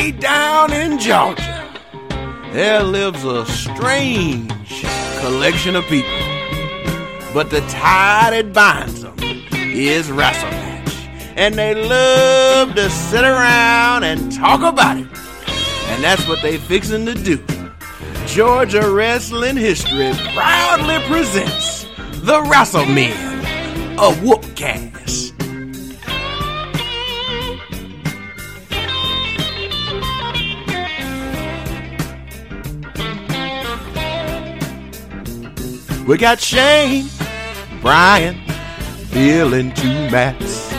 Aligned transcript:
way 0.00 0.10
down 0.12 0.72
in 0.72 0.98
Georgia, 0.98 1.68
there 2.52 2.82
lives 2.82 3.22
a 3.24 3.44
strange 3.44 4.82
collection 5.20 5.76
of 5.76 5.84
people. 5.86 6.18
But 7.34 7.50
the 7.50 7.60
tie 7.68 8.30
that 8.30 8.52
binds 8.52 9.02
them 9.02 9.14
is 9.20 10.10
wrestling. 10.10 10.54
And 11.36 11.54
they 11.54 11.74
love 11.74 12.74
to 12.76 12.88
sit 12.88 13.24
around 13.24 14.04
and 14.04 14.32
talk 14.32 14.60
about 14.60 14.96
it. 14.96 15.06
And 15.90 16.02
that's 16.02 16.26
what 16.26 16.40
they 16.40 16.56
fixing 16.56 17.04
to 17.06 17.14
do. 17.14 17.38
Georgia 18.26 18.90
Wrestling 18.90 19.56
History 19.56 20.12
proudly 20.32 20.98
presents 21.08 21.84
the 22.28 22.40
Wrassle 22.48 22.86
Men, 22.94 23.44
a 23.98 24.10
Whoopcast. 24.24 25.19
We 36.10 36.18
got 36.18 36.40
Shane, 36.40 37.08
Brian, 37.80 38.42
Bill, 39.12 39.54
and 39.54 39.76
two 39.76 40.10
Mats. 40.10 40.74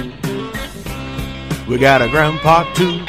We 1.69 1.77
got 1.77 2.01
a 2.01 2.09
grandpa 2.09 2.65
too, 2.73 3.05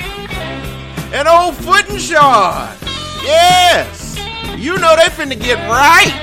and 1.13 1.27
old 1.27 1.57
Foot 1.57 1.91
and 1.91 2.01
Shard. 2.01 2.79
Yes, 3.25 4.17
you 4.57 4.79
know 4.79 4.95
they 4.95 5.07
finna 5.07 5.37
get 5.37 5.59
right. 5.69 6.15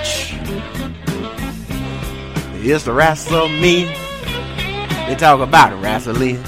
It's 2.63 2.86
the 2.86 2.94
wrestle 2.94 3.50
me. 3.50 3.84
They 5.05 5.17
talk 5.20 5.41
about 5.41 5.77
wrestling. 5.84 6.41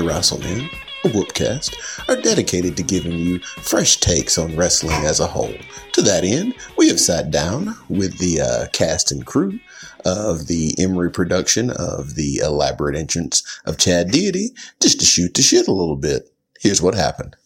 We 0.00 0.06
here 0.06 0.16
at 0.16 0.24
the 0.24 0.70
a 1.04 1.08
Whoopcast, 1.08 2.08
are 2.08 2.20
dedicated 2.20 2.74
to 2.78 2.82
giving 2.82 3.12
you 3.12 3.38
fresh 3.38 3.98
takes 3.98 4.38
on 4.38 4.56
wrestling 4.56 5.04
as 5.04 5.20
a 5.20 5.26
whole. 5.26 5.54
To 5.92 6.02
that 6.02 6.24
end, 6.24 6.54
we 6.78 6.88
have 6.88 6.98
sat 6.98 7.30
down 7.30 7.74
with 7.90 8.16
the 8.18 8.40
uh, 8.40 8.66
cast 8.72 9.12
and 9.12 9.26
crew 9.26 9.60
of 10.06 10.46
the 10.46 10.74
Emory 10.78 11.10
production 11.10 11.68
of 11.70 12.14
the 12.14 12.36
elaborate 12.38 12.96
entrance 12.96 13.42
of 13.66 13.76
Chad 13.76 14.10
Deity 14.10 14.50
just 14.80 14.98
to 15.00 15.04
shoot 15.06 15.34
the 15.34 15.42
shit 15.42 15.68
a 15.68 15.72
little 15.72 15.96
bit. 15.96 16.32
Here's 16.58 16.80
what 16.80 16.94
happened. 16.94 17.36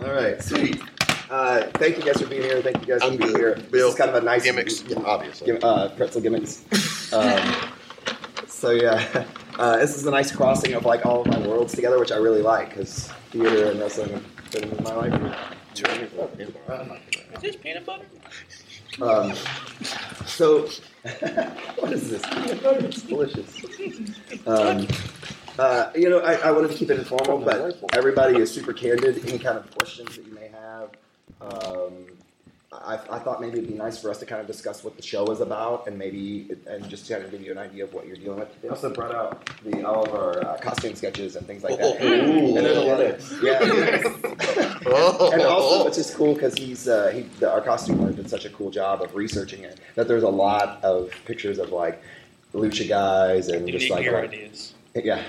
All 0.00 0.12
right, 0.12 0.42
sweet. 0.42 0.80
Uh, 1.30 1.62
thank 1.74 1.96
you 1.96 2.02
guys 2.02 2.20
for 2.20 2.26
being 2.28 2.42
here. 2.42 2.60
Thank 2.60 2.80
you 2.80 2.86
guys 2.92 3.02
I'm 3.02 3.12
for 3.12 3.18
being 3.18 3.32
good. 3.34 3.58
here. 3.58 3.66
Bill, 3.70 3.86
this 3.86 3.94
is 3.94 3.98
kind 3.98 4.10
of 4.10 4.16
a 4.20 4.24
nice 4.24 4.42
gimmicks, 4.42 4.82
yeah, 4.82 4.98
obviously. 5.04 5.46
gim- 5.46 5.62
uh, 5.62 5.90
pretzel 5.90 6.20
gimmicks. 6.20 6.64
Um, 7.12 7.54
so 8.48 8.70
yeah, 8.70 9.24
uh, 9.58 9.76
this 9.76 9.96
is 9.96 10.06
a 10.06 10.10
nice 10.10 10.32
crossing 10.32 10.74
of 10.74 10.84
like 10.84 11.06
all 11.06 11.22
of 11.22 11.26
my 11.26 11.38
worlds 11.46 11.74
together, 11.74 11.98
which 11.98 12.12
I 12.12 12.16
really 12.16 12.42
like 12.42 12.70
because 12.70 13.08
theater 13.30 13.70
and 13.70 13.80
wrestling 13.80 14.10
have 14.10 14.50
been 14.50 14.64
in 14.64 14.84
my 14.84 14.94
life. 14.94 15.36
Is 15.74 17.40
this 17.40 17.56
peanut 17.56 17.84
butter? 17.84 18.06
Um, 19.02 19.34
so, 20.24 20.62
what 21.78 21.92
is 21.92 22.10
this? 22.10 22.22
Peanut 22.26 22.62
butter? 22.62 22.86
It's 22.86 23.02
delicious. 23.02 23.64
Um, 24.46 24.86
uh, 25.58 25.90
you 25.94 26.10
know, 26.10 26.18
I, 26.18 26.34
I 26.34 26.50
wanted 26.50 26.70
to 26.72 26.76
keep 26.76 26.90
it 26.90 26.98
informal, 26.98 27.38
but 27.38 27.78
everybody 27.92 28.38
is 28.38 28.52
super 28.52 28.72
candid. 28.72 29.24
Any 29.26 29.38
kind 29.38 29.58
of 29.58 29.70
questions 29.76 30.16
that 30.16 30.26
you 30.26 30.34
may 30.34 30.48
have, 30.48 30.90
um, 31.40 32.06
I, 32.82 32.94
I 33.10 33.18
thought 33.18 33.40
maybe 33.40 33.58
it'd 33.58 33.68
be 33.70 33.76
nice 33.76 33.98
for 34.00 34.10
us 34.10 34.18
to 34.18 34.26
kind 34.26 34.40
of 34.40 34.46
discuss 34.46 34.82
what 34.82 34.96
the 34.96 35.02
show 35.02 35.24
is 35.26 35.40
about, 35.40 35.86
and 35.86 35.98
maybe 35.98 36.48
and 36.66 36.88
just 36.88 37.08
kind 37.08 37.24
of 37.24 37.30
give 37.30 37.42
you 37.42 37.52
an 37.52 37.58
idea 37.58 37.84
of 37.84 37.92
what 37.94 38.06
you're 38.06 38.16
dealing 38.16 38.40
with. 38.40 38.60
They 38.62 38.68
also 38.68 38.92
brought 38.92 39.14
out 39.14 39.48
the, 39.64 39.84
all 39.86 40.04
of 40.04 40.14
our 40.14 40.44
uh, 40.44 40.58
costume 40.58 40.94
sketches 40.94 41.36
and 41.36 41.46
things 41.46 41.62
like 41.62 41.78
that. 41.78 42.02
Ooh. 42.02 42.56
And 42.56 42.56
there's 42.56 42.76
a 42.76 42.80
lot 42.80 43.00
of 43.00 43.42
yeah. 43.42 44.80
Oh, 44.86 45.30
and 45.32 45.42
also, 45.42 45.88
it's 45.88 45.96
just 45.96 46.14
cool 46.14 46.34
because 46.34 46.54
he's 46.54 46.88
uh, 46.88 47.08
he, 47.14 47.22
the, 47.40 47.50
our 47.50 47.60
costumer 47.60 48.12
did 48.12 48.28
such 48.28 48.44
a 48.44 48.50
cool 48.50 48.70
job 48.70 49.00
of 49.02 49.14
researching 49.14 49.62
it 49.64 49.80
that 49.94 50.08
there's 50.08 50.22
a 50.22 50.28
lot 50.28 50.82
of 50.84 51.10
pictures 51.24 51.58
of 51.58 51.70
like 51.70 52.02
lucha 52.52 52.88
guys 52.88 53.48
and 53.48 53.66
Didn't 53.66 53.80
just 53.80 53.84
even 53.86 53.96
like, 53.96 54.02
hear 54.04 54.14
like 54.14 54.30
ideas. 54.30 54.74
yeah. 54.94 55.22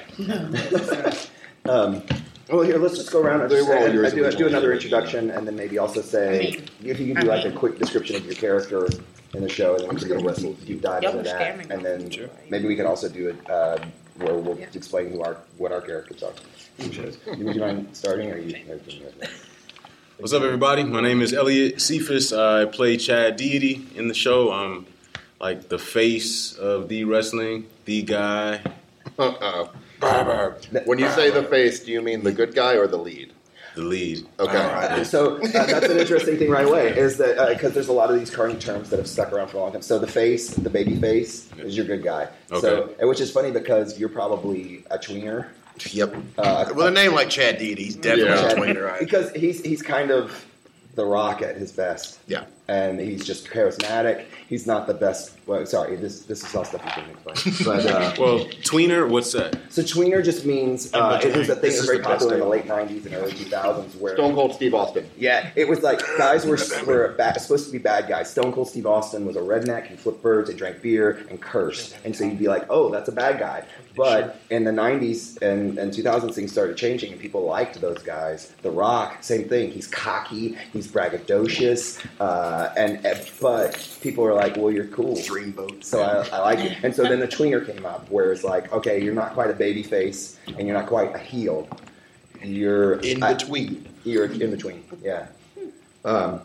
um, 1.70 2.04
well, 2.50 2.62
here 2.62 2.78
let's 2.78 2.96
just 2.98 3.12
go 3.12 3.22
around 3.22 3.42
and 3.42 3.50
They 3.52 3.56
just 3.58 3.70
were 3.70 3.78
all 3.78 3.86
say- 3.88 3.94
yours 3.94 4.10
do, 4.12 4.18
do 4.20 4.26
originally. 4.26 4.50
another 4.52 4.74
introduction 4.74 5.32
and 5.32 5.48
then 5.48 5.56
maybe 5.56 5.78
also 5.78 6.02
say 6.02 6.62
if 6.84 7.00
you 7.00 7.14
can 7.14 7.22
do 7.24 7.28
like 7.28 7.46
a 7.46 7.52
quick 7.52 7.80
description 7.80 8.16
of 8.16 8.26
your 8.26 8.36
character 8.36 8.88
in 9.34 9.42
the 9.42 9.50
show 9.50 9.76
and 9.76 9.82
then 9.84 9.90
we 9.90 10.00
can 10.00 10.08
do 10.10 10.16
a 10.16 10.24
wrestle 10.24 10.54
deep 10.66 10.82
dive 10.82 11.04
Y'all 11.04 11.12
into 11.18 11.18
were 11.32 11.38
that 11.38 11.58
scamming. 11.60 11.70
and 11.72 11.86
then 11.86 12.10
Sure. 12.10 12.30
maybe 12.50 12.68
we 12.68 12.76
can 12.76 12.86
also 12.86 13.10
do 13.10 13.30
it 13.30 13.50
uh, 13.50 13.78
where 14.18 14.36
we'll 14.36 14.58
Yeah. 14.60 14.68
explain 14.74 15.12
who 15.12 15.22
our 15.22 15.38
what 15.58 15.72
our 15.72 15.82
characters 15.82 16.24
are. 16.24 16.34
in 16.78 16.92
shows. 16.92 17.18
Would 17.26 17.40
you 17.40 17.62
mind 17.62 17.88
starting 17.94 18.32
or 18.32 18.38
you? 18.38 18.56
What's 20.18 20.32
up, 20.34 20.44
everybody? 20.44 20.84
My 20.84 21.02
name 21.02 21.22
is 21.22 21.34
Elliot 21.34 21.82
Cephas. 21.82 22.32
I 22.32 22.66
play 22.66 22.96
Chad 22.98 23.36
Deity 23.38 23.86
in 23.96 24.08
the 24.08 24.14
show. 24.14 24.52
I'm 24.52 24.86
like 25.42 25.68
the 25.70 25.78
face 25.80 26.54
of 26.54 26.88
the 26.90 27.04
wrestling, 27.06 27.68
the 27.86 28.02
guy. 28.04 28.62
Uh-oh. 29.20 29.70
When 30.86 31.00
you 31.00 31.10
say 31.12 31.30
the 31.32 31.44
face, 31.44 31.80
do 31.82 31.92
you 31.92 32.02
mean 32.02 32.24
the 32.24 32.32
good 32.32 32.54
guy 32.56 32.74
or 32.76 32.88
the 32.88 32.98
lead? 32.98 33.32
the 33.76 33.82
lead. 33.82 34.26
Okay. 34.40 34.58
Uh, 34.58 35.04
so 35.04 35.36
uh, 35.36 35.48
that's 35.52 35.88
an 35.88 35.98
interesting 35.98 36.38
thing 36.38 36.50
right 36.50 36.66
away 36.66 36.98
is 36.98 37.18
that 37.18 37.50
because 37.50 37.74
there's 37.74 37.90
a 37.90 37.94
lot 37.94 38.10
of 38.10 38.18
these 38.18 38.30
current 38.30 38.62
terms 38.62 38.90
that 38.90 38.96
have 39.00 39.08
stuck 39.08 39.34
around 39.34 39.50
for 39.50 39.58
a 39.58 39.60
long 39.60 39.74
time. 39.74 39.82
So 39.82 40.00
the 40.00 40.08
face, 40.08 40.48
the 40.52 40.70
baby 40.70 40.96
face, 40.96 41.52
is 41.58 41.76
your 41.76 41.86
good 41.86 42.02
guy. 42.02 42.30
So 42.48 42.58
Okay. 42.84 42.96
and 43.00 43.10
which 43.10 43.20
is 43.20 43.32
funny 43.32 43.52
because 43.52 44.00
you're 44.00 44.08
probably 44.08 44.86
a 44.92 44.98
tweener. 44.98 45.48
Yep. 45.92 46.16
Uh, 46.38 46.72
With 46.74 46.86
a 46.88 46.92
name 46.92 47.14
like 47.14 47.30
Chad 47.30 47.58
Deity, 47.58 47.84
he's 47.84 47.96
definitely 47.98 48.32
Yeah. 48.32 48.48
a 48.48 48.56
tweener, 48.56 48.86
right? 48.86 49.00
because 49.02 49.30
he's 49.32 49.62
he's 49.62 49.82
kind 49.82 50.10
of 50.10 50.46
the 50.96 51.04
rock 51.06 51.42
at 51.42 51.58
his 51.58 51.74
best. 51.74 52.20
Yeah. 52.28 52.46
And 52.68 53.00
he's 53.00 53.24
just 53.24 53.48
charismatic. 53.48 54.26
He's 54.50 54.66
not 54.66 54.88
the 54.88 54.94
best. 54.96 55.34
Well, 55.46 55.64
sorry, 55.68 55.96
this 55.98 56.22
this 56.22 56.44
is 56.44 56.56
all 56.56 56.66
stuff 56.66 56.82
you 56.84 56.92
can 57.04 57.10
explain. 57.12 57.56
But 57.64 57.86
uh, 57.86 58.14
Well, 58.20 58.46
tweener, 58.64 59.08
what's 59.08 59.32
that? 59.34 59.56
so 59.70 59.84
tweener 59.84 60.24
just 60.24 60.46
means 60.46 60.92
uh, 60.94 61.20
it 61.24 61.36
was 61.36 61.50
a 61.50 61.56
thing 61.56 61.72
that 61.72 61.78
was 61.78 61.86
very 61.86 62.00
popular 62.00 62.34
in 62.36 62.40
the 62.40 62.48
late 62.48 62.66
'90s 62.66 63.06
and 63.06 63.14
early 63.14 63.34
2000s 63.34 64.00
where 64.00 64.16
Stone 64.16 64.34
Cold 64.34 64.56
Steve 64.56 64.74
Austin. 64.74 65.08
Yeah, 65.18 65.52
it 65.56 65.68
was 65.68 65.84
like 65.84 66.00
guys 66.18 66.46
were 66.46 66.58
were 66.88 67.10
bad, 67.18 67.40
supposed 67.40 67.68
to 67.68 67.72
be 67.72 67.78
bad 67.78 68.08
guys. 68.08 68.32
Stone 68.32 68.54
Cold 68.54 68.68
Steve 68.70 68.88
Austin 68.88 69.26
was 69.28 69.36
a 69.36 69.42
redneck. 69.42 69.86
He 69.86 69.96
flipped 69.96 70.24
birds 70.24 70.50
and 70.50 70.58
drank 70.58 70.82
beer 70.82 71.24
and 71.30 71.40
cursed, 71.40 71.96
and 72.04 72.16
so 72.16 72.24
you'd 72.24 72.40
be 72.40 72.48
like, 72.48 72.66
"Oh, 72.72 72.90
that's 72.90 73.10
a 73.10 73.12
bad 73.14 73.38
guy." 73.40 73.66
But 73.96 74.42
in 74.50 74.64
the 74.66 74.72
'90s 74.72 75.42
and, 75.42 75.78
and 75.78 75.94
2000s, 75.94 76.34
things 76.34 76.52
started 76.52 76.76
changing, 76.76 77.14
and 77.14 77.22
people 77.22 77.44
liked 77.46 77.80
those 77.80 78.00
guys. 78.04 78.52
The 78.62 78.72
Rock, 78.72 79.24
same 79.24 79.48
thing. 79.48 79.72
He's 79.72 79.88
cocky, 79.88 80.58
he's 80.74 80.88
braggadocious, 80.88 82.06
uh, 82.20 82.55
and 82.78 83.00
but 83.42 83.98
people 84.02 84.24
were 84.24 84.34
like, 84.34 84.56
"Well, 84.58 84.72
you're 84.72 84.88
cool." 84.88 85.16
Dreamboat. 85.16 85.84
So 85.84 86.02
I, 86.02 86.28
I 86.36 86.40
like 86.40 86.60
it. 86.60 86.78
And 86.84 86.94
so 86.96 87.04
then 87.04 87.20
the 87.20 87.28
tweener 87.38 87.66
came 87.66 87.86
up, 87.86 88.10
where 88.12 88.32
it's 88.32 88.44
like, 88.44 88.72
okay, 88.72 89.02
you're 89.02 89.14
not 89.14 89.34
quite 89.34 89.50
a 89.50 89.54
baby 89.54 89.84
face, 89.84 90.38
and 90.48 90.68
you're 90.68 90.78
not 90.78 90.88
quite 90.88 91.14
a 91.16 91.18
heel. 91.20 91.68
You're 92.44 93.00
In 93.00 93.24
I- 93.24 93.34
between. 93.34 93.88
you're 94.04 94.26
in 94.26 94.52
between, 94.52 94.84
yeah. 95.02 95.28
Um, 96.04 96.42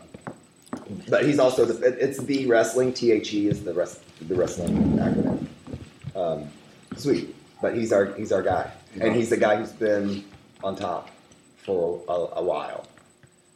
but 1.09 1.25
he's 1.25 1.37
also 1.37 1.65
the, 1.65 2.03
it's 2.03 2.17
the 2.23 2.47
wrestling. 2.47 2.93
The 2.93 3.11
is 3.11 3.63
the 3.63 3.73
rest 3.73 4.01
the 4.27 4.35
wrestling 4.35 4.73
acronym. 4.97 5.45
Um, 6.15 6.47
sweet, 6.97 7.35
but 7.61 7.75
he's 7.75 7.91
our 7.93 8.05
he's 8.13 8.31
our 8.31 8.41
guy, 8.41 8.71
and 8.99 9.15
he's 9.15 9.29
the 9.29 9.37
guy 9.37 9.57
who's 9.57 9.71
been 9.71 10.23
on 10.63 10.75
top 10.75 11.09
for 11.57 12.01
a, 12.09 12.39
a 12.39 12.43
while. 12.43 12.87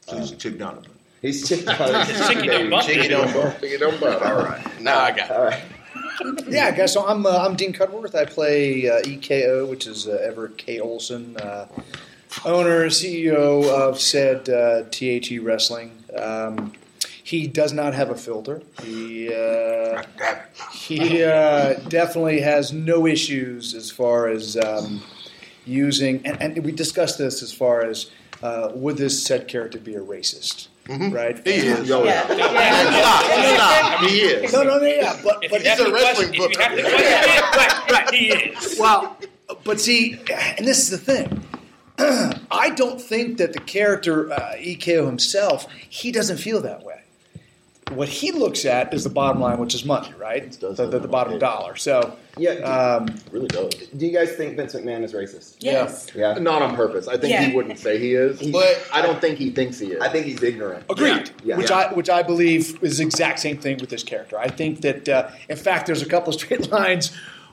So 0.01 0.17
he's 0.19 0.31
Chick 0.31 0.59
Donovan. 0.59 0.91
He's 1.25 1.47
chicken. 1.47 1.65
Chicken 2.27 2.47
don't 2.47 2.69
bump. 2.69 2.85
Chicky 2.85 3.07
don't 3.07 3.33
bump. 3.33 3.59
Chicky 3.59 3.77
don't 3.77 3.99
bump. 3.99 4.21
All 4.25 4.35
right. 4.35 4.81
Now 4.81 4.99
I 4.99 5.11
got 5.11 5.29
it. 5.29 5.31
All 5.31 5.45
right. 5.45 5.61
Yeah, 6.47 6.71
guys. 6.71 6.93
So 6.93 7.05
I'm 7.07 7.25
uh, 7.25 7.45
I'm 7.45 7.55
Dean 7.55 7.73
Cudworth. 7.73 8.15
I 8.15 8.25
play 8.25 8.89
uh, 8.89 9.01
EKO, 9.01 9.67
which 9.67 9.87
is 9.87 10.07
uh, 10.07 10.19
Everett 10.23 10.57
K. 10.57 10.79
Olson, 10.79 11.35
uh, 11.37 11.67
owner 12.45 12.87
CEO 12.87 13.67
of 13.69 13.99
said 13.99 14.49
uh, 14.49 14.83
THE 14.91 15.39
Wrestling. 15.39 16.03
Um, 16.17 16.73
he 17.23 17.47
does 17.47 17.73
not 17.73 17.95
have 17.95 18.11
a 18.11 18.15
filter. 18.15 18.61
He 18.83 19.33
uh, 19.33 20.03
he 20.71 21.23
uh, 21.23 21.73
definitely 21.89 22.41
has 22.41 22.71
no 22.71 23.07
issues 23.07 23.73
as 23.73 23.89
far 23.89 24.27
as 24.27 24.55
um, 24.57 25.01
using, 25.65 26.25
and, 26.25 26.39
and 26.39 26.63
we 26.63 26.71
discussed 26.71 27.17
this 27.17 27.41
as 27.41 27.51
far 27.51 27.81
as 27.81 28.11
uh, 28.43 28.71
would 28.75 28.97
this 28.97 29.23
said 29.23 29.47
character 29.47 29.79
be 29.79 29.95
a 29.95 30.01
racist, 30.01 30.67
right? 30.87 31.37
He 31.45 31.51
is. 31.53 31.89
Yeah. 31.89 32.25
Stop. 32.25 33.23
Stop. 33.23 34.01
He 34.09 34.19
is. 34.19 34.53
No, 34.53 34.63
no, 34.63 34.77
no, 34.77 34.85
yeah, 34.85 35.19
but 35.23 35.43
If 35.43 35.51
but 35.51 35.61
he's 35.61 35.79
a 35.79 35.91
wrestling 35.91 36.33
question- 36.33 36.51
if 36.51 36.57
you 36.57 36.59
have 36.61 36.75
to 36.75 36.81
book. 36.83 36.91
question 36.91 37.29
it, 37.31 37.41
right, 37.55 37.91
right, 37.91 38.13
he 38.13 38.27
is. 38.27 38.77
Well, 38.79 39.17
but 39.63 39.79
see, 39.79 40.19
and 40.57 40.67
this 40.67 40.79
is 40.79 40.89
the 40.89 40.97
thing. 40.97 41.43
I 42.51 42.71
don't 42.75 42.99
think 43.01 43.37
that 43.37 43.53
the 43.53 43.59
character 43.59 44.31
uh, 44.31 44.53
EKO 44.57 45.05
himself 45.05 45.65
he 45.89 46.11
doesn't 46.11 46.37
feel 46.37 46.61
that 46.61 46.83
way. 46.83 47.01
What 47.91 48.09
he 48.09 48.31
looks 48.31 48.65
at 48.65 48.93
is 48.95 49.03
the 49.03 49.11
bottom 49.11 49.39
line, 49.39 49.59
which 49.59 49.75
is 49.75 49.85
money, 49.85 50.11
right? 50.17 50.51
The, 50.59 50.73
the, 50.73 50.99
the 50.99 51.07
bottom 51.07 51.37
dollar. 51.37 51.75
So, 51.75 52.17
Yeah. 52.35 52.53
um, 52.53 53.05
really 53.31 53.47
does. 53.47 53.75
do 53.95 54.07
you 54.07 54.11
guys 54.11 54.31
think 54.31 54.55
Vince 54.57 54.73
McMahon 54.73 55.03
is 55.03 55.13
racist? 55.13 55.57
Yes. 55.59 56.07
Yeah. 56.15 56.33
Not 56.39 56.63
on 56.63 56.75
purpose. 56.75 57.07
I 57.07 57.17
think 57.17 57.31
Yeah. 57.33 57.43
he 57.43 57.55
wouldn't 57.55 57.77
say 57.77 57.99
he 57.99 58.15
is, 58.15 58.41
But- 58.51 58.83
I 58.91 59.03
don't 59.03 59.21
think 59.21 59.37
he 59.37 59.51
thinks 59.51 59.77
he 59.77 59.91
is. 59.91 60.01
I 60.01 60.09
think 60.09 60.25
he's 60.25 60.41
ignorant. 60.41 60.83
Agreed. 60.89 61.29
Yeah. 61.43 61.57
Which 61.57 61.69
Yeah. 61.69 61.77
I 61.77 61.93
which 61.93 62.09
I 62.09 62.23
believe 62.23 62.79
is 62.83 62.97
the 62.97 63.03
exact 63.03 63.39
same 63.39 63.57
thing 63.59 63.77
with 63.77 63.91
this 63.91 64.01
character. 64.03 64.39
I 64.39 64.47
think 64.47 64.81
that 64.81 65.07
uh, 65.07 65.29
in 65.47 65.55
fact 65.57 65.85
there's 65.85 66.01
a 66.01 66.07
couple 66.07 66.33
of 66.33 66.39
straight 66.41 66.71
lines 66.71 67.11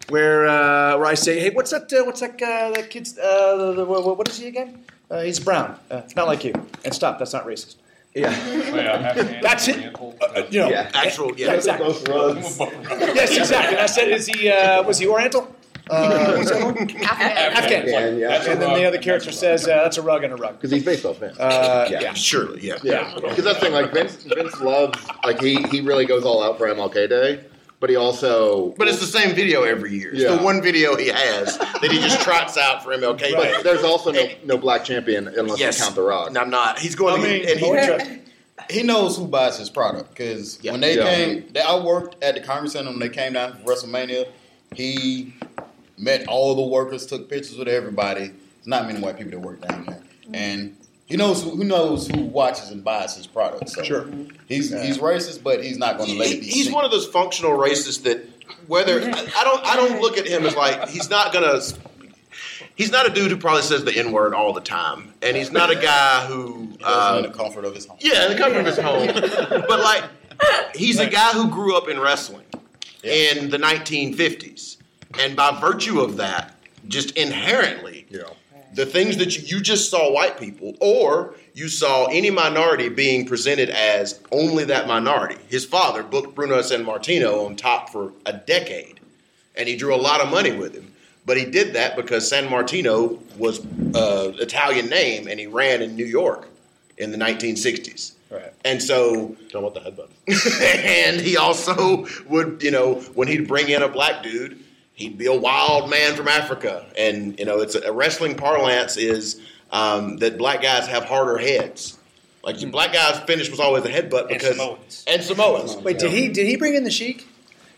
where 0.09 0.47
uh, 0.49 0.97
where 0.97 1.07
I 1.07 1.15
say, 1.15 1.41
hey, 1.41 1.51
what's 1.51 1.73
that? 1.73 1.93
Uh, 1.93 2.05
what's 2.07 2.21
that? 2.21 2.41
Uh, 2.41 2.71
that 2.73 2.89
kid's 2.89 3.19
uh, 3.19 3.57
the, 3.59 3.73
the, 3.75 3.85
what 3.85 4.17
what 4.17 4.29
is 4.29 4.39
he 4.39 4.49
again? 4.49 4.79
Uh, 5.11 5.21
he's 5.21 5.39
brown. 5.39 5.79
Uh, 5.91 6.01
not 6.17 6.27
like 6.27 6.43
you. 6.43 6.55
And 6.87 6.95
stop. 6.95 7.19
That's 7.19 7.35
not 7.35 7.45
racist. 7.47 7.75
Yeah. 8.15 9.41
That's 9.43 9.69
it. 9.69 9.95
Uh, 9.95 10.09
uh, 10.21 10.47
you 10.51 10.61
know. 10.61 10.69
Yeah. 10.69 10.91
Actual, 10.95 11.35
yeah. 11.37 11.47
Yeah, 11.47 11.53
exactly. 11.55 11.87
Both 11.89 12.09
rugs. 12.09 12.59
Yes, 13.15 13.37
exactly. 13.37 13.79
I 13.79 13.87
said, 13.87 14.09
is 14.11 14.27
he 14.27 14.51
uh, 14.51 14.83
was 14.83 14.99
he 14.99 15.07
Oriental? 15.07 15.49
Uh, 15.91 16.33
what's 16.37 16.51
that 16.51 16.63
one? 16.65 16.77
Afghan. 16.79 17.87
Yeah, 17.89 18.09
yeah. 18.11 18.51
And 18.51 18.61
then 18.63 18.75
the 18.75 18.85
other 18.85 18.99
character 18.99 19.33
says, 19.33 19.65
uh, 19.67 19.83
that's 19.83 19.99
a 19.99 20.03
rug 20.03 20.23
and 20.25 20.33
a 20.33 20.37
rug. 20.37 20.55
because 20.57 20.71
he's 20.71 20.85
baseball 20.85 21.15
fan. 21.15 21.33
Uh, 21.41 21.89
Yeah. 21.91 22.01
yeah. 22.01 22.13
Surely, 22.15 22.61
yeah. 22.67 22.77
Yeah, 22.83 23.13
because 23.15 23.45
that's 23.45 23.59
the 23.59 23.67
thing. 23.67 23.73
Like 23.73 23.93
Vince, 23.93 24.23
Vince 24.23 24.61
loves 24.61 24.99
like 25.25 25.41
he 25.41 25.63
he 25.71 25.81
really 25.81 26.05
goes 26.07 26.25
all 26.25 26.43
out 26.43 26.59
for 26.59 26.67
MLK 26.69 27.09
Day, 27.09 27.45
but 27.83 27.91
he 27.91 27.97
also 27.97 28.69
But 28.79 28.87
it's 28.87 29.01
the 29.01 29.07
same 29.07 29.35
video 29.35 29.65
every 29.65 29.93
year. 29.93 30.13
It's 30.13 30.23
Yeah. 30.23 30.37
the 30.37 30.43
one 30.45 30.63
video 30.63 30.95
he 30.97 31.09
has 31.09 31.59
that 31.59 31.91
he 31.91 31.99
just 31.99 32.21
trots 32.21 32.57
out 32.57 32.85
for 32.85 32.93
MLK 32.93 33.19
Day. 33.19 33.33
But 33.35 33.65
there's 33.65 33.83
also 33.83 34.13
no, 34.13 34.25
no 34.45 34.57
black 34.57 34.85
champion 34.85 35.27
unless 35.27 35.59
Yes. 35.59 35.79
you 35.79 35.85
count 35.87 35.97
the 35.97 36.03
Rock. 36.03 36.29
And 36.29 36.39
I'm 36.39 36.49
not. 36.49 36.79
He's 36.79 36.95
going 36.95 37.15
I 37.15 37.17
to 37.17 37.23
mean, 37.29 37.49
and 37.49 37.59
he, 38.71 38.77
he 38.79 38.83
knows 38.85 39.17
who 39.17 39.27
buys 39.27 39.59
his 39.59 39.69
product 39.69 40.11
because 40.11 40.61
Yeah. 40.63 40.71
when 40.71 40.81
they 40.81 40.95
Yeah. 40.97 41.13
came, 41.13 41.45
they, 41.53 41.61
I 41.61 41.75
worked 41.81 42.23
at 42.23 42.37
the 42.37 42.41
Congress 42.41 42.75
Center 42.75 42.89
when 42.91 43.01
they 43.01 43.09
came 43.09 43.33
down 43.33 43.55
for 43.55 43.73
WrestleMania. 43.73 44.29
He 44.77 45.35
met 45.99 46.29
all 46.29 46.55
the 46.55 46.63
workers, 46.63 47.05
took 47.05 47.29
pictures 47.29 47.57
with 47.59 47.67
everybody. 47.67 48.27
There's 48.29 48.67
not 48.67 48.87
many 48.87 49.01
white 49.01 49.17
people 49.19 49.33
that 49.33 49.41
work 49.41 49.61
down 49.61 49.87
there, 49.87 50.03
and 50.33 50.77
he 51.13 51.17
knows 51.19 51.43
who, 51.45 51.51
who 51.51 51.65
knows 51.65 52.09
who 52.09 52.23
watches 52.23 52.71
and 52.71 52.83
buys 52.83 53.15
his 53.17 53.27
product. 53.27 53.69
So 53.69 53.83
Sure. 53.83 54.07
he's 54.49 54.71
he's 54.71 54.99
racist, 54.99 55.43
but 55.43 55.63
he's 55.63 55.79
not 55.79 55.99
going 55.99 56.11
to 56.11 56.17
let 56.17 56.29
he- 56.29 56.35
it 56.37 56.41
be. 56.41 56.47
he's 56.47 56.65
seen. 56.65 56.73
one 56.75 56.85
of 56.85 56.91
those 56.91 57.07
functional 57.07 57.53
racists 57.53 58.03
that 58.05 58.29
whether 58.67 58.97
I 59.01 59.45
don't 59.45 59.65
I 59.67 59.77
don't 59.77 60.01
look 60.01 60.19
at 60.19 60.27
him 60.27 60.45
as 60.47 60.57
like 60.57 60.89
he's 60.89 61.09
not 61.11 61.33
gonna 61.33 61.61
he's 62.75 62.91
not 62.91 63.07
a 63.07 63.11
dude 63.11 63.31
who 63.31 63.37
probably 63.37 63.63
says 63.63 63.85
the 63.85 63.97
N 63.97 64.13
word 64.13 64.35
all 64.35 64.53
the 64.53 64.61
time, 64.61 65.13
and 65.23 65.37
he's 65.37 65.53
not 65.53 65.71
a 65.71 65.77
guy 65.77 66.27
who 66.27 66.55
He 66.67 66.75
in 66.75 66.79
uh, 66.83 67.23
the 67.23 67.29
comfort 67.31 67.65
of 67.65 67.75
his 67.75 67.87
home. 67.87 67.99
yeah, 68.01 68.27
in 68.27 68.33
the 68.33 68.39
comfort 68.39 68.61
of 68.61 68.67
his 68.67 68.79
home, 68.79 69.07
but 69.69 69.81
like 69.81 70.05
he's 70.75 70.99
a 70.99 71.09
guy 71.09 71.31
who 71.33 71.49
grew 71.51 71.77
up 71.77 71.89
in 71.89 72.01
wrestling 72.01 72.47
in 73.05 73.51
the 73.51 73.59
1950s, 73.59 74.77
and 75.19 75.35
by 75.37 75.59
virtue 75.61 76.01
of 76.01 76.17
that, 76.19 76.57
just 76.89 77.17
inherently, 77.17 78.07
Yeah. 78.11 78.23
The 78.75 78.87
things 78.87 79.19
that 79.19 79.37
you, 79.37 79.57
you 79.57 79.63
just 79.63 79.91
saw 79.91 80.13
white 80.13 80.39
people, 80.39 80.75
or 80.81 81.35
you 81.55 81.69
saw 81.69 82.07
any 82.07 82.31
minority 82.31 82.89
being 82.89 83.27
presented 83.27 83.69
as 83.71 84.21
only 84.31 84.65
that 84.65 84.87
minority. 84.87 85.37
His 85.49 85.65
father 85.65 86.03
booked 86.03 86.35
Bruno 86.35 86.59
Sammartino 86.61 87.47
on 87.47 87.57
top 87.57 87.91
for 87.91 88.13
a 88.25 88.33
decade, 88.33 89.01
and 89.55 89.69
he 89.69 89.77
drew 89.77 89.95
a 89.95 89.97
lot 89.97 90.21
of 90.21 90.31
money 90.31 90.53
with 90.53 90.75
him. 90.75 90.93
But 91.25 91.37
he 91.37 91.45
did 91.45 91.75
that 91.75 91.95
because 91.95 92.29
San 92.29 92.51
Martino 92.51 93.19
was 93.37 93.61
an 93.61 94.35
Italian 94.41 94.89
name, 94.89 95.29
and 95.29 95.39
he 95.39 95.47
ran 95.47 95.83
in 95.83 95.95
New 95.95 96.07
York 96.07 96.49
in 96.99 97.13
the 97.13 97.19
1960s. 97.19 98.13
Right. 98.31 98.53
And 98.65 98.83
so 98.83 99.37
Talking 99.51 99.59
about 99.59 99.75
the 99.75 99.81
headbutt. 99.81 100.85
and 100.85 101.21
he 101.21 101.37
also 101.37 102.07
would, 102.29 102.63
you 102.63 102.71
know, 102.71 102.95
when 103.15 103.29
he'd 103.29 103.47
bring 103.47 103.69
in 103.69 103.83
a 103.83 103.89
black 103.89 104.23
dude, 104.23 104.59
he'd 105.03 105.19
be 105.19 105.27
a 105.27 105.37
wild 105.37 105.91
man 105.91 106.15
from 106.15 106.29
Africa. 106.29 106.87
And 106.97 107.39
you 107.39 107.45
know, 107.45 107.61
it's 107.61 107.75
a, 107.75 107.93
wrestling 107.93 108.35
parlance 108.37 108.97
is 108.97 109.41
um, 109.71 110.17
that 110.19 110.39
black 110.39 110.63
guys 110.63 110.87
have 110.89 111.05
harder 111.05 111.39
heads. 111.39 111.99
Like 112.45 112.59
the 112.59 112.67
black 112.67 112.93
guys' 112.93 113.21
finish 113.21 113.51
was 113.51 113.61
always 113.61 113.85
a 113.85 113.89
headbutt 113.93 114.29
because 114.29 114.57
Samoans. 114.57 115.05
and 115.07 115.23
Samoans. 115.23 115.77
Wait, 115.77 115.99
did 115.99 116.11
he 116.11 116.29
did 116.29 116.47
he 116.47 116.57
bring 116.57 116.75
in 116.75 116.85
the 116.85 116.91
Sheik? 116.91 117.29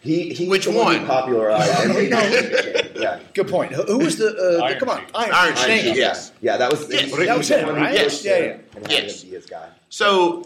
He, 0.00 0.34
he's 0.34 0.48
Which 0.50 0.66
one? 0.66 0.76
one? 0.76 0.98
who 1.00 1.06
popularized 1.06 1.72
MVP. 1.72 3.00
yeah. 3.00 3.20
Good 3.32 3.48
point. 3.48 3.72
Who, 3.72 3.82
who 3.84 3.98
was 4.00 4.18
the, 4.18 4.28
uh, 4.62 4.68
the 4.68 4.76
come 4.78 4.90
on 4.90 4.98
Sheik. 5.00 5.10
Iron, 5.14 5.32
Iron 5.32 5.56
Sheik. 5.56 5.80
Sheik, 5.82 5.96
yes. 5.96 6.30
Yeah, 6.42 6.58
that 6.58 6.70
was 6.70 6.90
Yes. 6.92 7.10
That 7.10 7.38
was 7.38 7.48
him, 7.48 7.66
when 7.66 7.76
right? 7.76 7.96
pushed 7.98 8.22
Yeah, 8.24 8.36
him 8.36 8.60
yeah. 8.74 8.78
And 8.80 8.90
Yes. 8.90 9.22
him 9.22 9.30
be 9.30 9.36
his 9.36 9.46
guy. 9.46 9.68
So 9.88 10.44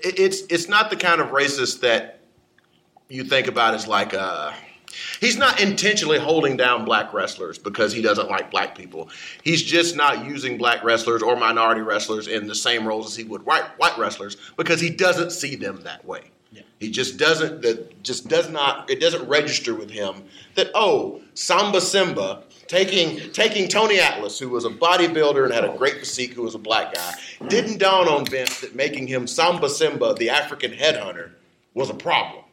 it's 0.00 0.42
it's 0.50 0.68
not 0.68 0.90
the 0.90 0.96
kind 0.96 1.20
of 1.20 1.28
racist 1.28 1.80
that 1.82 2.18
you 3.08 3.22
think 3.22 3.46
about 3.46 3.74
as 3.74 3.86
like 3.86 4.12
uh 4.12 4.52
he's 5.20 5.36
not 5.36 5.60
intentionally 5.60 6.18
holding 6.18 6.56
down 6.56 6.84
black 6.84 7.12
wrestlers 7.12 7.58
because 7.58 7.92
he 7.92 8.02
doesn't 8.02 8.28
like 8.28 8.50
black 8.50 8.76
people. 8.76 9.08
He's 9.42 9.62
just 9.62 9.96
not 9.96 10.24
using 10.24 10.58
black 10.58 10.84
wrestlers 10.84 11.22
or 11.22 11.36
minority 11.36 11.82
wrestlers 11.82 12.28
in 12.28 12.46
the 12.46 12.54
same 12.54 12.86
roles 12.86 13.06
as 13.06 13.16
he 13.16 13.24
would 13.24 13.44
white 13.44 13.64
white 13.78 13.98
wrestlers 13.98 14.36
because 14.56 14.80
he 14.80 14.90
doesn't 14.90 15.30
see 15.30 15.56
them 15.56 15.82
that 15.82 16.04
way. 16.04 16.30
He 16.78 16.90
just 16.90 17.16
doesn't 17.16 17.62
that 17.62 18.02
just 18.02 18.28
does 18.28 18.50
not 18.50 18.90
it 18.90 19.00
doesn't 19.00 19.26
register 19.28 19.74
with 19.74 19.90
him 19.90 20.24
that 20.56 20.70
oh 20.74 21.22
Saba 21.34 21.80
Simba 21.80 22.42
taking 22.66 23.32
taking 23.32 23.68
Tony 23.68 23.98
Atlas 23.98 24.38
who 24.38 24.50
was 24.50 24.64
a 24.64 24.70
bodybuilder 24.70 25.44
and 25.44 25.54
had 25.54 25.64
a 25.64 25.76
great 25.76 25.98
physique 25.98 26.34
who 26.34 26.42
was 26.42 26.54
a 26.54 26.58
black 26.58 26.94
guy 26.94 27.14
didn't 27.48 27.78
dawn 27.78 28.08
on 28.08 28.26
Vince 28.26 28.60
that 28.60 28.74
making 28.74 29.06
him 29.06 29.26
Saba 29.26 29.70
Simba 29.70 30.14
the 30.14 30.28
African 30.28 30.72
headhunter 30.72 31.30
was 31.72 31.88
a 31.88 31.94
problem. 31.94 32.44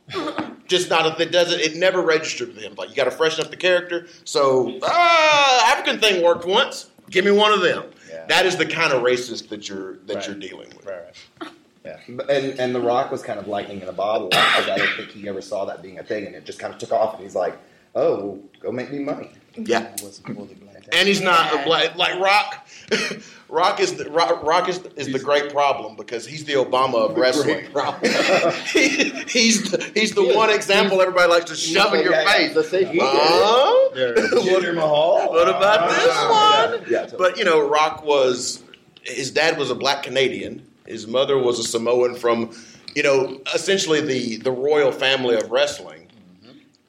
Just 0.67 0.89
not 0.89 1.05
if 1.05 1.19
it 1.19 1.31
doesn't 1.31 1.59
it 1.59 1.75
never 1.75 2.01
registered 2.01 2.49
with 2.49 2.57
him 2.63 2.73
like 2.77 2.89
you 2.89 2.95
got 2.95 3.03
to 3.05 3.11
freshen 3.11 3.43
up 3.43 3.49
the 3.51 3.57
character 3.57 4.07
so 4.23 4.79
ah 4.83 5.71
African 5.73 5.99
thing 5.99 6.23
worked 6.23 6.45
once 6.45 6.89
give 7.09 7.25
me 7.25 7.31
one 7.31 7.51
of 7.53 7.61
them 7.61 7.83
Yeah. 8.09 8.25
that 8.27 8.45
is 8.45 8.57
the 8.57 8.65
kind 8.65 8.91
of 8.93 9.01
racist 9.03 9.49
that 9.49 9.67
you're 9.69 9.97
that 10.07 10.15
Right. 10.15 10.27
you're 10.27 10.35
dealing 10.35 10.69
with 10.75 10.85
Right, 10.85 11.03
right. 11.41 11.99
But- 12.09 12.29
And 12.29 12.59
and 12.59 12.73
The 12.75 12.79
Rock 12.81 13.11
was 13.11 13.21
kind 13.21 13.39
of 13.39 13.47
lightning 13.47 13.81
in 13.81 13.89
a 13.89 13.93
bottle. 13.93 14.29
Because 14.29 14.69
I 14.69 14.77
don't 14.77 14.95
think 14.95 15.09
he 15.11 15.27
ever 15.27 15.41
saw 15.41 15.65
that 15.65 15.81
being 15.81 15.99
a 15.99 16.03
thing, 16.03 16.25
and 16.25 16.33
it 16.33 16.45
just 16.45 16.57
kind 16.57 16.73
of 16.73 16.79
took 16.79 16.93
off. 16.93 17.15
And 17.15 17.23
he's 17.23 17.35
like, 17.35 17.57
"Oh, 17.93 18.15
well, 18.15 18.39
go 18.61 18.71
make 18.71 18.89
me 18.89 18.99
money." 18.99 19.31
yeah 19.57 19.91
Was 20.01 20.19
fully 20.25 20.53
black. 20.55 20.72
And 20.93 21.07
he's 21.07 21.21
not 21.21 21.53
a 21.53 21.63
black 21.65 21.95
like 21.95 22.19
Rock. 22.19 22.67
Rock 23.49 23.79
is 23.79 23.93
the 23.93 24.09
Rock, 24.09 24.41
Rock 24.43 24.67
is, 24.67 24.79
is 24.95 25.11
the 25.13 25.19
great 25.19 25.51
problem 25.53 25.95
because 25.95 26.25
he's 26.25 26.43
the 26.45 26.53
Obama 26.53 27.09
of 27.11 27.15
wrestling. 27.17 27.65
He- 28.73 29.11
he's 29.27 29.69
the, 29.69 29.91
he's 29.93 30.11
the 30.15 30.33
one 30.35 30.49
example 30.49 30.99
everybody 31.01 31.29
likes 31.29 31.45
to 31.45 31.55
shove 31.55 31.93
in 31.93 32.01
your 32.03 32.13
Yeah, 32.13 32.31
face. 32.31 32.53
the 32.55 32.63
safety. 32.63 32.97
Huh? 32.99 33.89
Jinder 33.95 34.73
Mahal. 34.73 35.29
What 35.29 35.47
about 35.49 35.79
uh, 35.81 36.71
this 36.71 36.79
one? 36.81 36.91
Yeah, 36.91 37.01
totally. 37.03 37.17
But 37.19 37.37
you 37.37 37.45
know, 37.45 37.67
Rock 37.67 38.03
was 38.03 38.63
his 39.03 39.29
dad 39.29 39.57
was 39.57 39.69
a 39.69 39.75
black 39.75 40.01
Canadian. 40.03 40.65
His 40.87 41.05
mother 41.07 41.37
was 41.37 41.59
a 41.59 41.63
Samoan 41.63 42.15
from, 42.15 42.51
you 42.95 43.03
know, 43.03 43.39
essentially 43.53 44.01
the 44.01 44.37
the 44.37 44.51
royal 44.51 44.91
family 44.91 45.35
of 45.35 45.51
wrestling, 45.51 46.07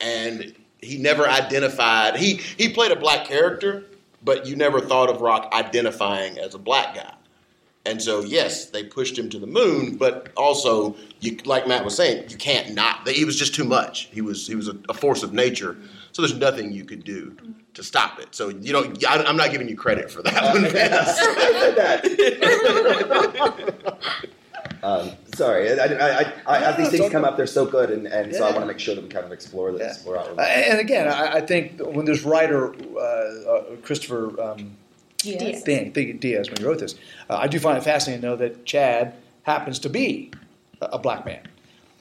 and 0.00 0.54
he 0.78 0.96
never 0.98 1.28
identified. 1.28 2.16
He 2.16 2.36
he 2.56 2.70
played 2.70 2.90
a 2.90 2.96
black 2.96 3.26
character, 3.26 3.84
but 4.24 4.46
you 4.46 4.56
never 4.56 4.80
thought 4.80 5.10
of 5.10 5.20
Rock 5.20 5.52
identifying 5.52 6.38
as 6.38 6.54
a 6.54 6.58
black 6.58 6.94
guy. 6.94 7.14
And 7.86 8.00
so, 8.00 8.22
yes, 8.22 8.70
they 8.70 8.82
pushed 8.82 9.18
him 9.18 9.28
to 9.28 9.38
the 9.38 9.46
moon, 9.46 9.96
but 9.96 10.30
also, 10.38 10.96
you, 11.20 11.36
like 11.44 11.68
Matt 11.68 11.84
was 11.84 11.94
saying, 11.94 12.30
you 12.30 12.38
can't 12.38 12.74
not. 12.74 13.06
He 13.06 13.26
was 13.26 13.38
just 13.38 13.54
too 13.54 13.64
much. 13.64 14.08
He 14.10 14.22
was 14.22 14.46
he 14.46 14.54
was 14.54 14.68
a, 14.68 14.76
a 14.88 14.94
force 14.94 15.22
of 15.22 15.34
nature. 15.34 15.76
So 16.12 16.22
there's 16.22 16.34
nothing 16.38 16.72
you 16.72 16.86
could 16.86 17.04
do 17.04 17.36
to 17.74 17.82
stop 17.82 18.18
it. 18.20 18.34
So 18.34 18.48
you 18.48 18.72
don't. 18.72 19.04
I, 19.06 19.22
I'm 19.24 19.36
not 19.36 19.50
giving 19.50 19.68
you 19.68 19.76
credit 19.76 20.10
for 20.10 20.22
that 20.22 20.42
one. 20.54 20.64
Vince. 24.84 25.12
um, 25.12 25.16
sorry, 25.34 25.80
I, 25.80 25.84
I, 25.84 26.20
I, 26.20 26.32
I, 26.46 26.58
as 26.70 26.76
these 26.76 26.90
things 26.90 27.10
come 27.12 27.24
up, 27.24 27.36
they're 27.36 27.46
so 27.46 27.66
good, 27.66 27.90
and, 27.90 28.06
and 28.06 28.34
so 28.34 28.44
I 28.44 28.50
want 28.50 28.60
to 28.60 28.66
make 28.66 28.78
sure 28.78 28.94
that 28.94 29.02
we 29.02 29.08
kind 29.08 29.24
of 29.24 29.32
explore 29.32 29.72
this. 29.72 29.80
Yeah. 29.80 29.90
Explore 29.90 30.18
out. 30.18 30.38
Uh, 30.38 30.42
and 30.42 30.78
again, 30.80 31.08
I, 31.08 31.36
I 31.36 31.40
think 31.40 31.80
when 31.80 32.04
this 32.04 32.22
writer 32.22 32.74
uh, 32.74 32.98
uh, 32.98 33.76
Kristoffer 33.82 34.38
um, 34.38 34.76
Yes. 35.24 35.62
Dan, 35.62 35.90
Diaz, 35.90 36.16
Diaz, 36.20 36.50
when 36.50 36.58
he 36.58 36.64
wrote 36.64 36.80
this, 36.80 36.94
uh, 37.30 37.36
I 37.36 37.48
do 37.48 37.58
find 37.58 37.78
it 37.78 37.84
fascinating 37.84 38.20
to 38.22 38.26
know 38.28 38.36
that 38.36 38.64
Chad 38.64 39.14
happens 39.44 39.78
to 39.80 39.88
be 39.88 40.30
a, 40.80 40.86
a 40.86 40.98
black 40.98 41.24
man. 41.24 41.46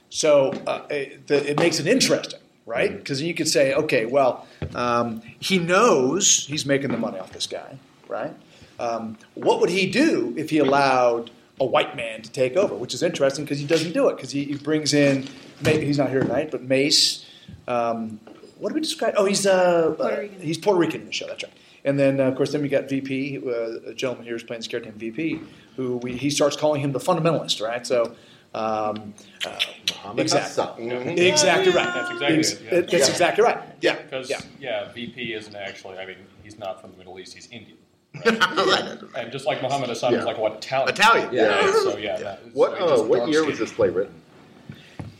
So 0.09 0.51
uh, 0.67 0.81
it, 0.89 1.27
the, 1.27 1.51
it 1.51 1.57
makes 1.57 1.79
it 1.79 1.87
interesting, 1.87 2.39
right? 2.65 2.95
Because 2.95 3.21
you 3.21 3.33
could 3.33 3.47
say, 3.47 3.73
okay, 3.73 4.05
well, 4.05 4.45
um, 4.75 5.21
he 5.39 5.57
knows 5.57 6.45
he's 6.45 6.65
making 6.65 6.91
the 6.91 6.97
money 6.97 7.17
off 7.17 7.31
this 7.31 7.47
guy, 7.47 7.77
right? 8.07 8.33
Um, 8.79 9.17
what 9.33 9.59
would 9.61 9.69
he 9.69 9.89
do 9.89 10.33
if 10.37 10.49
he 10.49 10.59
allowed 10.59 11.31
a 11.59 11.65
white 11.65 11.95
man 11.95 12.21
to 12.21 12.31
take 12.31 12.55
over? 12.55 12.75
Which 12.75 12.93
is 12.93 13.03
interesting 13.03 13.45
because 13.45 13.59
he 13.59 13.65
doesn't 13.65 13.93
do 13.93 14.09
it 14.09 14.15
because 14.15 14.31
he, 14.31 14.43
he 14.45 14.55
brings 14.55 14.93
in, 14.93 15.27
he's 15.63 15.97
not 15.97 16.09
here 16.09 16.21
tonight, 16.21 16.51
but 16.51 16.63
Mace. 16.63 17.25
Um, 17.67 18.19
what 18.57 18.69
do 18.69 18.75
we 18.75 18.81
describe? 18.81 19.13
Oh, 19.17 19.25
he's 19.25 19.45
uh, 19.45 19.93
Puerto 19.97 20.15
uh, 20.15 20.19
Rican. 20.19 20.41
he's 20.41 20.57
Puerto 20.57 20.79
Rican 20.79 21.01
in 21.01 21.07
the 21.07 21.13
show. 21.13 21.27
That's 21.27 21.43
right. 21.43 21.53
And 21.85 21.99
then 21.99 22.19
uh, 22.19 22.25
of 22.25 22.35
course, 22.35 22.51
then 22.51 22.61
we 22.61 22.69
got 22.69 22.87
VP, 22.89 23.39
uh, 23.45 23.89
a 23.89 23.93
gentleman 23.93 24.23
here 24.25 24.33
who's 24.33 24.43
playing 24.43 24.59
this 24.61 24.67
character 24.67 24.89
named 24.89 24.99
VP, 24.99 25.41
who 25.75 25.97
we, 25.97 26.15
he 26.17 26.29
starts 26.29 26.55
calling 26.55 26.81
him 26.81 26.91
the 26.91 26.99
fundamentalist, 26.99 27.61
right? 27.61 27.85
So. 27.85 28.15
Um, 28.55 29.15
uh, 29.47 30.13
exactly. 30.15 30.87
Exactly 30.91 31.73
right. 31.73 31.91
That's 31.91 32.11
exactly 32.11 32.37
Ex- 32.37 32.51
it, 32.51 32.61
yeah. 32.63 32.81
That's 32.99 33.09
exactly 33.09 33.43
right. 33.43 33.57
Yeah. 33.81 33.95
Because 33.95 34.29
Yeah. 34.29 34.41
yeah. 34.59 34.91
VP 34.91 35.33
isn't 35.33 35.55
actually. 35.55 35.97
I 35.97 36.05
mean, 36.05 36.17
he's 36.43 36.59
not 36.59 36.79
from 36.79 36.91
the 36.91 36.97
Middle 36.97 37.19
East. 37.19 37.33
He's 37.33 37.47
Indian. 37.49 37.77
Right? 38.25 38.97
and 39.17 39.31
just 39.31 39.45
like 39.45 39.61
Muhammad 39.61 39.89
Hassan 39.89 40.11
Yeah. 40.11 40.17
was 40.19 40.25
like 40.27 40.37
what 40.37 40.53
Italian. 40.55 40.89
Italian, 40.89 41.33
yeah. 41.33 41.71
So 41.83 41.97
yeah. 41.97 42.17
that- 42.17 42.39
What 42.53 42.77
so 42.77 42.85
uh, 42.85 42.89
just 42.89 43.05
what 43.05 43.17
dark 43.19 43.31
year 43.31 43.45
was 43.45 43.59
this 43.59 43.71
play 43.71 43.89
written? 43.89 44.13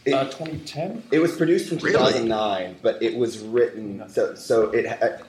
Uh, 0.06 0.26
2010. 0.26 1.04
It 1.12 1.20
was 1.20 1.36
produced 1.36 1.72
in 1.72 1.78
Really? 1.80 1.94
2009, 1.94 2.76
but 2.82 3.02
it 3.02 3.16
was 3.18 3.40
written 3.40 4.04
so 4.10 4.36
so 4.36 4.70
it. 4.72 4.86
ha- 4.88 5.24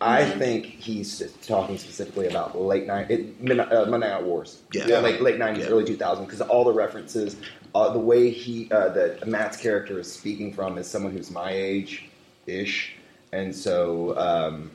I 0.00 0.22
Mm-hmm. 0.22 0.38
think 0.38 0.66
he's 0.66 1.22
talking 1.46 1.78
specifically 1.78 2.26
about 2.26 2.60
late 2.60 2.86
nine, 2.86 3.06
it, 3.08 3.40
midnight, 3.40 3.72
uh, 3.72 3.86
Monday 3.86 4.08
Night 4.10 4.22
Wars. 4.24 4.60
Yeah. 4.72 4.86
Yeah, 4.86 4.98
late 4.98 5.22
late 5.22 5.38
nineties, 5.38 5.64
Yeah. 5.64 5.70
early 5.70 5.84
two 5.84 5.96
thousand, 5.96 6.24
because 6.24 6.40
all 6.42 6.64
the 6.64 6.72
references, 6.72 7.36
uh, 7.74 7.90
the 7.92 7.98
way 8.00 8.28
he 8.30 8.68
uh, 8.72 8.88
that 8.88 9.26
Matt's 9.28 9.56
character 9.56 9.98
is 10.00 10.10
speaking 10.12 10.52
from 10.52 10.78
is 10.78 10.88
someone 10.90 11.12
who's 11.12 11.30
my 11.30 11.52
age, 11.52 12.06
ish, 12.46 12.94
and 13.32 13.54
so 13.54 14.18
um, 14.18 14.70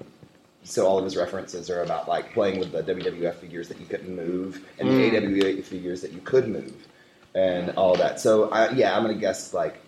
so 0.64 0.86
all 0.86 0.98
of 0.98 1.04
his 1.04 1.16
references 1.16 1.70
are 1.70 1.82
about 1.84 2.08
like 2.08 2.34
playing 2.34 2.60
with 2.60 2.72
the 2.72 2.84
WWF 2.84 3.36
figures 3.36 3.68
that 3.70 3.80
you 3.80 3.86
couldn't 3.86 4.16
move 4.16 4.66
and 4.80 4.90
Mm. 4.90 5.12
the 5.32 5.42
AWA 5.46 5.62
figures 5.64 6.02
that 6.02 6.12
you 6.12 6.20
could 6.22 6.48
move, 6.48 6.88
and 7.36 7.72
all 7.72 7.96
that. 7.96 8.20
So 8.20 8.50
I, 8.50 8.72
yeah, 8.72 8.96
I'm 8.96 9.04
gonna 9.04 9.14
guess 9.16 9.54
like 9.54 9.80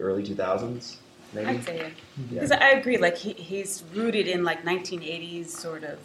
early 0.00 0.22
two 0.24 0.34
thousands, 0.34 0.98
maybe. 1.32 1.46
I'd 1.48 1.64
say 1.64 1.92
because 2.30 2.50
I 2.52 2.70
agree. 2.70 2.96
Like 2.98 3.16
he, 3.16 3.32
he's 3.34 3.84
rooted 3.94 4.26
in 4.26 4.44
like 4.44 4.64
1980s 4.64 5.48
sort 5.48 5.84
of 5.84 5.98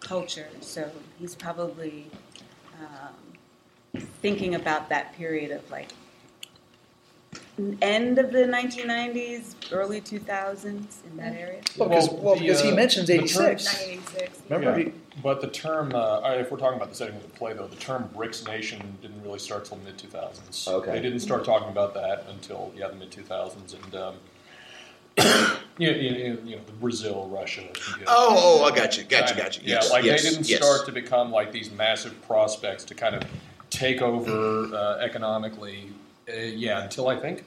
culture, 0.00 0.48
so 0.60 0.90
he's 1.18 1.34
probably 1.34 2.06
um, 2.80 4.02
thinking 4.22 4.54
about 4.54 4.88
that 4.88 5.14
period 5.14 5.50
of 5.50 5.70
like 5.70 5.90
end 7.82 8.18
of 8.18 8.32
the 8.32 8.44
1990s, 8.44 9.54
early 9.72 10.00
2000s 10.00 10.64
in 10.64 11.16
that 11.16 11.34
area. 11.34 11.60
Well, 11.76 11.88
because 11.88 12.08
well, 12.10 12.34
the, 12.34 12.40
because 12.40 12.62
he 12.62 12.70
uh, 12.70 12.74
mentions 12.74 13.06
the 13.06 13.16
term- 13.18 13.24
86. 13.24 13.64
1986. 13.66 14.40
Remember? 14.48 14.78
Yeah. 14.78 14.84
He, 14.86 14.92
But 15.22 15.40
the 15.42 15.48
term, 15.48 15.94
uh, 15.94 16.20
if 16.36 16.50
we're 16.50 16.56
talking 16.58 16.76
about 16.76 16.88
the 16.88 16.94
setting 16.94 17.16
of 17.16 17.22
the 17.22 17.28
play, 17.28 17.52
though, 17.52 17.66
the 17.66 17.76
term 17.76 18.08
"BRICS 18.16 18.46
Nation" 18.46 18.98
didn't 19.02 19.22
really 19.22 19.38
start 19.38 19.66
till 19.66 19.76
mid 19.78 19.98
2000s. 19.98 20.66
Okay. 20.68 20.92
They 20.92 21.00
didn't 21.00 21.20
start 21.20 21.44
talking 21.44 21.68
about 21.68 21.92
that 21.94 22.26
until 22.30 22.72
yeah 22.76 22.88
the 22.88 22.94
mid 22.96 23.10
2000s, 23.10 23.74
and 23.84 23.94
um, 23.94 24.14
you, 25.78 25.90
know, 25.90 25.96
you, 25.98 26.10
know, 26.10 26.40
you 26.44 26.56
know 26.56 26.62
the 26.64 26.72
Brazil, 26.80 27.28
Russia. 27.30 27.60
you 27.60 27.66
know, 27.98 28.04
Oh, 28.08 28.60
oh, 28.62 28.64
I 28.64 28.74
got 28.74 28.96
you, 28.96 29.04
got 29.04 29.28
you, 29.28 29.36
got 29.36 29.56
you. 29.58 29.62
Yeah, 29.66 29.80
like 29.90 30.04
yes, 30.04 30.22
they 30.22 30.30
didn't 30.30 30.48
yes. 30.48 30.58
start 30.64 30.86
to 30.86 30.92
become 30.92 31.30
like 31.30 31.52
these 31.52 31.70
massive 31.70 32.20
prospects 32.26 32.84
to 32.84 32.94
kind 32.94 33.14
of 33.14 33.22
take 33.68 34.00
over 34.00 34.74
uh, 34.74 34.96
economically. 35.00 35.90
Uh, 36.28 36.36
yeah, 36.36 36.82
until 36.82 37.08
I 37.08 37.16
think 37.16 37.44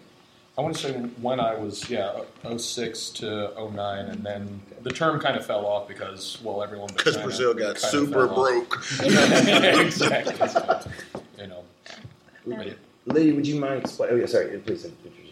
I 0.58 0.62
want 0.62 0.76
to 0.76 0.82
say 0.82 0.94
when 1.22 1.40
I 1.40 1.56
was 1.56 1.90
yeah 1.90 2.22
06 2.58 3.10
to 3.10 3.52
09, 3.58 4.06
and 4.06 4.24
then 4.24 4.62
the 4.84 4.92
term 4.92 5.20
kind 5.20 5.36
of 5.38 5.46
fell 5.46 5.66
off 5.66 5.88
because 5.88 6.40
well 6.44 6.64
everyone 6.64 6.90
Because 6.96 7.18
Brazil 7.18 7.54
got 7.54 7.76
kind 7.76 7.92
super 7.92 8.28
broke. 8.28 8.84
Exactly. 9.02 10.92
You 11.38 11.48
know. 11.48 11.64
But 12.48 12.68
yeah. 12.68 12.74
Would 13.06 13.48
you 13.48 13.60
mind 13.60 13.82
explaining? 13.82 14.16
Oh, 14.16 14.20
yeah, 14.20 14.26
sorry, 14.26 14.58
please. 14.60 14.88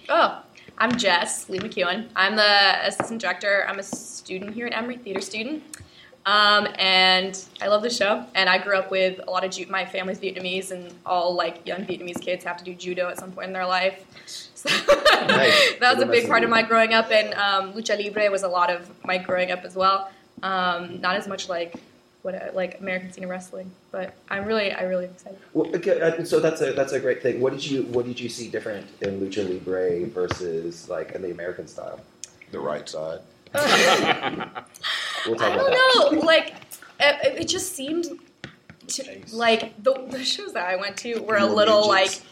Oh, 0.10 0.44
I'm 0.78 0.96
Jess 0.98 1.50
Lee 1.50 1.60
McEwen. 1.60 2.08
I'm 2.16 2.36
the 2.36 2.88
assistant 2.88 3.22
director. 3.22 3.66
I'm 3.68 3.80
a 3.80 3.84
student 3.84 4.54
here 4.54 4.68
at 4.68 4.74
Emory, 4.74 4.98
theater 4.98 5.22
student. 5.22 5.64
Um, 6.26 6.68
and 6.80 7.38
I 7.62 7.68
love 7.68 7.82
the 7.84 7.90
show. 7.90 8.26
And 8.36 8.50
I 8.50 8.58
grew 8.58 8.78
up 8.78 8.90
with 8.92 9.20
a 9.28 9.30
lot 9.32 9.44
of 9.44 9.52
Ju- 9.52 9.66
my 9.70 9.86
family's 9.86 10.20
Vietnamese, 10.20 10.72
and 10.72 10.94
all 11.06 11.34
like 11.36 11.66
young 11.68 11.86
Vietnamese 11.86 12.22
kids 12.22 12.44
have 12.46 12.58
to 12.58 12.64
do 12.64 12.74
judo 12.74 13.10
at 13.10 13.18
some 13.20 13.32
point 13.32 13.48
in 13.48 13.54
their 13.54 13.66
life. 13.68 14.04
So 14.56 14.70
that 14.96 15.92
was 15.94 16.02
a 16.02 16.06
big 16.06 16.26
part 16.30 16.46
of 16.46 16.50
my 16.50 16.62
growing 16.62 16.94
up, 16.94 17.12
and 17.12 17.34
um, 17.34 17.74
lucha 17.74 18.02
libre 18.02 18.32
was 18.32 18.44
a 18.44 18.48
lot 18.48 18.70
of 18.70 18.90
my 19.04 19.18
growing 19.18 19.52
up 19.52 19.66
as 19.66 19.76
well. 19.76 20.10
Um, 20.42 21.02
not 21.02 21.18
as 21.18 21.28
much 21.28 21.50
like 21.50 21.76
what 22.22 22.34
I- 22.34 22.50
like 22.52 22.80
American 22.80 23.12
scene 23.12 23.26
of 23.26 23.30
wrestling, 23.30 23.70
but 23.92 24.14
I'm 24.30 24.46
really 24.46 24.72
I 24.72 24.84
really 24.84 25.04
excited. 25.06 25.38
Well, 25.52 25.68
okay, 25.76 26.00
uh, 26.00 26.24
so 26.24 26.40
that's 26.40 26.62
a 26.62 26.72
that's 26.72 26.94
a 26.94 27.00
great 27.02 27.22
thing. 27.22 27.42
What 27.42 27.52
did 27.52 27.66
you 27.70 27.84
what 27.88 28.06
did 28.06 28.18
you 28.22 28.30
see 28.30 28.48
different 28.50 28.88
in 29.02 29.20
lucha 29.20 29.44
libre 29.50 30.06
versus 30.08 30.88
like 30.88 31.12
in 31.12 31.22
the 31.22 31.32
American 31.32 31.68
style? 31.68 32.00
The 32.52 32.60
right 32.62 32.88
side. 32.88 33.20
We'll 35.26 35.36
talk 35.36 35.52
I 35.52 35.56
about 35.56 35.72
don't 35.72 36.16
know. 36.16 36.22
Like, 36.22 36.56
it, 37.00 37.42
it 37.42 37.48
just 37.48 37.76
seemed 37.76 38.06
to, 38.88 39.22
like 39.32 39.82
the, 39.82 39.94
the 40.10 40.24
shows 40.24 40.54
that 40.54 40.68
I 40.68 40.76
went 40.76 40.98
to 40.98 41.22
were 41.22 41.38
a 41.38 41.46
little 41.46 41.92
midgets. 41.92 42.22
like 42.22 42.28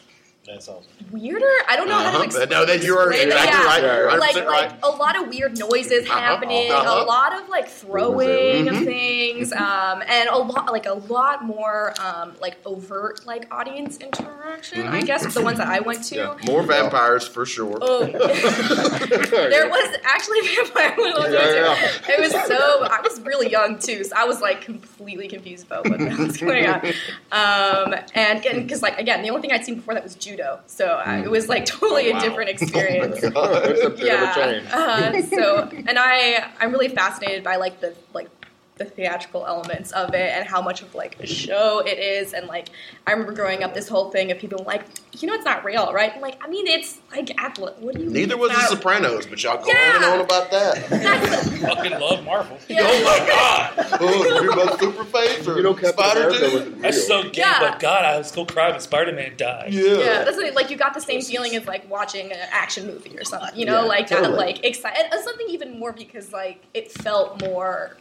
That's 0.45 0.67
awesome. 0.67 0.91
Weirder. 1.11 1.45
I 1.67 1.75
don't 1.75 1.87
know 1.87 1.95
how 1.95 2.07
Uh-huh. 2.09 2.17
to 2.19 2.23
explain. 2.25 2.49
No, 2.49 2.65
that 2.65 2.83
you 2.83 2.97
are 2.97 3.09
explain 3.11 3.29
it. 3.29 3.33
exactly 3.33 3.83
yeah. 3.87 3.97
right. 3.97 4.19
100% 4.19 4.19
Like, 4.19 4.35
right. 4.47 4.71
like 4.71 4.73
a 4.83 4.89
lot 4.89 5.15
of 5.21 5.27
weird 5.29 5.57
noises 5.57 6.07
Uh-huh. 6.09 6.19
happening, 6.19 6.71
Uh-huh. 6.71 7.03
a 7.03 7.05
lot 7.05 7.33
of 7.39 7.49
like 7.49 7.67
throwing 7.69 8.65
Mhm. 8.65 8.77
of 8.79 8.85
things, 8.85 9.51
um, 9.53 10.03
and 10.07 10.29
a 10.29 10.37
lot 10.37 10.71
like 10.71 10.85
a 10.85 10.93
lot 10.93 11.43
more 11.43 11.93
um, 11.99 12.33
like 12.41 12.57
overt 12.65 13.25
like 13.25 13.47
audience 13.53 13.97
interaction. 13.97 14.87
I 14.87 15.01
Mhm. 15.01 15.05
guess 15.05 15.33
the 15.33 15.41
ones 15.41 15.57
that 15.57 15.67
I 15.67 15.79
went 15.79 16.03
to. 16.05 16.15
Yeah, 16.15 16.33
more 16.45 16.63
vampires 16.63 17.27
for 17.27 17.45
sure. 17.45 17.77
Oh, 17.81 18.05
there 18.05 19.69
was 19.69 19.97
actually 20.03 20.39
a 20.39 20.43
vampire 20.43 20.93
one 20.97 21.13
on 21.13 21.31
there 21.31 21.55
Yeah, 21.65 21.75
too. 21.75 22.11
It 22.13 22.19
was 22.19 22.31
so 22.47 22.83
I 22.83 23.01
was 23.01 23.21
really 23.21 23.49
young 23.49 23.77
too, 23.79 24.03
so 24.03 24.15
I 24.15 24.25
was 24.25 24.41
like 24.41 24.61
completely 24.61 25.27
confused 25.27 25.65
about 25.67 25.89
what 25.89 25.99
was 25.99 26.37
going 26.45 26.67
on. 26.67 26.85
Um, 27.31 27.95
and 28.13 28.41
because 28.41 28.81
like 28.81 28.99
again, 28.99 29.21
the 29.21 29.29
only 29.29 29.41
thing 29.41 29.51
I'd 29.51 29.65
seen 29.65 29.75
before 29.75 29.93
that 29.93 30.03
was 30.03 30.15
judo, 30.15 30.59
so 30.67 31.00
it 31.07 31.29
was 31.31 31.47
like 31.49 31.65
totally 31.65 32.09
Oh, 32.09 32.13
wow. 32.13 32.19
a 32.19 32.21
different 32.21 32.49
experience. 32.61 33.21
God, 33.21 33.63
that's 33.63 33.81
a 33.83 33.89
bit 33.89 33.93
of 33.93 33.99
a 34.01 34.05
yeah. 34.05 34.61
Uh, 34.73 35.21
so 35.23 35.69
and 35.87 35.97
I 35.99 36.49
I'm 36.59 36.71
really 36.71 36.89
fascinated 36.89 37.43
by 37.43 37.57
like 37.57 37.79
the 37.81 37.95
like 38.13 38.29
the 38.77 38.85
theatrical 38.85 39.45
elements 39.45 39.91
of 39.91 40.13
it 40.15 40.31
and 40.33 40.47
how 40.47 40.59
much 40.61 40.81
of 40.81 40.95
like 40.95 41.19
a 41.19 41.27
show 41.27 41.79
it 41.85 41.99
is 41.99 42.33
and 42.33 42.47
like 42.47 42.69
I 43.05 43.11
remember 43.11 43.33
growing 43.33 43.63
up 43.63 43.75
this 43.75 43.87
whole 43.87 44.09
thing 44.09 44.31
of 44.31 44.39
people 44.39 44.63
like 44.65 44.83
you 45.19 45.27
know 45.27 45.35
it's 45.35 45.45
not 45.45 45.63
real 45.63 45.93
right 45.93 46.11
I'm 46.15 46.21
like 46.21 46.41
I 46.43 46.47
mean 46.49 46.65
it's 46.65 46.97
like 47.11 47.29
athlete 47.39 47.75
what 47.79 47.95
do 47.95 48.01
you 48.01 48.09
Neither 48.09 48.35
mean 48.35 48.39
was 48.41 48.51
The 48.51 48.57
not- 48.57 48.69
Sopranos, 48.69 49.25
but 49.27 49.43
y'all 49.43 49.57
go 49.63 49.67
Yeah. 49.67 49.89
on 49.89 49.95
and 49.97 50.05
on 50.05 50.21
about 50.21 50.49
that. 50.51 50.77
Fucking 51.61 51.91
love 51.99 52.23
Marvel. 52.23 52.57
Yeah. 52.67 52.79
Oh 52.83 53.03
my 53.03 53.27
god! 53.27 53.97
Oh, 53.99 54.41
you 54.43 54.51
about 54.51 54.79
Superface 54.79 55.45
or 55.47 55.57
You 55.57 55.63
know, 55.63 55.73
Captain 55.73 55.93
Spider 55.93 56.19
America 56.29 56.39
Dude? 56.39 56.53
wasn't 56.53 56.73
real. 56.73 56.81
That's 56.81 57.05
so 57.07 57.23
gay, 57.23 57.41
Yeah. 57.41 57.59
but 57.59 57.79
God, 57.81 58.05
I 58.05 58.17
was 58.17 58.27
still 58.27 58.45
crying 58.45 58.71
when 58.71 58.79
Spider 58.81 59.11
Man 59.11 59.33
died. 59.35 59.73
Yeah. 59.73 59.83
Yeah, 59.83 60.23
that's 60.23 60.37
what, 60.37 60.53
like 60.55 60.69
you 60.71 60.77
got 60.77 60.93
the 60.93 61.01
same 61.01 61.21
feeling 61.21 61.55
as 61.55 61.65
like 61.67 61.87
watching 61.89 62.31
an 62.31 62.37
action 62.51 62.87
movie 62.87 63.17
or 63.17 63.25
something, 63.25 63.49
you 63.59 63.65
know, 63.65 63.81
Yeah, 63.81 63.87
like 63.87 64.07
that, 64.07 64.31
like 64.31 64.63
excited. 64.63 65.05
Something 65.23 65.47
even 65.49 65.77
more 65.77 65.91
because 65.91 66.31
like 66.31 66.63
it 66.73 66.91
felt 66.91 67.41
more 67.41 67.97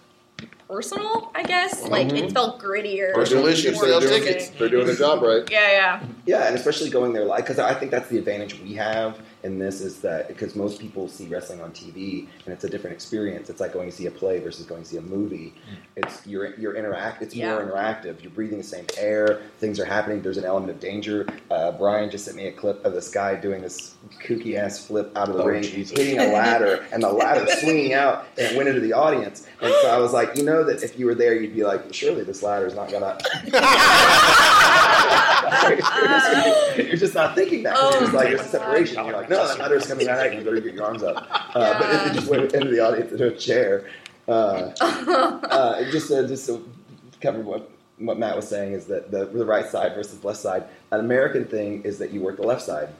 personal, 0.68 1.30
I 1.35 1.42
guess. 1.42 1.87
Like 1.88 2.09
it 2.09 2.14
mm-hmm. 2.14 2.28
felt 2.28 2.61
grittier. 2.61 3.12
Personal 3.14 3.42
more 3.42 3.50
issues, 3.50 3.66
interesting. 3.66 3.90
sell 3.90 4.00
doing, 4.00 4.23
tickets. 4.23 4.50
they're 4.50 4.68
doing 4.68 4.87
their 4.87 4.97
job 4.97 5.23
right. 5.23 5.49
Yeah, 5.50 5.70
yeah. 5.70 6.02
Yeah, 6.26 6.47
and 6.47 6.54
especially 6.54 6.90
going 6.90 7.12
there 7.12 7.25
live 7.25 7.40
because 7.40 7.59
I 7.59 7.75
think 7.75 7.90
that's 7.90 8.09
the 8.09 8.18
advantage 8.18 8.59
we 8.61 8.75
have 8.75 9.18
in 9.42 9.59
this 9.59 9.80
is 9.80 10.00
that 10.00 10.28
because 10.28 10.54
most 10.54 10.80
people 10.80 11.09
see 11.09 11.26
wrestling 11.26 11.61
on 11.61 11.73
TV 11.73 12.26
and 12.44 12.52
it's 12.52 12.64
a 12.64 12.68
different 12.68 12.94
experience. 12.94 13.49
It's 13.49 13.61
like 13.61 13.73
going 13.73 13.88
to 13.90 13.94
see 13.97 14.06
a 14.06 14.11
play 14.11 14.38
versus 14.38 14.66
going 14.66 14.82
to 14.82 14.88
see 14.88 14.97
a 14.99 15.02
movie. 15.02 15.54
It's 15.97 16.26
you're 16.26 16.54
you're 16.59 16.75
interact. 16.76 17.23
It's 17.23 17.35
more 17.35 17.62
interactive. 17.64 18.23
You're 18.23 18.32
breathing 18.32 18.59
the 18.59 18.64
same 18.64 18.87
air. 18.99 19.42
Things 19.59 19.80
are 19.80 19.85
happening. 19.85 20.20
There's 20.23 20.37
an 20.38 20.44
element 20.44 20.70
of 20.73 20.80
danger. 20.80 21.26
Uh, 21.50 21.73
Brian 21.73 22.11
just 22.11 22.26
sent 22.26 22.37
me 22.37 22.47
a 22.49 22.52
clip 22.52 22.85
of 22.85 22.92
this 22.92 23.09
guy 23.11 23.35
doing 23.35 23.62
this 23.62 23.94
kooky 24.23 24.56
ass 24.56 24.85
flip 24.87 25.11
out 25.16 25.28
of 25.28 25.37
the 25.37 25.42
Oh, 25.42 25.47
ring, 25.47 25.62
Jesus. 25.62 25.97
hitting 25.97 26.18
a 26.18 26.26
ladder, 26.32 26.85
and 26.92 27.02
the 27.02 27.09
ladder 27.11 27.47
swinging 27.61 27.94
out 27.94 28.26
and 28.37 28.52
it 28.52 28.56
went 28.56 28.68
into 28.68 28.80
the 28.80 28.92
audience. 28.92 29.47
And 29.62 29.73
so 29.82 29.88
I 29.90 29.99
was 29.99 30.12
like, 30.12 30.37
you 30.37 30.42
know 30.44 30.64
that 30.64 30.82
if 30.82 30.99
you 30.99 31.06
were 31.06 31.14
there, 31.14 31.35
you'd 31.35 31.54
be 31.54 31.64
like, 31.64 31.92
surely 31.94 32.25
this 32.25 32.42
ladder 32.42 32.66
is 32.66 32.75
not 32.75 32.90
gonna. 32.90 33.16
you're 36.76 36.97
just 36.97 37.14
not 37.14 37.35
thinking 37.35 37.62
that. 37.62 37.75
Oh 37.76 37.99
you're 38.00 38.11
like, 38.12 38.28
there's 38.28 38.40
a 38.40 38.44
separation. 38.44 39.04
You're 39.04 39.14
like, 39.14 39.29
no, 39.30 39.49
that 39.49 39.58
ladder's 39.58 39.87
coming 39.87 40.08
out. 40.08 40.32
You 40.34 40.44
better 40.44 40.60
get 40.60 40.75
your 40.75 40.84
arms 40.84 41.02
up. 41.02 41.26
Uh, 41.54 41.78
But 41.78 41.90
it, 41.94 42.10
it 42.10 42.14
just 42.14 42.28
went 42.28 42.52
into 42.54 42.68
the 42.70 42.80
audience 42.80 43.12
into 43.12 43.28
a 43.28 43.37
chair. 43.37 43.88
Uh, 44.28 44.70
uh, 44.80 45.84
just 45.90 46.10
uh, 46.12 46.26
just 46.26 46.46
to 46.46 46.68
cover 47.20 47.40
what 47.40 47.70
what 47.99 48.18
Matt 48.18 48.37
was 48.37 48.49
saying 48.49 48.72
is 48.72 48.87
that 48.87 49.10
the 49.10 49.26
the 49.26 49.44
right 49.46 49.66
side 49.68 49.94
versus 49.94 50.22
left 50.25 50.38
side. 50.40 50.64
An 50.92 51.00
American 51.00 51.44
thing 51.46 51.82
is 51.82 51.99
that 51.99 52.10
you 52.12 52.20
work 52.20 52.37
the 52.37 52.46
left 52.46 52.62
side. 52.62 52.90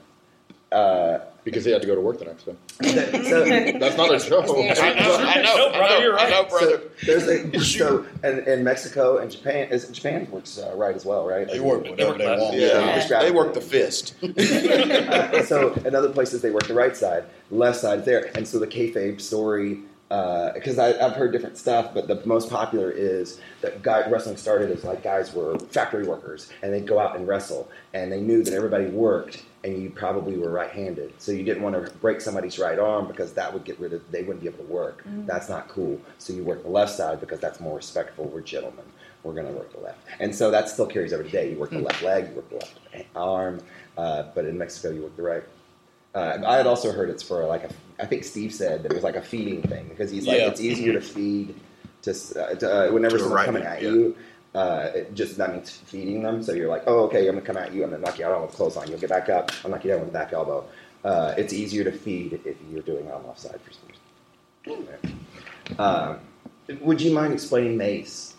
uh, 0.71 1.19
because 1.43 1.65
he 1.65 1.71
had 1.71 1.81
to 1.81 1.87
go 1.87 1.95
to 1.95 2.01
work 2.01 2.19
the 2.19 2.25
next 2.25 2.43
day. 2.45 2.55
so, 3.29 3.79
That's 3.79 3.97
not 3.97 4.13
a 4.13 4.19
show. 4.19 4.41
I 4.41 4.93
know, 4.93 5.15
I 5.17 5.41
know, 5.41 5.55
No, 5.55 5.71
brother, 5.71 5.83
I 5.83 5.89
know, 5.89 5.99
you're 5.99 6.19
I 6.19 6.29
know, 6.29 6.43
brother. 6.45 6.81
So 6.99 7.05
there's 7.05 7.27
a 7.27 7.59
so 7.59 8.05
and 8.23 8.39
in 8.47 8.63
Mexico 8.63 9.17
and 9.17 9.31
Japan 9.31 9.69
is 9.69 9.87
Japan 9.89 10.27
works 10.29 10.57
uh, 10.59 10.73
right 10.75 10.95
as 10.95 11.05
well, 11.05 11.25
right? 11.27 11.47
They 11.47 11.59
work 11.59 11.83
whatever 11.85 12.17
they 12.17 12.25
want. 12.25 12.55
Yeah, 12.55 13.07
Yeah. 13.09 13.19
they 13.23 13.31
work 13.31 13.53
the 13.53 13.61
fist. 13.61 14.15
Uh, 14.23 15.43
so 15.45 15.73
in 15.85 15.95
other 15.95 16.09
places 16.09 16.41
they 16.41 16.51
work 16.51 16.67
the 16.67 16.73
right 16.73 16.95
side, 16.95 17.23
left 17.49 17.79
side 17.79 17.99
is 17.99 18.05
there, 18.05 18.31
and 18.35 18.47
so 18.47 18.59
the 18.59 18.67
kayfabe 18.67 19.19
story. 19.21 19.79
Because 20.09 20.77
I 20.77 20.89
I've 21.03 21.13
heard 21.13 21.31
different 21.31 21.57
stuff, 21.57 21.93
but 21.93 22.07
the 22.07 22.21
most 22.25 22.49
popular 22.49 22.91
is 22.91 23.39
that 23.61 23.81
guy 23.81 24.09
wrestling 24.09 24.35
started 24.35 24.69
as 24.69 24.83
like 24.83 25.01
guys 25.03 25.33
were 25.33 25.57
factory 25.57 26.05
workers, 26.05 26.51
and 26.61 26.73
they'd 26.73 26.85
go 26.85 26.99
out 26.99 27.15
and 27.15 27.25
wrestle, 27.27 27.69
and 27.93 28.11
they 28.11 28.19
knew 28.19 28.43
that 28.43 28.53
everybody 28.53 28.85
worked, 28.87 29.43
and 29.63 29.81
you 29.81 29.89
probably 29.91 30.37
were 30.37 30.49
right-handed, 30.49 31.13
so 31.19 31.31
you 31.31 31.43
didn't 31.43 31.61
want 31.61 31.75
to 31.75 31.91
break 31.97 32.19
somebody's 32.21 32.57
right 32.57 32.79
arm 32.79 33.07
because 33.07 33.33
that 33.33 33.53
would 33.53 33.63
get 33.63 33.79
rid 33.79 33.93
of 33.93 34.01
they 34.11 34.23
wouldn't 34.23 34.41
be 34.41 34.47
able 34.47 34.63
to 34.65 34.71
work. 34.71 35.03
That's 35.05 35.49
not 35.49 35.67
cool. 35.67 35.99
So 36.17 36.33
you 36.33 36.43
work 36.43 36.63
the 36.63 36.69
left 36.69 36.93
side 36.93 37.19
because 37.19 37.39
that's 37.39 37.59
more 37.59 37.75
respectful. 37.77 38.25
We're 38.25 38.41
gentlemen. 38.41 38.85
We're 39.23 39.33
going 39.33 39.45
to 39.45 39.53
work 39.53 39.71
the 39.71 39.79
left, 39.81 39.99
and 40.19 40.33
so 40.35 40.49
that 40.49 40.67
still 40.67 40.87
carries 40.87 41.13
over 41.13 41.21
today. 41.23 41.51
You 41.51 41.57
work 41.59 41.69
the 41.69 41.77
left 41.79 42.01
leg, 42.01 42.29
you 42.29 42.35
work 42.37 42.49
the 42.49 42.55
left 42.55 42.79
arm, 43.15 43.61
uh, 43.97 44.23
but 44.33 44.45
in 44.45 44.57
Mexico 44.57 44.89
you 44.91 45.03
work 45.03 45.15
the 45.15 45.21
right. 45.21 45.43
Uh, 46.15 46.39
I 46.45 46.57
had 46.57 46.65
also 46.65 46.91
heard 46.91 47.09
it's 47.11 47.21
for 47.21 47.45
like 47.45 47.63
a. 47.63 47.69
I 47.99 48.07
think 48.07 48.23
Steve 48.23 48.51
said 48.51 48.81
that 48.81 48.91
it 48.91 48.95
was 48.95 49.03
like 49.03 49.15
a 49.15 49.21
feeding 49.21 49.61
thing 49.61 49.87
because 49.89 50.09
he's 50.09 50.25
like 50.25 50.39
Yeah. 50.39 50.47
it's 50.47 50.59
easier 50.59 50.93
to 50.93 51.01
feed 51.01 51.53
to, 52.01 52.11
uh, 52.11 52.55
to 52.55 52.87
uh, 52.89 52.91
whenever 52.91 53.17
To 53.17 53.23
someone's 53.23 53.35
right 53.35 53.45
coming 53.45 53.61
hand, 53.63 53.75
at 53.77 53.83
yeah. 53.83 53.89
you. 53.89 54.17
Uh, 54.53 54.89
it 54.93 55.13
just 55.13 55.37
that 55.37 55.53
means 55.53 55.71
feeding 55.71 56.21
them. 56.23 56.43
So 56.43 56.51
you're 56.53 56.67
like, 56.69 56.83
oh, 56.87 57.05
okay, 57.05 57.27
I'm 57.27 57.35
gonna 57.35 57.45
come 57.45 57.57
at 57.57 57.73
you. 57.73 57.83
I'm 57.83 57.91
gonna 57.91 58.01
knock 58.03 58.19
you 58.19 58.25
out 58.25 58.41
with 58.41 58.51
clothes 58.55 58.75
on. 58.77 58.87
You'll 58.89 58.99
get 58.99 59.09
back 59.09 59.29
up. 59.29 59.51
I'll 59.63 59.71
knock 59.71 59.83
you 59.85 59.91
down 59.91 60.01
with 60.01 60.09
the 60.11 60.17
back 60.17 60.33
elbow. 60.33 60.65
Uh, 61.05 61.33
it's 61.37 61.53
easier 61.53 61.83
to 61.85 61.91
feed 61.91 62.39
if 62.45 62.57
you're 62.71 62.83
doing 62.83 63.05
it 63.05 63.11
on 63.13 63.23
the 63.23 63.33
side 63.35 63.59
for 63.61 63.71
some 63.71 64.85
reason. 64.85 65.19
Uh, 65.79 66.15
would 66.81 67.01
you 67.01 67.11
mind 67.13 67.33
explaining 67.33 67.77
mace? 67.77 68.35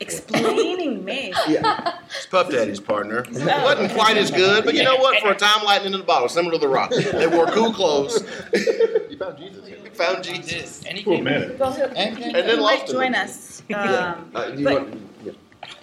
Explaining 0.00 1.04
me. 1.04 1.32
Yeah. 1.48 1.98
It's 2.06 2.26
Puff 2.26 2.50
Daddy's 2.50 2.80
partner. 2.80 3.20
It 3.28 3.62
wasn't 3.62 3.92
quite 3.92 4.16
as 4.16 4.30
good, 4.30 4.64
but 4.64 4.74
you 4.74 4.82
know 4.84 4.96
what? 4.96 5.20
For 5.20 5.30
a 5.32 5.34
time, 5.36 5.64
lightning 5.64 5.92
in 5.92 6.00
the 6.00 6.06
bottle, 6.06 6.28
similar 6.28 6.52
to 6.52 6.58
the 6.58 6.68
Rock. 6.68 6.90
They 6.90 7.26
wore 7.26 7.46
cool 7.48 7.72
clothes. 7.72 8.22
You 8.54 9.16
found 9.18 9.36
Jesus 9.38 9.66
here. 9.68 9.78
Found 9.94 10.24
Jesus. 10.24 10.84
And 10.86 10.96
he 10.96 11.04
came 11.04 11.24
Well, 11.24 11.72
he'll, 11.72 11.92
And- 11.94 12.16
he, 12.16 12.24
and 12.24 12.34
then 12.34 12.44
he 12.48 12.56
might 12.56 12.78
lost 12.80 12.88
him. 12.88 12.92
join 12.96 13.14
us. 13.14 13.62
Um, 13.74 14.30
Uh, 14.34 14.50
do 14.50 14.58
you 14.58 14.64
but 14.64 14.74
want, 14.74 14.94
yeah. 14.94 15.00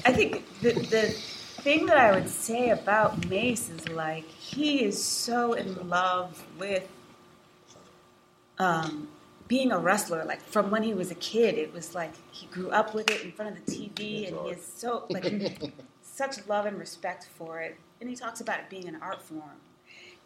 I 0.06 0.12
think 0.14 0.44
the, 0.62 0.74
the 0.74 1.12
thing 1.62 1.86
that 1.88 1.98
I 1.98 2.12
would 2.12 2.30
say 2.30 2.70
about 2.70 3.28
Mace 3.30 3.70
is 3.70 3.88
like 3.90 4.28
he 4.30 4.84
is 4.84 5.02
so 5.04 5.54
in 5.54 5.90
love 5.90 6.44
with 6.58 6.88
um, 8.60 9.08
being 9.48 9.72
a 9.72 9.80
wrestler. 9.80 10.24
Like 10.26 10.42
from 10.42 10.72
when 10.72 10.84
he 10.84 10.94
was 10.94 11.12
a 11.12 11.16
kid, 11.16 11.58
it 11.58 11.74
was 11.74 11.96
like 11.96 12.14
he 12.32 12.48
grew 12.48 12.70
up 12.70 12.94
with 12.94 13.10
it 13.10 13.24
in 13.24 13.32
front 13.32 13.58
of 13.58 13.66
the 13.66 13.72
TV, 13.72 14.28
and 14.28 14.38
he 14.46 14.52
is 14.52 14.66
so 14.66 15.06
like 15.10 15.72
such 16.02 16.48
love 16.48 16.66
and 16.66 16.78
respect 16.78 17.28
for 17.38 17.60
it. 17.60 17.78
And 18.00 18.10
he 18.10 18.16
talks 18.16 18.42
about 18.42 18.60
it 18.60 18.70
being 18.70 18.88
an 18.88 18.98
art 19.02 19.22
form. 19.22 19.60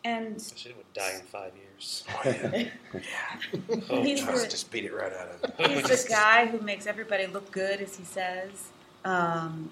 And 0.03 0.41
Shit 0.55 0.75
would 0.75 0.91
die 0.93 1.13
in 1.15 1.22
five 1.22 1.51
years. 1.55 2.03
Oh, 3.89 4.01
he's 4.01 4.24
Let's 4.25 4.43
the, 4.43 4.48
just 4.50 4.72
beat 4.72 4.86
it 4.86 4.93
right 4.93 5.13
out 5.13 5.29
of 5.43 5.60
him. 5.60 5.70
he's 5.77 6.03
the 6.03 6.10
guy 6.10 6.48
who 6.48 6.60
makes 6.60 6.88
everybody 6.88 7.27
look 7.27 7.51
good, 7.51 7.81
as 7.81 7.96
he 7.96 8.03
says. 8.03 8.70
Um, 9.05 9.72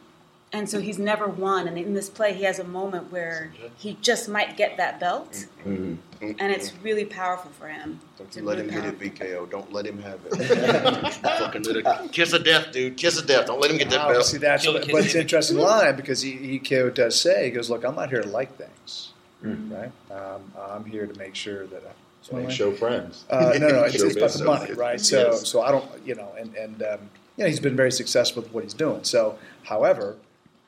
and 0.52 0.68
so 0.68 0.80
he's 0.80 0.98
never 0.98 1.28
won. 1.28 1.68
And 1.68 1.78
in 1.78 1.94
this 1.94 2.10
play, 2.10 2.34
he 2.34 2.44
has 2.44 2.58
a 2.58 2.64
moment 2.64 3.12
where 3.12 3.52
he 3.78 3.98
just 4.02 4.28
might 4.28 4.58
get 4.58 4.78
that 4.78 5.00
belt, 5.00 5.46
Mhm. 5.64 5.98
and 6.22 6.52
it's 6.52 6.74
really 6.82 7.06
powerful 7.06 7.52
for 7.52 7.68
him. 7.68 8.00
Don't 8.18 8.26
It's 8.28 8.38
you 8.38 8.42
let 8.44 8.58
him 8.58 8.68
really 8.70 8.82
get 8.82 8.86
it, 8.88 9.00
powerful. 9.20 9.28
VKO. 9.28 9.46
Don't 9.46 9.72
let 9.72 9.86
him 9.86 10.02
have 10.02 10.20
it. 10.26 11.14
Fucking 11.14 11.62
little 11.62 12.08
kiss 12.10 12.34
of 12.34 12.44
death, 12.44 12.72
dude. 12.72 12.98
Kiss 12.98 13.20
of 13.20 13.28
death. 13.28 13.46
Don't 13.46 13.60
let 13.62 13.70
him 13.70 13.78
get 13.78 13.92
that 13.92 14.08
Wow, 14.08 14.14
belt. 14.14 14.26
see, 14.26 14.38
that's 14.38 14.66
but, 14.66 14.88
but 14.92 15.06
it's 15.06 15.14
an 15.14 15.22
interesting 15.22 15.58
line 15.58 15.96
because 15.96 16.22
he, 16.24 16.60
EKO 16.60 16.90
does 16.96 17.20
say, 17.20 17.46
he 17.46 17.52
goes, 17.52 17.70
look, 17.70 17.84
I'm 17.86 17.96
not 17.96 18.10
here 18.10 18.22
to 18.24 18.30
like 18.30 18.58
things, 18.58 19.12
Mm. 19.46 19.72
right? 19.72 19.92
Um, 20.12 20.52
I'm 20.60 20.84
here 20.86 21.06
to 21.06 21.18
make 21.20 21.36
sure 21.36 21.68
that. 21.68 21.84
I, 21.86 21.92
So 22.22 22.36
make 22.36 22.50
show 22.50 22.72
friends. 22.74 23.24
Uh, 23.30 23.54
no, 23.60 23.68
no, 23.70 23.84
it's, 23.84 23.96
Show 23.98 24.08
it's 24.08 24.18
about 24.18 24.32
the 24.32 24.44
money, 24.46 24.74
right? 24.74 25.00
So, 25.00 25.30
Yes. 25.32 25.48
so 25.48 25.62
I 25.62 25.72
don't, 25.72 25.86
you 26.06 26.16
know, 26.16 26.34
and 26.40 26.54
and 26.56 26.82
um, 26.84 27.00
you 27.40 27.46
know, 27.46 27.50
he's 27.50 27.62
been 27.62 27.76
very 27.78 27.92
successful 27.92 28.44
with 28.44 28.52
what 28.52 28.64
he's 28.66 28.74
doing. 28.74 29.02
So, 29.06 29.40
however, 29.64 30.18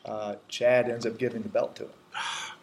uh, 0.06 0.36
Chad 0.48 0.90
ends 0.90 1.06
up 1.06 1.18
giving 1.18 1.42
the 1.44 1.50
belt 1.50 1.76
to 1.76 1.84
him. 1.84 1.90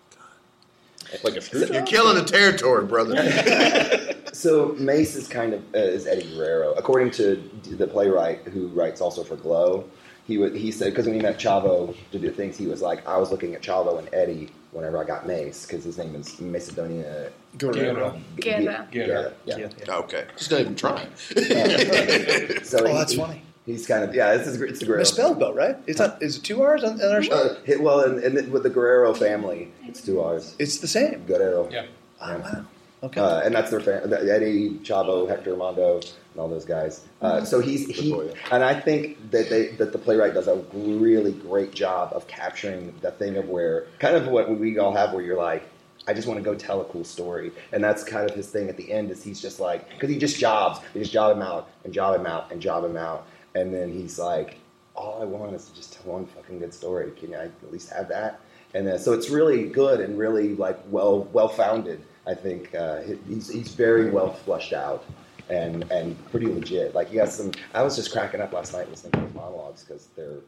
Like 1.25 1.37
a 1.37 1.41
screw 1.41 1.65
You're 1.65 1.87
killing 1.87 2.17
the 2.17 2.25
territory, 2.25 2.85
brother. 2.87 3.15
So 4.35 4.75
Mace 4.79 5.17
is 5.17 5.27
kind 5.27 5.53
of 5.55 5.63
uh, 5.75 5.79
is 5.79 6.07
Eddie 6.07 6.29
Guerrero, 6.37 6.73
according 6.75 7.11
to 7.13 7.37
the 7.71 7.87
playwright 7.89 8.41
who 8.45 8.69
writes 8.69 9.01
also 9.01 9.25
for 9.25 9.35
Glow. 9.37 9.85
He 10.27 10.37
would 10.39 10.55
he 10.55 10.71
said 10.71 10.91
because 10.93 11.07
when 11.07 11.15
he 11.17 11.21
met 11.23 11.39
Chavo 11.39 11.97
to 12.13 12.19
do 12.19 12.31
things, 12.31 12.57
he 12.59 12.67
was 12.67 12.81
like, 12.83 13.05
I 13.09 13.17
was 13.17 13.31
looking 13.33 13.55
at 13.55 13.63
Chavo 13.63 13.99
and 13.99 14.09
Eddie 14.13 14.51
whenever 14.71 14.99
I 14.99 15.05
got 15.05 15.27
Mace 15.27 15.65
because 15.67 15.83
his 15.83 15.97
name 15.99 16.15
is 16.15 16.29
Macedonio 16.37 17.31
Guerrero. 17.57 18.21
Guerra. 18.37 18.87
Guerra. 18.93 19.33
Yeah. 19.47 19.57
Yeah. 19.57 19.97
okay. 19.97 20.27
He's 20.37 20.51
not 20.51 20.61
even 20.61 20.77
trying. 20.77 21.09
So 22.65 22.79
Oh, 22.81 22.87
he- 22.87 22.93
that's 22.93 23.13
he- 23.13 23.19
funny. 23.19 23.43
He's 23.69 23.87
kind 23.87 24.03
of 24.03 24.15
yeah. 24.15 24.35
This 24.35 24.47
is 24.47 24.61
it's 24.63 24.79
the 24.81 24.87
Guerrero. 24.87 25.01
Misspelled 25.01 25.39
belt, 25.39 25.55
right? 25.55 25.77
It's 25.87 25.99
not. 25.99 26.23
Is 26.23 26.39
it 26.39 26.43
two 26.43 26.63
R's 26.63 26.83
on, 26.83 26.99
on 27.03 27.13
our 27.13 27.23
show? 27.23 27.35
Uh, 27.35 27.55
hit- 27.65 27.83
well, 27.83 28.01
and, 28.01 28.19
and 28.25 28.51
with 28.51 28.63
the 28.63 28.71
Guerrero 28.71 29.13
family, 29.13 29.71
it's 29.87 30.01
two 30.01 30.23
R's. 30.23 30.57
It's 30.59 30.79
the 30.79 30.89
same. 30.89 31.27
Guerrero. 31.27 31.69
Yeah. 31.71 31.85
Oh, 32.19 32.39
wow. 32.39 32.65
Okay. 33.03 33.21
Uh, 33.21 33.41
and 33.41 33.55
that's 33.55 33.71
their 33.71 33.81
fan, 33.81 34.11
Eddie, 34.13 34.71
Chavo, 34.83 35.29
Hector 35.29 35.53
Armando, 35.53 35.97
and 35.99 36.39
all 36.39 36.49
those 36.49 36.65
guys. 36.65 37.05
Uh, 37.21 37.45
so 37.45 37.61
he's 37.61 37.87
he, 37.87 38.13
and 38.51 38.65
I 38.65 38.81
think 38.81 39.31
that 39.33 39.51
they 39.51 39.69
that 39.77 39.93
the 39.93 39.99
playwright 39.99 40.33
does 40.33 40.49
a 40.49 40.57
really 40.73 41.33
great 41.33 41.73
job 41.75 42.13
of 42.15 42.27
capturing 42.27 42.95
the 43.03 43.11
thing 43.11 43.37
of 43.37 43.51
where 43.51 43.87
kind 43.99 44.17
of 44.17 44.29
what 44.29 44.59
we 44.59 44.79
all 44.79 44.95
have, 44.95 45.13
where 45.13 45.23
you're 45.23 45.37
like, 45.37 45.63
I 46.09 46.15
just 46.15 46.27
want 46.27 46.39
to 46.39 46.43
go 46.45 46.55
tell 46.55 46.81
a 46.81 46.87
cool 46.87 47.05
story, 47.05 47.53
and 47.71 47.85
that's 47.85 48.03
kind 48.03 48.29
of 48.29 48.35
his 48.35 48.49
thing 48.49 48.71
at 48.71 48.79
the 48.79 48.91
end. 48.91 49.11
Is 49.11 49.23
he's 49.23 49.41
just 49.43 49.61
like 49.61 49.89
because 49.91 50.09
he 50.09 50.19
just 50.19 50.39
jobs, 50.39 50.81
they 50.95 51.01
just 51.01 51.13
job 51.13 51.37
him 51.37 51.43
out 51.43 51.69
and 51.85 51.93
job 51.93 52.19
him 52.19 52.27
out 52.27 52.51
and 52.51 52.61
job 52.61 52.83
him 52.85 52.97
out, 52.97 53.27
and 53.55 53.73
then 53.75 53.93
he's 53.93 54.19
like, 54.19 54.59
all 54.95 55.21
I 55.23 55.25
want 55.25 55.55
is 55.55 55.67
to 55.67 55.75
just 55.75 55.93
tell 55.93 56.13
one 56.13 56.27
fucking 56.27 56.59
good 56.59 56.75
story. 56.75 57.11
Can 57.13 57.35
I 57.35 57.45
at 57.45 57.73
least 57.73 57.91
have 57.91 58.09
that? 58.09 58.41
And 58.75 58.87
then, 58.87 58.99
so 58.99 59.13
it's 59.13 59.31
really 59.31 59.69
good 59.69 60.01
and 60.01 60.19
really 60.19 60.55
like 60.57 60.79
well 60.91 61.29
well 61.33 61.49
founded. 61.49 62.03
I 62.27 62.35
think 62.35 62.75
uh, 62.75 63.01
he's 63.29 63.49
he's 63.49 63.75
very 63.75 64.11
well 64.11 64.33
flushed 64.33 64.73
out 64.75 65.05
and 65.49 65.91
and 65.91 66.17
pretty 66.31 66.47
legit. 66.47 66.95
Like 66.95 67.09
he 67.09 67.17
has 67.17 67.35
some. 67.35 67.53
I 67.75 67.83
was 67.83 67.97
just 67.97 68.13
cracking 68.13 68.41
up 68.41 68.53
last 68.53 68.73
night 68.75 68.91
listening 68.91 69.13
to 69.13 69.21
his 69.21 69.35
monologues 69.35 69.85
because 69.85 70.09
they're 70.17 70.41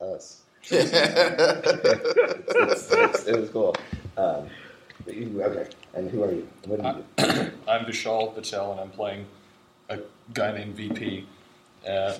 us. 0.00 0.42
It's- 0.70 0.92
it's- 2.92 3.26
it 3.26 3.40
was 3.40 3.50
cool. 3.50 3.74
Um, 4.16 4.48
but 5.04 5.14
you- 5.14 5.42
okay, 5.42 5.68
and 5.94 6.10
who 6.10 6.22
are 6.22 6.32
you? 6.32 6.46
What 6.66 6.82
do 6.82 6.88
you 6.88 7.32
do? 7.32 7.50
I'm 7.68 7.84
Vishal 7.86 8.34
Patel, 8.34 8.72
and 8.72 8.80
I'm 8.80 8.90
playing 8.90 9.24
a 9.88 10.00
guy 10.34 10.52
named 10.52 10.74
VP. 10.76 11.26
Uh, 11.88 12.18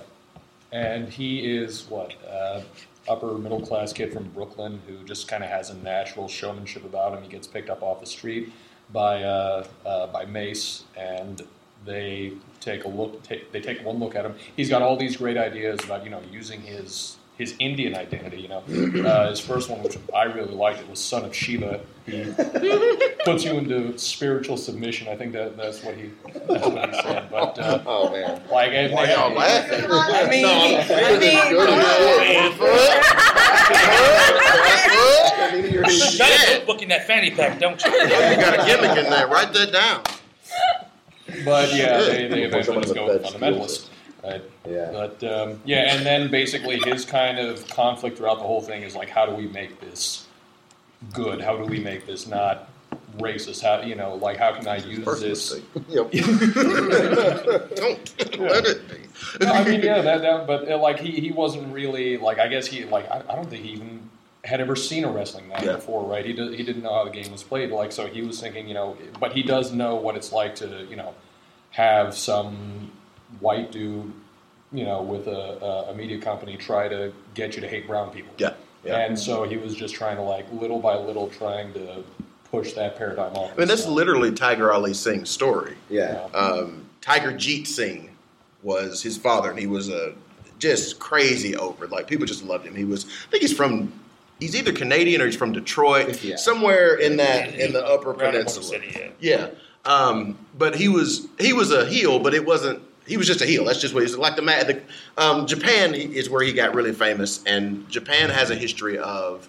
and 0.72 1.08
he 1.08 1.40
is 1.40 1.86
what 1.88 2.14
uh, 2.28 2.60
upper 3.08 3.36
middle 3.38 3.60
class 3.60 3.92
kid 3.92 4.12
from 4.12 4.24
Brooklyn 4.30 4.80
who 4.86 5.04
just 5.04 5.28
kind 5.28 5.42
of 5.42 5.50
has 5.50 5.70
a 5.70 5.74
natural 5.74 6.28
showmanship 6.28 6.84
about 6.84 7.16
him. 7.16 7.22
He 7.22 7.28
gets 7.28 7.46
picked 7.46 7.70
up 7.70 7.82
off 7.82 8.00
the 8.00 8.06
street 8.06 8.52
by 8.92 9.22
uh, 9.22 9.66
uh, 9.84 10.06
by 10.08 10.24
Mace, 10.24 10.84
and 10.96 11.42
they 11.84 12.32
take 12.60 12.84
a 12.84 12.88
look. 12.88 13.22
Take, 13.22 13.52
they 13.52 13.60
take 13.60 13.84
one 13.84 13.98
look 13.98 14.14
at 14.14 14.24
him. 14.24 14.34
He's 14.56 14.68
got 14.68 14.82
all 14.82 14.96
these 14.96 15.16
great 15.16 15.36
ideas 15.36 15.82
about 15.84 16.04
you 16.04 16.10
know 16.10 16.22
using 16.30 16.60
his 16.60 17.16
his 17.40 17.54
Indian 17.58 17.96
identity. 17.96 18.42
You 18.42 18.48
know, 18.48 18.62
uh, 19.08 19.30
his 19.30 19.40
first 19.40 19.70
one, 19.70 19.82
which 19.82 19.96
I 20.14 20.24
really 20.24 20.52
liked, 20.52 20.80
it 20.80 20.90
was 20.90 20.98
son 21.00 21.24
of 21.24 21.34
Shiva. 21.34 21.80
He 22.04 22.24
puts 23.24 23.44
you 23.44 23.52
into 23.52 23.96
spiritual 23.98 24.58
submission. 24.58 25.08
I 25.08 25.16
think 25.16 25.32
that 25.32 25.56
that's 25.56 25.82
what 25.82 25.96
he 25.96 26.10
that's 26.34 26.66
what 26.66 26.94
he 26.94 27.00
said. 27.00 27.30
But 27.30 27.58
uh, 27.58 27.82
Oh 27.86 28.10
man. 28.12 28.42
like, 28.50 28.72
it, 28.72 28.92
Why 28.92 29.10
y'all 29.10 29.32
laughing? 29.32 29.86
I 29.90 30.28
mean, 30.28 30.44
I 30.44 31.18
mean, 31.18 31.32
You 35.90 36.18
gotta 36.18 36.66
booking 36.66 36.88
that 36.90 37.06
fanny 37.06 37.30
pack, 37.30 37.58
don't 37.58 37.82
you? 37.82 37.90
You 37.90 38.08
got 38.08 38.60
a 38.60 38.66
gimmick 38.66 38.98
in 39.02 39.10
there. 39.10 39.28
Write 39.28 39.54
that 39.54 39.72
down. 39.72 40.02
but 41.44 41.74
yeah, 41.74 42.00
they, 42.00 42.28
they 42.28 42.46
Before 42.46 42.60
eventually 42.60 42.64
someone 42.64 42.82
just 42.82 42.96
in 42.96 42.96
go 42.96 43.06
the 43.06 43.12
with 43.14 43.22
feds 43.22 43.34
steals 43.34 43.78
fundamentalist. 43.78 43.89
Right? 44.22 44.42
Yeah. 44.68 44.90
But 44.92 45.22
um, 45.24 45.60
yeah, 45.64 45.94
and 45.94 46.04
then 46.04 46.30
basically 46.30 46.78
his 46.84 47.04
kind 47.04 47.38
of 47.38 47.66
conflict 47.68 48.18
throughout 48.18 48.38
the 48.38 48.44
whole 48.44 48.60
thing 48.60 48.82
is 48.82 48.94
like, 48.94 49.08
how 49.08 49.26
do 49.26 49.34
we 49.34 49.46
make 49.48 49.80
this 49.80 50.26
good? 51.12 51.40
How 51.40 51.56
do 51.56 51.64
we 51.64 51.80
make 51.80 52.06
this 52.06 52.26
not 52.26 52.68
racist? 53.18 53.62
How 53.62 53.80
you 53.80 53.94
know, 53.94 54.14
like, 54.16 54.36
how 54.36 54.52
can 54.52 54.68
I 54.68 54.76
use 54.76 55.04
First 55.04 55.22
this? 55.22 55.60
Yep. 55.88 56.10
Don't 56.12 56.20
let 58.38 58.66
it 58.66 58.88
be. 58.88 59.44
No, 59.44 59.52
I 59.52 59.64
mean, 59.64 59.82
yeah, 59.82 60.00
that, 60.02 60.22
that 60.22 60.46
but 60.46 60.70
uh, 60.70 60.78
like 60.78 61.00
he, 61.00 61.10
he 61.12 61.30
wasn't 61.30 61.72
really 61.72 62.16
like 62.16 62.38
I 62.38 62.48
guess 62.48 62.66
he 62.66 62.84
like 62.84 63.10
I, 63.10 63.22
I 63.28 63.36
don't 63.36 63.48
think 63.48 63.64
he 63.64 63.72
even 63.72 64.08
had 64.44 64.60
ever 64.60 64.76
seen 64.76 65.04
a 65.04 65.10
wrestling 65.10 65.48
match 65.48 65.62
Yeah. 65.62 65.74
before, 65.74 66.04
right? 66.04 66.24
He 66.24 66.32
did, 66.32 66.54
he 66.54 66.62
didn't 66.62 66.82
know 66.82 66.94
how 66.94 67.04
the 67.04 67.10
game 67.10 67.30
was 67.30 67.42
played, 67.42 67.70
like 67.70 67.92
so 67.92 68.06
he 68.06 68.22
was 68.22 68.40
thinking, 68.40 68.68
you 68.68 68.74
know, 68.74 68.96
but 69.18 69.32
he 69.32 69.42
does 69.42 69.72
know 69.72 69.96
what 69.96 70.16
it's 70.16 70.32
like 70.32 70.54
to, 70.56 70.86
you 70.88 70.96
know, 70.96 71.14
have 71.70 72.14
some 72.14 72.90
white 73.40 73.72
dude, 73.72 74.12
you 74.72 74.84
know, 74.84 75.02
with 75.02 75.26
a, 75.26 75.30
a, 75.64 75.90
a 75.90 75.94
media 75.94 76.18
company 76.20 76.56
try 76.56 76.88
to 76.88 77.12
get 77.34 77.54
you 77.56 77.60
to 77.60 77.68
hate 77.68 77.86
brown 77.86 78.10
people. 78.10 78.32
Yeah. 78.38 78.54
Yeah. 78.84 78.98
And 78.98 79.18
so 79.18 79.42
he 79.44 79.56
was 79.58 79.74
just 79.74 79.94
trying 79.94 80.16
to 80.16 80.22
like 80.22 80.50
little 80.52 80.78
by 80.78 80.96
little 80.96 81.28
trying 81.28 81.72
to 81.74 82.02
push 82.50 82.72
that 82.72 82.96
paradigm 82.96 83.34
off. 83.34 83.52
I 83.52 83.56
mean, 83.58 83.68
that's 83.68 83.86
literally 83.86 84.32
Tiger 84.32 84.72
Ali 84.72 84.94
Singh's 84.94 85.28
story. 85.30 85.76
Yeah. 85.90 86.26
Um, 86.34 86.86
Tiger 87.02 87.32
Jeet 87.32 87.66
Singh 87.66 88.10
was 88.62 89.02
his 89.02 89.16
father, 89.18 89.50
and 89.50 89.58
he 89.58 89.66
was 89.66 89.88
a 89.88 90.14
just 90.58 90.98
crazy 90.98 91.56
over. 91.56 91.86
Like 91.88 92.06
people 92.06 92.26
just 92.26 92.42
loved 92.44 92.66
him. 92.66 92.74
He 92.74 92.84
was, 92.84 93.04
I 93.04 93.30
think 93.30 93.42
he's 93.42 93.52
from, 93.52 93.92
he's 94.38 94.56
either 94.56 94.72
Canadian 94.72 95.20
or 95.22 95.26
he's 95.26 95.36
from 95.36 95.52
Detroit, 95.52 96.22
Yeah. 96.22 96.36
somewhere 96.36 96.96
in 96.96 97.16
that 97.18 97.54
in 97.54 97.72
the 97.72 97.86
Upper 97.86 98.10
Around 98.12 98.32
Peninsula. 98.32 98.64
City, 98.64 99.14
yeah. 99.20 99.48
Yeah, 99.84 99.90
um, 99.90 100.38
but 100.58 100.74
he 100.74 100.88
was 100.88 101.26
he 101.38 101.52
was 101.52 101.70
a 101.70 101.84
heel, 101.86 102.18
but 102.18 102.32
it 102.34 102.44
wasn't. 102.46 102.82
He 103.06 103.16
was 103.16 103.26
just 103.26 103.40
a 103.40 103.46
heel. 103.46 103.64
That's 103.64 103.80
just 103.80 103.94
what 103.94 104.02
he's 104.02 104.16
like. 104.16 104.36
The, 104.36 104.42
the 104.42 104.82
um, 105.22 105.46
Japan 105.46 105.94
is 105.94 106.30
where 106.30 106.42
he 106.42 106.52
got 106.52 106.74
really 106.74 106.92
famous, 106.92 107.42
and 107.44 107.88
Japan 107.88 108.30
has 108.30 108.50
a 108.50 108.54
history 108.54 108.98
of 108.98 109.48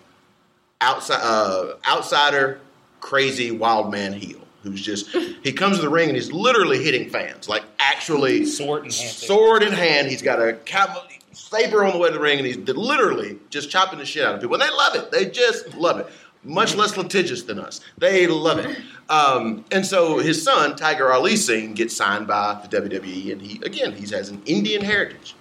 outside 0.80 1.20
uh, 1.22 1.76
outsider, 1.88 2.60
crazy 3.00 3.52
wild 3.52 3.92
man 3.92 4.14
heel 4.14 4.42
who's 4.64 4.82
just 4.82 5.10
he 5.44 5.52
comes 5.52 5.78
to 5.78 5.82
the 5.82 5.90
ring 5.90 6.10
and 6.10 6.16
he's 6.16 6.32
literally 6.32 6.84
hitting 6.84 7.10
fans, 7.10 7.50
like 7.50 7.64
actually 7.80 8.46
Sword 8.46 8.86
in 8.86 8.92
hand. 8.92 9.12
sword 9.12 9.64
in 9.64 9.74
hand. 9.74 10.08
He's 10.08 10.22
got 10.22 10.40
a 10.40 10.54
cav- 10.66 11.02
saber 11.34 11.84
on 11.84 11.94
the 11.94 11.98
way 11.98 12.10
to 12.10 12.14
the 12.14 12.20
ring, 12.20 12.38
and 12.38 12.48
he's 12.48 12.58
literally 12.58 13.40
just 13.50 13.70
chopping 13.70 14.00
the 14.00 14.06
shit 14.06 14.24
out 14.24 14.36
of 14.36 14.42
people. 14.42 14.56
And 14.56 14.64
they 14.64 14.76
love 14.76 14.96
it. 14.96 15.12
They 15.12 15.26
just 15.26 15.76
love 15.76 16.00
it. 16.00 16.08
Much 16.44 16.76
less 16.76 16.98
litigious 16.98 17.44
than 17.44 17.60
us. 17.60 17.82
They 17.98 18.26
love 18.26 18.60
it. 18.60 18.78
Um, 19.10 19.64
and 19.72 19.86
so 19.86 20.18
his 20.18 20.42
son, 20.42 20.76
Tiger 20.76 21.12
Ali 21.12 21.36
Singh, 21.36 21.74
gets 21.74 21.96
signed 21.96 22.28
by 22.28 22.66
the 22.68 22.82
WWE, 22.82 23.32
and 23.32 23.42
he 23.42 23.62
again 23.64 23.94
he 23.94 24.08
has 24.16 24.30
an 24.30 24.42
Indian 24.46 24.82
heritage, 24.82 25.36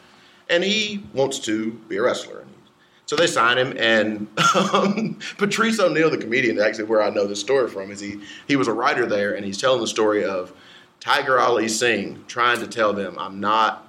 and 0.49 0.63
he 0.63 1.03
wants 1.15 1.39
to 1.41 1.73
be 1.89 1.97
a 1.97 2.03
wrestler. 2.03 2.45
So 3.07 3.17
they 3.17 3.27
sign 3.27 3.59
him, 3.59 3.77
and 3.77 4.29
um, 4.73 5.19
Patrice 5.39 5.81
O'Neal, 5.81 6.11
the 6.11 6.19
comedian, 6.19 6.61
actually 6.61 6.85
where 6.85 7.03
I 7.03 7.11
know 7.11 7.27
this 7.27 7.41
story 7.41 7.69
from, 7.69 7.91
is 7.91 7.99
he 7.99 8.21
he 8.47 8.57
was 8.57 8.69
a 8.69 8.73
writer 8.73 9.07
there, 9.07 9.35
and 9.35 9.45
he's 9.45 9.59
telling 9.61 9.81
the 9.81 9.89
story 9.89 10.25
of 10.25 10.53
Tiger 11.01 11.41
Ali 11.41 11.67
Singh 11.69 12.25
trying 12.29 12.61
to 12.61 12.67
tell 12.67 12.93
them, 12.93 13.17
"I'm 13.19 13.41
not 13.41 13.89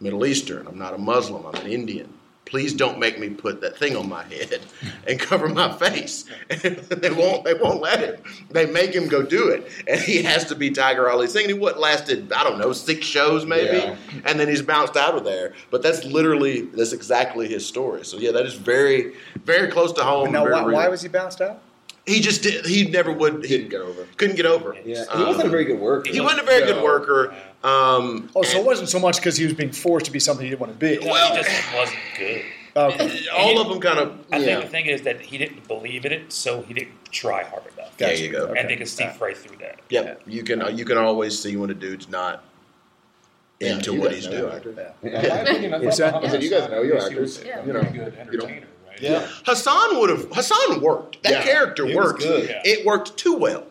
Middle 0.00 0.24
Eastern, 0.24 0.66
I'm 0.66 0.78
not 0.78 0.94
a 0.94 0.98
Muslim, 0.98 1.46
I'm 1.46 1.54
an 1.54 1.70
Indian. 1.70 2.12
Please 2.46 2.72
don't 2.74 2.98
make 2.98 3.18
me 3.20 3.28
put 3.30 3.60
that 3.60 3.76
thing 3.78 3.96
on 3.96 4.08
my 4.08 4.24
head 4.24 4.60
and 5.06 5.20
cover 5.20 5.48
my 5.48 5.72
face." 5.72 6.24
they 6.48 7.10
won't. 7.10 7.44
They 7.44 7.54
won't 7.54 7.80
let 7.80 8.00
him. 8.00 8.16
They 8.50 8.66
make 8.66 8.92
him 8.92 9.06
go 9.08 9.22
do 9.22 9.48
it, 9.48 9.68
and 9.86 10.00
he 10.00 10.22
has 10.22 10.44
to 10.46 10.54
be 10.56 10.70
Tiger 10.70 11.08
Ali. 11.08 11.26
And 11.26 11.46
he 11.46 11.52
what 11.52 11.78
lasted? 11.78 12.32
I 12.32 12.42
don't 12.42 12.58
know, 12.58 12.72
six 12.72 13.06
shows 13.06 13.46
maybe, 13.46 13.76
Yeah. 13.76 13.96
and 14.24 14.40
then 14.40 14.48
he's 14.48 14.62
bounced 14.62 14.96
out 14.96 15.14
of 15.14 15.24
there. 15.24 15.54
But 15.70 15.82
that's 15.82 16.04
literally 16.04 16.62
that's 16.62 16.92
exactly 16.92 17.46
his 17.48 17.64
story. 17.66 18.04
So 18.04 18.16
yeah, 18.16 18.32
that 18.32 18.46
is 18.46 18.54
very 18.54 19.14
very 19.44 19.70
close 19.70 19.92
to 19.92 20.02
home. 20.04 20.32
Now, 20.32 20.50
why, 20.50 20.62
why 20.64 20.88
was 20.88 21.02
he 21.02 21.08
bounced 21.08 21.40
out? 21.40 21.62
He 22.10 22.20
just 22.20 22.42
did? 22.42 22.66
He 22.66 22.88
never 22.88 23.12
would. 23.12 23.44
He 23.44 23.56
Didn't 23.56 23.70
get 23.70 23.80
over. 23.80 24.06
couldn't 24.16 24.36
get 24.36 24.46
over. 24.46 24.76
Yeah. 24.84 25.04
He 25.16 25.22
wasn't 25.24 25.46
a 25.46 25.50
very 25.50 25.64
good 25.64 25.80
worker. 25.80 26.10
He 26.12 26.20
wasn't 26.20 26.42
a 26.42 26.46
very 26.46 26.64
good 26.66 26.82
worker. 26.82 27.34
Um, 27.62 28.30
Oh, 28.34 28.42
so 28.42 28.58
it 28.58 28.64
wasn't 28.66 28.88
so 28.88 28.98
much 28.98 29.16
because 29.16 29.36
he 29.36 29.44
was 29.44 29.54
being 29.54 29.72
forced 29.72 30.06
to 30.06 30.12
be 30.12 30.18
something 30.20 30.44
he 30.44 30.50
didn't 30.50 30.60
want 30.60 30.72
to 30.72 30.78
be. 30.78 30.98
No, 31.04 31.12
Well- 31.12 31.34
he 31.36 31.42
just 31.42 31.74
wasn't 31.74 31.98
good. 32.18 32.42
Okay. 32.76 33.26
all 33.36 33.60
of 33.60 33.68
them 33.68 33.80
kind 33.80 33.98
of. 33.98 34.18
I 34.32 34.38
yeah. 34.38 34.44
think 34.44 34.60
the 34.62 34.68
thing 34.68 34.86
is 34.86 35.02
that 35.02 35.20
he 35.20 35.36
didn't 35.38 35.66
believe 35.66 36.04
in 36.04 36.12
it, 36.12 36.32
so 36.32 36.62
he 36.62 36.72
didn't 36.72 36.94
try 37.10 37.42
hard 37.42 37.64
enough. 37.76 37.96
There 37.96 38.14
you 38.14 38.30
go. 38.30 38.52
And 38.54 38.68
they 38.70 38.76
can 38.76 38.86
see 38.86 39.08
right 39.20 39.36
through 39.36 39.56
that. 39.58 39.80
Yep, 39.90 40.22
you 40.26 40.44
can 40.44 40.62
uh, 40.62 40.68
you 40.68 40.84
can 40.84 40.96
always 40.96 41.36
see 41.36 41.56
when 41.56 41.70
a 41.70 41.74
dude's 41.74 42.08
not 42.08 42.44
into 43.58 43.92
you 43.94 44.00
what 44.00 44.12
he's 44.14 44.26
doing. 44.28 44.52
actors. 44.54 44.78
In 45.02 45.12
my 45.12 45.18
opinion, 45.18 45.74
I 45.74 45.76
Is 45.78 45.98
thought 45.98 46.12
that- 46.12 46.22
Muhammad 46.22 46.24
I 46.24 46.30
said, 46.30 46.42
you 46.44 46.50
guys 46.50 46.70
know 46.70 46.82
your 46.82 46.96
at 46.96 47.02
least 47.02 47.12
he 47.12 47.18
was 47.18 47.38
actors. 47.40 47.52
a 47.64 47.66
You 47.66 47.72
know, 47.72 47.80
very 47.80 47.92
good 47.92 47.94
you 47.94 48.00
don't- 48.00 48.18
entertainer, 48.20 48.60
right? 48.60 48.66
Yeah. 49.00 49.26
Hassan 49.46 49.98
would 49.98 50.10
have 50.10 50.26
Hassan 50.32 50.80
worked. 50.80 51.22
That 51.22 51.32
Yeah, 51.32 51.42
character 51.42 51.86
he 51.86 51.94
was 51.94 52.06
worked. 52.06 52.20
good. 52.22 52.48
Yeah. 52.48 52.60
It 52.64 52.84
worked 52.86 53.16
too 53.16 53.34
well. 53.34 53.66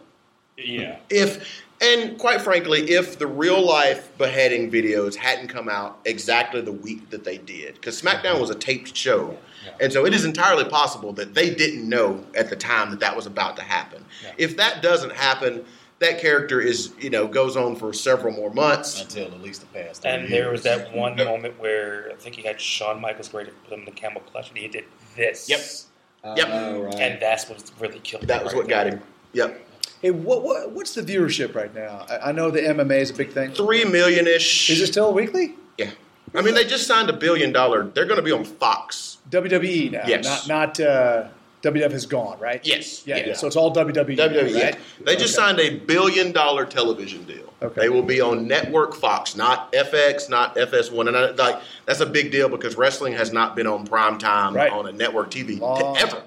Yeah. 0.57 0.97
If 1.09 1.63
and 1.81 2.17
quite 2.17 2.41
frankly, 2.41 2.91
if 2.91 3.17
the 3.17 3.27
real 3.27 3.65
life 3.65 4.09
beheading 4.17 4.69
videos 4.69 5.15
hadn't 5.15 5.47
come 5.47 5.69
out 5.69 5.97
exactly 6.03 6.59
the 6.59 6.73
week 6.73 7.09
that 7.11 7.23
they 7.23 7.37
did, 7.37 7.75
because 7.75 8.01
SmackDown 8.01 8.41
was 8.41 8.49
a 8.49 8.55
taped 8.55 8.93
show, 8.97 9.37
Yeah. 9.65 9.71
and 9.79 9.93
so 9.93 10.05
it 10.05 10.13
is 10.13 10.25
entirely 10.25 10.65
possible 10.65 11.13
that 11.13 11.33
they 11.35 11.49
didn't 11.49 11.87
know 11.87 12.25
at 12.35 12.49
the 12.49 12.57
time 12.57 12.89
that 12.91 12.99
that 12.99 13.15
was 13.15 13.25
about 13.25 13.55
to 13.57 13.61
happen. 13.63 14.03
Yeah. 14.23 14.33
If 14.37 14.57
that 14.57 14.81
doesn't 14.81 15.13
happen, 15.13 15.63
that 15.99 16.19
character 16.19 16.59
is 16.59 16.91
you 16.99 17.09
know 17.09 17.27
goes 17.27 17.55
on 17.55 17.77
for 17.77 17.93
several 17.93 18.33
more 18.33 18.53
months. 18.53 19.01
Until 19.01 19.27
at 19.27 19.41
least 19.41 19.61
the 19.61 19.67
past. 19.67 20.05
And 20.05 20.27
three 20.27 20.37
there 20.37 20.51
was 20.51 20.63
that 20.63 20.93
one 20.93 21.15
moment 21.15 21.57
where 21.61 22.09
I 22.11 22.15
think 22.15 22.35
he 22.35 22.41
had 22.41 22.59
Shawn 22.59 22.99
Michaels 22.99 23.33
ready 23.33 23.51
to 23.51 23.55
put 23.55 23.73
him 23.73 23.79
in 23.79 23.85
the 23.85 23.91
camel 23.91 24.21
clutch, 24.21 24.49
and 24.49 24.57
he 24.57 24.67
did 24.67 24.83
this. 25.19 25.49
Yep. 25.49 26.47
Oh, 26.51 26.82
right. 26.84 26.95
And 26.95 27.21
that's 27.21 27.47
what 27.47 27.63
really 27.79 27.99
killed 27.99 28.23
him. 28.23 28.27
That 28.27 28.43
was 28.43 28.53
right 28.53 28.60
what 28.60 28.67
got 28.69 28.88
him. 28.88 29.01
Yep, 29.34 29.65
Hey, 30.01 30.12
what, 30.12 30.43
what 30.43 30.71
what's 30.71 30.93
the 30.95 31.01
viewership 31.01 31.53
right 31.55 31.73
now? 31.75 32.05
I, 32.10 32.29
I 32.29 32.32
know 32.32 32.49
the 32.51 32.62
MMA 32.62 32.99
is 33.01 33.10
a 33.12 33.13
big 33.13 33.32
thing. 33.32 33.51
three 33.51 33.86
million 33.86 34.27
ish. 34.27 34.69
Is 34.69 34.82
it 34.82 34.88
still 34.88 35.13
weekly? 35.13 35.55
Yeah. 35.77 35.91
I 36.36 36.41
mean, 36.41 36.53
they 36.55 36.63
just 36.63 36.88
signed 36.88 37.10
a 37.10 37.13
billion 37.13 37.51
dollar. 37.51 37.84
They're 37.86 38.05
going 38.05 38.17
to 38.17 38.23
be 38.23 38.32
on 38.32 38.43
Fox. 38.45 39.17
WWE 39.29 39.91
now, 39.91 40.03
Yes. 40.08 40.47
not 40.47 40.77
not 40.77 40.79
uh, 40.79 41.27
WWF 41.62 41.91
is 41.93 42.06
gone, 42.06 42.39
right? 42.39 42.62
Yes. 42.65 43.06
Yeah, 43.06 43.17
Yeah. 43.17 43.34
so 43.34 43.45
it's 43.48 43.56
all 43.56 43.72
WWE. 43.74 44.15
WWE. 44.15 44.62
right? 44.63 44.78
They 45.06 45.15
just 45.15 45.38
Okay. 45.38 45.45
signed 45.48 45.60
a 45.60 45.78
billion 45.80 46.32
dollar 46.32 46.65
television 46.65 47.24
deal. 47.26 47.54
Okay. 47.62 47.82
They 47.82 47.89
will 47.89 48.02
be 48.04 48.22
on 48.22 48.48
network 48.48 48.95
Fox, 48.95 49.36
not 49.36 49.72
FX, 49.74 50.30
not 50.30 50.56
FS1, 50.56 51.08
and 51.10 51.17
I, 51.17 51.32
like 51.32 51.60
that's 51.86 52.00
a 52.00 52.06
big 52.06 52.32
deal 52.32 52.48
because 52.48 52.78
wrestling 52.78 53.13
has 53.13 53.34
not 53.34 53.56
been 53.56 53.67
on 53.67 53.86
prime 53.86 54.17
time 54.17 54.56
Right. 54.56 54.72
on 54.72 54.88
a 54.88 54.91
network 54.93 55.30
TV 55.32 55.56
t- 55.56 55.60
Long 55.60 55.98
ever. 55.98 56.22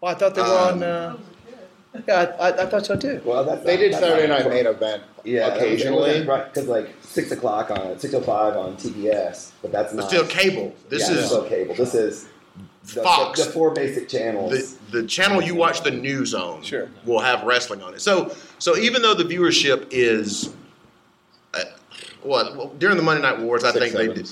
Well, 0.00 0.12
I 0.12 0.14
thought 0.14 0.34
they 0.34 0.40
were 0.42 0.48
on. 0.48 0.82
Uh, 0.82 1.16
yeah, 2.06 2.32
I, 2.38 2.48
I, 2.50 2.62
I 2.62 2.66
thought 2.66 2.86
so 2.86 2.96
too. 2.96 3.20
Well, 3.24 3.44
that's 3.44 3.64
They 3.64 3.76
did 3.76 3.92
that's 3.92 4.02
Saturday 4.02 4.28
not- 4.28 4.40
Night 4.44 4.48
Main 4.50 4.66
Event 4.66 5.02
Yeah, 5.24 5.48
occasionally. 5.54 6.20
because 6.20 6.66
like 6.68 6.94
six 7.02 7.30
o'clock 7.32 7.70
on 7.70 7.98
six 7.98 8.14
o 8.14 8.20
five 8.22 8.56
on 8.56 8.76
TBS, 8.76 9.50
but 9.60 9.72
that's 9.72 9.92
But 9.92 10.06
still, 10.08 10.24
cable. 10.24 10.74
This 10.88 11.10
yeah, 11.10 11.16
is 11.16 11.26
still 11.26 11.44
cable. 11.44 11.74
This 11.74 11.94
is 11.94 12.26
the, 12.84 13.02
Fox. 13.02 13.38
The, 13.40 13.46
the 13.46 13.50
four 13.52 13.70
basic 13.72 14.08
channels. 14.08 14.74
the, 14.76 15.00
the 15.02 15.06
channel 15.06 15.42
you 15.42 15.54
watch 15.54 15.82
the 15.82 15.90
news 15.90 16.34
on. 16.34 16.62
Sure. 16.62 16.88
will 17.04 17.20
have 17.20 17.42
wrestling 17.44 17.82
on 17.82 17.94
it. 17.94 18.00
So 18.00 18.34
so 18.58 18.76
even 18.76 19.02
though 19.02 19.14
the 19.14 19.24
viewership 19.24 19.88
is. 19.90 20.52
Uh, 21.54 21.60
what 22.22 22.56
well, 22.56 22.68
during 22.78 22.96
the 22.96 23.02
Monday 23.02 23.22
Night 23.22 23.38
Wars, 23.40 23.64
I 23.64 23.72
Six, 23.72 23.92
think 23.92 23.94
they 23.94 24.14
did. 24.14 24.30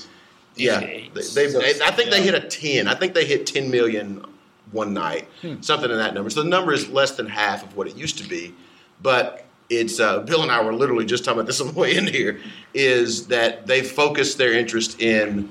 Yeah, 0.55 0.79
they, 0.79 0.85
Eights. 1.15 1.33
they, 1.35 1.49
So- 1.49 1.61
I 1.61 1.91
think 1.91 2.09
they 2.09 2.21
hit 2.21 2.33
a 2.35 2.41
ten. 2.41 2.87
I 2.87 2.95
think 2.95 3.13
they 3.13 3.25
hit 3.25 3.45
ten 3.45 3.69
million 3.69 4.25
one 4.71 4.93
night, 4.93 5.27
something 5.61 5.89
in 5.89 5.97
that 5.97 6.13
number. 6.13 6.29
So 6.29 6.43
the 6.43 6.49
number 6.49 6.73
is 6.73 6.89
less 6.89 7.11
than 7.11 7.27
half 7.27 7.63
of 7.63 7.77
what 7.77 7.87
it 7.87 7.95
used 7.95 8.17
to 8.17 8.27
be, 8.27 8.53
but 9.01 9.45
it's 9.69 9.99
uh, 9.99 10.19
Bill 10.19 10.41
and 10.41 10.51
I 10.51 10.61
were 10.63 10.73
literally 10.73 11.05
just 11.05 11.23
talking 11.23 11.39
about 11.39 11.47
this 11.47 11.61
on 11.61 11.67
the 11.67 11.79
way 11.79 11.95
in 11.95 12.07
here. 12.07 12.39
Is 12.73 13.27
that 13.27 13.67
they 13.67 13.81
focused 13.83 14.37
their 14.37 14.53
interest 14.53 15.01
in 15.01 15.49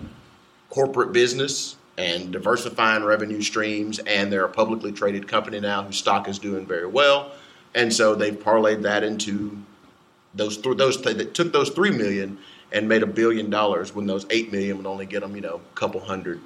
corporate 0.71 1.13
business 1.13 1.76
and 1.99 2.33
diversifying 2.33 3.05
revenue 3.05 3.41
streams, 3.43 3.99
and 4.01 4.33
they're 4.33 4.45
a 4.45 4.49
publicly 4.49 4.93
traded 4.93 5.27
company 5.27 5.61
now 5.61 5.83
whose 5.83 5.97
stock 5.97 6.29
is 6.29 6.39
doing 6.39 6.67
very 6.67 6.87
well, 6.87 7.33
and 7.75 7.93
so 7.93 8.15
they've 8.15 8.39
parlayed 8.39 8.83
that 8.83 9.03
into 9.03 9.57
those 10.35 10.59
th- 10.59 10.77
those 10.77 11.01
th- 11.01 11.17
that 11.17 11.35
took 11.35 11.53
those 11.53 11.71
three 11.71 11.91
million 11.91 12.39
and 12.73 12.89
made 12.89 13.03
a 13.03 13.07
billion 13.07 13.49
dollars 13.49 13.95
when 13.95 14.07
those 14.07 14.27
eight 14.31 14.53
million 14.53 14.77
would 14.77 14.87
only 14.87 15.07
get 15.07 15.21
them 15.21 15.35
you 15.35 15.41
know 15.41 15.61
a 15.73 15.75
couple 15.75 16.01
hundred 16.01 16.41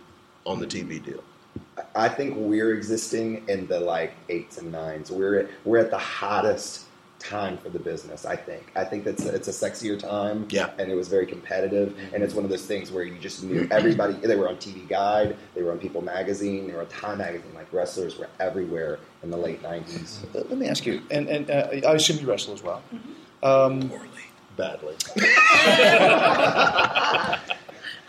on 0.46 0.60
the 0.60 0.66
TV 0.66 1.04
deal. 1.04 1.22
I 1.94 2.08
think 2.08 2.36
we're 2.36 2.74
existing 2.74 3.48
in 3.48 3.66
the 3.66 3.80
like 3.80 4.14
eights 4.28 4.58
and 4.58 4.70
nines. 4.70 5.10
We're 5.10 5.40
at, 5.40 5.50
we're 5.64 5.78
at 5.78 5.90
the 5.90 5.98
hottest 5.98 6.86
time 7.20 7.56
for 7.58 7.68
the 7.68 7.78
business. 7.78 8.24
I 8.24 8.34
think. 8.34 8.72
I 8.74 8.84
think 8.84 9.04
that's 9.04 9.24
it's 9.24 9.46
a 9.46 9.52
sexier 9.52 9.98
time. 9.98 10.46
Yeah. 10.50 10.70
and 10.78 10.90
it 10.90 10.94
was 10.94 11.08
very 11.08 11.26
competitive. 11.26 11.96
And 12.12 12.22
it's 12.22 12.34
one 12.34 12.44
of 12.44 12.50
those 12.50 12.66
things 12.66 12.90
where 12.90 13.04
you 13.04 13.18
just 13.18 13.44
knew 13.44 13.68
everybody. 13.70 14.14
They 14.14 14.36
were 14.36 14.48
on 14.48 14.56
TV 14.56 14.88
Guide. 14.88 15.36
They 15.54 15.62
were 15.62 15.70
on 15.72 15.78
People 15.78 16.02
Magazine. 16.02 16.66
They 16.66 16.72
were 16.72 16.80
on 16.80 16.88
Time 16.88 17.18
Magazine. 17.18 17.52
Like 17.54 17.72
wrestlers 17.72 18.18
were 18.18 18.28
everywhere 18.40 18.98
in 19.22 19.30
the 19.30 19.36
late 19.36 19.62
nineties. 19.62 20.20
Let 20.34 20.48
let 20.50 20.58
me 20.58 20.66
ask 20.66 20.84
you, 20.86 21.02
and, 21.10 21.28
and 21.28 21.50
uh, 21.50 21.68
I 21.86 21.94
assume 21.94 22.18
you 22.18 22.26
wrestle 22.26 22.54
as 22.54 22.62
well. 22.62 22.82
Um, 23.42 23.90
Badly. 24.56 24.96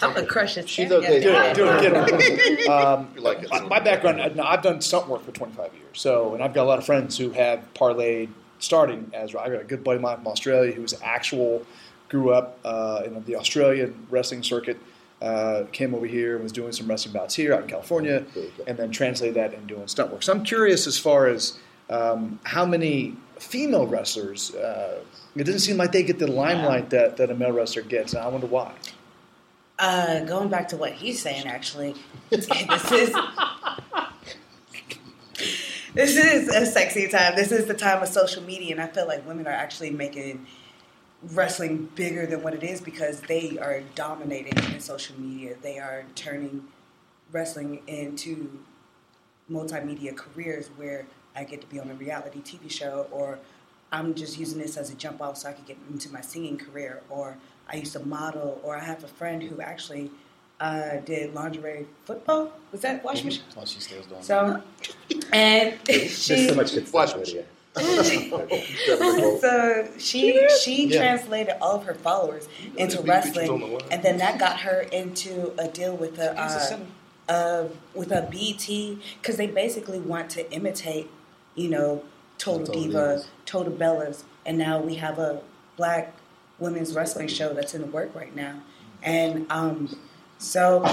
I'm 0.04 0.14
gonna 0.16 0.26
crush 0.26 0.56
his 0.56 0.68
She's 0.70 0.92
okay. 0.92 1.22
Do 1.22 1.30
it, 1.30 1.56
do 1.56 1.68
it. 1.70 2.58
Get 2.58 2.70
Um, 2.70 3.10
You 3.16 3.22
like 3.22 3.44
it, 3.44 3.50
my, 3.52 3.60
my 3.62 3.80
background, 3.80 4.36
no, 4.36 4.44
I've 4.44 4.64
done 4.64 4.82
stunt 4.82 5.08
work 5.08 5.24
for 5.24 5.32
25 5.32 5.74
years. 5.74 5.84
So, 5.94 6.34
and 6.34 6.44
I've 6.44 6.54
got 6.54 6.64
a 6.64 6.70
lot 6.70 6.80
of 6.80 6.86
friends 6.86 7.18
who 7.18 7.30
have 7.32 7.64
parlayed 7.76 8.30
starting 8.62 9.12
as 9.14 9.36
I 9.36 9.50
got 9.50 9.62
a 9.62 9.66
good 9.66 9.84
buddy 9.84 9.98
of 9.98 10.02
mine 10.02 10.18
from 10.18 10.28
Australia 10.28 10.72
who 10.72 10.82
was 10.82 10.96
actual 11.04 11.66
grew 12.08 12.32
up 12.32 12.60
uh, 12.64 13.02
in 13.06 13.24
the 13.26 13.36
Australian 13.36 14.08
wrestling 14.10 14.44
circuit. 14.44 14.78
uh, 15.22 15.66
came 15.72 15.94
over 15.94 16.06
here 16.06 16.36
and 16.36 16.44
was 16.44 16.52
doing 16.52 16.72
some 16.72 16.88
wrestling 16.88 17.14
bouts 17.14 17.36
here 17.36 17.54
out 17.54 17.62
in 17.62 17.68
California, 17.68 18.26
and 18.66 18.78
then 18.78 18.92
translated 18.92 19.36
that 19.36 19.54
and 19.54 19.68
doing 19.68 19.88
stunt 19.88 20.12
work. 20.12 20.24
So 20.24 20.34
I'm 20.34 20.44
curious 20.44 20.88
as 20.88 20.98
far 20.98 21.28
as 21.28 21.60
um, 21.90 22.40
how 22.44 22.66
many 22.66 23.16
female 23.38 23.86
wrestlers. 23.86 24.56
Uh, 24.56 25.04
it 25.36 25.44
doesn't 25.44 25.62
seem 25.62 25.78
like 25.78 25.92
they 25.92 26.04
get 26.04 26.20
the 26.20 26.28
limelight 26.28 26.90
that, 26.90 27.18
that 27.18 27.30
a 27.30 27.36
male 27.36 27.52
wrestler 27.52 27.84
gets, 27.84 28.14
and 28.14 28.24
I 28.24 28.28
wonder 28.28 28.48
why. 28.48 28.74
Uh, 29.78 30.24
going 30.26 30.50
back 30.50 30.68
to 30.70 30.78
what 30.78 30.94
he's 30.94 31.22
saying, 31.22 31.48
actually, 31.48 31.96
this 32.30 32.92
is 32.92 33.16
this 35.94 36.16
is 36.16 36.48
a 36.48 36.66
sexy 36.66 37.08
time. 37.08 37.36
This 37.36 37.52
is 37.52 37.66
the 37.66 37.74
time 37.74 38.02
of 38.02 38.08
social 38.08 38.44
media, 38.44 38.72
and 38.72 38.82
I 38.82 38.88
feel 38.88 39.08
like 39.08 39.28
women 39.28 39.46
are 39.48 39.52
actually 39.52 39.92
making 39.92 40.46
wrestling 41.34 41.90
bigger 41.96 42.26
than 42.26 42.42
what 42.42 42.54
it 42.54 42.64
is 42.64 42.82
because 42.82 43.20
they 43.22 43.58
are 43.60 43.82
dominating 43.94 44.58
in 44.74 44.80
social 44.80 45.20
media. 45.20 45.56
They 45.62 45.80
are 45.80 46.06
turning 46.16 46.64
wrestling 47.32 47.82
into 47.88 48.60
multimedia 49.50 50.16
careers 50.16 50.70
where 50.78 51.06
I 51.36 51.44
get 51.44 51.62
to 51.62 51.68
be 51.68 51.80
on 51.80 51.90
a 51.90 51.94
reality 51.94 52.42
TV 52.42 52.72
show, 52.72 53.08
or 53.12 53.40
I'm 53.92 54.14
just 54.14 54.40
using 54.40 54.60
this 54.60 54.78
as 54.78 54.90
a 54.92 54.96
jump 54.96 55.22
off 55.22 55.38
so 55.38 55.50
I 55.50 55.54
could 55.54 55.66
get 55.66 55.78
into 55.90 56.12
my 56.12 56.22
singing 56.22 56.58
career, 56.58 57.02
or 57.10 57.38
I 57.68 57.76
used 57.76 57.94
to 57.94 58.00
model, 58.00 58.62
or 58.64 58.78
I 58.78 58.84
have 58.84 59.04
a 59.04 59.10
friend 59.10 59.44
who 59.44 59.60
actually 59.60 60.10
uh, 60.62 60.98
did 61.06 61.34
lingerie 61.34 61.88
football. 62.06 62.54
Was 62.72 62.82
that 62.82 63.04
washing 63.04 63.26
machine? 63.26 63.44
Oh, 63.58 63.66
she 63.66 63.80
still 63.82 64.02
doing 64.04 64.22
So, 64.22 64.62
and 65.34 65.78
There's 65.86 66.24
she, 66.24 66.48
so 66.48 66.56
much 66.56 66.74
good 66.74 66.88
stuff. 66.88 67.16
Lydia. 67.18 67.44
so 69.40 69.88
she 69.98 70.48
she 70.62 70.88
Yeah. 70.88 70.98
translated 71.00 71.56
all 71.62 71.76
of 71.78 71.86
her 71.86 71.94
followers 71.94 72.48
into 72.78 73.02
Big 73.02 73.24
pictures 73.24 73.50
on 73.50 73.60
the 73.62 73.68
wrestling, 73.68 73.82
and 73.92 74.04
then 74.04 74.18
that 74.18 74.40
got 74.40 74.60
her 74.62 74.82
into 74.92 75.54
a 75.58 75.68
deal 75.68 75.96
with 75.96 76.16
the 76.18 76.26
Use 76.28 76.36
the 76.36 76.42
uh, 76.42 76.60
center. 76.60 76.86
uh, 77.30 77.64
with 77.94 78.12
a 78.12 78.28
BT 78.30 79.00
because 79.22 79.38
they 79.38 79.48
basically 79.48 80.00
want 80.00 80.30
to 80.32 80.52
imitate, 80.52 81.10
you 81.56 81.70
know, 81.70 82.04
Total, 82.38 82.66
Total 82.66 82.82
Diva, 82.84 82.98
Divas. 82.98 83.26
Total 83.46 83.74
Bellas, 83.74 84.24
and 84.46 84.58
now 84.58 84.80
we 84.80 84.96
have 84.96 85.18
a 85.18 85.42
black 85.78 86.14
women's 86.60 86.94
wrestling 86.94 87.28
show 87.30 87.54
that's 87.54 87.74
in 87.74 87.82
the 87.82 87.88
work 87.88 88.14
right 88.14 88.36
now, 88.36 88.62
and 89.02 89.46
um, 89.50 89.98
so 90.42 90.84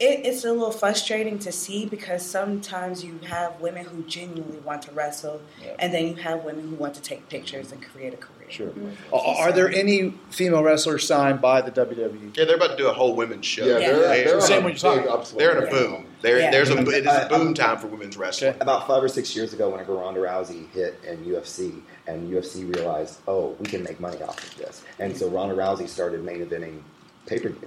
it, 0.00 0.24
it's 0.26 0.44
a 0.44 0.52
little 0.52 0.70
frustrating 0.70 1.38
to 1.40 1.52
see 1.52 1.86
because 1.86 2.24
sometimes 2.24 3.04
you 3.04 3.18
have 3.26 3.60
women 3.60 3.84
who 3.84 4.02
genuinely 4.04 4.58
want 4.58 4.82
to 4.82 4.92
wrestle, 4.92 5.40
and 5.78 5.92
then 5.92 6.06
you 6.08 6.14
have 6.14 6.44
women 6.44 6.68
who 6.68 6.74
want 6.76 6.94
to 6.94 7.02
take 7.02 7.28
pictures 7.28 7.72
and 7.72 7.82
create 7.82 8.14
a 8.14 8.16
career. 8.16 8.30
Sure. 8.50 8.66
Mm-hmm. 8.68 9.14
Are, 9.14 9.48
are 9.48 9.52
there 9.52 9.70
any 9.70 10.10
female 10.30 10.62
wrestlers 10.62 11.06
signed 11.06 11.40
by 11.40 11.60
the? 11.62 11.70
WWE? 11.70 12.36
Yeah, 12.36 12.44
they're 12.44 12.56
about 12.56 12.70
to 12.72 12.76
do 12.76 12.88
a 12.88 12.92
whole 12.92 13.16
women's 13.16 13.46
show. 13.46 13.64
Yeah, 13.64 13.78
they're- 13.78 13.96
They're- 13.98 14.24
they're 14.24 14.40
Same 14.42 14.58
on 14.58 14.62
a 14.62 14.64
what 14.64 14.72
you're 14.82 14.92
talking 14.92 15.02
big 15.04 15.10
about. 15.12 15.34
They're 15.38 15.50
in 15.52 15.56
a 15.56 15.60
right 15.62 15.70
boom. 15.70 16.06
There, 16.22 16.38
Yeah. 16.40 16.50
There's 16.50 16.70
a 16.70 16.78
it 16.78 16.88
is 16.88 17.06
I- 17.06 17.22
a 17.22 17.28
boom 17.28 17.54
time 17.54 17.78
for 17.78 17.86
women's 17.88 18.16
wrestling. 18.16 18.54
About 18.60 18.86
five 18.86 19.02
or 19.02 19.08
six 19.08 19.34
years 19.34 19.52
ago, 19.54 19.70
whenever 19.70 19.94
Ronda 19.94 20.20
Rousey 20.20 20.70
hit 20.72 21.00
in 21.08 21.24
UFC, 21.24 21.80
and 22.06 22.30
UFC 22.30 22.64
realized, 22.76 23.18
oh, 23.26 23.56
we 23.58 23.66
can 23.66 23.82
make 23.82 23.98
money 23.98 24.20
off 24.22 24.38
of 24.42 24.56
this, 24.58 24.82
and 24.98 25.16
so 25.16 25.28
Ronda 25.28 25.54
Rousey 25.54 25.88
started 25.88 26.22
main 26.22 26.44
eventing 26.44 26.80
pay 27.26 27.38
per 27.40 27.48
view, 27.48 27.66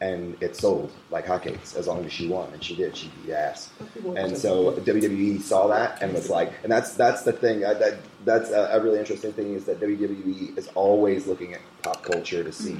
and 0.00 0.36
it 0.42 0.56
sold 0.56 0.90
like 1.10 1.26
hotcakes 1.26 1.76
as 1.76 1.86
long 1.86 2.04
as 2.04 2.12
she 2.12 2.26
won, 2.26 2.52
and 2.52 2.62
she 2.64 2.74
did. 2.74 2.96
She 2.96 3.10
beat 3.22 3.32
ass, 3.32 3.70
and 4.16 4.36
so 4.36 4.72
WWE 4.72 5.40
saw 5.42 5.66
that 5.68 6.02
and 6.02 6.12
was 6.14 6.30
like, 6.30 6.52
and 6.62 6.72
that's 6.72 6.94
that's 6.94 7.22
the 7.22 7.32
thing. 7.32 7.64
uh, 7.64 7.74
that 7.74 7.98
that's 8.24 8.50
a, 8.50 8.70
a 8.72 8.80
really 8.82 8.98
interesting 8.98 9.32
thing 9.32 9.54
is 9.54 9.64
that 9.66 9.80
WWE 9.80 10.56
is 10.56 10.68
always 10.74 11.26
looking 11.26 11.54
at 11.54 11.60
pop 11.82 12.02
culture 12.02 12.42
to 12.42 12.52
see. 12.52 12.78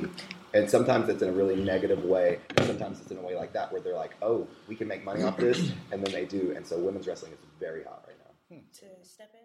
And 0.52 0.68
sometimes 0.68 1.08
it's 1.08 1.22
in 1.22 1.28
a 1.28 1.32
really 1.32 1.54
negative 1.54 2.04
way, 2.04 2.40
and 2.56 2.66
sometimes 2.66 3.00
it's 3.00 3.10
in 3.12 3.18
a 3.18 3.20
way 3.20 3.36
like 3.36 3.52
that 3.52 3.70
where 3.70 3.80
they're 3.80 3.94
like, 3.94 4.16
"Oh, 4.20 4.48
we 4.66 4.74
can 4.74 4.88
make 4.88 5.04
money 5.04 5.22
off 5.22 5.36
this," 5.36 5.72
and 5.92 6.02
then 6.04 6.12
they 6.12 6.24
do. 6.24 6.52
And 6.56 6.66
so 6.66 6.76
women's 6.78 7.06
wrestling 7.06 7.32
is 7.32 7.38
very 7.60 7.84
hot 7.84 8.02
right 8.06 8.16
now. 8.18 8.56
To 8.80 8.86
step 9.08 9.30
in. 9.34 9.39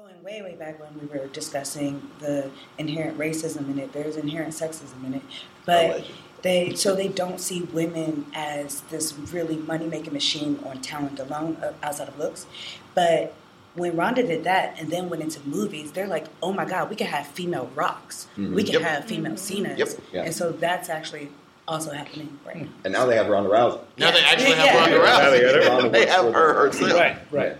Going 0.00 0.22
way, 0.22 0.40
way 0.40 0.54
back 0.54 0.80
when 0.80 0.98
we 0.98 1.06
were 1.18 1.26
discussing 1.26 2.00
the 2.20 2.50
inherent 2.78 3.18
racism 3.18 3.68
in 3.68 3.78
it, 3.78 3.92
there's 3.92 4.16
inherent 4.16 4.54
sexism 4.54 5.04
in 5.04 5.14
it, 5.14 5.22
but 5.66 5.90
oh, 5.90 6.04
they 6.40 6.74
so 6.74 6.94
they 6.94 7.08
don't 7.08 7.38
see 7.38 7.62
women 7.64 8.24
as 8.32 8.80
this 8.82 9.12
really 9.30 9.56
money 9.56 9.86
making 9.86 10.14
machine 10.14 10.58
on 10.64 10.80
talent 10.80 11.18
alone, 11.18 11.58
uh, 11.62 11.72
outside 11.82 12.08
of 12.08 12.18
looks. 12.18 12.46
But 12.94 13.34
when 13.74 13.94
Ronda 13.94 14.22
did 14.26 14.44
that 14.44 14.80
and 14.80 14.90
then 14.90 15.10
went 15.10 15.22
into 15.22 15.46
movies, 15.46 15.92
they're 15.92 16.06
like, 16.06 16.28
oh 16.42 16.52
my 16.54 16.64
god, 16.64 16.88
we 16.88 16.96
can 16.96 17.08
have 17.08 17.26
female 17.26 17.68
rocks, 17.74 18.26
mm-hmm. 18.38 18.54
we 18.54 18.62
can 18.64 18.74
Yep. 18.74 18.82
have 18.82 19.04
female 19.04 19.32
mm-hmm. 19.32 19.64
Cenas, 19.66 19.78
Yep. 19.78 19.88
Yeah. 20.14 20.22
and 20.22 20.34
so 20.34 20.50
that's 20.52 20.88
actually 20.88 21.28
also 21.68 21.90
happening 21.90 22.38
right 22.46 22.62
now. 22.62 22.68
And 22.84 22.92
now 22.94 23.04
they 23.04 23.16
have 23.16 23.28
Ronda 23.28 23.50
Rousey. 23.50 23.80
Now 23.98 24.12
they 24.12 24.24
actually 24.24 24.50
Yeah. 24.52 24.64
have 24.64 24.92
Ronda 24.92 24.98
Now 25.04 25.30
they. 25.30 25.40
Rousey. 25.40 25.92
They 25.92 26.06
have 26.06 26.32
her 26.32 26.54
Right. 26.54 26.74
herself. 26.74 26.92
Right, 26.98 27.16
right. 27.30 27.56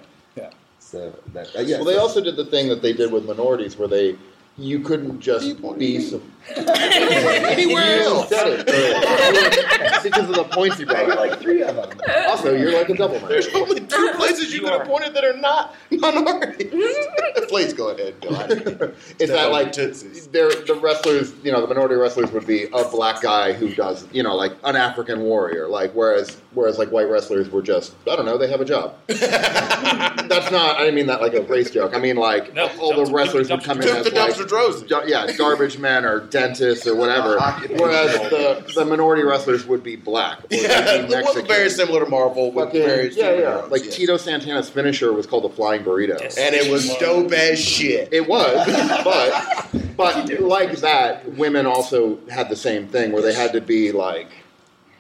Yeah. 0.92 1.00
So 1.00 1.14
that, 1.32 1.56
uh, 1.56 1.60
yeah, 1.62 1.76
Well, 1.76 1.84
they 1.86 1.94
so- 1.94 2.00
also 2.00 2.20
did 2.20 2.36
the 2.36 2.44
thing 2.44 2.68
that 2.68 2.82
they 2.82 2.92
did 2.92 3.12
with 3.12 3.24
minorities, 3.24 3.76
where 3.78 3.88
they 3.88 4.16
you 4.58 4.80
couldn't 4.80 5.20
just 5.20 5.56
be 5.78 6.00
some 6.00 6.20
Anywhere 6.56 8.02
else. 8.02 8.30
said 10.02 10.12
it 10.12 10.16
earlier. 10.18 10.26
because 10.26 10.28
of 10.28 10.34
the 10.50 10.54
points 10.54 10.78
you 10.80 10.86
brought. 10.86 10.98
I 10.98 11.06
got 11.06 11.18
like 11.18 11.40
three 11.40 11.62
of 11.62 11.76
them. 11.76 12.00
Also, 12.28 12.54
you're 12.56 12.72
like 12.72 12.88
a 12.88 12.94
double 12.94 13.20
man. 13.20 13.28
There's 13.28 13.48
only 13.54 13.80
two 13.80 14.12
places 14.16 14.52
you, 14.52 14.60
You 14.60 14.64
could 14.64 14.72
have 14.72 14.80
are. 14.82 14.86
pointed 14.86 15.14
that 15.14 15.24
are 15.24 15.36
not 15.36 15.74
minorities. 15.90 16.72
Please 17.48 17.72
go 17.72 17.88
ahead, 17.90 18.20
Bill. 18.20 18.36
I 18.36 18.46
didn't- 18.46 18.94
that 19.18 19.50
like 19.52 19.72
tootsies. 19.72 20.26
they're 20.28 20.50
the 20.50 20.74
wrestlers, 20.74 21.32
you 21.42 21.52
know, 21.52 21.60
the 21.60 21.66
minority 21.68 21.94
wrestlers 21.94 22.30
would 22.32 22.46
be 22.46 22.64
a 22.72 22.84
black 22.90 23.20
guy 23.22 23.52
who 23.52 23.74
does, 23.74 24.06
you 24.12 24.22
know, 24.22 24.34
like 24.34 24.52
an 24.64 24.76
African 24.76 25.20
warrior, 25.22 25.68
like 25.68 25.92
whereas 25.92 26.36
whereas 26.52 26.78
like 26.78 26.90
white 26.90 27.08
wrestlers 27.08 27.48
were 27.50 27.62
just 27.62 27.94
I 28.10 28.16
don't 28.16 28.24
know, 28.26 28.38
they 28.38 28.48
have 28.50 28.60
a 28.60 28.64
job. 28.64 28.94
That's 29.06 30.50
not. 30.50 30.76
I 30.76 30.80
didn't 30.80 30.94
mean 30.96 31.06
that 31.06 31.20
like 31.20 31.34
a 31.34 31.42
race 31.42 31.70
joke. 31.70 31.94
I 31.94 31.98
mean 31.98 32.16
like 32.16 32.54
No, 32.54 32.68
all 32.80 32.94
the 33.04 33.10
wrestlers 33.12 33.50
would 33.50 33.60
dumpster 33.60 33.64
come 33.64 33.80
in 33.80 33.86
Took 33.88 33.96
as 33.98 34.04
the 34.04 34.10
like, 34.18 34.34
dumpster 34.34 34.48
droves. 34.48 34.82
Gar- 34.84 35.08
yeah, 35.08 35.32
garbage 35.36 35.78
men 35.78 36.04
or 36.04 36.20
dentists 36.20 36.86
or 36.86 36.94
whatever. 36.96 37.38
Whereas 37.70 38.12
the, 38.30 38.72
the 38.74 38.84
minority 38.84 39.22
wrestlers 39.22 39.64
would 39.66 39.82
be 39.90 39.96
black. 39.96 40.38
Or 40.40 40.46
Yeah, 40.50 41.06
be 41.06 41.12
it 41.14 41.24
was 41.24 41.44
very 41.46 41.68
similar 41.70 42.04
to 42.04 42.10
Marvel. 42.10 42.52
With 42.52 42.66
Fucking- 42.66 42.82
very 42.82 43.12
yeah, 43.14 43.32
yeah. 43.32 43.54
Like 43.68 43.84
yes. 43.84 43.96
Tito 43.96 44.16
Santana's 44.16 44.68
finisher 44.68 45.12
was 45.12 45.26
called 45.26 45.44
the 45.44 45.48
flying 45.50 45.82
burrito. 45.82 46.20
Yes. 46.20 46.38
and 46.38 46.54
it 46.54 46.70
was 46.70 46.94
dope 46.96 47.32
as 47.32 47.58
shit. 47.58 48.08
It 48.12 48.28
was, 48.28 48.66
but 49.04 49.96
but 49.96 50.40
like 50.40 50.76
that, 50.78 51.30
women 51.36 51.66
also 51.66 52.18
had 52.28 52.48
the 52.48 52.56
same 52.56 52.86
thing 52.88 53.12
where 53.12 53.22
they 53.22 53.34
had 53.34 53.52
to 53.52 53.60
be 53.60 53.92
like, 53.92 54.28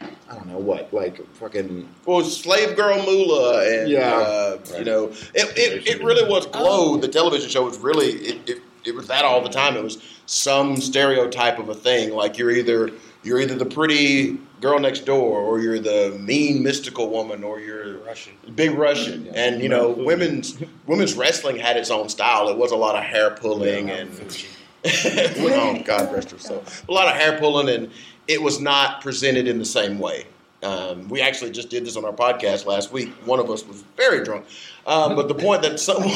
I 0.00 0.34
don't 0.34 0.46
know 0.46 0.58
what, 0.58 0.92
like 0.92 1.24
fucking 1.36 1.88
Well, 2.06 2.22
Slave 2.24 2.76
Girl 2.76 2.96
Moolah, 3.04 3.66
and 3.80 3.88
Yeah. 3.90 4.14
uh, 4.16 4.58
you 4.78 4.84
know, 4.84 5.06
it, 5.34 5.56
it, 5.58 5.86
it 5.86 6.04
really 6.04 6.28
was 6.28 6.46
Glow. 6.46 6.96
The 6.96 7.08
television 7.08 7.48
show 7.48 7.64
was 7.64 7.78
really 7.78 8.10
it, 8.12 8.48
it, 8.48 8.62
it 8.84 8.94
was 8.94 9.06
that 9.08 9.24
all 9.24 9.40
the 9.42 9.48
time. 9.50 9.76
It 9.76 9.82
was 9.82 9.98
some 10.26 10.76
stereotype 10.76 11.58
of 11.58 11.68
a 11.68 11.74
thing. 11.74 12.14
Like 12.14 12.38
you're 12.38 12.50
either 12.50 12.90
you're 13.22 13.40
either 13.40 13.54
the 13.54 13.66
pretty 13.66 14.38
girl 14.60 14.78
next 14.78 15.00
door, 15.00 15.40
or 15.40 15.60
you're 15.60 15.78
the 15.78 16.16
mean 16.20 16.62
mystical 16.62 17.10
woman, 17.10 17.42
or 17.42 17.60
you're 17.60 17.98
Russian. 17.98 18.34
big 18.54 18.72
Russian. 18.72 19.28
And 19.34 19.62
you 19.62 19.68
know, 19.68 19.90
women's 19.90 20.58
women's 20.86 21.14
wrestling 21.14 21.56
had 21.56 21.76
its 21.76 21.90
own 21.90 22.08
style. 22.08 22.48
It 22.48 22.56
was 22.56 22.72
a 22.72 22.76
lot 22.76 22.96
of 22.96 23.04
hair 23.04 23.30
pulling 23.30 23.90
and 23.90 24.46
oh 24.84 25.82
God 25.84 26.12
rest 26.12 26.30
her 26.30 26.38
soul. 26.38 26.64
A 26.88 26.92
lot 26.92 27.08
of 27.08 27.14
hair 27.14 27.38
pulling, 27.38 27.68
and 27.68 27.90
it 28.28 28.40
was 28.40 28.60
not 28.60 29.02
presented 29.02 29.48
in 29.48 29.58
the 29.58 29.64
same 29.64 29.98
way. 29.98 30.26
Um, 30.62 31.08
we 31.08 31.22
actually 31.22 31.50
just 31.50 31.70
did 31.70 31.86
this 31.86 31.96
on 31.96 32.04
our 32.04 32.12
podcast 32.12 32.66
last 32.66 32.92
week. 32.92 33.10
One 33.24 33.40
of 33.40 33.50
us 33.50 33.66
was 33.66 33.82
very 33.96 34.22
drunk, 34.22 34.44
um, 34.86 35.16
but 35.16 35.28
the 35.28 35.34
point 35.34 35.62
that 35.62 35.78
someone, 35.78 36.10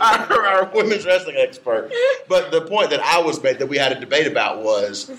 our, 0.00 0.46
our 0.46 0.70
women's 0.74 1.06
wrestling 1.06 1.36
expert, 1.36 1.90
but 2.28 2.50
the 2.50 2.62
point 2.62 2.90
that 2.90 3.00
I 3.00 3.20
was 3.20 3.42
made 3.42 3.58
that 3.58 3.66
we 3.66 3.78
had 3.78 3.92
a 3.92 4.00
debate 4.00 4.26
about 4.26 4.62
was 4.62 5.10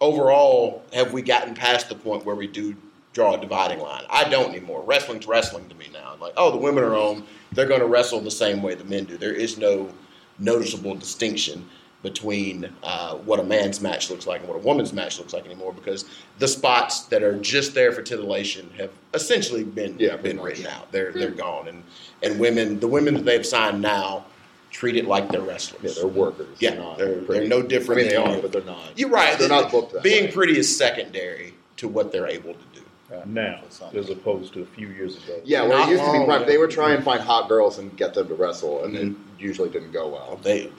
overall, 0.00 0.82
have 0.92 1.12
we 1.12 1.22
gotten 1.22 1.54
past 1.54 1.88
the 1.88 1.94
point 1.94 2.24
where 2.24 2.36
we 2.36 2.46
do 2.46 2.76
draw 3.12 3.34
a 3.34 3.40
dividing 3.40 3.80
line? 3.80 4.04
I 4.08 4.28
don't 4.28 4.50
anymore. 4.50 4.82
Wrestling's 4.82 5.26
wrestling 5.26 5.68
to 5.68 5.74
me 5.74 5.88
now. 5.92 6.16
Like, 6.20 6.34
oh, 6.36 6.50
the 6.50 6.58
women 6.58 6.84
are 6.84 6.94
on; 6.94 7.24
they're 7.52 7.66
going 7.66 7.80
to 7.80 7.86
wrestle 7.86 8.20
the 8.20 8.30
same 8.30 8.62
way 8.62 8.74
the 8.74 8.84
men 8.84 9.04
do. 9.04 9.16
There 9.16 9.34
is 9.34 9.58
no 9.58 9.92
noticeable 10.38 10.94
distinction 10.94 11.68
between 12.02 12.72
uh, 12.82 13.14
what 13.16 13.38
a 13.38 13.44
man's 13.44 13.80
match 13.80 14.10
looks 14.10 14.26
like 14.26 14.40
and 14.40 14.48
what 14.48 14.56
a 14.56 14.60
woman's 14.60 14.92
match 14.92 15.18
looks 15.18 15.32
like 15.32 15.44
anymore 15.44 15.72
because 15.72 16.04
the 16.38 16.48
spots 16.48 17.02
that 17.04 17.22
are 17.22 17.38
just 17.38 17.74
there 17.74 17.92
for 17.92 18.02
titillation 18.02 18.68
have 18.76 18.90
essentially 19.14 19.62
been 19.64 19.96
Yeah, 19.98 20.16
been 20.16 20.40
written 20.40 20.66
out. 20.66 20.90
They're 20.90 21.12
they're 21.12 21.30
hmm. 21.30 21.38
gone, 21.38 21.68
and 21.68 21.82
and 22.22 22.38
women, 22.40 22.80
the 22.80 22.88
women 22.88 23.14
that 23.14 23.24
they've 23.24 23.46
signed 23.46 23.80
now, 23.80 24.24
treat 24.70 24.96
it 24.96 25.06
like 25.06 25.28
they're 25.28 25.40
wrestlers. 25.40 25.96
yeah, 25.96 26.02
they're 26.02 26.10
workers. 26.10 26.56
Yeah, 26.58 26.70
they're, 26.70 26.80
not 26.80 26.98
they're- 26.98 27.20
they're 27.20 27.48
no 27.48 27.62
different 27.62 28.00
I 28.00 28.04
mean, 28.04 28.10
they 28.10 28.16
are, 28.16 28.42
but 28.42 28.52
they're 28.52 28.62
not. 28.62 28.98
You're 28.98 29.10
right. 29.10 29.38
They're 29.38 29.48
not 29.48 29.70
booked 29.70 29.92
that 29.92 30.02
Being 30.02 30.26
way. 30.26 30.32
pretty 30.32 30.58
is 30.58 30.76
secondary 30.76 31.54
to 31.76 31.88
what 31.88 32.12
they're 32.12 32.28
able 32.28 32.54
to 32.54 32.64
do. 32.74 32.82
Uh, 33.12 33.22
now 33.26 33.60
as 33.94 34.08
opposed 34.08 34.54
to 34.54 34.62
a 34.62 34.66
few 34.66 34.88
years 34.88 35.22
ago. 35.22 35.38
Yeah, 35.44 35.62
well, 35.62 35.78
Not 35.78 35.88
it 35.88 35.92
used 35.92 36.04
to 36.04 36.12
be 36.12 36.18
long 36.18 36.26
private. 36.26 36.46
They 36.46 36.54
ago. 36.54 36.62
would 36.62 36.70
try 36.70 36.92
and 36.92 37.04
find 37.04 37.20
hot 37.20 37.48
girls 37.48 37.78
and 37.78 37.94
get 37.96 38.14
them 38.14 38.28
to 38.28 38.34
wrestle, 38.34 38.84
and 38.84 38.96
it 38.96 39.04
mm-hmm. 39.08 39.22
usually 39.38 39.68
didn't 39.68 39.92
go 39.92 40.08
well. 40.08 40.40
They, 40.42 40.70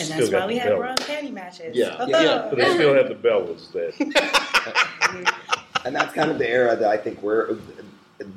And 0.00 0.08
that's 0.10 0.30
why 0.30 0.46
we 0.46 0.56
have 0.58 0.78
Ron 0.78 0.96
Patty 0.98 1.30
matches. 1.30 1.74
Yeah. 1.76 2.04
Yeah. 2.06 2.46
But 2.50 2.58
they 2.58 2.74
still 2.74 2.94
have 2.94 3.08
the 3.08 3.14
bellas 3.14 3.72
that 3.72 3.94
and 5.84 5.94
that's 5.94 6.12
kind 6.14 6.30
of 6.30 6.38
the 6.38 6.48
era 6.48 6.76
that 6.76 6.88
I 6.90 6.96
think 6.96 7.22
we're 7.22 7.56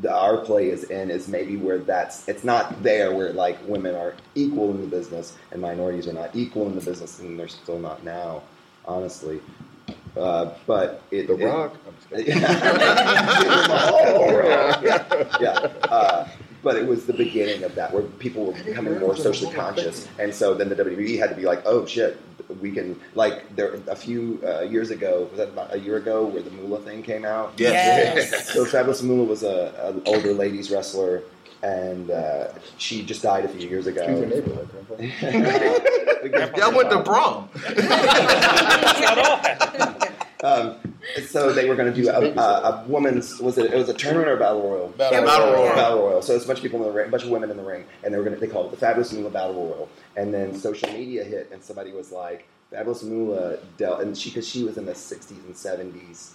the, 0.02 0.14
our 0.14 0.38
play 0.38 0.70
is 0.70 0.84
in 0.86 1.10
is 1.10 1.28
maybe 1.28 1.58
where 1.58 1.80
that's 1.80 2.28
it's 2.30 2.44
not 2.44 2.84
there 2.84 3.14
where 3.16 3.34
like 3.34 3.58
women 3.68 3.96
are 3.96 4.14
equal 4.36 4.70
in 4.72 4.82
the 4.82 4.88
business 4.88 5.36
and 5.52 5.60
minorities 5.62 6.08
are 6.08 6.14
not 6.14 6.36
equal 6.36 6.68
in 6.68 6.76
the 6.76 6.82
business 6.82 7.20
and 7.20 7.40
they're 7.40 7.48
still 7.48 7.80
not 7.80 8.04
now, 8.04 8.44
honestly. 8.86 9.42
Uh, 10.16 10.52
but 10.68 11.02
it, 11.12 11.28
The 11.28 11.36
it- 11.38 11.46
Rock. 11.46 11.76
Rock. 12.12 12.28
yeah, 14.84 15.38
yeah. 15.40 15.60
Uh, 15.90 16.28
but 16.64 16.76
it 16.76 16.86
was 16.86 17.06
the 17.06 17.14
beginning 17.14 17.64
of 17.64 17.76
that 17.76 17.94
where 17.94 18.04
people 18.04 18.46
were 18.46 18.64
becoming 18.64 19.00
more 19.00 19.16
socially 19.16 19.54
conscious, 19.54 20.08
and 20.20 20.34
so 20.34 20.54
then 20.54 20.70
the 20.70 20.76
WWE 20.76 21.18
had 21.18 21.30
to 21.30 21.36
be 21.36 21.44
like, 21.44 21.62
oh 21.66 21.86
shit, 21.86 22.20
we 22.62 22.72
can 22.72 23.00
like 23.16 23.56
there 23.56 23.80
a 23.88 23.96
few 23.96 24.42
uh, 24.46 24.62
years 24.62 24.92
ago 24.92 25.28
was 25.30 25.38
that 25.38 25.50
about 25.50 25.74
a 25.74 25.80
year 25.80 25.98
ago 25.98 26.26
where 26.26 26.42
the 26.42 26.52
Moolah 26.52 26.82
thing 26.82 27.04
came 27.04 27.26
out. 27.26 27.54
Yes. 27.58 28.32
Yes. 28.32 28.54
So 28.54 28.66
Fabulous 28.66 29.02
Moolah 29.02 29.26
was 29.26 29.44
a, 29.44 29.74
an 29.88 30.02
older 30.06 30.34
ladies 30.34 30.70
wrestler, 30.72 31.24
and 31.64 32.12
uh, 32.12 32.50
she 32.78 33.04
just 33.04 33.22
died 33.22 33.46
a 33.46 33.50
few 33.50 33.70
years 33.70 33.88
ago. 33.88 34.02
Excuse 34.02 34.20
your 34.20 34.30
neighborhood, 34.30 34.70
Grandpa. 36.32 36.58
y'all 36.58 36.76
went 36.76 36.90
to 36.90 37.04
prom. 37.04 37.50
Um, 40.44 40.76
so 41.26 41.52
they 41.52 41.68
were 41.68 41.76
going 41.76 41.94
to 41.94 42.02
do 42.02 42.10
a, 42.10 42.32
a, 42.38 42.42
a 42.42 42.86
woman's 42.88 43.40
was 43.40 43.58
it 43.58 43.74
it 43.74 43.78
was 43.78 43.90
a 43.90 43.94
tournament 43.94 44.30
or 44.30 44.36
a 44.36 44.40
battle 44.40 44.62
royal? 44.62 44.88
Battle 44.90 45.26
Battle 45.26 45.54
Royal. 45.54 45.76
Battle 45.76 46.00
royal. 46.00 46.22
So 46.22 46.36
it's 46.36 46.46
a 46.46 46.48
bunch 46.48 46.60
of 46.60 46.64
people 46.64 46.80
in 46.80 46.86
the 46.86 46.92
ring, 46.92 47.08
a 47.08 47.12
bunch 47.12 47.24
of 47.24 47.30
women 47.30 47.50
in 47.52 47.58
the 47.58 47.64
ring, 47.64 47.86
and 48.04 48.14
they 48.14 48.18
were 48.18 48.24
going 48.24 48.36
to 48.36 48.40
they 48.40 48.52
called 48.52 48.68
it 48.68 48.72
the 48.72 48.78
Fabulous 48.78 49.12
Moolah 49.14 49.30
Battle 49.30 49.54
Royal. 49.56 49.90
And 50.16 50.34
then 50.34 50.54
social 50.56 50.92
media 50.92 51.24
hit, 51.24 51.50
and 51.52 51.64
somebody 51.64 51.92
was 51.92 52.12
like, 52.12 52.48
"Fabulous 52.70 53.04
Moolah," 53.04 53.58
dealt, 53.78 54.02
and 54.02 54.18
she 54.18 54.30
because 54.30 54.48
she 54.48 54.64
was 54.64 54.78
in 54.78 54.86
the 54.86 54.94
'60s 54.94 55.32
and 55.32 55.56
'70s. 55.56 56.32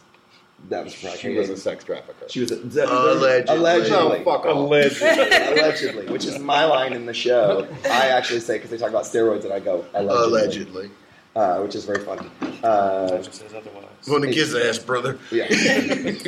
That 0.71 0.85
was 0.85 0.95
probably 0.95 1.19
She 1.19 1.29
was 1.37 1.51
a 1.51 1.57
sex 1.57 1.85
trafficker. 1.85 2.29
She 2.31 2.41
was 2.41 2.51
a, 2.51 2.55
Allegedly. 2.57 3.55
allegedly. 3.55 3.97
Oh, 4.21 4.25
fuck 4.25 4.47
off. 4.47 4.57
allegedly. 4.57 5.09
allegedly, 5.61 6.07
which 6.07 6.25
is 6.25 6.39
my 6.39 6.65
line 6.65 6.95
in 6.95 7.05
the 7.05 7.13
show. 7.13 7.69
I 7.85 8.09
actually 8.09 8.41
say 8.41 8.55
because 8.57 8.71
they 8.71 8.79
talk 8.79 8.89
about 8.89 9.05
steroids, 9.05 9.45
and 9.45 9.53
I 9.53 9.61
go 9.61 9.85
allegedly, 9.95 10.41
Allegedly. 10.41 10.91
Uh, 11.37 11.61
which 11.61 11.75
is 11.75 11.85
very 11.85 12.03
funny. 12.03 12.27
Uh, 12.64 13.09
Legend 13.11 13.35
says 13.35 13.53
otherwise. 13.55 13.85
Want 14.09 14.25
to 14.25 14.33
kiss 14.33 14.55
ass, 14.55 14.79
brother. 14.79 15.18
yeah. 15.31 15.46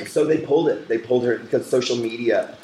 so 0.07 0.25
they 0.27 0.37
pulled 0.39 0.69
it. 0.69 0.87
They 0.87 0.99
pulled 0.99 1.25
her 1.25 1.39
because 1.39 1.65
social 1.65 1.97
media, 1.97 2.55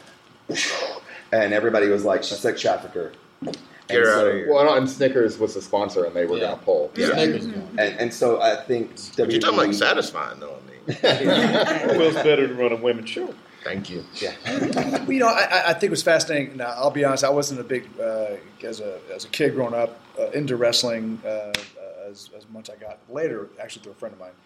and 1.32 1.52
everybody 1.54 1.88
was 1.88 2.04
like, 2.04 2.22
"She's 2.22 2.32
a 2.32 2.36
sex 2.36 2.60
trafficker." 2.60 3.12
Get 3.42 3.56
And 3.88 3.98
her 3.98 4.04
so- 4.04 4.20
out 4.20 4.26
of 4.28 4.34
here. 4.34 4.52
Well, 4.52 4.74
and 4.74 4.88
Snickers 4.88 5.38
was 5.38 5.54
the 5.54 5.62
sponsor, 5.62 6.04
and 6.04 6.14
they 6.14 6.26
were 6.26 6.36
Yeah. 6.36 6.44
going 6.48 6.58
to 6.58 6.64
pull. 6.64 6.90
Yeah. 6.96 7.06
Snickers. 7.12 7.44
And, 7.46 7.78
and 7.78 8.14
so 8.14 8.40
I 8.40 8.56
think 8.56 8.90
But 9.16 9.30
you're 9.30 9.40
talking 9.40 9.56
like 9.58 9.70
WWE 9.70 9.74
satisfying, 9.74 10.40
though. 10.40 10.56
I 10.56 10.70
mean, 10.70 10.96
well, 11.02 12.00
it's 12.02 12.22
better 12.22 12.46
to 12.48 12.54
run 12.54 12.72
a 12.72 12.76
women's 12.76 13.08
show. 13.10 13.34
thank 13.62 13.88
you. 13.90 14.04
Yeah. 14.20 14.32
Well, 14.46 15.10
you 15.12 15.18
know, 15.20 15.28
I, 15.28 15.48
I- 15.50 15.64
I 15.68 15.72
think 15.72 15.84
it 15.84 15.90
was 15.90 16.02
fascinating. 16.02 16.56
Now, 16.58 16.74
I'll 16.76 16.90
be 16.90 17.04
honest, 17.04 17.24
I 17.24 17.30
wasn't 17.30 17.60
a 17.60 17.64
big 17.64 17.88
uh, 18.00 18.36
as 18.62 18.80
a 18.80 18.98
as 19.14 19.24
a 19.24 19.28
kid 19.28 19.54
growing 19.54 19.74
up 19.74 19.98
uh, 20.18 20.28
into 20.30 20.56
wrestling 20.56 21.20
uh, 21.26 21.52
as 22.14 22.30
as 22.36 22.44
much 22.50 22.70
I 22.70 22.76
got 22.76 22.98
later, 23.10 23.48
actually 23.60 23.82
through 23.82 23.92
a 23.92 23.96
friend 23.96 24.14
of 24.14 24.20
mine. 24.20 24.36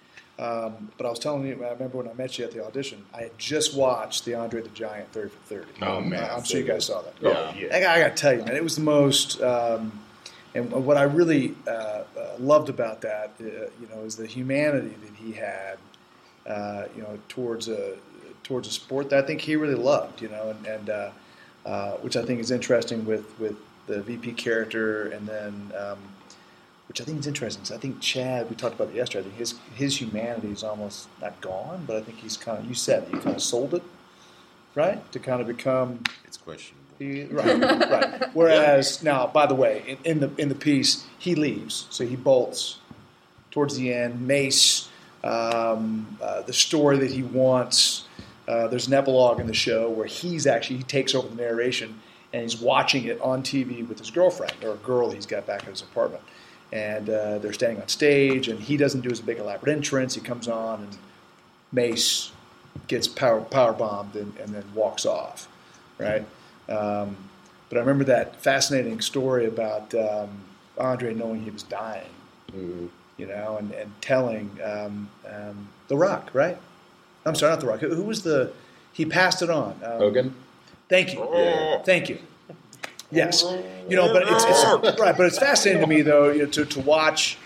Um, 0.40 0.90
but 0.96 1.04
I 1.06 1.10
was 1.10 1.18
telling 1.18 1.44
you, 1.46 1.54
I 1.64 1.70
remember 1.72 1.98
when 1.98 2.08
I 2.08 2.12
met 2.14 2.38
you 2.38 2.44
at 2.44 2.52
the 2.52 2.64
audition, 2.64 3.04
I 3.12 3.22
had 3.22 3.36
just 3.38 3.76
watched 3.76 4.24
the 4.24 4.34
Andre 4.34 4.62
the 4.62 4.68
Giant 4.70 5.10
thirty 5.12 5.30
for 5.30 5.54
thirty. 5.54 5.70
Oh, 5.82 6.00
man. 6.00 6.28
I'm 6.30 6.44
sure 6.44 6.60
you 6.60 6.66
guys 6.66 6.86
saw 6.86 7.02
that. 7.02 7.14
Oh, 7.24 7.52
yeah. 7.58 7.76
I, 7.76 7.80
got- 7.80 7.96
I 7.96 8.00
got 8.00 8.16
to 8.16 8.20
tell 8.22 8.32
you, 8.34 8.44
man, 8.44 8.54
it 8.56 8.62
was 8.62 8.76
the 8.76 8.82
most. 8.82 9.40
Um, 9.42 10.00
and 10.54 10.70
what 10.72 10.96
I 10.96 11.02
really 11.02 11.54
uh, 11.66 11.70
uh, 11.70 12.04
loved 12.38 12.68
about 12.68 13.00
that, 13.02 13.32
uh, 13.40 13.44
you 13.44 13.88
know, 13.92 14.02
is 14.04 14.16
the 14.16 14.26
humanity 14.26 14.94
that 15.04 15.14
he 15.16 15.32
had, 15.32 15.76
uh, 16.46 16.84
you 16.96 17.02
know, 17.02 17.18
towards 17.28 17.68
a 17.68 17.96
towards 18.44 18.66
a 18.68 18.70
sport 18.72 19.10
that 19.10 19.22
I 19.24 19.26
think 19.26 19.40
he 19.42 19.56
really 19.56 19.74
loved, 19.74 20.22
you 20.22 20.28
know, 20.28 20.50
and, 20.50 20.66
and 20.66 20.90
uh, 20.90 21.10
uh, 21.66 21.90
which 21.98 22.16
I 22.16 22.22
think 22.24 22.38
is 22.40 22.50
interesting 22.52 23.04
with 23.04 23.26
with 23.40 23.56
the 23.88 24.02
VP 24.02 24.32
character, 24.34 25.08
and 25.08 25.26
then 25.26 25.72
um, 25.78 25.98
which 26.88 27.00
I 27.00 27.04
think 27.04 27.20
is 27.20 27.26
interesting. 27.26 27.64
So 27.64 27.74
I 27.74 27.78
think 27.78 28.00
Chad, 28.00 28.48
we 28.48 28.56
talked 28.56 28.74
about 28.74 28.88
it 28.88 28.94
yesterday. 28.96 29.20
I 29.20 29.22
think 29.24 29.36
his 29.38 29.54
his 29.74 30.00
humanity 30.00 30.48
is 30.50 30.64
almost 30.64 31.08
not 31.20 31.40
gone, 31.40 31.84
but 31.86 31.96
I 31.96 32.00
think 32.02 32.18
he's 32.18 32.36
kind 32.36 32.58
of 32.58 32.64
you 32.66 32.74
said 32.74 33.04
it, 33.04 33.08
he 33.10 33.18
kind 33.20 33.36
of 33.36 33.42
sold 33.42 33.74
it, 33.74 33.82
right, 34.74 35.10
to 35.12 35.18
kind 35.18 35.40
of 35.40 35.46
become 35.46 36.02
It's 36.24 36.36
questionable. 36.36 36.82
he, 36.98 37.24
right, 37.24 37.60
right. 37.90 38.34
Whereas 38.34 39.02
now, 39.02 39.26
by 39.26 39.46
the 39.46 39.54
way, 39.54 39.84
in, 39.86 39.98
in 40.04 40.20
the 40.20 40.30
in 40.38 40.48
the 40.48 40.54
piece, 40.54 41.04
he 41.18 41.34
leaves, 41.34 41.86
so 41.90 42.06
he 42.06 42.16
bolts 42.16 42.78
towards 43.50 43.76
the 43.76 43.92
end. 43.92 44.26
Mace, 44.26 44.88
um, 45.24 46.18
uh, 46.22 46.42
the 46.42 46.52
story 46.52 46.98
that 46.98 47.10
he 47.10 47.22
wants. 47.22 48.04
Uh, 48.46 48.66
there's 48.66 48.86
an 48.86 48.94
epilogue 48.94 49.40
in 49.40 49.46
the 49.46 49.52
show 49.52 49.90
where 49.90 50.06
he's 50.06 50.46
actually 50.46 50.78
he 50.78 50.82
takes 50.82 51.14
over 51.14 51.28
the 51.28 51.34
narration 51.34 52.00
and 52.32 52.40
he's 52.42 52.58
watching 52.58 53.04
it 53.04 53.20
on 53.20 53.42
TV 53.42 53.86
with 53.86 53.98
his 53.98 54.10
girlfriend 54.10 54.54
or 54.64 54.72
a 54.72 54.76
girl 54.76 55.10
he's 55.10 55.26
got 55.26 55.46
back 55.46 55.64
at 55.64 55.68
his 55.68 55.82
apartment, 55.82 56.22
and 56.72 57.08
uh, 57.08 57.38
they're 57.38 57.52
standing 57.52 57.80
on 57.80 57.88
stage 57.88 58.48
and 58.48 58.60
he 58.60 58.76
doesn't 58.76 59.00
do 59.00 59.08
his 59.08 59.20
big 59.20 59.38
elaborate 59.38 59.72
entrance. 59.72 60.14
He 60.14 60.20
comes 60.20 60.48
on 60.48 60.82
and 60.82 60.98
Mace 61.72 62.32
gets 62.86 63.08
power 63.08 63.40
power 63.40 63.72
bombed 63.72 64.14
and, 64.16 64.36
and 64.38 64.54
then 64.54 64.64
walks 64.74 65.04
off, 65.06 65.48
right? 65.98 66.24
Um, 66.68 67.16
but 67.68 67.76
I 67.76 67.80
remember 67.80 68.04
that 68.04 68.40
fascinating 68.40 69.00
story 69.00 69.46
about 69.46 69.94
um, 69.94 70.28
Andre 70.78 71.14
knowing 71.14 71.42
he 71.42 71.50
was 71.50 71.62
dying, 71.62 72.08
you 73.16 73.26
know, 73.26 73.56
and, 73.58 73.72
and 73.72 73.92
telling 74.00 74.50
um, 74.64 75.08
um, 75.26 75.68
The 75.88 75.96
Rock, 75.96 76.30
right? 76.32 76.56
I'm 77.26 77.34
sorry, 77.34 77.52
not 77.52 77.60
The 77.60 77.66
Rock. 77.66 77.80
Who, 77.80 77.94
who 77.94 78.02
was 78.02 78.22
the? 78.22 78.52
He 78.92 79.04
passed 79.04 79.42
it 79.42 79.50
on. 79.50 79.78
Um, 79.84 79.98
Hogan? 79.98 80.34
Thank 80.88 81.12
you. 81.12 81.80
Thank 81.84 82.08
you. 82.08 82.18
Yes, 83.10 83.42
you 83.88 83.96
know, 83.96 84.12
but 84.12 84.22
it's, 84.26 84.44
it's 84.46 85.00
right. 85.00 85.16
But 85.16 85.26
it's 85.26 85.38
fascinating 85.38 85.80
to 85.82 85.86
me, 85.86 86.02
though, 86.02 86.30
you 86.30 86.40
know, 86.40 86.46
to 86.50 86.64
to 86.66 86.80
watch 86.80 87.38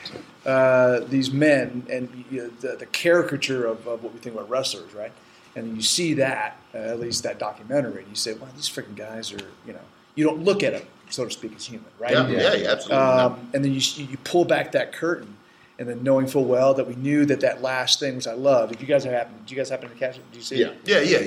uh, 0.45 1.01
these 1.01 1.31
men 1.33 1.87
and 1.89 2.25
you 2.31 2.43
know, 2.43 2.49
the, 2.61 2.77
the 2.77 2.87
caricature 2.87 3.65
of, 3.67 3.87
of 3.87 4.03
what 4.03 4.13
we 4.13 4.19
think 4.19 4.35
about 4.35 4.51
wrestlers, 4.51 4.93
right? 4.93 5.13
And 5.55 5.77
you 5.77 5.83
see 5.83 6.15
that, 6.15 6.57
uh, 6.75 6.79
at 6.79 6.99
least 6.99 7.23
that 7.25 7.39
documentary, 7.39 8.01
and 8.03 8.09
you 8.11 8.17
say, 8.17 8.33
"Wow, 8.35 8.49
these 8.57 8.69
freaking 8.69 8.97
guys 8.97 9.33
are," 9.33 9.45
you 9.67 9.73
know, 9.73 9.81
you 10.15 10.25
don't 10.25 10.43
look 10.43 10.63
at 10.65 10.73
them, 10.73 10.83
so 11.11 11.25
to 11.27 11.31
speak, 11.31 11.53
as 11.55 11.67
human, 11.67 11.87
right? 11.99 12.13
Yeah, 12.13 12.29
yeah, 12.29 12.55
yeah, 12.55 12.71
absolutely. 12.73 12.97
Um, 12.97 13.51
and 13.55 13.65
then 13.65 13.73
you 13.73 13.81
you 13.97 14.17
pull 14.25 14.45
back 14.45 14.73
that 14.73 14.93
curtain, 14.93 15.37
and 15.79 15.89
then 15.89 16.03
knowing 16.03 16.27
full 16.27 16.45
well 16.47 16.75
that 16.75 16.89
we 16.89 16.95
knew 16.97 17.25
that 17.27 17.41
that 17.41 17.63
last 17.63 18.01
thing, 18.01 18.17
which 18.17 18.27
I 18.27 18.33
love. 18.33 18.71
Did 18.71 18.81
you 18.81 18.87
guys 18.89 19.05
happen? 19.05 19.35
Did 19.45 19.51
you 19.53 19.57
guys 19.59 19.69
happen 19.69 19.91
to 19.91 19.95
catch 19.95 20.17
it? 20.17 20.29
Did 20.33 20.37
you 20.39 20.43
see 20.43 20.57
Yeah, 20.57 20.69
it? 20.69 20.79
yeah, 20.87 21.01
yeah, 21.01 21.19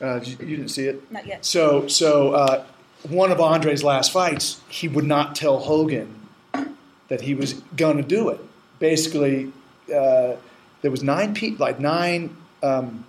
yeah. 0.00 0.06
Uh, 0.08 0.20
you, 0.22 0.36
you 0.46 0.56
didn't 0.56 0.68
see 0.70 0.86
it. 0.88 1.10
Not 1.10 1.26
yet. 1.26 1.42
So, 1.44 1.86
so 1.88 2.32
uh, 2.32 2.64
one 3.08 3.32
of 3.32 3.40
Andre's 3.40 3.82
last 3.82 4.12
fights, 4.12 4.60
he 4.68 4.88
would 4.88 5.04
not 5.04 5.34
tell 5.34 5.58
Hogan 5.58 6.14
that 7.08 7.22
he 7.22 7.34
was 7.34 7.54
going 7.76 7.96
to 7.96 8.02
do 8.02 8.28
it. 8.28 8.40
Basically, 8.78 9.52
uh, 9.88 10.34
there 10.82 10.90
was 10.90 11.02
nine 11.02 11.34
pe- 11.34 11.56
like 11.56 11.80
nine 11.80 12.36
um, 12.62 13.04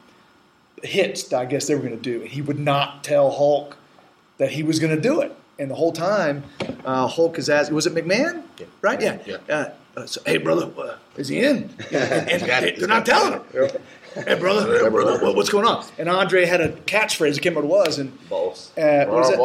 hits 0.84 1.24
that 1.26 1.40
I 1.40 1.46
guess 1.46 1.68
they 1.68 1.76
were 1.76 1.82
going 1.82 1.98
to 1.98 2.02
do. 2.02 2.22
And 2.22 2.30
he 2.30 2.42
would 2.42 2.60
not 2.60 3.04
tell 3.04 3.32
Hulk 3.32 3.78
that 4.38 4.52
he 4.52 4.64
was 4.64 4.80
going 4.80 4.96
to 4.96 5.02
do 5.02 5.22
it. 5.22 5.36
And 5.60 5.72
the 5.72 5.76
whole 5.76 5.92
time, 5.92 6.44
uh, 6.86 7.08
Hulk 7.08 7.40
is 7.40 7.50
asking, 7.50 7.76
was 7.76 7.88
it 7.88 7.96
McMahon? 7.96 8.44
Right? 8.82 9.02
Yeah. 9.02 9.18
Yeah. 9.26 9.72
Uh, 9.96 10.06
so, 10.06 10.22
hey, 10.26 10.38
brother, 10.38 10.70
uh, 10.78 10.98
is 11.18 11.28
he 11.30 11.40
in? 11.40 11.72
And, 11.92 12.30
and 12.30 12.42
they, 12.44 12.76
they're 12.78 12.88
not 12.88 13.06
telling 13.06 13.34
him. 13.34 13.42
Hey, 14.26 14.36
brother, 14.36 14.84
Hey, 14.84 14.90
brother. 14.90 15.24
what- 15.24 15.36
what's 15.36 15.50
going 15.50 15.66
on? 15.66 15.86
And 15.98 16.10
Andre 16.10 16.46
had 16.46 16.62
a 16.62 16.70
catchphrase. 16.70 17.36
I 17.36 17.40
can't 17.40 17.56
remember 17.56 17.68
what 17.68 17.86
it 17.86 17.90
was. 17.90 18.00
And 18.00 18.30
balls. 18.30 18.72
uh, 18.78 19.06
what 19.06 19.24
is 19.24 19.30
it? 19.32 19.40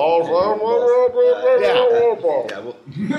Yeah, 2.50 2.60
well, 2.60 2.76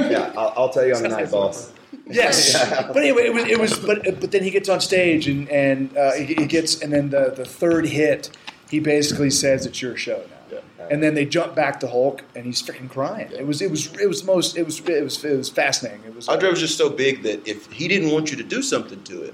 yeah. 0.10 0.34
I'll, 0.38 0.54
I'll 0.58 0.70
tell 0.70 0.86
you 0.86 0.96
on 0.96 1.04
the 1.04 1.10
night, 1.10 1.32
boss. 1.32 1.72
Yes, 2.08 2.54
but 2.88 2.98
anyway, 2.98 3.26
it 3.28 3.34
was, 3.34 3.44
it 3.46 3.60
was 3.60 3.80
but 3.80 4.04
but 4.20 4.32
then 4.32 4.44
he 4.44 4.50
gets 4.52 4.68
on 4.68 4.82
stage 4.82 5.28
and 5.28 5.48
and 5.50 5.96
uh, 5.98 6.12
he, 6.14 6.26
he 6.34 6.46
gets 6.46 6.82
and 6.82 6.92
then 6.92 7.10
the 7.12 7.34
the 7.36 7.46
third 7.46 7.86
hit, 7.88 8.30
he 8.70 8.80
basically 8.80 9.30
says 9.30 9.66
it's 9.66 9.82
your 9.82 9.96
show 9.96 10.22
now, 10.52 10.58
and 10.90 11.02
then 11.02 11.14
they 11.14 11.26
jump 11.26 11.56
back 11.56 11.80
to 11.80 11.88
Hulk 11.88 12.24
and 12.36 12.46
he's 12.46 12.62
freaking 12.62 12.90
crying. 12.90 13.30
It 13.32 13.48
was 13.48 13.62
it 13.62 13.72
was 13.72 13.94
it 14.02 14.08
was 14.08 14.24
most 14.26 14.58
it 14.58 14.66
was 14.66 14.80
it 14.82 15.04
was 15.04 15.24
it 15.24 15.38
was 15.38 15.50
fascinating. 15.50 16.02
It 16.06 16.16
was 16.16 16.28
Andre 16.28 16.50
was 16.50 16.60
just 16.60 16.78
so 16.78 16.90
big 16.90 17.24
that 17.24 17.48
if 17.48 17.72
he 17.72 17.88
didn't 17.88 18.12
want 18.12 18.32
you 18.32 18.38
to 18.38 18.44
do 18.44 18.62
something 18.62 19.02
to 19.04 19.22
it, 19.24 19.34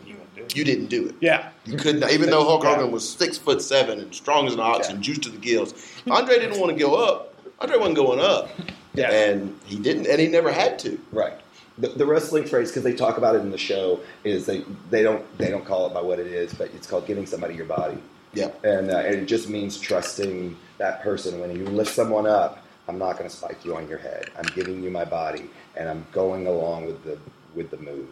you 0.56 0.64
didn't 0.64 0.88
do 0.88 1.08
it. 1.08 1.16
yeah. 1.22 1.50
You 1.66 1.78
couldn't, 1.78 2.10
even 2.12 2.30
though 2.30 2.44
Hulk 2.44 2.64
Yeah. 2.64 2.76
Hogan 2.76 2.92
was 2.92 3.08
six 3.08 3.38
foot 3.38 3.62
seven 3.62 4.00
and 4.00 4.14
strong 4.14 4.48
as 4.48 4.54
an 4.54 4.60
ox 4.60 4.90
and 4.90 5.02
juiced 5.02 5.24
to 5.24 5.30
the 5.30 5.38
gills. 5.38 5.74
Andre 6.10 6.40
didn't 6.40 6.60
want 6.60 6.72
to 6.74 6.78
go 6.80 6.96
up. 6.96 7.36
Andre 7.60 7.78
wasn't 7.78 7.96
going 7.98 8.20
up, 8.20 8.50
Yeah. 8.94 9.12
and 9.12 9.60
he 9.66 9.78
didn't, 9.78 10.08
and 10.08 10.20
he 10.20 10.28
never 10.28 10.52
had 10.52 10.80
to. 10.80 10.98
Right. 11.12 11.34
The, 11.78 11.90
the 11.90 12.06
wrestling 12.06 12.46
phrase, 12.46 12.70
because 12.70 12.84
they 12.84 12.94
talk 12.94 13.18
about 13.18 13.36
it 13.36 13.40
in 13.42 13.52
the 13.52 13.58
show, 13.58 14.00
is 14.24 14.46
they 14.46 14.64
they 14.90 15.02
don't 15.04 15.24
they 15.38 15.50
don't 15.50 15.66
call 15.66 15.88
it 15.88 15.94
by 15.94 16.02
what 16.02 16.20
it 16.20 16.28
is, 16.28 16.54
but 16.54 16.70
it's 16.74 16.88
called 16.88 17.06
giving 17.08 17.26
somebody 17.26 17.56
your 17.56 17.66
body. 17.66 17.98
Yeah. 18.34 18.50
And, 18.64 18.92
uh, 18.92 18.98
and 18.98 19.16
it 19.16 19.26
just 19.26 19.50
means 19.50 19.80
trusting 19.80 20.56
that 20.78 21.02
person. 21.02 21.40
When 21.40 21.56
you 21.56 21.66
lift 21.66 21.94
someone 21.94 22.28
up, 22.28 22.64
I'm 22.88 22.98
not 23.00 23.18
going 23.18 23.30
to 23.30 23.36
spike 23.36 23.64
you 23.66 23.76
on 23.76 23.88
your 23.88 23.98
head. 23.98 24.30
I'm 24.38 24.46
giving 24.56 24.84
you 24.84 24.92
my 24.92 25.06
body, 25.06 25.50
and 25.76 25.90
I'm 25.90 26.06
going 26.12 26.48
along 26.48 26.86
with 26.86 27.04
the 27.04 27.18
with 27.56 27.72
the 27.72 27.78
move. 27.78 28.08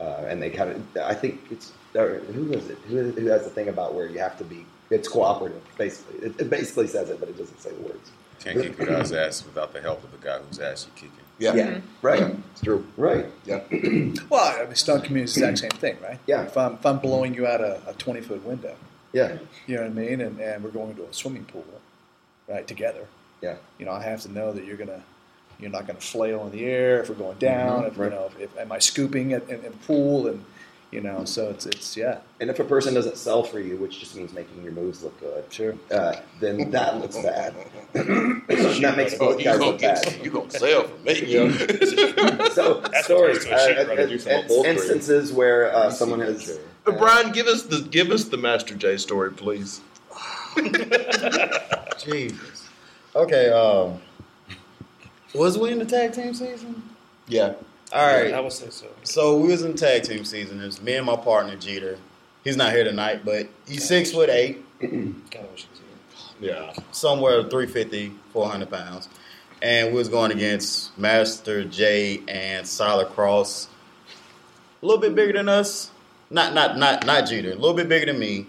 Uh, 0.00 0.24
and 0.28 0.40
they 0.42 0.48
kind 0.50 0.70
of, 0.70 0.96
I 1.02 1.14
think 1.14 1.40
it's 1.50 1.72
or 1.94 2.18
who 2.20 2.52
is 2.52 2.68
it? 2.70 2.78
Who, 2.88 3.10
who 3.10 3.26
has 3.26 3.44
the 3.44 3.50
thing 3.50 3.68
about 3.68 3.94
where 3.94 4.06
you 4.06 4.18
have 4.18 4.38
to 4.38 4.44
be? 4.44 4.64
It's 4.90 5.08
cooperative, 5.08 5.62
basically. 5.76 6.26
It, 6.26 6.40
it 6.40 6.50
basically 6.50 6.86
says 6.86 7.10
it, 7.10 7.20
but 7.20 7.28
it 7.28 7.36
doesn't 7.36 7.60
say 7.60 7.70
the 7.70 7.82
words. 7.82 8.10
Can't 8.40 8.60
kick 8.60 8.78
a 8.80 8.86
guy's 8.86 9.12
ass 9.12 9.44
without 9.44 9.72
the 9.74 9.80
help 9.82 10.02
of 10.02 10.10
the 10.12 10.26
guy 10.26 10.38
whose 10.38 10.58
ass 10.58 10.86
you 10.86 10.92
kicking. 10.94 11.24
Yeah. 11.38 11.54
Yeah, 11.54 11.80
right. 12.02 12.34
It's 12.52 12.62
true. 12.62 12.86
Right. 12.96 13.26
Yeah. 13.44 13.60
Well, 14.30 14.60
I 14.60 14.64
mean, 14.64 14.74
stunt 14.74 15.04
community 15.04 15.30
is 15.30 15.34
the 15.34 15.48
exact 15.48 15.72
same 15.72 15.80
thing, 15.80 15.96
right? 16.02 16.18
Yeah. 16.26 16.42
If 16.42 16.56
I'm, 16.56 16.74
if 16.74 16.86
I'm 16.86 16.98
blowing 16.98 17.34
you 17.34 17.46
out 17.46 17.60
a, 17.60 17.80
a 17.86 17.92
20 17.94 18.20
foot 18.22 18.44
window, 18.44 18.76
Yeah. 19.12 19.38
you 19.66 19.76
know 19.76 19.82
what 19.82 19.90
I 19.90 19.94
mean, 19.94 20.20
and, 20.20 20.40
and 20.40 20.62
we're 20.64 20.70
going 20.70 20.94
to 20.96 21.04
a 21.04 21.12
swimming 21.12 21.44
pool, 21.44 21.64
right, 22.48 22.66
together. 22.66 23.06
Yeah. 23.42 23.56
You 23.78 23.86
know, 23.86 23.92
I 23.92 24.02
have 24.02 24.20
to 24.22 24.32
know 24.32 24.52
that 24.52 24.64
you're 24.64 24.76
gonna, 24.76 25.02
you're 25.60 25.70
not 25.70 25.86
gonna 25.86 26.00
flail 26.00 26.46
in 26.46 26.52
the 26.52 26.64
air 26.64 27.00
if 27.00 27.08
we're 27.08 27.14
going 27.14 27.38
down. 27.38 27.84
If 27.84 27.96
you 27.96 28.10
know, 28.10 28.30
if, 28.34 28.40
if 28.40 28.58
am 28.58 28.72
I 28.72 28.78
scooping 28.78 29.32
at, 29.32 29.48
in, 29.48 29.56
in 29.56 29.62
the 29.62 29.78
pool, 29.78 30.26
and 30.26 30.44
you 30.90 31.00
know, 31.00 31.24
so 31.24 31.50
it's 31.50 31.66
it's 31.66 31.96
yeah, 31.96 32.18
And 32.40 32.50
if 32.50 32.58
a 32.58 32.64
person 32.64 32.94
doesn't 32.94 33.16
sell 33.16 33.42
for 33.44 33.60
you, 33.60 33.76
which 33.76 34.00
just 34.00 34.16
means 34.16 34.32
making 34.32 34.62
your 34.62 34.72
moves 34.72 35.04
look 35.04 35.18
good, 35.20 35.44
sure. 35.50 35.74
uh, 35.92 36.16
then 36.40 36.70
that 36.72 36.98
looks 36.98 37.16
bad. 37.16 37.54
that 37.92 38.94
makes 38.96 39.14
both 39.14 39.38
you 39.38 39.44
guys 39.44 39.58
gonna 39.58 39.70
look 39.70 39.80
get, 39.80 40.02
bad. 40.02 40.24
You 40.24 40.30
gonna 40.32 40.50
sell 40.50 40.88
for 40.88 40.98
me? 40.98 41.10
So 42.50 42.80
That's 42.80 43.04
stories, 43.04 43.46
what 43.46 43.54
uh, 43.54 43.92
uh, 43.92 44.42
uh, 44.50 44.64
instances 44.64 45.32
where 45.32 45.72
uh, 45.72 45.90
someone 45.90 46.20
has. 46.20 46.58
Uh, 46.84 46.92
Brian, 46.92 47.30
give 47.30 47.46
us 47.46 47.62
the 47.62 47.82
give 47.82 48.10
us 48.10 48.24
the 48.24 48.36
Master 48.36 48.74
J 48.74 48.96
story, 48.96 49.30
please. 49.30 49.80
Jesus. 51.98 52.68
Okay. 53.14 53.50
Um, 53.50 54.00
was 55.34 55.58
we 55.58 55.70
in 55.72 55.78
the 55.78 55.84
tag 55.84 56.12
team 56.12 56.34
season? 56.34 56.82
Yeah. 57.28 57.54
All 57.92 58.06
right. 58.06 58.32
I 58.34 58.40
would 58.40 58.52
say 58.52 58.70
so. 58.70 58.86
So 59.02 59.38
we 59.38 59.48
was 59.48 59.62
in 59.62 59.74
tag 59.74 60.02
team 60.04 60.24
season. 60.24 60.60
It's 60.60 60.80
me 60.80 60.94
and 60.96 61.06
my 61.06 61.16
partner 61.16 61.56
Jeter. 61.56 61.98
He's 62.44 62.56
not 62.56 62.72
here 62.72 62.84
tonight, 62.84 63.24
but 63.24 63.48
he's 63.66 63.86
six 63.86 64.12
foot 64.12 64.30
eight, 64.30 64.64
Kind 64.80 65.22
of 65.34 65.50
wish 65.52 65.66
he 65.66 65.68
was 65.70 65.80
here. 66.40 66.50
yeah, 66.54 66.72
somewhere 66.90 67.42
350, 67.42 68.12
400 68.32 68.70
pounds. 68.70 69.08
And 69.60 69.88
we 69.88 69.94
was 69.98 70.08
going 70.08 70.32
against 70.32 70.96
Master 70.98 71.64
J 71.64 72.22
and 72.28 72.66
Solid 72.66 73.08
Cross. 73.08 73.68
A 74.82 74.86
little 74.86 75.00
bit 75.00 75.14
bigger 75.14 75.34
than 75.34 75.50
us. 75.50 75.90
Not 76.30 76.54
not 76.54 76.78
not 76.78 77.04
not 77.04 77.26
Jeter. 77.28 77.50
A 77.50 77.54
little 77.56 77.74
bit 77.74 77.88
bigger 77.88 78.06
than 78.06 78.18
me. 78.18 78.46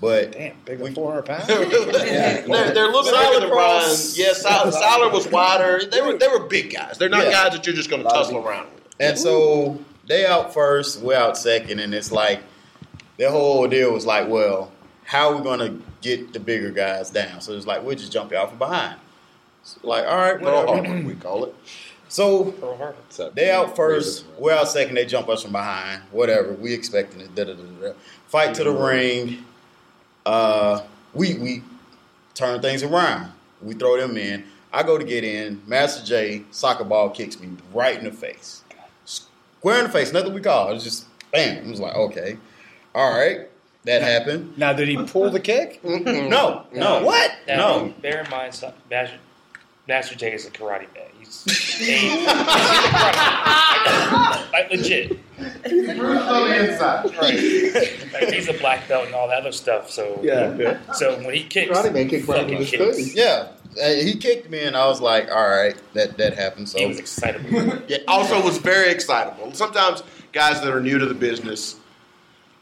But 0.00 0.32
Damn, 0.32 0.54
bigger 0.64 0.84
than 0.84 0.94
400 0.94 1.22
pounds. 1.26 1.46
they're, 1.48 1.62
they're 2.46 2.84
a 2.84 2.86
little 2.86 3.02
bit 3.02 3.14
Solid 3.14 3.30
bigger 3.34 3.40
than 3.40 3.48
Brian. 3.50 3.96
Yeah, 4.14 4.32
Sol- 4.32 4.70
Solar 4.72 5.10
was 5.10 5.26
wider. 5.28 5.84
They 5.84 6.00
were 6.00 6.16
they 6.16 6.28
were 6.28 6.40
big 6.46 6.72
guys. 6.72 6.98
They're 6.98 7.08
not 7.08 7.24
Yeah. 7.24 7.32
guys 7.32 7.52
that 7.52 7.66
you're 7.66 7.74
just 7.74 7.90
going 7.90 8.02
to 8.02 8.08
Lot 8.08 8.14
tussle 8.14 8.38
around 8.38 8.66
with. 8.74 8.84
And 9.00 9.18
so 9.18 9.78
they 10.06 10.24
out 10.24 10.54
first, 10.54 11.00
we're 11.02 11.16
out 11.16 11.36
second, 11.36 11.80
and 11.80 11.92
it's 11.94 12.12
like 12.12 12.40
their 13.16 13.30
whole 13.30 13.66
deal 13.66 13.92
was 13.92 14.06
like, 14.06 14.28
well, 14.28 14.70
how 15.04 15.30
are 15.30 15.36
we 15.36 15.42
gonna 15.42 15.78
get 16.00 16.32
the 16.32 16.38
bigger 16.40 16.70
guys 16.70 17.10
down? 17.10 17.40
So 17.40 17.52
it's 17.54 17.66
like 17.66 17.82
we'll 17.82 17.96
just 17.96 18.12
jump 18.12 18.32
out 18.32 18.50
from 18.50 18.58
behind. 18.58 19.00
So 19.64 19.80
like, 19.82 20.06
all 20.06 20.16
right, 20.16 20.40
Pearl 20.40 20.64
whatever. 20.66 20.86
Harbor, 20.88 21.08
we 21.08 21.14
call 21.16 21.44
it. 21.46 21.54
So 22.08 22.52
Pearl 22.52 22.76
Harbor. 22.76 23.32
they 23.34 23.50
out 23.50 23.74
first, 23.74 24.24
we're 24.38 24.52
out 24.52 24.68
second, 24.68 24.94
they 24.94 25.04
jump 25.06 25.28
us 25.28 25.42
from 25.42 25.52
behind. 25.52 26.02
Whatever, 26.12 26.52
we 26.52 26.72
expecting 26.72 27.20
it. 27.20 27.34
Da, 27.34 27.44
da, 27.44 27.54
da, 27.54 27.62
da. 27.88 27.92
Fight 28.28 28.54
to 28.54 28.64
the 28.64 28.70
ring. 28.72 29.44
Uh, 30.28 30.82
we 31.14 31.34
we 31.38 31.62
turn 32.34 32.60
things 32.60 32.82
around. 32.82 33.32
We 33.62 33.72
throw 33.72 33.96
them 33.96 34.18
in. 34.18 34.44
I 34.74 34.82
go 34.82 34.98
to 34.98 35.04
get 35.04 35.24
in. 35.24 35.62
Master 35.66 36.04
J 36.04 36.44
soccer 36.50 36.84
ball 36.84 37.08
kicks 37.08 37.40
me 37.40 37.48
right 37.72 37.98
in 37.98 38.04
the 38.04 38.12
face, 38.12 38.62
square 39.06 39.78
in 39.78 39.84
the 39.84 39.90
face. 39.90 40.12
Nothing 40.12 40.34
we 40.34 40.42
call. 40.42 40.70
It's 40.72 40.84
just 40.84 41.06
bam. 41.32 41.66
I 41.66 41.70
was 41.70 41.80
like, 41.80 41.94
okay, 41.96 42.36
all 42.94 43.10
right, 43.18 43.48
that 43.84 44.02
happened. 44.02 44.52
now, 44.58 44.74
did 44.74 44.88
he 44.88 45.02
pull 45.02 45.30
the 45.30 45.40
kick? 45.40 45.82
No, 45.82 46.66
no, 46.74 47.02
what? 47.02 47.32
Now, 47.46 47.56
No. 47.56 47.94
Bear 48.02 48.22
in 48.24 48.30
mind, 48.30 48.54
so- 48.54 48.74
Master, 48.90 49.16
Master 49.88 50.14
J 50.14 50.34
is 50.34 50.46
a 50.46 50.50
karate 50.50 50.92
man. 50.94 51.08
He's, 51.18 51.42
he's 51.44 52.12
a 52.12 52.26
karate, 52.26 54.52
like 54.52 54.70
legit. 54.70 55.18
inside. 55.64 57.04
Right. 57.16 58.12
Like, 58.12 58.32
he's 58.34 58.48
a 58.48 58.52
black 58.58 58.86
belt 58.86 59.06
and 59.06 59.14
all 59.14 59.28
that 59.28 59.40
other 59.40 59.52
stuff. 59.52 59.90
So 59.90 60.20
Yeah. 60.22 60.78
So 60.92 61.16
when 61.24 61.34
he 61.34 61.44
kicks, 61.44 61.76
Karate 61.76 61.92
Man 61.94 62.08
kicked 62.08 62.28
right 62.28 62.40
in 62.40 62.44
fucking 62.44 62.58
his 62.58 62.70
kicks. 62.70 62.96
face. 62.96 63.14
Yeah, 63.14 63.48
uh, 63.82 63.88
he 63.94 64.16
kicked 64.16 64.50
me, 64.50 64.64
and 64.64 64.76
I 64.76 64.86
was 64.86 65.00
like, 65.00 65.30
all 65.30 65.48
right, 65.48 65.76
that 65.94 66.18
that 66.18 66.34
happened. 66.34 66.68
So 66.68 66.78
He 66.78 66.86
was 66.86 66.98
excited. 66.98 67.46
Yeah, 67.88 67.98
also 68.06 68.42
was 68.42 68.58
very 68.58 68.90
excitable. 68.90 69.54
Sometimes 69.54 70.02
guys 70.32 70.60
that 70.60 70.70
are 70.70 70.80
new 70.80 70.98
to 70.98 71.06
the 71.06 71.14
business, 71.14 71.76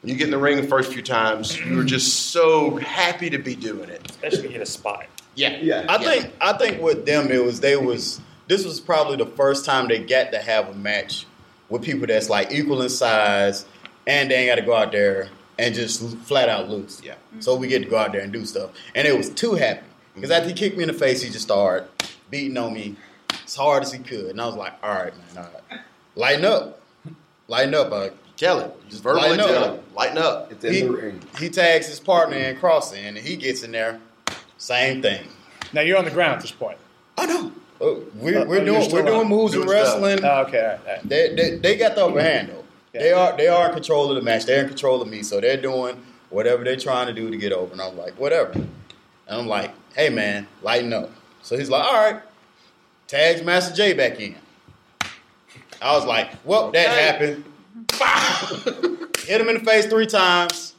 you 0.05 0.15
get 0.15 0.27
in 0.27 0.31
the 0.31 0.39
ring 0.39 0.57
the 0.61 0.69
first 0.69 0.93
few 0.93 1.03
times, 1.03 1.59
you're 1.61 1.83
just 1.83 2.31
so 2.31 2.77
happy 2.77 3.29
to 3.31 3.39
be 3.39 3.57
doing 3.57 3.89
it. 3.89 4.09
Especially 4.09 4.39
when 4.43 4.47
you 4.47 4.53
hit 4.53 4.63
a 4.63 4.67
spot. 4.67 5.07
Yeah, 5.37 5.57
Yeah. 5.61 5.87
I 5.89 5.99
think 5.99 6.33
I 6.41 6.53
think 6.55 6.83
with 6.83 7.07
them 7.07 7.31
it 7.31 7.45
was 7.45 7.61
they 7.61 7.77
was 7.77 8.21
this 8.49 8.65
was 8.65 8.81
probably 8.81 9.17
the 9.17 9.27
first 9.27 9.65
time 9.65 9.87
they 9.89 9.99
got 10.01 10.33
to 10.33 10.39
have 10.39 10.69
a 10.69 10.75
match 10.75 11.27
with 11.69 11.83
people 11.83 12.07
that's 12.07 12.29
like 12.29 12.53
equal 12.53 12.83
in 12.83 12.89
size 12.89 13.65
and 14.07 14.31
they 14.31 14.37
ain't 14.37 14.51
got 14.51 14.55
to 14.57 14.63
go 14.63 14.75
out 14.75 14.93
there 14.93 15.29
and 15.59 15.75
just 15.75 16.01
flat 16.19 16.49
out 16.49 16.69
lose. 16.69 17.01
Yeah. 17.05 17.15
So 17.41 17.57
we 17.57 17.67
get 17.69 17.83
to 17.83 17.89
go 17.89 17.97
out 17.97 18.13
there 18.13 18.23
and 18.23 18.33
do 18.33 18.45
stuff. 18.45 18.71
And 18.95 19.07
it 19.07 19.17
was 19.17 19.31
too 19.31 19.55
happy 19.55 19.83
because 20.15 20.31
after 20.31 20.49
he 20.49 20.55
kicked 20.55 20.77
me 20.77 20.83
in 20.85 20.89
the 20.89 20.95
face, 20.95 21.23
he 21.23 21.31
just 21.31 21.45
started 21.45 21.89
beating 22.31 22.57
on 22.57 22.73
me 22.73 22.97
as 23.45 23.55
hard 23.55 23.83
as 23.83 23.93
he 23.93 23.99
could, 24.01 24.27
and 24.31 24.41
I 24.41 24.47
was 24.47 24.57
like, 24.57 24.73
all 24.83 24.93
right, 24.93 25.13
man, 25.35 25.45
all 25.45 25.51
right, 25.71 25.81
lighten 26.17 26.45
up, 26.45 26.81
lighten 27.49 27.75
up. 27.75 27.93
Uh, 27.93 28.09
Tell 28.37 28.61
him. 28.61 28.71
Just 28.91 29.03
verbally 29.03 29.31
Lighten 29.31 29.41
up. 29.55 29.75
him. 29.77 29.85
Lighten 29.95 30.19
up. 30.19 30.53
It's 30.53 30.63
in 30.63 30.73
he, 30.75 30.81
the 30.83 30.91
ring. 30.91 31.21
he 31.39 31.49
tags 31.49 31.87
his 31.87 31.99
partner 32.01 32.37
in 32.37 32.57
crossing, 32.59 33.03
and 33.05 33.17
he 33.17 33.37
gets 33.37 33.63
in 33.63 33.73
there. 33.73 33.99
Same 34.59 35.03
thing. 35.03 35.27
Now 35.73 35.81
you're 35.83 35.99
on 35.99 36.05
the 36.05 36.11
ground 36.11 36.35
at 36.35 36.41
this 36.41 36.53
point. 36.53 36.79
I 37.19 37.27
know. 37.27 37.53
Oh, 37.81 38.03
we're, 38.15 38.41
Uh, 38.41 38.45
we're 38.47 38.57
you're 38.57 38.65
doing 38.65 38.91
we're 38.93 39.03
doing 39.03 39.29
moves 39.29 39.53
Doing 39.53 39.63
and 39.65 39.71
wrestling. 39.71 40.25
Oh, 40.25 40.43
okay, 40.43 40.61
all 40.61 40.67
right, 40.67 40.79
all 40.87 40.95
right. 40.95 41.09
They, 41.09 41.35
they 41.35 41.57
they 41.57 41.77
got 41.77 41.95
the 41.95 42.07
upper 42.07 42.21
hand 42.21 42.49
though. 42.49 42.65
Yeah. 42.95 43.01
They 43.03 43.13
are 43.13 43.37
they 43.37 43.49
are 43.49 43.69
in 43.69 43.75
control 43.75 44.11
of 44.11 44.17
the 44.17 44.23
match. 44.23 44.47
They're 44.47 44.63
in 44.63 44.69
control 44.69 45.03
of 45.03 45.09
me, 45.09 45.23
so 45.23 45.41
they're 45.41 45.61
doing 45.61 46.03
whatever 46.31 46.65
they're 46.65 46.77
trying 46.77 47.07
to 47.09 47.13
do 47.13 47.31
to 47.31 47.37
get 47.37 47.53
over. 47.53 47.73
And 47.73 47.81
I'm 47.83 47.97
like, 47.97 48.15
whatever. 48.15 48.53
And 48.53 48.67
I'm 49.29 49.47
like, 49.47 49.73
hey 49.95 50.09
man, 50.09 50.47
lighten 50.63 50.93
up. 50.93 51.11
So 51.43 51.57
he's 51.59 51.69
like, 51.69 51.85
all 51.85 51.95
right. 52.13 52.23
Tags 53.07 53.43
Master 53.43 53.75
J 53.75 53.93
back 53.93 54.19
in. 54.21 54.35
I 55.83 55.95
was 55.95 56.07
like, 56.07 56.31
well, 56.45 56.71
that 56.73 56.89
happened. 56.89 57.45
Hit 59.27 59.41
him 59.41 59.49
in 59.49 59.59
the 59.59 59.65
face 59.65 59.87
three 59.87 60.07
times. 60.07 60.75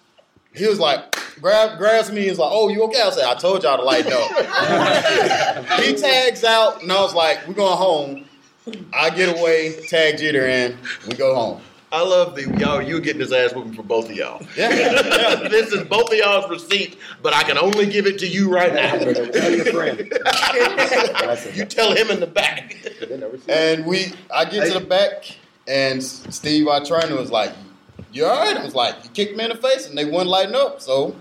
He 0.53 0.67
was 0.67 0.79
like, 0.79 1.15
grab, 1.41 1.77
grabs 1.77 2.11
me. 2.11 2.21
He 2.21 2.29
was 2.29 2.39
like, 2.39 2.51
oh, 2.51 2.69
you 2.69 2.83
okay? 2.83 3.01
I 3.01 3.09
said, 3.11 3.25
I 3.25 3.35
told 3.35 3.63
y'all 3.63 3.77
to 3.77 3.83
lighten 3.83 4.13
up. 4.13 5.79
he 5.81 5.95
tags 5.95 6.43
out, 6.43 6.81
and 6.81 6.91
I 6.91 7.01
was 7.01 7.13
like, 7.13 7.47
we're 7.47 7.53
going 7.53 7.77
home. 7.77 8.25
I 8.93 9.09
get 9.09 9.37
away, 9.37 9.85
tag 9.87 10.17
Jeter 10.17 10.45
in, 10.47 10.77
we 11.07 11.15
go 11.15 11.33
home. 11.33 11.61
I 11.89 12.01
love 12.01 12.35
the 12.35 12.43
y'all. 12.59 12.81
You 12.81 12.99
getting 12.99 13.21
this 13.21 13.31
ass 13.31 13.53
whooping 13.53 13.73
for 13.73 13.83
both 13.83 14.09
of 14.09 14.15
y'all. 14.15 14.45
Yeah. 14.57 15.47
this 15.49 15.71
is 15.71 15.87
both 15.87 16.11
of 16.11 16.17
y'all's 16.17 16.49
receipt, 16.49 16.97
but 17.21 17.33
I 17.33 17.43
can 17.43 17.57
only 17.57 17.85
give 17.85 18.05
it 18.05 18.19
to 18.19 18.27
you 18.27 18.53
right 18.53 18.73
now. 18.73 18.97
Tell 18.97 19.51
your 19.51 19.65
friend. 19.65 19.99
You 21.53 21.65
tell 21.65 21.95
him 21.95 22.09
in 22.09 22.19
the 22.19 22.27
back. 22.27 22.75
And 23.47 23.85
we, 23.85 24.13
I 24.33 24.45
get 24.45 24.71
to 24.71 24.79
the 24.79 24.85
back, 24.85 25.37
and 25.67 26.03
Steve, 26.03 26.67
our 26.67 26.83
trainer, 26.83 27.15
was 27.15 27.31
like, 27.31 27.53
"You 28.11 28.25
all 28.25 28.43
right?" 28.43 28.57
I 28.57 28.63
was 28.63 28.75
like, 28.75 28.95
"You 29.03 29.09
kicked 29.11 29.37
me 29.37 29.43
in 29.45 29.49
the 29.49 29.55
face, 29.55 29.87
and 29.87 29.97
they 29.97 30.05
wouldn't 30.05 30.27
lighten 30.27 30.55
up." 30.55 30.81
So 30.81 31.15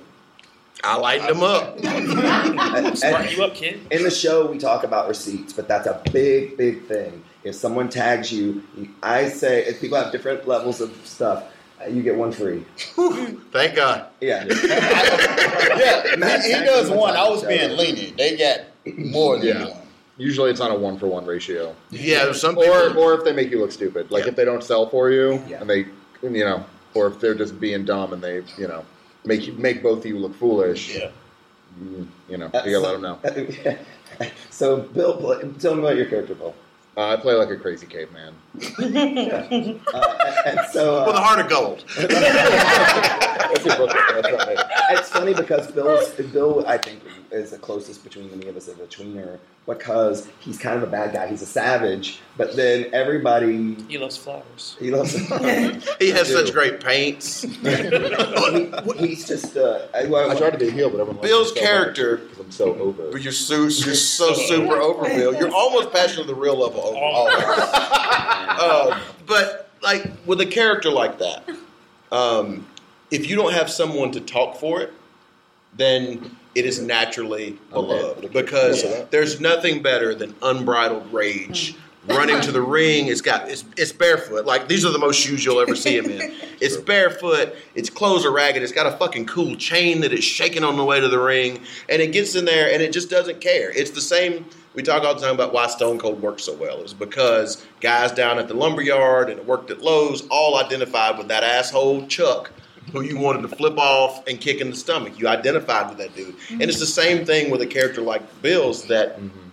I 0.84 0.96
lightened 0.98 1.28
them 1.30 1.42
up. 1.42 1.78
And- 1.84 2.98
Smart 2.98 3.32
you 3.36 3.42
up, 3.44 3.54
kid. 3.54 3.80
in 3.90 4.02
the 4.02 4.10
show, 4.10 4.46
we 4.50 4.58
talk 4.58 4.84
about 4.84 5.08
receipts, 5.08 5.52
but 5.52 5.66
that's 5.68 5.86
a 5.86 6.00
big, 6.12 6.56
big 6.56 6.86
thing. 6.86 7.22
If 7.44 7.54
someone 7.54 7.88
tags 7.88 8.30
you, 8.32 8.62
you- 8.76 8.88
I 9.02 9.28
say 9.28 9.64
if 9.64 9.80
people 9.80 9.96
have 9.98 10.12
different 10.12 10.46
levels 10.46 10.80
of 10.80 10.94
stuff, 11.04 11.44
uh, 11.82 11.88
you 11.88 12.02
get 12.02 12.16
one 12.16 12.32
free. 12.32 12.64
Thank 13.52 13.76
God. 13.76 14.06
Yeah. 14.20 14.44
yeah, 14.64 16.42
he, 16.42 16.52
he 16.52 16.64
does 16.64 16.90
one. 16.90 17.16
I 17.16 17.28
was 17.28 17.44
being 17.44 17.76
lenient. 17.76 18.16
They 18.16 18.36
got 18.36 18.60
more 18.96 19.38
than 19.38 19.46
Yeah. 19.48 19.64
one. 19.68 19.82
Usually 20.18 20.50
it's 20.50 20.60
on 20.60 20.70
a 20.70 20.74
one 20.74 20.98
for 20.98 21.06
one 21.08 21.26
ratio. 21.26 21.74
Yeah, 21.90 22.32
some 22.32 22.56
people. 22.56 22.72
Or 22.72 22.96
or 22.96 23.14
if 23.14 23.24
they 23.24 23.32
make 23.34 23.50
you 23.50 23.60
look 23.60 23.72
stupid. 23.72 24.10
Like 24.10 24.24
Yeah. 24.24 24.30
if 24.30 24.36
they 24.36 24.46
don't 24.46 24.64
sell 24.64 24.88
for 24.88 25.10
you 25.10 25.42
Yeah. 25.46 25.60
and 25.60 25.68
they 25.68 25.86
you 26.22 26.44
know, 26.44 26.64
or 26.94 27.08
if 27.08 27.20
they're 27.20 27.34
just 27.34 27.60
being 27.60 27.84
dumb 27.84 28.14
and 28.14 28.22
they, 28.24 28.36
you 28.56 28.66
know, 28.66 28.84
make 29.26 29.46
you 29.46 29.52
make 29.54 29.82
both 29.82 29.98
of 30.00 30.06
you 30.06 30.18
look 30.18 30.34
foolish. 30.34 30.96
Yeah. 30.96 31.10
You, 31.80 32.08
you 32.28 32.38
know, 32.38 32.46
Uh, 32.46 32.62
you 32.64 32.80
gotta 32.80 32.98
let 32.98 33.00
them 33.00 33.02
know. 33.02 33.76
so, 34.50 34.78
Bill, 34.80 35.16
pl- 35.16 35.52
tell 35.58 35.74
me 35.74 35.80
about 35.80 35.96
your 35.96 36.06
character, 36.06 36.34
Bill. 36.34 36.54
Uh, 36.96 37.08
I 37.12 37.16
play 37.16 37.34
like 37.34 37.50
a 37.50 37.56
crazy 37.56 37.86
caveman. 37.86 38.34
Uh, 38.76 40.32
and 40.46 40.60
so, 40.70 40.96
uh, 41.02 41.06
With 41.06 41.16
a 41.16 41.20
heart 41.20 41.40
of 41.40 41.48
gold. 41.48 41.84
That's 41.98 43.64
your 43.64 43.76
book. 43.76 43.90
That's 43.92 44.28
not 44.30 44.48
me. 44.48 44.54
it's 44.90 45.08
funny 45.10 45.34
because 45.34 45.70
Bill's 45.70 46.10
Bill, 46.12 46.64
I 46.66 46.78
think, 46.78 47.00
is 47.30 47.50
the 47.50 47.58
closest 47.58 48.02
between 48.04 48.30
any 48.32 48.46
of 48.48 48.56
us 48.56 48.68
of 48.68 48.80
a 48.80 48.86
tweener 48.86 49.38
because 49.66 50.28
he's 50.40 50.58
kind 50.58 50.76
of 50.76 50.82
a 50.84 50.86
bad 50.90 51.12
guy. 51.12 51.26
He's 51.26 51.42
a 51.42 51.46
savage, 51.46 52.20
but 52.36 52.54
then 52.56 52.86
everybody 52.92 53.74
He 53.88 53.98
loves 53.98 54.16
flowers. 54.16 54.76
he 54.78 54.90
loves. 54.90 55.14
He 55.98 56.10
has 56.10 56.28
such 56.32 56.52
great 56.52 56.80
paints. 56.80 57.42
he, 57.42 58.70
he's 58.96 59.26
just. 59.26 59.56
Uh, 59.56 59.86
I, 59.94 60.04
well, 60.06 60.30
I 60.30 60.34
tried 60.36 60.50
to 60.50 60.58
be 60.58 60.68
a 60.68 60.70
heel, 60.70 60.88
but 60.90 61.00
everyone 61.00 61.20
Bill's 61.22 61.48
likes 61.48 61.60
so 61.60 61.66
character- 61.66 62.18
much 62.18 62.28
'cause 62.36 62.38
I'm 62.44 62.50
so 62.52 62.74
over. 62.76 63.10
But 63.10 63.22
you're 63.22 63.32
so 63.32 63.62
you're 63.62 63.70
so 63.70 64.32
super 64.34 64.76
over 64.76 65.04
Bill. 65.04 65.34
You're 65.34 65.54
almost 65.54 65.90
passionate 65.92 66.22
to 66.22 66.28
the 66.28 66.34
real 66.40 66.56
level 66.56 66.85
over 66.86 66.96
all 66.96 67.28
of 67.28 67.42
us. 67.44 67.70
Uh, 67.72 69.00
but 69.26 69.70
like 69.82 70.10
with 70.24 70.40
a 70.40 70.46
character 70.46 70.90
like 70.90 71.18
that, 71.18 71.48
um, 72.12 72.66
if 73.10 73.28
you 73.28 73.36
don't 73.36 73.52
have 73.52 73.70
someone 73.70 74.12
to 74.12 74.20
talk 74.20 74.56
for 74.56 74.80
it, 74.80 74.92
then 75.74 76.36
it 76.54 76.64
is 76.64 76.80
naturally 76.80 77.58
beloved 77.70 78.32
because 78.32 78.84
there's 79.10 79.40
nothing 79.40 79.82
better 79.82 80.14
than 80.14 80.34
unbridled 80.42 81.12
rage. 81.12 81.76
Running 82.08 82.40
to 82.42 82.52
the 82.52 82.62
ring, 82.62 83.08
it's 83.08 83.20
got 83.20 83.48
it's, 83.50 83.64
it's 83.76 83.92
barefoot. 83.92 84.46
Like 84.46 84.68
these 84.68 84.84
are 84.84 84.92
the 84.92 84.98
most 84.98 85.18
shoes 85.18 85.44
you'll 85.44 85.60
ever 85.60 85.74
see 85.74 85.96
him 85.96 86.06
in. 86.06 86.34
It's 86.58 86.78
barefoot. 86.78 87.54
Its 87.74 87.90
clothes 87.90 88.24
are 88.24 88.32
ragged. 88.32 88.62
It's 88.62 88.72
got 88.72 88.86
a 88.86 88.96
fucking 88.96 89.26
cool 89.26 89.56
chain 89.56 90.00
that 90.00 90.14
is 90.14 90.24
shaking 90.24 90.64
on 90.64 90.78
the 90.78 90.84
way 90.84 90.98
to 90.98 91.08
the 91.08 91.18
ring, 91.18 91.60
and 91.90 92.00
it 92.00 92.12
gets 92.12 92.34
in 92.34 92.46
there 92.46 92.72
and 92.72 92.80
it 92.80 92.94
just 92.94 93.10
doesn't 93.10 93.42
care. 93.42 93.70
It's 93.72 93.90
the 93.90 94.00
same. 94.00 94.46
We 94.72 94.82
talk 94.82 95.04
all 95.04 95.14
the 95.14 95.20
time 95.20 95.34
about 95.34 95.52
why 95.52 95.66
Stone 95.66 95.98
Cold 95.98 96.22
works 96.22 96.44
so 96.44 96.54
well. 96.54 96.80
It's 96.80 96.94
because 96.94 97.66
guys 97.80 98.10
down 98.12 98.38
at 98.38 98.48
the 98.48 98.54
lumberyard 98.54 99.28
and 99.28 99.38
it 99.38 99.46
worked 99.46 99.70
at 99.70 99.82
Lowe's 99.82 100.26
all 100.28 100.56
identified 100.56 101.18
with 101.18 101.28
that 101.28 101.44
asshole 101.44 102.06
Chuck 102.06 102.52
who 102.92 103.02
you 103.02 103.18
wanted 103.18 103.42
to 103.42 103.48
flip 103.48 103.78
off 103.78 104.26
and 104.26 104.40
kick 104.40 104.60
in 104.60 104.70
the 104.70 104.76
stomach. 104.76 105.18
You 105.18 105.28
identified 105.28 105.88
with 105.88 105.98
that 105.98 106.14
dude. 106.14 106.36
And 106.50 106.62
it's 106.62 106.78
the 106.78 106.86
same 106.86 107.24
thing 107.24 107.50
with 107.50 107.60
a 107.60 107.66
character 107.66 108.00
like 108.00 108.22
Bill's 108.42 108.86
that 108.86 109.18
mm-hmm. 109.18 109.45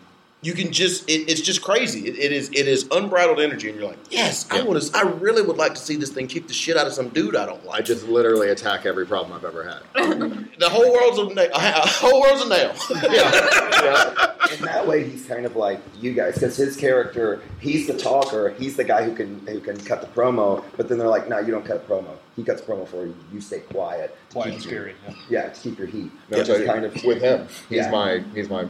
You 0.43 0.53
can 0.53 0.71
just 0.71 1.09
it, 1.09 1.29
it's 1.29 1.41
just 1.41 1.61
crazy. 1.61 2.07
It, 2.07 2.17
it 2.19 2.31
is 2.31 2.49
it 2.49 2.67
is 2.67 2.85
unbridled 2.91 3.39
energy 3.39 3.69
and 3.69 3.79
you're 3.79 3.87
like, 3.87 3.97
"Yes, 4.11 4.45
I 4.51 4.61
want 4.61 4.81
to 4.81 4.97
I 4.97 5.01
really 5.01 5.41
would 5.41 5.57
like 5.57 5.73
to 5.75 5.79
see 5.79 5.95
this 5.95 6.11
thing 6.11 6.27
kick 6.27 6.47
the 6.47 6.53
shit 6.53 6.77
out 6.77 6.85
of 6.85 6.93
some 6.93 7.09
dude 7.09 7.35
I 7.35 7.45
don't 7.45 7.63
I 7.63 7.67
like." 7.67 7.85
just 7.85 8.07
literally 8.07 8.49
attack 8.49 8.85
every 8.85 9.05
problem 9.05 9.33
I've 9.33 9.45
ever 9.45 9.63
had. 9.63 9.81
The 10.59 10.69
whole 10.69 10.93
world's 10.93 11.17
a 11.17 11.33
nail. 11.33 11.49
A 11.53 11.59
whole 11.87 12.21
world's 12.21 12.43
a 12.43 12.47
nail. 12.49 12.73
Yeah. 13.11 14.53
in 14.53 14.61
that 14.65 14.87
way, 14.87 15.03
he's 15.09 15.25
kind 15.25 15.45
of 15.45 15.55
like 15.55 15.79
you 15.99 16.13
guys 16.13 16.35
because 16.35 16.55
his 16.55 16.77
character, 16.77 17.41
he's 17.59 17.87
the 17.87 17.97
talker, 17.97 18.49
he's 18.59 18.75
the 18.75 18.83
guy 18.83 19.03
who 19.03 19.15
can 19.15 19.45
who 19.47 19.59
can 19.59 19.77
cut 19.83 20.01
the 20.01 20.07
promo. 20.07 20.63
But 20.77 20.87
then 20.89 20.97
they're 20.99 21.07
like, 21.07 21.27
"No, 21.27 21.39
you 21.39 21.51
don't 21.51 21.65
cut 21.65 21.77
a 21.77 21.79
promo. 21.79 22.15
He 22.35 22.43
cuts 22.43 22.61
promo 22.61 22.87
for 22.87 23.05
you. 23.05 23.15
You 23.33 23.41
stay 23.41 23.59
quiet. 23.59 24.15
Quiet 24.31 24.45
keep 24.45 24.53
and 24.55 24.63
scary. 24.63 24.95
Yeah. 25.07 25.15
Yeah, 25.29 25.49
to 25.49 25.59
keep 25.59 25.77
your 25.77 25.87
heat." 25.87 26.11
No, 26.29 26.37
Which 26.37 26.47
tell 26.47 26.65
kind 26.65 26.85
of 26.85 27.03
with 27.03 27.21
him, 27.21 27.47
he's 27.67 27.79
Yeah. 27.79 27.91
my 27.91 28.23
he's 28.33 28.49
my 28.49 28.67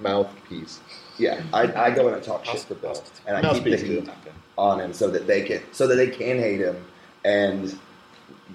mouthpiece. 0.00 0.80
Yeah, 1.18 1.42
I, 1.52 1.72
I 1.86 1.90
go 1.90 2.08
in 2.08 2.14
and 2.14 2.22
talk 2.22 2.44
shit 2.44 2.60
to 2.68 2.74
Bill, 2.74 3.02
and 3.26 3.36
I 3.36 3.54
keep 3.54 3.64
the 3.64 3.76
heat 3.76 4.08
on 4.58 4.80
him 4.80 4.92
so 4.92 5.10
that 5.10 5.26
they 5.26 5.42
can 5.42 5.62
so 5.72 5.86
that 5.86 5.96
they 5.96 6.08
can 6.08 6.38
hate 6.38 6.60
him, 6.60 6.84
and 7.24 7.78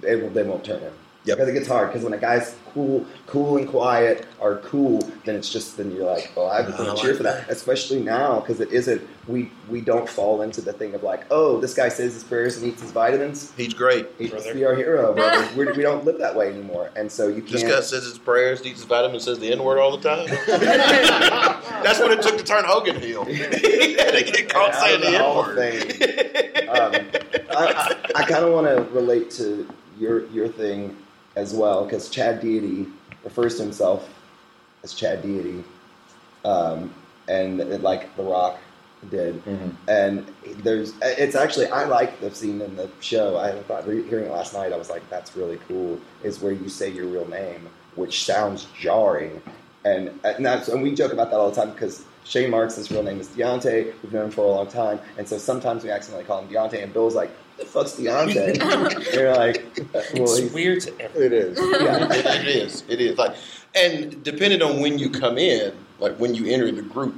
they 0.01 0.15
will 0.15 0.29
they 0.29 0.43
won't 0.43 0.63
turn 0.63 0.81
him. 0.81 0.93
Yep. 1.25 1.37
Because 1.37 1.49
it 1.49 1.53
gets 1.53 1.67
hard. 1.67 1.89
Because 1.89 2.03
when 2.03 2.13
a 2.13 2.17
guy's 2.17 2.55
cool, 2.73 3.05
cool 3.27 3.57
and 3.57 3.67
quiet 3.67 4.25
are 4.41 4.57
cool, 4.57 4.99
then 5.23 5.35
it's 5.35 5.49
just 5.49 5.77
then 5.77 5.91
you're 5.91 6.05
like, 6.05 6.31
oh, 6.35 6.45
I 6.47 6.59
I 6.59 6.63
just 6.63 6.77
want 6.79 6.89
like 6.89 6.97
to 6.97 7.03
cheer 7.03 7.15
for 7.15 7.23
that. 7.23 7.47
Especially 7.49 8.01
now, 8.01 8.39
because 8.39 8.59
it 8.59 8.71
isn't. 8.71 9.07
We 9.27 9.51
we 9.69 9.81
don't 9.81 10.09
fall 10.09 10.41
into 10.41 10.61
the 10.61 10.73
thing 10.73 10.95
of 10.95 11.03
like, 11.03 11.25
oh, 11.29 11.59
this 11.61 11.75
guy 11.75 11.89
says 11.89 12.15
his 12.15 12.23
prayers 12.23 12.57
and 12.57 12.65
eats 12.65 12.81
his 12.81 12.91
vitamins. 12.91 13.53
He's 13.55 13.73
great. 13.73 14.07
He's 14.17 14.31
Brother. 14.31 14.53
be 14.53 14.65
our 14.65 14.73
hero, 14.73 15.13
brother. 15.13 15.47
We're, 15.55 15.73
we 15.75 15.83
don't 15.83 16.03
live 16.05 16.17
that 16.17 16.35
way 16.35 16.49
anymore, 16.49 16.89
and 16.95 17.11
so 17.11 17.27
you 17.27 17.41
This 17.41 17.61
can't. 17.61 17.73
guy 17.73 17.81
says 17.81 18.03
his 18.05 18.17
prayers, 18.17 18.65
eats 18.65 18.79
his 18.79 18.85
vitamins, 18.85 19.23
says 19.25 19.37
the 19.37 19.51
N 19.51 19.63
word 19.63 19.77
all 19.79 19.95
the 19.95 20.01
time. 20.09 20.27
That's 21.83 21.99
what 21.99 22.11
it 22.11 22.21
took 22.23 22.37
to 22.39 22.43
turn 22.43 22.63
Hogan 22.65 22.99
heel. 22.99 23.25
he 23.25 23.35
had 23.35 23.51
to 23.51 24.23
get 24.23 24.49
caught 24.49 24.73
saying 24.73 25.01
the 25.01 25.11
the 25.11 25.17
N 25.17 25.35
word. 25.35 26.67
Um, 26.67 26.93
I, 27.51 27.95
I, 28.15 28.21
I 28.21 28.23
kind 28.23 28.43
of 28.45 28.53
want 28.53 28.67
to 28.67 28.81
relate 28.91 29.29
to 29.31 29.69
your 29.99 30.25
your 30.29 30.47
thing 30.47 30.97
as 31.35 31.53
well 31.53 31.85
because 31.85 32.09
Chad 32.09 32.41
Deity 32.41 32.87
refers 33.23 33.57
to 33.57 33.63
himself 33.63 34.09
as 34.83 34.93
Chad 34.93 35.21
Deity, 35.21 35.63
um, 36.43 36.93
and 37.27 37.59
it, 37.59 37.81
like 37.81 38.15
The 38.15 38.23
Rock 38.23 38.57
did. 39.09 39.41
And 39.87 40.25
there's 40.63 40.93
it's 41.01 41.35
actually 41.35 41.67
I 41.67 41.85
like 41.85 42.19
the 42.19 42.33
scene 42.33 42.61
in 42.61 42.75
the 42.75 42.89
show. 42.99 43.37
I 43.37 43.51
thought 43.63 43.87
re- 43.87 44.03
hearing 44.03 44.25
it 44.25 44.31
last 44.31 44.53
night, 44.53 44.73
I 44.73 44.77
was 44.77 44.89
like, 44.89 45.07
that's 45.09 45.35
really 45.35 45.59
cool. 45.67 45.99
Is 46.23 46.39
where 46.39 46.51
you 46.51 46.69
say 46.69 46.89
your 46.89 47.07
real 47.07 47.27
name, 47.27 47.69
which 47.95 48.25
sounds 48.25 48.67
jarring, 48.79 49.41
and 49.85 50.19
and 50.23 50.45
that's 50.45 50.67
and 50.67 50.81
we 50.81 50.93
joke 50.93 51.13
about 51.13 51.29
that 51.31 51.37
all 51.37 51.49
the 51.49 51.55
time 51.55 51.71
because. 51.71 52.03
Shane 52.23 52.51
Marks, 52.51 52.75
his 52.75 52.91
real 52.91 53.01
name 53.01 53.19
is 53.19 53.29
Deontay. 53.29 53.93
We've 54.03 54.13
known 54.13 54.25
him 54.25 54.31
for 54.31 54.45
a 54.45 54.47
long 54.47 54.67
time, 54.67 54.99
and 55.17 55.27
so 55.27 55.39
sometimes 55.39 55.83
we 55.83 55.89
accidentally 55.89 56.23
call 56.23 56.43
him 56.43 56.53
Deontay, 56.53 56.83
and 56.83 56.93
Bill's 56.93 57.15
like, 57.15 57.31
"The 57.61 57.67
fuck's 57.67 57.93
Deontay?" 57.93 58.59
and 58.59 59.13
you're 59.13 59.35
like, 59.35 59.65
"Well, 59.93 60.35
it's 60.35 60.53
weird 60.53 60.81
to 60.81 61.01
everyone. 61.01 61.23
It 61.23 61.33
is. 61.33 61.57
Yeah, 61.81 62.07
it, 62.11 62.25
it 62.25 62.47
is. 62.47 62.83
It 62.87 63.01
is. 63.01 63.17
like, 63.17 63.35
and 63.75 64.23
depending 64.23 64.61
on 64.61 64.81
when 64.81 64.99
you 64.99 65.09
come 65.09 65.37
in, 65.37 65.73
like 65.99 66.15
when 66.17 66.35
you 66.35 66.47
enter 66.47 66.71
the 66.71 66.81
group, 66.81 67.15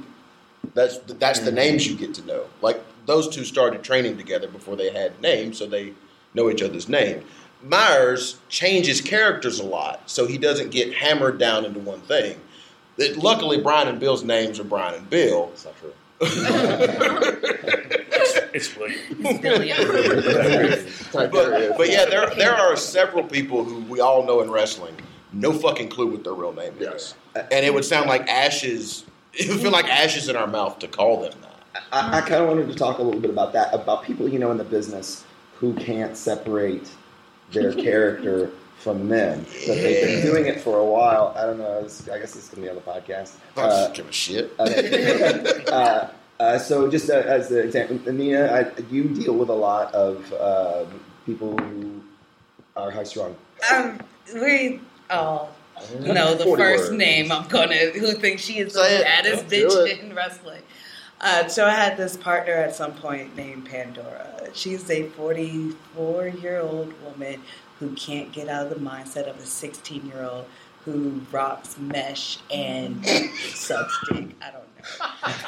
that's 0.74 0.98
that's 0.98 1.40
the 1.40 1.46
mm-hmm. 1.46 1.56
names 1.56 1.86
you 1.86 1.96
get 1.96 2.14
to 2.14 2.26
know. 2.26 2.44
Like 2.62 2.82
those 3.06 3.28
two 3.28 3.44
started 3.44 3.82
training 3.82 4.16
together 4.16 4.48
before 4.48 4.76
they 4.76 4.92
had 4.92 5.20
names, 5.20 5.58
so 5.58 5.66
they 5.66 5.92
know 6.34 6.50
each 6.50 6.62
other's 6.62 6.88
name. 6.88 7.24
Myers 7.62 8.36
changes 8.48 9.00
characters 9.00 9.58
a 9.58 9.64
lot, 9.64 10.08
so 10.10 10.26
he 10.26 10.36
doesn't 10.36 10.70
get 10.70 10.92
hammered 10.92 11.38
down 11.38 11.64
into 11.64 11.80
one 11.80 12.00
thing. 12.02 12.38
That- 12.96 13.16
Luckily, 13.16 13.60
Brian 13.60 13.88
and 13.88 13.98
Bill's 13.98 14.22
names 14.22 14.60
are 14.60 14.64
Brian 14.64 14.94
and 14.94 15.08
Bill. 15.08 15.46
That's 15.48 15.64
not 15.64 15.78
true. 15.78 15.94
It's 18.54 18.76
William. 18.76 18.98
but, 21.12 21.32
but 21.76 21.90
yeah, 21.90 22.04
there 22.04 22.30
there 22.36 22.54
are 22.54 22.76
several 22.76 23.24
people 23.24 23.64
who 23.64 23.80
we 23.82 24.00
all 24.00 24.24
know 24.24 24.40
in 24.42 24.50
wrestling, 24.50 24.94
no 25.32 25.52
fucking 25.52 25.88
clue 25.88 26.06
what 26.06 26.22
their 26.24 26.34
real 26.34 26.52
name 26.52 26.74
is, 26.78 27.14
and 27.34 27.64
it 27.64 27.74
would 27.74 27.84
sound 27.84 28.08
like 28.08 28.28
ashes. 28.28 29.04
It 29.36 29.48
would 29.48 29.58
feel 29.58 29.72
like 29.72 29.88
ashes 29.88 30.28
in 30.28 30.36
our 30.36 30.46
mouth 30.46 30.78
to 30.78 30.86
call 30.86 31.22
them 31.22 31.32
that. 31.42 31.82
I, 31.90 32.18
I 32.18 32.20
kind 32.20 32.34
of 32.34 32.46
wanted 32.46 32.68
to 32.68 32.74
talk 32.76 32.98
a 32.98 33.02
little 33.02 33.18
bit 33.18 33.30
about 33.30 33.52
that, 33.54 33.74
about 33.74 34.04
people 34.04 34.28
you 34.28 34.38
know 34.38 34.52
in 34.52 34.58
the 34.58 34.64
business 34.64 35.24
who 35.56 35.74
can't 35.74 36.16
separate 36.16 36.88
their 37.50 37.72
character 37.72 38.52
from 38.84 39.08
them. 39.08 39.40
But 39.66 39.74
they've 39.76 40.06
been 40.06 40.22
doing 40.26 40.46
it 40.46 40.60
for 40.60 40.78
a 40.78 40.84
while. 40.84 41.32
I 41.36 41.46
don't 41.46 41.58
know. 41.58 41.78
It's, 41.78 42.06
I 42.08 42.18
guess 42.18 42.34
this 42.34 42.44
is 42.44 42.48
going 42.50 42.62
to 42.62 42.62
be 42.62 42.68
on 42.68 42.76
the 42.76 42.82
podcast. 42.82 43.32
I 43.56 43.60
Uh, 43.62 43.84
don't 43.86 43.94
give 43.94 44.08
a 44.08 44.12
shit. 44.12 44.52
Okay. 44.60 45.64
uh, 45.72 46.08
uh, 46.38 46.58
so, 46.58 46.90
just 46.90 47.08
uh, 47.10 47.14
as 47.14 47.50
an 47.50 47.60
example, 47.66 48.12
Nina, 48.12 48.46
I, 48.46 48.82
you 48.90 49.04
deal 49.04 49.34
with 49.34 49.48
a 49.48 49.54
lot 49.54 49.94
of 49.94 50.32
um, 50.34 51.00
people 51.24 51.56
who 51.58 52.02
are 52.76 52.90
high 52.90 53.04
strung. 53.04 53.34
Um, 53.72 53.98
we 54.34 54.80
oh 55.10 55.48
no, 56.00 56.34
the 56.34 56.44
first 56.56 56.88
words. 56.88 56.90
name 56.90 57.30
I'm 57.32 57.46
gonna 57.48 57.76
who 57.90 58.12
thinks 58.12 58.42
she 58.42 58.58
is 58.58 58.72
the 58.74 58.80
Say 58.80 58.96
it. 59.00 59.04
baddest 59.04 59.46
bitch 59.46 59.86
it. 59.88 60.00
in 60.00 60.14
wrestling. 60.14 60.62
Uh, 61.20 61.46
so 61.46 61.64
I 61.66 61.70
had 61.70 61.96
this 61.96 62.16
partner 62.16 62.52
at 62.52 62.74
some 62.74 62.92
point 62.94 63.34
named 63.36 63.66
Pandora. 63.66 64.48
She's 64.54 64.90
a 64.90 65.04
44 65.10 66.28
year 66.28 66.60
old 66.60 66.92
woman 67.02 67.40
who 67.80 67.92
can't 67.94 68.32
get 68.32 68.48
out 68.48 68.66
of 68.66 68.70
the 68.70 68.84
mindset 68.84 69.28
of 69.28 69.38
a 69.38 69.46
16 69.46 70.06
year 70.06 70.22
old 70.22 70.46
who 70.84 71.20
rocks 71.32 71.78
mesh 71.78 72.38
and 72.50 73.04
sucks 73.54 73.98
dick. 74.08 74.28
I 74.42 74.50
don't. 74.50 74.63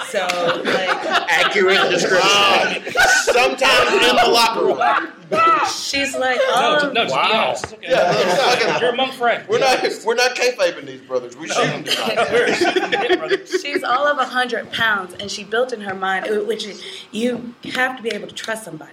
So 0.09 0.27
like 0.65 0.89
Accurate 1.29 1.91
description. 1.91 2.93
Sometimes 3.25 3.93
in 3.93 4.17
the 4.17 4.31
locker 4.31 4.65
room. 4.67 4.81
she's 5.71 6.17
like, 6.17 6.37
No, 6.39 6.79
oh, 6.83 6.89
to, 6.89 6.93
no, 6.95 7.01
to 7.03 7.07
be 7.07 7.13
Wow. 7.13 7.47
honest. 7.49 7.73
Okay. 7.75 7.87
Yeah, 7.91 8.13
fucking- 8.13 8.81
You're 8.81 8.91
among 8.95 9.13
friends. 9.13 9.49
We're 9.49 9.59
not 9.59 9.85
we're 10.05 10.15
not 10.15 10.37
kayfabing 10.37 10.87
these 10.87 11.01
brothers. 11.03 11.37
We 11.37 11.49
shoot 11.49 11.65
them 11.67 11.85
tonight. 11.85 12.17
We're 12.31 12.55
shooting. 12.55 13.61
She's 13.61 13.83
all 13.85 14.07
of 14.07 14.17
100 14.19 14.73
pounds, 14.73 15.15
and 15.21 15.31
she 15.31 15.45
built 15.45 15.73
in 15.73 15.81
her 15.81 15.95
mind, 15.95 16.27
uh, 16.29 16.45
which 16.45 16.65
is, 16.67 16.83
you 17.11 17.55
have 17.75 17.97
to 17.97 18.03
be 18.03 18.11
able 18.11 18.29
to 18.29 18.35
trust 18.35 18.65
somebody. 18.65 18.93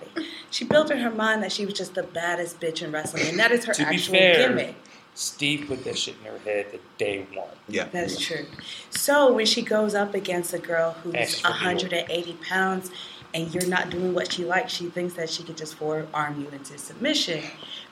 She 0.51 0.65
built 0.65 0.91
in 0.91 0.97
her 0.99 1.11
mind 1.11 1.43
that 1.43 1.51
she 1.51 1.65
was 1.65 1.73
just 1.75 1.95
the 1.95 2.03
baddest 2.03 2.59
bitch 2.59 2.81
in 2.81 2.91
wrestling, 2.91 3.27
and 3.27 3.39
that 3.39 3.51
is 3.51 3.65
her 3.65 3.73
To 3.73 3.85
be 3.85 3.95
actual 3.95 4.13
fair, 4.15 4.47
gimmick. 4.49 4.75
Steve 5.15 5.65
put 5.67 5.83
that 5.83 5.97
shit 5.97 6.15
in 6.23 6.31
her 6.31 6.39
head 6.39 6.71
the 6.71 6.79
day 6.97 7.25
one. 7.33 7.47
Yeah. 7.67 7.87
That's 7.91 8.19
true. 8.19 8.45
So 8.89 9.31
when 9.33 9.45
she 9.45 9.61
goes 9.61 9.93
up 9.93 10.13
against 10.13 10.53
a 10.53 10.59
girl 10.59 10.91
who's 11.03 11.15
Extra 11.15 11.51
180 11.51 12.33
pounds, 12.47 12.91
and 13.33 13.53
you're 13.53 13.65
not 13.67 13.89
doing 13.89 14.13
what 14.13 14.31
she 14.31 14.45
likes, 14.45 14.73
she 14.73 14.85
thinks 14.89 15.15
that 15.15 15.29
she 15.29 15.43
could 15.43 15.57
just 15.57 15.75
forearm 15.75 16.39
you 16.39 16.47
into 16.49 16.77
submission. 16.77 17.43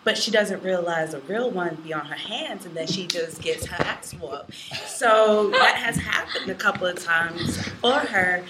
But 0.03 0.17
she 0.17 0.31
doesn't 0.31 0.63
realize 0.63 1.13
a 1.13 1.19
real 1.21 1.49
one 1.49 1.75
be 1.75 1.93
on 1.93 2.05
her 2.05 2.15
hands, 2.15 2.65
and 2.65 2.75
then 2.75 2.87
she 2.87 3.07
just 3.07 3.41
gets 3.41 3.65
her 3.65 3.83
ass 3.83 4.13
whooped. 4.13 4.53
So 4.87 5.49
that 5.51 5.75
has 5.77 5.95
happened 5.97 6.49
a 6.49 6.55
couple 6.55 6.87
of 6.87 7.03
times 7.03 7.67
for 7.81 7.93
her. 7.93 8.43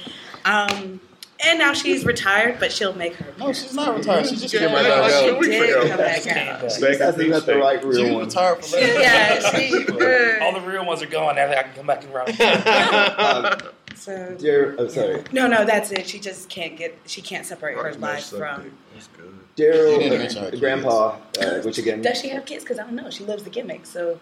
Um, 0.46 1.00
And 1.44 1.58
now 1.58 1.74
she's 1.74 2.06
retired, 2.06 2.60
but 2.60 2.72
she'll 2.72 2.94
make 2.94 3.16
her. 3.16 3.34
No, 3.40 3.52
she's 3.52 3.74
not 3.74 3.98
retired. 3.98 4.28
She 4.28 4.36
just 4.36 4.54
Yeah, 4.54 4.60
came 4.68 4.74
right 4.74 4.84
back 4.84 5.12
she 5.42 5.50
did 5.50 5.88
come 5.88 5.98
back 5.98 6.28
out. 6.28 6.72
She 6.72 6.86
hasn't 6.86 7.30
met 7.30 7.46
the 7.48 7.58
right 7.58 7.84
real 7.84 8.06
She 8.06 8.12
one. 8.12 8.26
retired 8.26 8.64
for 8.64 8.76
that. 8.76 9.00
Yeah, 9.02 9.60
she. 9.60 9.74
uh, 10.42 10.44
All 10.46 10.54
the 10.60 10.62
real 10.68 10.86
ones 10.86 11.02
are 11.02 11.08
gone. 11.08 11.36
Now 11.36 11.50
I 11.50 11.64
can 11.64 11.74
come 11.74 11.88
back 11.88 12.04
and 12.04 12.14
run. 12.14 12.28
so 13.96 14.36
Dar- 14.40 14.76
oh, 14.78 14.88
sorry. 14.88 15.24
no, 15.32 15.48
no, 15.48 15.66
that's 15.66 15.92
it. 15.92 16.08
She 16.08 16.20
just 16.20 16.48
can't 16.50 16.78
get. 16.78 16.98
She 17.08 17.22
can't 17.24 17.46
separate 17.46 17.76
her 17.78 17.94
life 17.96 18.26
from. 18.26 18.72
Daryl, 19.58 19.94
He 20.02 20.04
didn't 20.10 20.20
mention 20.20 20.42
her 20.44 20.48
uh, 20.48 20.52
kids. 20.52 20.62
Grandpa, 20.62 21.18
uh, 21.42 21.60
which 21.62 21.78
again, 21.78 22.02
Does 22.02 22.22
she 22.22 22.30
have 22.30 22.46
kids? 22.46 22.64
Because 22.64 22.80
I 22.80 22.84
don't 22.84 22.96
know. 22.96 23.10
She 23.10 23.26
loves 23.26 23.44
the 23.44 23.50
gimmick. 23.50 23.86
So 23.86 24.20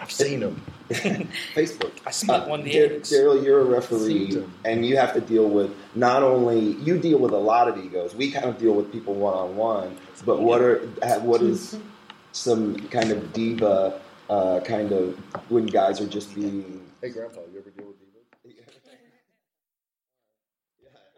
I've 0.00 0.10
seen 0.10 0.40
them. 0.40 0.60
Facebook. 1.54 1.92
I 2.06 2.10
spent 2.10 2.48
one 2.48 2.64
the 2.64 2.72
Dar- 2.72 2.96
eggs. 2.96 3.10
Daryl, 3.10 3.42
you're 3.42 3.60
a 3.60 3.64
referee, 3.64 4.44
and 4.64 4.84
you 4.84 4.96
have 4.96 5.14
to 5.14 5.20
deal 5.20 5.48
with 5.48 5.74
not 5.94 6.22
only 6.22 6.72
you 6.74 6.98
deal 6.98 7.18
with 7.18 7.32
a 7.32 7.38
lot 7.38 7.68
of 7.68 7.78
egos. 7.78 8.14
We 8.14 8.30
kind 8.30 8.46
of 8.46 8.58
deal 8.58 8.72
with 8.72 8.92
people 8.92 9.14
one 9.14 9.34
on 9.34 9.56
one, 9.56 9.96
but 10.24 10.40
what 10.40 10.60
are 10.60 10.78
what 11.20 11.42
is 11.42 11.76
some 12.32 12.76
kind 12.88 13.10
of 13.10 13.32
diva 13.32 14.00
uh, 14.30 14.60
kind 14.60 14.92
of 14.92 15.16
when 15.50 15.66
guys 15.66 16.00
are 16.00 16.06
just 16.06 16.34
being 16.34 16.82
Hey, 17.02 17.10
Grandpa, 17.10 17.40
you 17.52 17.58
ever 17.58 17.70
deal 17.70 17.86
with 17.88 17.96
divas? 17.96 18.54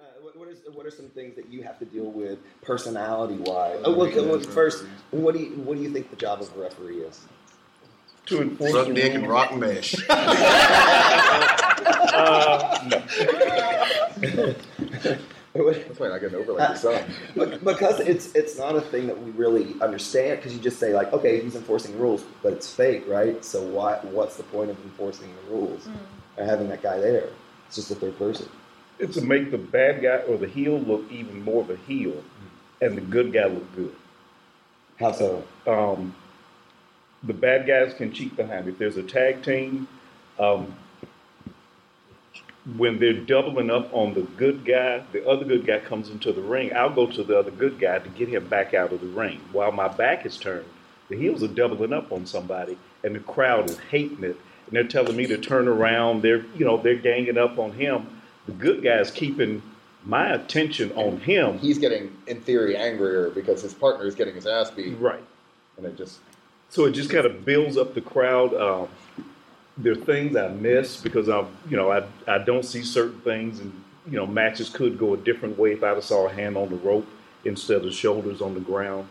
Uh, 0.01 0.05
what, 0.21 0.37
what, 0.37 0.49
is, 0.49 0.59
what 0.75 0.85
are 0.85 0.91
some 0.91 1.09
things 1.09 1.35
that 1.35 1.49
you 1.51 1.63
have 1.63 1.79
to 1.79 1.85
deal 1.87 2.11
with 2.11 2.39
personality 2.63 3.37
wise? 3.37 3.81
Oh, 3.85 3.91
look, 3.91 4.15
look, 4.15 4.45
first, 4.45 4.85
what 5.13 5.35
do 5.35 5.41
you 5.41 5.51
what 5.63 5.77
do 5.77 5.83
you 5.83 5.91
think 5.91 6.11
the 6.11 6.17
job 6.17 6.43
of 6.43 6.55
a 6.55 6.61
referee 6.61 6.99
is? 6.99 7.27
To 8.27 8.43
enforce 8.43 8.73
Suck 8.73 8.89
the 8.89 8.95
dick 8.95 9.15
and 9.15 9.25
rules. 9.25 9.33
rock 9.33 9.57
mesh. 9.57 9.95
Uh, 15.55 15.71
That's 15.73 16.01
why 16.01 16.11
I 16.11 16.19
get 16.19 16.33
an 16.33 16.37
over 16.37 16.53
like 16.53 16.69
your 16.71 16.77
son. 16.77 17.05
Uh, 17.39 17.45
because 17.59 18.01
it's 18.01 18.35
it's 18.35 18.59
not 18.59 18.75
a 18.75 18.81
thing 18.81 19.07
that 19.07 19.23
we 19.23 19.31
really 19.33 19.75
understand. 19.81 20.39
Because 20.39 20.53
you 20.53 20.61
just 20.61 20.81
say 20.81 20.95
like, 20.95 21.13
okay, 21.13 21.41
he's 21.41 21.55
enforcing 21.55 21.97
rules, 21.99 22.25
but 22.43 22.53
it's 22.53 22.73
fake, 22.73 23.05
right? 23.07 23.45
So 23.45 23.63
why? 23.63 23.99
What's 24.03 24.37
the 24.37 24.43
point 24.45 24.71
of 24.71 24.83
enforcing 24.83 25.33
the 25.35 25.55
rules 25.55 25.87
mm. 25.87 25.95
or 26.37 26.45
having 26.45 26.69
that 26.69 26.83
guy 26.83 26.99
there? 26.99 27.29
It's 27.69 27.77
just 27.77 27.91
a 27.93 27.95
third 27.95 28.19
person. 28.19 28.49
It's 28.99 29.15
to 29.15 29.23
make 29.23 29.51
the 29.51 29.59
bad 29.59 30.03
guy 30.03 30.19
or 30.29 30.39
the 30.39 30.49
heel 30.49 30.79
look 30.79 31.05
even 31.11 31.45
more 31.45 31.63
of 31.63 31.71
a 31.71 31.77
heel, 31.77 32.13
mm. 32.13 32.87
and 32.87 32.97
the 32.97 33.03
good 33.03 33.33
guy 33.33 33.47
look 33.47 33.77
good. 33.77 33.95
How 34.99 35.13
so? 35.13 35.45
Um, 35.67 36.17
the 37.27 37.33
bad 37.35 37.67
guys 37.67 37.95
can 37.95 38.13
cheat 38.13 38.37
behind. 38.37 38.69
If 38.69 38.79
there's 38.79 38.97
a 38.97 39.03
tag 39.03 39.43
team, 39.43 39.89
um, 40.39 40.75
when 42.77 42.99
they're 42.99 43.13
doubling 43.13 43.71
up 43.71 43.93
on 43.93 44.15
the 44.15 44.23
good 44.23 44.65
guy, 44.65 45.03
the 45.13 45.27
other 45.29 45.45
good 45.45 45.67
guy 45.67 45.81
comes 45.81 46.09
into 46.09 46.33
the 46.33 46.41
ring. 46.41 46.75
I'll 46.75 46.91
go 46.91 47.07
to 47.07 47.23
the 47.23 47.39
other 47.39 47.51
good 47.51 47.79
guy 47.79 47.99
to 47.99 48.09
get 48.11 48.29
him 48.29 48.49
back 48.49 48.73
out 48.73 48.93
of 48.93 49.01
the 49.01 49.07
ring. 49.07 49.41
While 49.53 49.73
my 49.73 49.89
back 49.89 50.25
is 50.25 50.39
turned, 50.39 50.67
the 51.09 51.17
heels 51.17 51.43
are 51.43 51.49
doubling 51.49 51.93
up 51.93 52.11
on 52.11 52.25
somebody, 52.25 52.79
and 53.03 53.15
the 53.15 53.21
crowd 53.21 53.69
is 53.69 53.79
hating 53.91 54.25
it. 54.25 54.37
And 54.67 54.73
they're 54.73 54.85
telling 54.85 55.17
me 55.17 55.27
to 55.27 55.37
turn 55.37 55.69
around. 55.69 56.23
They're 56.23 56.45
you 56.57 56.65
know 56.65 56.79
they're 56.79 56.97
ganging 56.97 57.37
up 57.37 57.59
on 57.59 57.73
him. 57.73 58.23
The 58.47 58.53
good 58.53 58.83
guy's 58.83 59.11
keeping 59.11 59.63
my 60.07 60.33
attention 60.33 60.93
on 60.93 61.19
him. 61.19 61.59
He's 61.59 61.79
getting, 61.79 62.15
in 62.27 62.41
theory, 62.43 62.77
angrier 62.77 63.31
because 63.31 63.63
his 63.63 63.73
partner 63.73 64.07
is 64.07 64.15
getting 64.15 64.35
his 64.35 64.47
ass 64.47 64.71
beat. 64.71 64.99
Right. 64.99 65.23
And 65.77 65.87
it 65.87 65.97
just 65.97 66.19
So 66.75 66.87
it 66.87 66.91
just 66.91 67.09
kind 67.09 67.25
of 67.25 67.45
builds 67.45 67.77
up 67.77 67.95
the 67.95 68.01
crowd. 68.01 68.53
Um, 68.53 68.89
there 69.79 69.93
are 69.93 69.95
things 69.95 70.35
I 70.35 70.49
miss 70.49 71.01
because 71.01 71.29
I'm, 71.29 71.47
you 71.71 71.77
know, 71.77 71.93
I, 71.93 72.03
I 72.27 72.39
don't 72.39 72.65
see 72.65 72.83
certain 72.83 73.21
things, 73.21 73.61
and 73.61 73.73
you 74.11 74.17
know, 74.17 74.27
matches 74.27 74.71
could 74.71 74.99
go 74.99 75.15
a 75.15 75.17
different 75.17 75.57
way 75.57 75.71
if 75.71 75.85
I 75.85 76.01
saw 76.01 76.27
a 76.27 76.33
hand 76.33 76.57
on 76.57 76.71
the 76.71 76.75
rope 76.75 77.07
instead 77.45 77.85
of 77.85 77.95
shoulders 77.95 78.43
on 78.43 78.55
the 78.55 78.61
ground. 78.61 79.07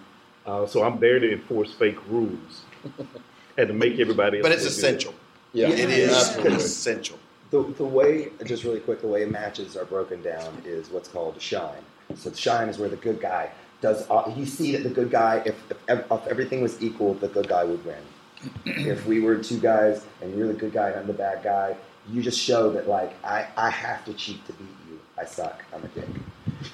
Uh, 0.46 0.66
so 0.66 0.84
I'm 0.84 1.00
there 1.00 1.20
to 1.20 1.32
enforce 1.32 1.72
fake 1.72 1.98
rules 2.10 2.64
and 3.58 3.68
to 3.70 3.74
make 3.74 3.98
everybody 3.98 4.40
else. 4.40 4.44
But 4.44 4.52
it's 4.52 4.64
look 4.66 4.74
good. 4.74 4.78
essential. 4.80 5.14
Yeah, 5.54 5.70
It 5.70 5.90
is 5.90 6.12
absolutely. 6.12 6.56
essential. 6.56 7.20
The, 7.52 7.64
the 7.78 7.86
way, 7.86 8.28
just 8.44 8.66
really 8.66 8.82
quick, 8.82 9.00
the 9.00 9.08
way 9.08 9.24
matches 9.24 9.78
are 9.78 9.86
broken 9.86 10.22
down 10.22 10.62
is 10.66 10.90
what's 10.90 11.08
called 11.08 11.38
the 11.38 11.40
shine. 11.40 11.84
So 12.16 12.30
shine 12.34 12.68
is 12.68 12.78
where 12.78 12.90
the 12.90 12.98
good 12.98 13.22
guy 13.22 13.52
does. 13.84 14.10
Uh, 14.10 14.34
you 14.36 14.48
see 14.48 14.72
that 14.72 14.84
the 14.84 14.90
good 14.90 15.12
guy, 15.12 15.44
if, 15.46 15.62
if, 15.88 16.12
if 16.12 16.28
everything 16.28 16.62
was 16.62 16.82
equal, 16.82 17.14
the 17.16 17.28
good 17.28 17.48
guy 17.48 17.64
would 17.64 17.86
win. 17.86 18.02
if 18.66 19.06
we 19.06 19.20
were 19.20 19.38
two 19.38 19.60
guys 19.60 20.06
and 20.22 20.36
you're 20.36 20.48
the 20.48 20.54
good 20.54 20.74
guy 20.74 20.90
and 20.90 21.02
I'm 21.02 21.08
the 21.08 21.14
bad 21.14 21.44
guy, 21.44 21.76
you 22.10 22.24
just 22.24 22.40
show 22.40 22.72
that 22.72 22.88
like 22.88 23.14
I, 23.24 23.46
I 23.56 23.70
have 23.70 24.04
to 24.06 24.14
cheat 24.14 24.44
to 24.48 24.54
beat 24.54 24.76
you. 24.90 25.00
I 25.18 25.26
suck. 25.26 25.64
I'm 25.74 25.84
a 25.84 25.88
dick. 25.90 26.08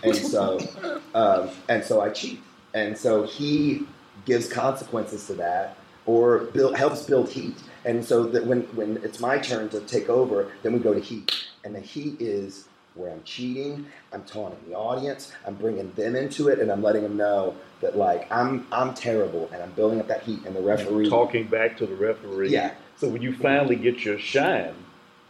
And 0.04 0.16
so 0.16 0.60
um, 1.14 1.50
and 1.68 1.84
so 1.84 2.02
I 2.02 2.10
cheat. 2.10 2.42
And 2.74 2.98
so 2.98 3.24
he 3.24 3.86
gives 4.26 4.48
consequences 4.48 5.26
to 5.28 5.34
that 5.34 5.78
or 6.06 6.46
build, 6.54 6.78
helps 6.78 7.04
build 7.04 7.30
heat. 7.30 7.58
And 7.86 8.06
so 8.06 8.24
that 8.24 8.46
when, 8.46 8.62
when 8.76 8.98
it's 9.04 9.20
my 9.20 9.40
turn 9.40 9.70
to 9.70 9.80
take 9.82 10.10
over, 10.10 10.52
then 10.62 10.74
we 10.74 10.80
go 10.80 10.94
to 10.94 11.00
heat. 11.00 11.48
And 11.64 11.74
the 11.74 11.80
heat 11.80 12.22
is 12.22 12.68
where 12.96 13.12
I'm 13.12 13.24
cheating, 13.24 13.86
I'm 14.12 14.24
taunting 14.24 14.60
the 14.68 14.76
audience, 14.76 15.32
I'm 15.46 15.56
bringing 15.56 15.92
them 15.94 16.16
into 16.16 16.50
it, 16.50 16.60
and 16.60 16.72
I'm 16.72 16.82
letting 16.82 17.04
them 17.04 17.18
know 17.18 17.56
that 17.82 17.98
like 17.98 18.32
I'm 18.32 18.68
I'm 18.72 18.94
terrible, 18.94 19.50
and 19.54 19.62
I'm 19.62 19.72
building 19.72 20.00
up 20.00 20.08
that 20.08 20.24
heat. 20.24 20.46
And 20.46 20.56
the 20.56 20.62
referee 20.62 21.10
talking 21.10 21.48
back 21.48 21.78
to 21.78 21.86
the 21.86 21.96
referee. 21.96 22.50
Yeah. 22.50 22.74
So 22.98 23.08
when 23.08 23.22
you 23.22 23.34
finally 23.34 23.76
get 23.76 24.04
your 24.04 24.20
shine, 24.20 24.76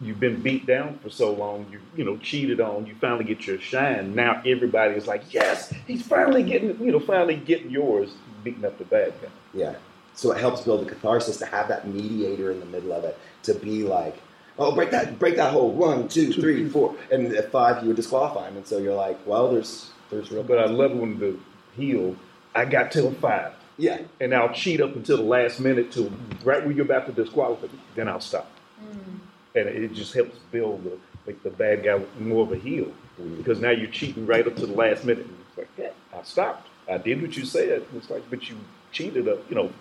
you've 0.01 0.19
been 0.19 0.41
beat 0.41 0.65
down 0.65 0.97
for 0.99 1.09
so 1.09 1.31
long, 1.33 1.67
you 1.71 1.79
you 1.95 2.03
know 2.03 2.17
cheated 2.17 2.59
on. 2.59 2.85
You 2.85 2.95
finally 2.95 3.25
get 3.25 3.45
your 3.45 3.59
shine. 3.59 4.15
Now 4.15 4.41
everybody 4.45 4.95
is 4.95 5.07
like, 5.07 5.33
yes, 5.33 5.73
he's 5.85 6.05
finally 6.05 6.43
getting 6.43 6.79
you 6.83 6.91
know 6.91 6.99
finally 6.99 7.35
getting 7.35 7.69
yours, 7.69 8.11
beating 8.43 8.65
up 8.65 8.77
the 8.77 8.85
bad 8.85 9.13
guy. 9.21 9.29
Yeah. 9.53 9.75
So 10.15 10.31
it 10.31 10.37
helps 10.39 10.61
build 10.61 10.85
the 10.85 10.89
catharsis 10.89 11.37
to 11.37 11.45
have 11.45 11.69
that 11.69 11.87
mediator 11.87 12.51
in 12.51 12.59
the 12.59 12.65
middle 12.65 12.91
of 12.91 13.05
it 13.05 13.17
to 13.43 13.53
be 13.53 13.83
like, 13.83 14.17
oh, 14.59 14.73
break 14.73 14.91
that, 14.91 15.17
break 15.17 15.35
that 15.37 15.51
hole. 15.51 15.71
One, 15.71 16.07
two, 16.07 16.31
three, 16.33 16.67
four, 16.69 16.95
and 17.11 17.33
at 17.33 17.51
five 17.51 17.81
you 17.81 17.87
would 17.89 17.95
disqualify 17.95 18.47
him. 18.47 18.57
And 18.57 18.67
so 18.67 18.77
you're 18.77 18.95
like, 18.95 19.17
well, 19.25 19.51
there's 19.51 19.89
there's 20.09 20.31
real. 20.31 20.43
But 20.43 20.59
I 20.59 20.65
love 20.65 20.91
when 20.91 21.17
the 21.19 21.37
heel, 21.75 22.15
I 22.53 22.65
got 22.65 22.91
till 22.91 23.11
five. 23.13 23.53
Yeah. 23.77 24.01
And 24.19 24.35
I'll 24.35 24.53
cheat 24.53 24.81
up 24.81 24.95
until 24.95 25.17
the 25.17 25.23
last 25.23 25.59
minute 25.59 25.91
to 25.93 26.11
right 26.43 26.65
when 26.65 26.75
you're 26.75 26.85
about 26.85 27.05
to 27.07 27.13
disqualify, 27.13 27.67
me, 27.67 27.79
then 27.95 28.09
I'll 28.09 28.19
stop. 28.19 28.51
Hmm. 28.79 29.17
And 29.55 29.67
it 29.67 29.93
just 29.93 30.13
helps 30.13 30.37
build 30.51 30.83
the 30.83 30.97
make 31.25 31.43
the 31.43 31.49
bad 31.49 31.83
guy 31.83 32.01
more 32.19 32.43
of 32.43 32.51
a 32.51 32.55
heel 32.55 32.91
because 33.37 33.59
now 33.59 33.71
you're 33.71 33.89
cheating 33.89 34.25
right 34.25 34.45
up 34.47 34.55
to 34.55 34.65
the 34.65 34.73
last 34.73 35.05
minute. 35.05 35.25
And 35.25 35.37
it's 35.47 35.57
like, 35.57 35.69
yeah, 35.77 35.91
I 36.17 36.23
stopped. 36.23 36.67
I 36.89 36.97
did 36.97 37.21
what 37.21 37.35
you 37.37 37.45
said. 37.45 37.83
It's 37.95 38.09
like, 38.09 38.23
but 38.29 38.49
you 38.49 38.57
cheated 38.91 39.27
up, 39.27 39.39
you 39.49 39.55
know, 39.55 39.71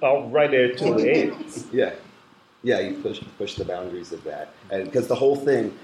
all 0.00 0.28
right 0.30 0.50
there 0.50 0.74
to 0.74 0.94
the 0.94 1.10
end. 1.10 1.64
Yeah, 1.72 1.92
yeah, 2.62 2.80
you 2.80 2.94
push 3.02 3.20
push 3.38 3.54
the 3.54 3.64
boundaries 3.64 4.12
of 4.12 4.22
that, 4.24 4.54
and 4.70 4.84
because 4.84 5.06
the 5.06 5.14
whole 5.14 5.36
thing, 5.36 5.76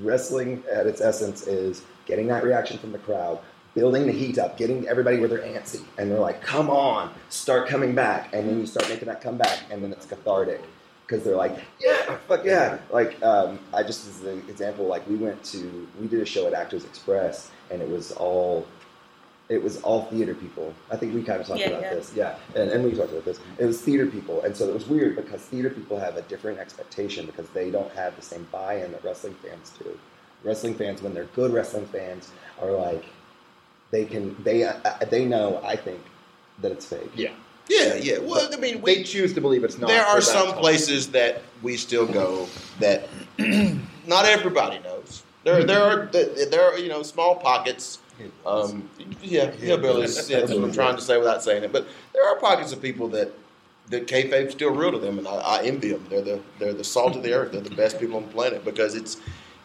wrestling 0.00 0.62
at 0.70 0.86
its 0.86 1.00
essence 1.00 1.46
is 1.46 1.82
getting 2.06 2.26
that 2.28 2.44
reaction 2.44 2.78
from 2.78 2.92
the 2.92 2.98
crowd, 2.98 3.38
building 3.74 4.06
the 4.06 4.12
heat 4.12 4.38
up, 4.38 4.56
getting 4.56 4.86
everybody 4.88 5.18
where 5.18 5.28
they're 5.28 5.38
antsy, 5.38 5.82
and 5.98 6.10
they're 6.10 6.18
like, 6.18 6.42
"Come 6.42 6.70
on, 6.70 7.12
start 7.28 7.68
coming 7.68 7.94
back," 7.94 8.34
and 8.34 8.48
then 8.48 8.60
you 8.60 8.66
start 8.66 8.88
making 8.88 9.08
that 9.08 9.20
comeback, 9.20 9.60
and 9.70 9.82
then 9.82 9.92
it's 9.92 10.06
cathartic. 10.06 10.62
Because 11.06 11.24
they're 11.24 11.36
like, 11.36 11.58
"Yeah, 11.80 12.18
fuck 12.28 12.44
yeah!" 12.44 12.78
Like 12.90 13.22
um, 13.22 13.58
I 13.72 13.82
just 13.82 14.06
as 14.06 14.22
an 14.24 14.44
example, 14.48 14.86
like 14.86 15.08
we 15.08 15.16
went 15.16 15.42
to 15.44 15.88
we 15.98 16.06
did 16.06 16.20
a 16.20 16.26
show 16.26 16.46
at 16.46 16.52
Actors 16.52 16.84
Express, 16.84 17.50
and 17.70 17.80
it 17.80 17.88
was 17.88 18.12
all 18.12 18.66
it 19.48 19.62
was 19.62 19.78
all 19.82 20.02
theater 20.06 20.34
people. 20.34 20.74
I 20.90 20.96
think 20.96 21.14
we 21.14 21.22
kind 21.22 21.40
of 21.40 21.46
talked 21.46 21.60
Yeah, 21.60 21.68
about 21.68 21.82
yeah. 21.82 21.94
this. 21.94 22.12
Yeah, 22.14 22.34
and, 22.54 22.70
and 22.70 22.84
we 22.84 22.92
talked 22.92 23.12
about 23.12 23.24
this. 23.24 23.40
It 23.58 23.64
was 23.64 23.80
theater 23.80 24.06
people, 24.06 24.42
and 24.42 24.54
so 24.56 24.68
it 24.68 24.74
was 24.74 24.86
weird 24.86 25.16
because 25.16 25.40
theater 25.42 25.70
people 25.70 25.98
have 25.98 26.16
a 26.16 26.22
different 26.22 26.58
expectation 26.58 27.24
because 27.26 27.48
they 27.50 27.70
don't 27.70 27.90
have 27.92 28.14
the 28.16 28.22
same 28.22 28.46
buy-in 28.52 28.92
that 28.92 29.02
wrestling 29.02 29.34
fans 29.42 29.72
do. 29.82 29.98
Wrestling 30.44 30.74
fans, 30.74 31.02
when 31.02 31.14
they're 31.14 31.24
good 31.34 31.52
wrestling 31.52 31.86
fans, 31.86 32.30
are 32.60 32.70
like 32.72 33.04
they 33.90 34.04
can 34.04 34.36
they 34.44 34.64
uh, 34.64 34.74
they 35.10 35.24
know. 35.24 35.60
I 35.64 35.76
think 35.76 36.00
that 36.60 36.70
it's 36.72 36.86
fake. 36.86 37.10
Yeah. 37.14 37.32
Yeah, 37.68 37.96
yeah. 37.96 38.18
Well, 38.18 38.48
I 38.50 38.56
mean, 38.56 38.80
they 38.82 39.02
choose 39.02 39.34
to 39.34 39.40
believe 39.42 39.62
it's 39.62 39.78
not. 39.78 39.88
there 39.88 40.04
are 40.04 40.22
some 40.22 40.52
time. 40.52 40.58
places 40.58 41.10
that 41.10 41.42
we 41.62 41.76
still 41.76 42.06
go 42.06 42.48
that 42.80 43.08
not 44.06 44.24
everybody 44.24 44.78
knows. 44.78 45.22
There, 45.44 45.64
there 45.64 45.82
are 45.82 46.06
there 46.06 46.62
are 46.72 46.78
you 46.78 46.88
know 46.88 47.02
small 47.02 47.34
pockets. 47.36 47.98
Um, 48.46 48.88
yeah, 49.22 49.50
hillbillies. 49.50 50.28
Yeah, 50.28 50.40
that's 50.40 50.52
what 50.52 50.64
I'm 50.64 50.72
trying 50.72 50.96
to 50.96 51.02
say 51.02 51.18
without 51.18 51.42
saying 51.42 51.64
it. 51.64 51.72
But 51.72 51.86
there 52.12 52.26
are 52.28 52.36
pockets 52.36 52.72
of 52.72 52.82
people 52.82 53.08
that 53.08 53.32
that 53.90 54.06
kayfabe's 54.06 54.52
still 54.52 54.74
real 54.74 54.92
to 54.92 54.98
them, 54.98 55.18
and 55.18 55.26
I, 55.26 55.34
I 55.36 55.62
envy 55.62 55.92
them. 55.92 56.06
They're 56.08 56.22
the 56.22 56.40
they're 56.58 56.74
the 56.74 56.84
salt 56.84 57.16
of 57.16 57.22
the 57.22 57.32
earth. 57.32 57.52
They're 57.52 57.60
the 57.60 57.74
best 57.74 57.98
people 58.00 58.16
on 58.16 58.26
the 58.26 58.32
planet 58.32 58.64
because 58.64 58.94
it's 58.94 59.18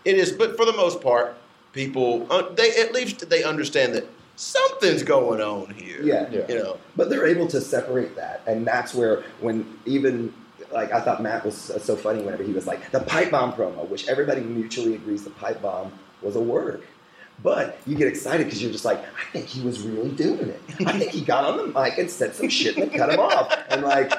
it 0.05 0.15
is. 0.17 0.31
But 0.31 0.57
for 0.57 0.65
the 0.65 0.73
most 0.73 1.01
part, 1.01 1.37
people 1.73 2.27
uh, 2.29 2.49
they 2.53 2.71
at 2.81 2.93
least 2.93 3.29
they 3.29 3.43
understand 3.43 3.93
that 3.95 4.07
something's 4.35 5.03
going 5.03 5.41
on 5.41 5.73
here. 5.73 6.01
Yeah. 6.01 6.29
you 6.47 6.55
know. 6.55 6.77
But 6.95 7.09
they're 7.09 7.27
able 7.27 7.47
to 7.47 7.61
separate 7.61 8.15
that, 8.15 8.41
and 8.47 8.65
that's 8.65 8.93
where 8.93 9.23
when 9.41 9.79
even 9.85 10.33
like 10.71 10.91
I 10.91 11.01
thought 11.01 11.21
Matt 11.21 11.45
was 11.45 11.55
so 11.55 11.95
funny 11.95 12.21
whenever 12.21 12.43
he 12.43 12.53
was 12.53 12.67
like 12.67 12.91
the 12.91 13.01
pipe 13.01 13.31
bomb 13.31 13.53
promo, 13.53 13.87
which 13.89 14.07
everybody 14.07 14.41
mutually 14.41 14.95
agrees 14.95 15.23
the 15.23 15.29
pipe 15.31 15.61
bomb 15.61 15.91
was 16.21 16.35
a 16.35 16.41
work. 16.41 16.83
But 17.41 17.77
you 17.85 17.95
get 17.97 18.07
excited 18.07 18.45
because 18.45 18.61
you're 18.61 18.71
just 18.71 18.85
like, 18.85 18.99
I 18.99 19.31
think 19.31 19.47
he 19.47 19.61
was 19.61 19.81
really 19.81 20.11
doing 20.11 20.49
it. 20.49 20.61
I 20.85 20.97
think 20.97 21.11
he 21.11 21.21
got 21.21 21.43
on 21.43 21.57
the 21.57 21.67
mic 21.79 21.97
and 21.97 22.09
said 22.09 22.35
some 22.35 22.47
shit 22.47 22.77
and 22.77 22.93
cut 22.93 23.11
him 23.11 23.19
off. 23.19 23.53
And 23.69 23.81
like, 23.81 24.11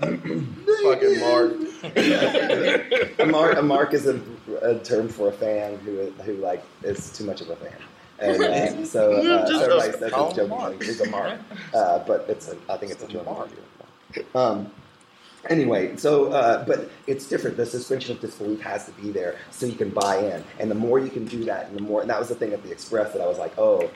Fucking 0.00 1.20
Mark. 1.20 1.52
a 3.18 3.26
mark, 3.26 3.56
a 3.56 3.62
mark 3.62 3.94
is 3.94 4.06
a, 4.06 4.20
a 4.62 4.78
term 4.80 5.08
for 5.08 5.28
a 5.28 5.32
fan 5.32 5.78
who, 5.78 6.10
who 6.24 6.34
like 6.36 6.62
is 6.82 7.10
too 7.12 7.24
much 7.24 7.40
of 7.40 7.50
a 7.50 7.56
fan. 7.56 7.72
And 8.18 8.42
uh, 8.42 8.84
so, 8.84 9.12
uh, 9.14 9.48
Just 9.48 9.62
everybody 9.62 9.88
a- 9.88 9.92
says 9.92 10.02
it's 10.02 10.14
him 10.14 10.36
joking. 10.36 10.48
Mark. 10.48 10.82
He's 10.82 11.00
a 11.00 11.08
mark, 11.08 11.40
uh, 11.74 11.98
but 12.00 12.26
it's 12.28 12.48
a, 12.48 12.56
I 12.68 12.76
think 12.76 12.92
it's 12.92 13.02
a 13.02 13.08
joke. 13.08 13.48
Um, 14.34 14.70
anyway, 15.48 15.96
so 15.96 16.32
uh, 16.32 16.64
but 16.64 16.90
it's 17.06 17.28
different. 17.28 17.56
The 17.56 17.66
suspension 17.66 18.14
of 18.14 18.20
disbelief 18.20 18.60
has 18.62 18.86
to 18.86 18.92
be 18.92 19.10
there 19.10 19.38
so 19.50 19.66
you 19.66 19.74
can 19.74 19.90
buy 19.90 20.18
in, 20.18 20.44
and 20.58 20.70
the 20.70 20.74
more 20.74 20.98
you 20.98 21.10
can 21.10 21.24
do 21.24 21.44
that, 21.44 21.68
and 21.68 21.76
the 21.76 21.82
more. 21.82 22.00
And 22.00 22.10
that 22.10 22.18
was 22.18 22.28
the 22.28 22.34
thing 22.34 22.52
at 22.52 22.62
the 22.62 22.70
Express 22.70 23.12
that 23.12 23.22
I 23.22 23.26
was 23.26 23.38
like, 23.38 23.58
oh, 23.58 23.90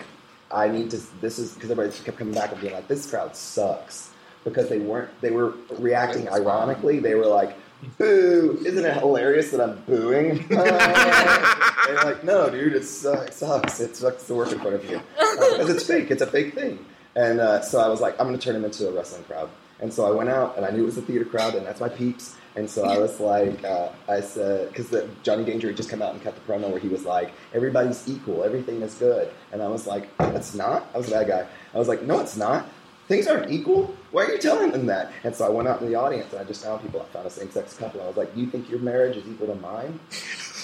I 0.50 0.68
need 0.68 0.90
to. 0.90 1.00
This 1.20 1.38
is 1.38 1.54
because 1.54 1.70
everybody 1.70 1.96
kept 2.04 2.18
coming 2.18 2.34
back 2.34 2.52
and 2.52 2.60
being 2.60 2.74
like, 2.74 2.88
this 2.88 3.08
crowd 3.08 3.36
sucks 3.36 4.10
because 4.44 4.68
they 4.68 4.78
weren't. 4.78 5.10
They 5.20 5.30
were 5.30 5.54
reacting 5.78 6.28
ironically. 6.28 7.00
They 7.00 7.14
were 7.14 7.26
like. 7.26 7.56
Boo! 7.98 8.62
Isn't 8.64 8.82
it 8.82 8.96
hilarious 8.96 9.50
that 9.50 9.60
I'm 9.60 9.78
booing? 9.82 10.50
Uh, 10.50 11.74
and 11.88 11.96
like, 11.96 12.24
no, 12.24 12.48
dude, 12.48 12.74
it 12.74 12.84
sucks. 12.84 13.36
sucks. 13.36 13.78
It 13.78 13.94
sucks 13.94 14.26
to 14.28 14.34
work 14.34 14.52
in 14.52 14.58
front 14.58 14.76
of 14.76 14.90
you 14.90 15.02
because 15.18 15.68
it's 15.68 15.86
fake. 15.86 16.10
It's 16.10 16.22
a 16.22 16.26
fake 16.26 16.54
thing. 16.54 16.78
And 17.14 17.40
uh, 17.40 17.60
so 17.60 17.80
I 17.80 17.88
was 17.88 18.00
like, 18.00 18.18
I'm 18.18 18.26
going 18.26 18.38
to 18.38 18.44
turn 18.44 18.56
him 18.56 18.64
into 18.64 18.88
a 18.88 18.92
wrestling 18.92 19.24
crowd. 19.24 19.50
And 19.80 19.92
so 19.92 20.06
I 20.06 20.10
went 20.10 20.30
out, 20.30 20.56
and 20.56 20.64
I 20.64 20.70
knew 20.70 20.82
it 20.82 20.86
was 20.86 20.98
a 20.98 21.02
theater 21.02 21.24
crowd, 21.24 21.54
and 21.54 21.66
that's 21.66 21.80
my 21.80 21.88
peeps. 21.88 22.36
And 22.56 22.70
so 22.70 22.84
I 22.84 22.98
was 22.98 23.18
like, 23.18 23.64
uh, 23.64 23.88
I 24.08 24.20
said, 24.20 24.68
because 24.68 24.94
Johnny 25.24 25.44
Danger 25.44 25.66
had 25.66 25.76
just 25.76 25.88
come 25.88 26.00
out 26.00 26.14
and 26.14 26.22
cut 26.22 26.36
the 26.36 26.40
promo 26.52 26.70
where 26.70 26.78
he 26.78 26.86
was 26.86 27.04
like, 27.04 27.32
everybody's 27.52 28.08
equal, 28.08 28.44
everything 28.44 28.80
is 28.82 28.94
good. 28.94 29.28
And 29.50 29.60
I 29.60 29.66
was 29.66 29.88
like, 29.88 30.08
it's 30.20 30.54
not. 30.54 30.86
I 30.94 30.98
was 30.98 31.08
a 31.08 31.10
bad 31.10 31.26
guy. 31.26 31.46
I 31.74 31.78
was 31.78 31.88
like, 31.88 32.02
no, 32.02 32.20
it's 32.20 32.36
not. 32.36 32.66
Things 33.08 33.26
aren't 33.26 33.50
equal. 33.50 33.92
Why 34.12 34.24
are 34.24 34.32
you 34.32 34.38
telling 34.38 34.70
them 34.70 34.86
that? 34.86 35.12
And 35.24 35.34
so 35.34 35.44
I 35.44 35.48
went 35.48 35.66
out 35.66 35.82
in 35.82 35.88
the 35.88 35.96
audience, 35.96 36.32
and 36.32 36.40
I 36.40 36.44
just 36.44 36.64
found 36.64 36.80
people. 36.80 37.02
I 37.02 37.12
found 37.12 37.26
a 37.26 37.30
same-sex 37.30 37.76
couple. 37.76 38.00
I 38.00 38.06
was 38.06 38.16
like, 38.16 38.34
you 38.36 38.46
think 38.46 38.70
your 38.70 38.78
marriage 38.78 39.16
is 39.16 39.28
equal 39.28 39.48
to 39.48 39.56
mine? 39.56 39.98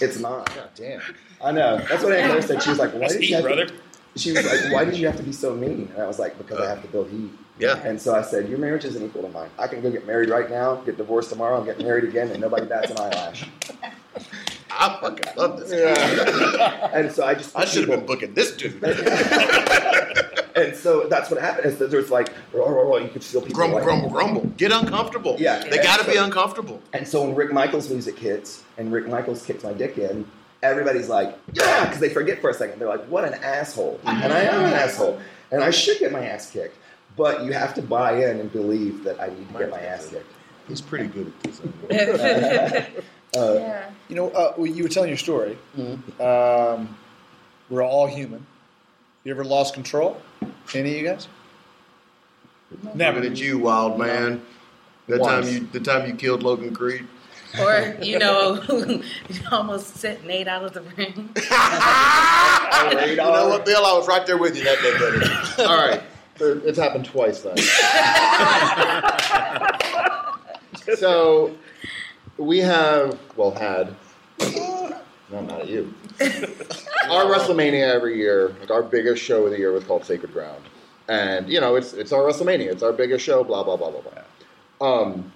It's 0.01 0.21
not. 0.21 0.47
God 0.55 0.71
damn. 0.77 1.03
I 1.43 1.51
know. 1.51 1.79
That's 1.89 2.05
what 2.05 2.13
Aunt 2.13 2.31
Claire 2.31 2.43
said. 2.43 2.63
She 2.63 2.71
was 2.71 2.79
like, 2.79 2.93
why 2.93 3.01
That's 3.01 3.15
did 3.15 3.23
you 3.23 3.29
heat, 3.29 3.35
have 3.35 3.43
brother. 3.43 3.67
To, 3.67 3.75
she 4.17 4.33
was 4.33 4.47
like, 4.47 4.73
why 4.73 4.85
did 4.85 4.97
you 4.97 5.07
have 5.09 5.17
to 5.17 5.23
be 5.23 5.33
so 5.33 5.55
mean? 5.55 5.91
And 5.93 6.03
I 6.03 6.07
was 6.07 6.19
like, 6.21 6.39
because 6.39 6.61
I 6.61 6.69
have 6.69 6.83
to 6.83 6.89
build 6.89 7.11
heat. 7.11 7.31
Yeah. 7.61 7.77
And 7.85 8.01
so 8.01 8.15
I 8.15 8.23
said, 8.23 8.49
your 8.49 8.59
marriage 8.59 8.85
isn't 8.85 9.05
equal 9.05 9.23
to 9.23 9.29
mine. 9.29 9.51
I 9.59 9.67
can 9.69 9.81
go 9.81 9.91
get 9.91 10.07
married 10.07 10.29
right 10.31 10.51
now, 10.51 10.77
get 10.77 10.97
divorced 10.97 11.31
tomorrow, 11.31 11.59
and 11.59 11.67
get 11.67 11.79
married 11.79 12.05
again, 12.05 12.31
and 12.31 12.41
nobody 12.41 12.67
bats 12.67 12.91
an 12.91 12.99
eyelash. 12.99 13.45
I 14.71 14.99
fucking 15.01 15.37
love 15.37 15.61
this. 15.61 15.71
guy. 15.71 16.91
And 16.93 17.13
so 17.13 17.25
I 17.25 17.35
just 17.35 17.57
I 17.57 17.65
should 17.65 17.89
have 17.89 17.99
been 17.99 18.07
booking 18.07 18.35
this 18.35 18.57
dude. 18.57 18.83
And 20.57 20.75
so 20.77 21.07
that's 21.09 21.31
what 21.31 21.41
happened. 21.41 21.67
Is 21.67 21.79
that 21.79 21.91
there's 21.91 22.11
like, 22.11 22.29
roar, 22.53 22.75
roar, 22.75 22.85
roar, 22.87 23.01
you 23.01 23.09
could 23.09 23.23
feel 23.25 23.41
people 23.41 23.55
grumble, 23.55 23.77
like, 23.77 23.85
grumble, 23.85 24.11
grumble. 24.11 24.47
Get 24.57 24.73
uncomfortable. 24.73 25.37
Yeah. 25.39 25.59
They 25.63 25.79
got 25.79 26.01
to 26.01 26.11
be 26.11 26.17
uncomfortable. 26.17 26.83
And 26.93 27.07
so 27.07 27.23
when 27.23 27.35
Rick 27.35 27.53
Michaels 27.53 27.89
music 27.89 28.19
hits 28.19 28.65
and 28.77 28.93
Rick 28.93 29.09
Michaels 29.09 29.45
kicks 29.47 29.63
my 29.63 29.73
dick 29.73 29.97
in, 29.97 30.27
everybody's 30.63 31.09
like, 31.09 31.39
yeah, 31.53 31.85
because 31.85 32.01
they 32.01 32.11
forget 32.11 32.41
for 32.41 32.51
a 32.51 32.55
second. 32.55 32.79
They're 32.79 32.89
like, 32.89 33.05
what 33.07 33.25
an 33.25 33.35
asshole. 33.35 33.99
Mm-hmm. 34.05 34.23
And 34.23 34.33
I 34.33 34.41
am 34.41 34.65
an 34.65 34.73
asshole. 34.73 35.21
And 35.53 35.63
I 35.65 35.71
should 35.71 35.99
get 35.99 36.13
my 36.13 36.27
ass 36.27 36.51
kicked. 36.51 36.77
But 37.21 37.45
you 37.45 37.53
have 37.53 37.75
to 37.75 37.83
buy 37.83 38.25
in 38.25 38.41
and 38.41 38.51
believe 38.51 39.05
that 39.05 39.21
I 39.21 39.27
need 39.27 39.47
to 39.53 39.59
get 39.59 39.71
my 39.71 39.79
ass 39.79 40.09
kicked. 40.09 40.33
He's 40.69 40.81
pretty 40.81 41.07
good 41.07 41.27
at 41.27 41.43
this. 41.43 42.87
Uh, 43.37 43.55
Yeah. 43.55 43.91
You 44.09 44.17
know, 44.17 44.31
uh, 44.31 44.55
well, 44.57 44.67
you 44.67 44.83
were 44.83 44.89
telling 44.89 45.09
your 45.11 45.19
story. 45.19 45.57
Mm-hmm. 45.79 46.21
Um, 46.21 46.97
we're 47.69 47.85
all 47.85 48.07
human. 48.09 48.45
You 49.23 49.33
ever 49.33 49.45
lost 49.45 49.75
control? 49.75 50.21
Any 50.75 50.91
of 50.93 50.97
you 50.97 51.05
guys? 51.05 51.29
Never. 52.95 53.19
Looking 53.21 53.33
at 53.33 53.39
you, 53.39 53.59
wild 53.59 53.99
man. 53.99 54.43
That 55.07 55.21
Once. 55.21 55.47
time 55.47 55.55
you, 55.55 55.69
the 55.71 55.79
time 55.81 56.09
you 56.09 56.15
killed 56.15 56.43
Logan 56.43 56.75
Creed. 56.75 57.07
Or, 57.61 57.97
you 58.03 58.19
know, 58.19 58.63
you 58.69 59.03
almost 59.53 59.97
sent 59.97 60.25
Nate 60.27 60.49
out 60.49 60.65
of 60.65 60.73
the 60.73 60.83
ring. 60.83 61.31
you 63.11 63.17
know 63.17 63.49
what, 63.49 63.65
Bill? 63.67 63.85
I 63.85 63.93
was 63.97 64.09
right 64.09 64.27
there 64.27 64.39
with 64.39 64.57
you 64.57 64.65
that 64.65 64.81
day, 64.83 64.93
buddy. 64.99 65.69
All 65.69 65.77
right, 65.77 66.01
So 66.01 66.10
it's 66.41 66.79
happened 66.79 67.05
twice 67.05 67.41
then. 67.41 67.57
so 70.97 71.55
we 72.39 72.59
have, 72.59 73.19
well, 73.37 73.53
had. 73.53 73.95
No, 74.41 75.39
I'm 75.39 75.47
not 75.47 75.61
at 75.61 75.69
you. 75.69 75.95
our 77.11 77.25
WrestleMania 77.25 77.95
every 77.95 78.17
year, 78.17 78.55
like 78.61 78.71
our 78.71 78.83
biggest 78.83 79.23
show 79.23 79.45
of 79.45 79.53
the 79.53 79.59
year 79.59 79.73
was 79.73 79.85
called 79.85 80.05
Sacred 80.05 80.33
Ground, 80.33 80.65
and 81.09 81.49
you 81.49 81.61
know 81.61 81.77
it's 81.77 81.93
it's 81.93 82.13
our 82.13 82.23
WrestleMania, 82.23 82.73
it's 82.73 82.83
our 82.83 82.93
biggest 82.93 83.25
show, 83.25 83.45
blah 83.45 83.63
blah 83.63 83.77
blah 83.77 83.91
blah 83.91 84.01
blah. 84.01 84.23
Um, 84.81 85.31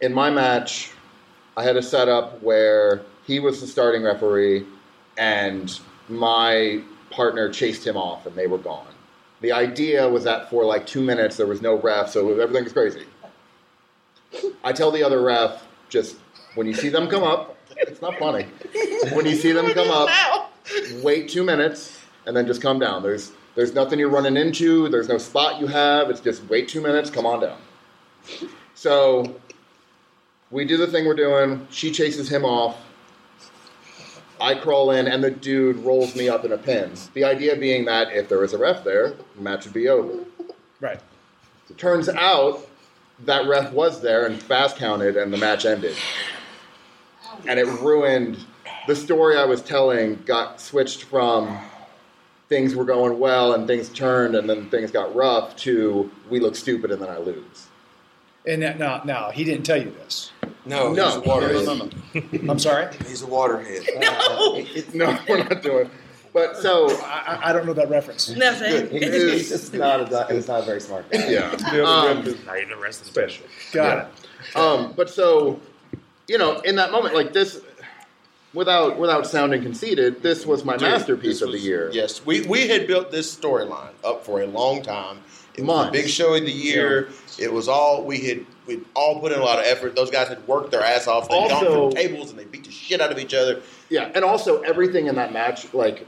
in 0.00 0.12
my 0.12 0.30
match, 0.30 0.90
I 1.56 1.62
had 1.62 1.76
a 1.76 1.82
setup 1.82 2.42
where 2.42 3.02
he 3.26 3.40
was 3.40 3.60
the 3.60 3.66
starting 3.66 4.02
referee, 4.02 4.66
and 5.16 5.78
my 6.08 6.82
partner 7.10 7.50
chased 7.50 7.86
him 7.86 7.96
off, 7.96 8.26
and 8.26 8.36
they 8.36 8.46
were 8.46 8.58
gone. 8.58 8.86
The 9.44 9.52
idea 9.52 10.08
was 10.08 10.24
that 10.24 10.48
for 10.48 10.64
like 10.64 10.86
two 10.86 11.02
minutes 11.02 11.36
there 11.36 11.46
was 11.46 11.60
no 11.60 11.78
ref, 11.78 12.08
so 12.08 12.40
everything 12.40 12.64
was 12.64 12.72
crazy. 12.72 13.04
I 14.64 14.72
tell 14.72 14.90
the 14.90 15.02
other 15.02 15.20
ref, 15.20 15.66
just 15.90 16.16
when 16.54 16.66
you 16.66 16.72
see 16.72 16.88
them 16.88 17.08
come 17.08 17.22
up, 17.22 17.54
it's 17.76 18.00
not 18.00 18.18
funny. 18.18 18.46
When 19.12 19.26
you 19.26 19.36
see 19.36 19.52
them 19.52 19.70
come 19.74 19.90
up, 19.90 20.50
wait 21.02 21.28
two 21.28 21.44
minutes 21.44 22.06
and 22.24 22.34
then 22.34 22.46
just 22.46 22.62
come 22.62 22.78
down. 22.78 23.02
There's 23.02 23.32
there's 23.54 23.74
nothing 23.74 23.98
you're 23.98 24.08
running 24.08 24.38
into. 24.38 24.88
There's 24.88 25.10
no 25.10 25.18
spot 25.18 25.60
you 25.60 25.66
have. 25.66 26.08
It's 26.08 26.20
just 26.20 26.48
wait 26.48 26.66
two 26.66 26.80
minutes, 26.80 27.10
come 27.10 27.26
on 27.26 27.40
down. 27.40 27.58
So 28.74 29.38
we 30.50 30.64
do 30.64 30.78
the 30.78 30.86
thing 30.86 31.04
we're 31.04 31.12
doing. 31.12 31.68
She 31.70 31.92
chases 31.92 32.30
him 32.30 32.46
off. 32.46 32.78
I 34.44 34.54
crawl 34.54 34.90
in, 34.90 35.08
and 35.08 35.24
the 35.24 35.30
dude 35.30 35.78
rolls 35.78 36.14
me 36.14 36.28
up 36.28 36.44
in 36.44 36.52
a 36.52 36.58
pin. 36.58 36.92
The 37.14 37.24
idea 37.24 37.56
being 37.56 37.86
that 37.86 38.12
if 38.12 38.28
there 38.28 38.38
was 38.38 38.52
a 38.52 38.58
ref 38.58 38.84
there, 38.84 39.14
the 39.36 39.40
match 39.40 39.64
would 39.64 39.72
be 39.72 39.88
over. 39.88 40.22
Right. 40.80 41.00
It 41.70 41.78
turns 41.78 42.10
out 42.10 42.68
that 43.20 43.46
ref 43.46 43.72
was 43.72 44.02
there 44.02 44.26
and 44.26 44.40
fast 44.40 44.76
counted, 44.76 45.16
and 45.16 45.32
the 45.32 45.38
match 45.38 45.64
ended. 45.64 45.96
And 47.48 47.58
it 47.58 47.66
ruined 47.66 48.38
the 48.86 48.94
story 48.94 49.38
I 49.38 49.46
was 49.46 49.62
telling. 49.62 50.22
Got 50.24 50.60
switched 50.60 51.04
from 51.04 51.58
things 52.50 52.74
were 52.74 52.84
going 52.84 53.18
well 53.18 53.54
and 53.54 53.66
things 53.66 53.88
turned, 53.88 54.34
and 54.34 54.48
then 54.48 54.68
things 54.68 54.90
got 54.90 55.14
rough 55.14 55.56
to 55.56 56.10
we 56.28 56.38
look 56.38 56.54
stupid 56.54 56.90
and 56.90 57.00
then 57.00 57.08
I 57.08 57.16
lose. 57.16 57.68
And 58.46 58.62
that, 58.62 58.78
now 58.78 59.00
no, 59.04 59.30
he 59.32 59.42
didn't 59.42 59.64
tell 59.64 59.78
you 59.78 59.90
this. 59.90 60.32
No, 60.66 60.92
No, 60.92 61.06
he's 61.06 61.16
a 61.16 61.20
waterhead. 61.20 61.66
no, 61.66 61.74
no, 61.74 61.90
no. 62.42 62.50
I'm 62.52 62.58
sorry. 62.58 62.94
He's 63.06 63.22
a 63.22 63.26
waterhead. 63.26 63.82
No, 64.00 64.64
no, 65.12 65.18
we're 65.28 65.44
not 65.44 65.62
doing. 65.62 65.90
But 66.32 66.56
so 66.56 66.90
I, 67.02 67.38
I- 67.42 67.50
I 67.50 67.52
don't 67.52 67.66
know 67.66 67.74
that 67.74 67.90
reference. 67.90 68.28
Nothing. 68.30 68.90
He's, 68.90 69.02
he's 69.32 69.48
just 69.50 69.74
not 69.74 70.12
a, 70.12 70.34
he's 70.34 70.48
not 70.48 70.62
a 70.62 70.64
very 70.64 70.80
smart 70.80 71.08
guy. 71.10 71.28
yeah, 71.28 71.50
um, 71.84 72.24
Not 72.46 72.56
even 72.58 72.70
the 72.70 72.76
rest 72.80 73.00
of 73.02 73.06
the 73.06 73.12
Special. 73.12 73.46
Got 73.72 74.08
it. 74.52 74.56
um, 74.56 74.94
but 74.96 75.08
so 75.10 75.60
you 76.26 76.38
know, 76.38 76.58
in 76.60 76.76
that 76.76 76.90
moment, 76.90 77.14
like 77.14 77.32
this, 77.34 77.60
without 78.52 78.98
without 78.98 79.26
sounding 79.26 79.62
conceited, 79.62 80.22
this 80.22 80.44
was 80.46 80.64
my 80.64 80.72
Dude, 80.76 80.88
masterpiece 80.88 81.40
this 81.40 81.42
of 81.42 81.52
the 81.52 81.58
year. 81.58 81.90
Yes, 81.92 82.24
we, 82.24 82.40
we 82.46 82.66
had 82.68 82.86
built 82.86 83.10
this 83.10 83.34
storyline 83.34 83.92
up 84.02 84.24
for 84.24 84.40
a 84.40 84.46
long 84.46 84.82
time. 84.82 85.18
It 85.56 85.60
was 85.60 85.66
Months. 85.66 85.92
the 85.92 86.02
big 86.02 86.10
show 86.10 86.34
of 86.34 86.44
the 86.44 86.50
year. 86.50 87.08
It 87.38 87.52
was 87.52 87.68
all 87.68 88.04
we 88.04 88.18
had. 88.20 88.46
We 88.66 88.80
all 88.94 89.20
put 89.20 89.30
in 89.32 89.38
a 89.38 89.44
lot 89.44 89.58
of 89.58 89.66
effort. 89.66 89.94
Those 89.94 90.10
guys 90.10 90.28
had 90.28 90.46
worked 90.48 90.70
their 90.70 90.82
ass 90.82 91.06
off. 91.06 91.28
They 91.28 91.34
Also- 91.36 91.48
jumped 91.60 91.66
from 91.66 91.90
tables 91.92 92.30
and 92.30 92.38
they 92.38 92.44
beat 92.44 92.64
the 92.64 92.70
shit 92.72 93.00
out 93.00 93.12
of 93.12 93.18
each 93.18 93.34
other. 93.34 93.60
Yeah, 93.90 94.10
and 94.14 94.24
also 94.24 94.60
everything 94.62 95.06
in 95.06 95.14
that 95.16 95.32
match, 95.32 95.72
like 95.74 96.06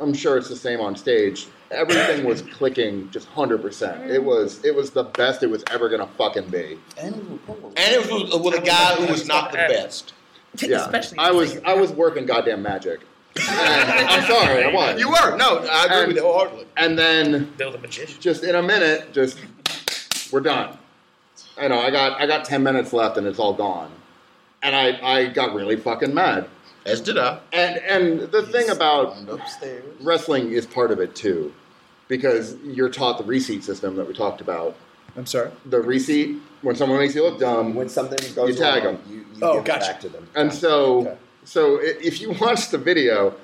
I'm 0.00 0.12
sure 0.12 0.36
it's 0.36 0.48
the 0.48 0.56
same 0.56 0.80
on 0.80 0.94
stage. 0.94 1.46
Everything 1.70 2.24
was 2.24 2.42
clicking 2.58 3.10
just 3.10 3.26
hundred 3.28 3.62
percent. 3.62 4.10
It 4.10 4.22
was 4.22 4.62
it 4.64 4.74
was 4.74 4.90
the 4.90 5.04
best 5.04 5.42
it 5.42 5.48
was 5.50 5.64
ever 5.70 5.88
gonna 5.88 6.06
fucking 6.18 6.48
be. 6.50 6.78
And 6.98 7.40
it 7.76 8.10
was 8.12 8.32
with, 8.34 8.42
with 8.44 8.62
a 8.62 8.64
guy 8.64 8.94
who 8.96 9.10
was 9.10 9.26
not 9.26 9.50
the 9.52 9.56
best. 9.58 10.12
Yeah, 10.58 10.84
Especially 10.86 11.18
I 11.18 11.32
was 11.32 11.58
I 11.66 11.74
was 11.74 11.92
working 11.92 12.24
goddamn 12.24 12.62
magic. 12.62 13.00
And 13.38 14.08
I'm 14.08 14.26
sorry, 14.26 14.64
I 14.64 14.72
was. 14.72 14.98
You 15.00 15.08
were 15.08 15.36
no, 15.36 15.58
I 15.58 15.84
agree 15.84 15.98
And- 15.98 16.06
with 16.08 16.16
you 16.16 16.22
wholeheartedly. 16.22 16.66
And 16.76 16.98
then 16.98 17.52
Bill 17.56 17.72
the 17.72 17.78
magician. 17.78 18.20
just 18.20 18.44
in 18.44 18.54
a 18.54 18.62
minute, 18.62 19.12
just 19.12 19.38
we're 20.32 20.40
done. 20.40 20.76
I 21.58 21.68
know 21.68 21.78
I 21.80 21.90
got 21.90 22.20
I 22.20 22.26
got 22.26 22.44
ten 22.44 22.62
minutes 22.62 22.92
left 22.92 23.16
and 23.16 23.26
it's 23.26 23.38
all 23.38 23.54
gone, 23.54 23.90
and 24.62 24.74
I 24.76 24.98
I 25.02 25.26
got 25.26 25.54
really 25.54 25.76
fucking 25.76 26.12
mad. 26.14 26.48
As 26.84 27.00
did 27.00 27.18
I. 27.18 27.38
And 27.52 27.78
and 27.78 28.20
the 28.30 28.42
thing 28.42 28.68
about 28.70 29.16
upstairs. 29.28 29.82
wrestling 30.00 30.52
is 30.52 30.66
part 30.66 30.90
of 30.90 31.00
it 31.00 31.14
too, 31.16 31.52
because 32.08 32.56
you're 32.62 32.90
taught 32.90 33.18
the 33.18 33.24
receipt 33.24 33.64
system 33.64 33.96
that 33.96 34.06
we 34.06 34.14
talked 34.14 34.40
about. 34.40 34.76
I'm 35.16 35.26
sorry. 35.26 35.50
The 35.64 35.80
receipt 35.80 36.36
when 36.62 36.76
someone 36.76 36.98
makes 36.98 37.14
you 37.14 37.22
look 37.22 37.40
dumb, 37.40 37.74
When 37.74 37.88
something 37.88 38.18
goes 38.34 38.50
You 38.50 38.54
tag 38.62 38.84
wrong, 38.84 38.94
them. 38.96 39.02
you, 39.08 39.16
you 39.18 39.24
Oh, 39.42 39.54
give 39.56 39.64
gotcha. 39.64 39.84
it 39.84 39.92
back 39.92 40.00
to 40.02 40.08
them. 40.10 40.28
and 40.34 40.52
so 40.52 41.00
Okay. 41.00 41.16
So 41.46 41.78
if 41.80 42.20
you 42.20 42.32
watch 42.40 42.70
the 42.70 42.78
video, 42.78 43.34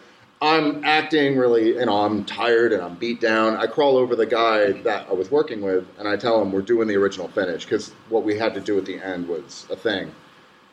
I'm 0.42 0.84
acting 0.84 1.36
really, 1.36 1.68
you 1.68 1.86
know, 1.86 2.04
I'm 2.04 2.24
tired 2.24 2.72
and 2.72 2.82
I'm 2.82 2.96
beat 2.96 3.20
down. 3.20 3.56
I 3.56 3.66
crawl 3.66 3.96
over 3.96 4.16
the 4.16 4.26
guy 4.26 4.72
that 4.82 5.08
I 5.08 5.12
was 5.12 5.30
working 5.30 5.62
with 5.62 5.86
and 5.98 6.08
I 6.08 6.16
tell 6.16 6.42
him 6.42 6.50
we're 6.50 6.62
doing 6.62 6.88
the 6.88 6.96
original 6.96 7.28
finish 7.28 7.64
because 7.64 7.90
what 8.08 8.24
we 8.24 8.36
had 8.36 8.52
to 8.54 8.60
do 8.60 8.76
at 8.76 8.84
the 8.84 8.98
end 8.98 9.28
was 9.28 9.66
a 9.70 9.76
thing. 9.76 10.12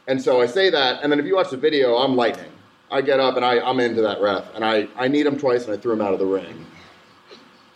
And 0.07 0.19
so 0.19 0.41
I 0.41 0.47
say 0.47 0.71
that, 0.71 1.03
and 1.03 1.11
then 1.11 1.19
if 1.19 1.27
you 1.27 1.36
watch 1.36 1.51
the 1.51 1.57
video, 1.57 1.97
I'm 1.97 2.15
lightning. 2.15 2.51
I 2.89 3.01
get 3.01 3.19
up 3.19 3.36
and 3.36 3.45
I, 3.45 3.59
I'm 3.59 3.80
into 3.80 4.01
that 4.01 4.19
ref, 4.19 4.55
and 4.55 4.65
I, 4.65 4.88
I 4.95 5.07
need 5.07 5.27
him 5.27 5.38
twice 5.38 5.65
and 5.65 5.73
I 5.75 5.77
threw 5.77 5.93
him 5.93 6.01
out 6.01 6.13
of 6.13 6.19
the 6.19 6.25
ring. 6.25 6.65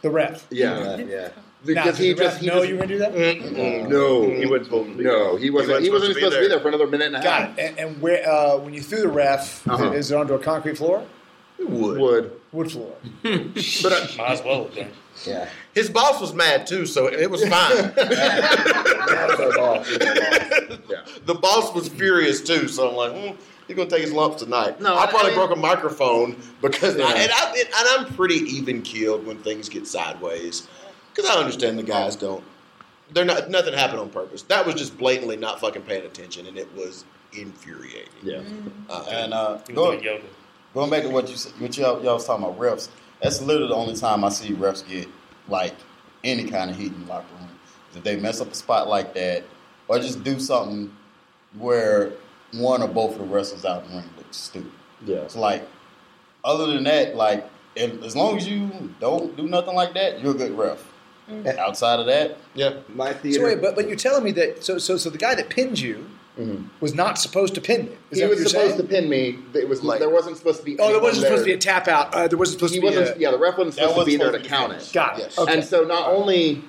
The 0.01 0.09
ref. 0.09 0.47
Yeah. 0.49 0.97
yeah. 0.97 1.29
Now, 1.29 1.33
Because 1.65 1.97
did 1.97 2.03
he 2.05 2.13
the 2.13 2.21
ref 2.23 2.31
just 2.31 2.41
he 2.41 2.47
know 2.47 2.53
just, 2.55 2.67
you 2.69 2.75
were 2.75 2.81
gonna 2.81 2.87
do 2.93 2.97
that? 2.99 3.13
Mm-mm. 3.13 3.87
no 3.89 4.29
He 4.29 4.45
wasn't 4.45 4.65
supposed 4.65 4.89
to 4.91 4.97
be. 4.97 5.03
no 5.05 5.35
he 5.37 5.49
wasn't 5.49 5.81
he 5.83 5.89
wasn't, 5.89 6.13
supposed, 6.15 6.35
to 6.35 6.41
be 6.41 6.47
there 6.49 6.59
for 6.59 6.67
another 6.67 6.87
minute 6.87 7.07
and 7.07 7.15
a 7.15 7.21
half. 7.21 7.55
Got 7.55 7.59
it. 7.59 7.69
And, 7.69 7.79
and 7.79 8.01
where 8.01 8.27
uh, 8.29 8.57
when 8.57 8.73
you 8.73 8.81
threw 8.81 8.99
the 9.01 9.07
ref, 9.07 9.65
Uh-huh. 9.67 9.91
is 9.91 10.11
it 10.11 10.15
onto 10.17 10.33
a 10.33 10.39
concrete 10.39 10.77
floor? 10.77 11.05
Would. 11.59 11.97
Wood. 11.97 12.41
Wood 12.51 12.71
floor. 12.71 12.93
But 13.23 13.93
I, 13.93 14.15
Might 14.17 14.31
as 14.31 14.43
well 14.43 14.67
have. 14.75 14.87
Yeah. 15.25 15.47
His 15.73 15.89
boss 15.89 16.19
was 16.19 16.33
mad 16.33 16.67
too, 16.67 16.85
so 16.85 17.07
it 17.07 17.29
was 17.31 17.41
fine. 17.47 17.93
That 17.95 19.27
was 19.29 19.39
our 19.39 19.51
boss. 19.57 19.87
He 19.87 19.97
was 19.97 20.07
our 20.07 20.15
boss. 20.15 20.79
yeah. 20.89 21.01
the 21.25 21.35
boss 21.35 21.73
was 21.73 21.87
furious 21.87 22.41
too, 22.41 22.67
so 22.67 22.89
I'm 22.89 22.95
like, 22.95 23.11
mm, 23.13 23.37
he's 23.67 23.75
gonna 23.77 23.89
take 23.89 24.01
his 24.01 24.11
lumps 24.11 24.41
tonight. 24.43 24.81
No, 24.81 24.95
I 24.95 25.03
I- 25.03 25.07
probably 25.07 25.31
I- 25.31 25.35
broke 25.35 25.51
a 25.51 25.55
microphone 25.55 26.35
because, 26.61 26.97
Yeah. 26.97 27.05
I, 27.05 27.13
and, 27.13 27.31
I, 27.31 27.63
and 27.97 28.07
I'm 28.07 28.13
pretty 28.15 28.35
even 28.35 28.81
keeled 28.81 29.25
when 29.25 29.37
things 29.37 29.69
get 29.69 29.87
sideways 29.87 30.67
because 31.13 31.29
I 31.29 31.39
understand 31.39 31.77
the 31.79 31.83
guys 31.83 32.15
don't. 32.15 32.43
They're 33.11 33.25
not. 33.25 33.49
Nothing 33.49 33.73
happened 33.73 33.99
on 33.99 34.09
purpose. 34.09 34.41
That 34.43 34.65
was 34.65 34.75
just 34.75 34.97
blatantly 34.97 35.37
not 35.37 35.59
fucking 35.59 35.83
paying 35.83 36.05
attention, 36.05 36.47
and 36.47 36.57
it 36.57 36.73
was 36.75 37.05
infuriating. 37.33 38.09
Yeah. 38.23 38.41
Uh, 38.89 39.05
And 39.09 39.33
uh, 39.33 39.59
He 39.67 39.73
was 39.73 39.75
go, 39.75 39.91
doing 39.91 40.03
yoga. 40.03 40.23
going 40.73 40.89
back 40.89 41.03
to 41.03 41.09
what 41.09 41.29
you 41.29 41.35
said, 41.35 41.53
what 41.59 41.77
y'all, 41.77 42.03
y'all 42.03 42.15
was 42.15 42.25
talking 42.25 42.43
about 42.45 42.59
refs. 42.59 42.89
That's 43.21 43.41
literally 43.41 43.69
the 43.69 43.75
only 43.75 43.95
time 43.95 44.23
I 44.23 44.29
see 44.29 44.53
refs 44.53 44.87
get 44.87 45.07
like 45.47 45.75
any 46.23 46.45
kind 46.45 46.69
of 46.71 46.77
heat 46.77 46.91
in 46.91 47.01
the 47.01 47.07
locker 47.07 47.25
room. 47.39 47.49
If 47.95 48.03
they 48.03 48.15
mess 48.17 48.41
up 48.41 48.51
a 48.51 48.55
spot 48.55 48.87
like 48.87 49.13
that, 49.13 49.43
or 49.87 49.99
just 49.99 50.23
do 50.23 50.39
something 50.39 50.95
where 51.57 52.13
one 52.53 52.81
or 52.81 52.87
both 52.87 53.13
of 53.13 53.19
the 53.19 53.25
wrestlers 53.25 53.65
out 53.65 53.83
in 53.83 53.89
the 53.91 53.97
ring 53.97 54.09
look 54.17 54.25
stupid. 54.31 54.71
Yeah. 55.05 55.17
It's 55.17 55.35
like, 55.35 55.67
other 56.43 56.67
than 56.67 56.83
that, 56.85 57.15
like, 57.15 57.47
if, 57.75 58.01
as 58.03 58.15
long 58.15 58.37
as 58.37 58.47
you 58.47 58.93
don't 58.99 59.35
do 59.35 59.47
nothing 59.47 59.75
like 59.75 59.93
that, 59.95 60.21
you're 60.21 60.31
a 60.31 60.37
good 60.37 60.57
ref. 60.57 60.83
Outside 61.57 61.99
of 61.99 62.05
that, 62.07 62.37
yeah. 62.53 62.73
My 62.89 63.11
So 63.13 63.17
theater. 63.19 63.45
wait, 63.45 63.61
but 63.61 63.75
but 63.75 63.87
you're 63.87 63.95
telling 63.97 64.23
me 64.23 64.31
that 64.33 64.63
so 64.63 64.77
so 64.77 64.97
so 64.97 65.09
the 65.09 65.17
guy 65.17 65.33
that 65.35 65.49
pinned 65.49 65.79
you 65.79 66.05
Mhm. 66.37 66.65
was 66.81 66.93
not 66.95 67.17
supposed 67.19 67.53
to 67.55 67.61
pin 67.61 67.85
you. 67.85 67.97
Is 68.11 68.19
He 68.19 68.25
was 68.25 68.37
supposed 68.39 68.53
saying? 68.75 68.77
to 68.77 68.83
pin 68.83 69.07
me. 69.07 69.37
It 69.53 69.69
was 69.69 69.83
Like- 69.83 69.99
there 69.99 70.09
wasn't 70.09 70.35
supposed 70.37 70.59
to 70.59 70.65
be. 70.65 70.77
Oh, 70.79 70.91
there 70.91 70.99
wasn't 70.99 71.23
supposed 71.25 71.43
to 71.43 71.45
be 71.45 71.53
a 71.53 71.57
tap 71.57 71.87
out. 71.87 72.13
Uh, 72.13 72.27
there 72.27 72.37
wasn't 72.37 72.59
supposed 72.59 72.73
He 72.73 72.79
to 72.81 72.87
be. 72.89 72.97
wasn't. 72.97 73.17
A, 73.17 73.19
yeah, 73.21 73.31
the 73.31 73.37
ref 73.37 73.57
wasn't 73.57 73.75
supposed 73.75 73.93
to 73.93 73.97
wasn't 73.99 74.05
be 74.07 74.17
there 74.17 74.31
to 74.31 74.43
supposed 74.43 74.43
to 74.43 74.49
be 74.49 74.55
count 74.73 74.73
it. 74.81 74.93
got 74.93 75.19
it. 75.19 75.21
Yes. 75.23 75.37
Okay. 75.37 75.53
And 75.53 75.63
so 75.63 75.83
not 75.83 76.09
only 76.09 76.63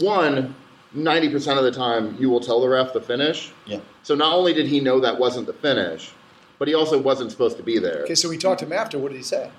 one, 0.00 0.54
ninety 0.92 1.28
percent 1.28 1.58
of 1.58 1.64
the 1.64 1.70
time 1.72 2.16
you 2.18 2.28
will 2.30 2.40
tell 2.40 2.60
the 2.60 2.68
ref 2.68 2.92
the 2.92 3.00
finish. 3.00 3.52
Yeah. 3.66 3.78
So 4.02 4.14
not 4.14 4.34
only 4.34 4.52
did 4.52 4.66
he 4.66 4.80
know 4.80 5.00
that 5.00 5.18
wasn't 5.18 5.46
the 5.46 5.52
finish, 5.52 6.10
but 6.58 6.68
he 6.68 6.74
also 6.74 6.98
wasn't 6.98 7.30
supposed 7.30 7.56
to 7.56 7.62
be 7.62 7.78
there. 7.78 8.02
okay, 8.02 8.14
so 8.14 8.28
we 8.28 8.36
talked 8.36 8.60
to 8.60 8.66
him 8.66 8.72
after. 8.72 8.98
What 8.98 9.12
did 9.12 9.16
he 9.18 9.24
say? 9.24 9.50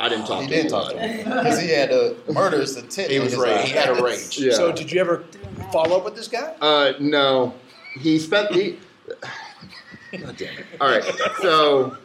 I 0.00 0.08
didn't 0.08 0.26
talk 0.26 0.42
he 0.42 0.48
to 0.48 0.54
him. 0.54 0.62
didn't 0.62 0.70
talk 0.70 0.92
to 0.92 0.98
him 0.98 1.24
because 1.24 1.60
he 1.60 1.68
had 1.68 1.92
a 1.92 2.16
murderous 2.32 2.76
intent. 2.76 3.10
He 3.10 3.18
was 3.18 3.32
his 3.32 3.40
rage. 3.40 3.68
He 3.68 3.76
had 3.76 3.90
a 3.90 4.02
rage. 4.02 4.38
Yeah. 4.40 4.52
So 4.52 4.72
did 4.72 4.90
you 4.90 5.00
ever 5.00 5.24
follow 5.70 5.98
up 5.98 6.04
with 6.04 6.16
this 6.16 6.26
guy? 6.26 6.54
Uh, 6.60 6.94
no, 6.98 7.54
he 7.98 8.18
spent 8.18 8.50
he. 8.52 8.78
God 10.12 10.36
damn 10.36 10.58
it! 10.58 10.66
All 10.80 10.88
right, 10.88 11.04
so 11.42 11.96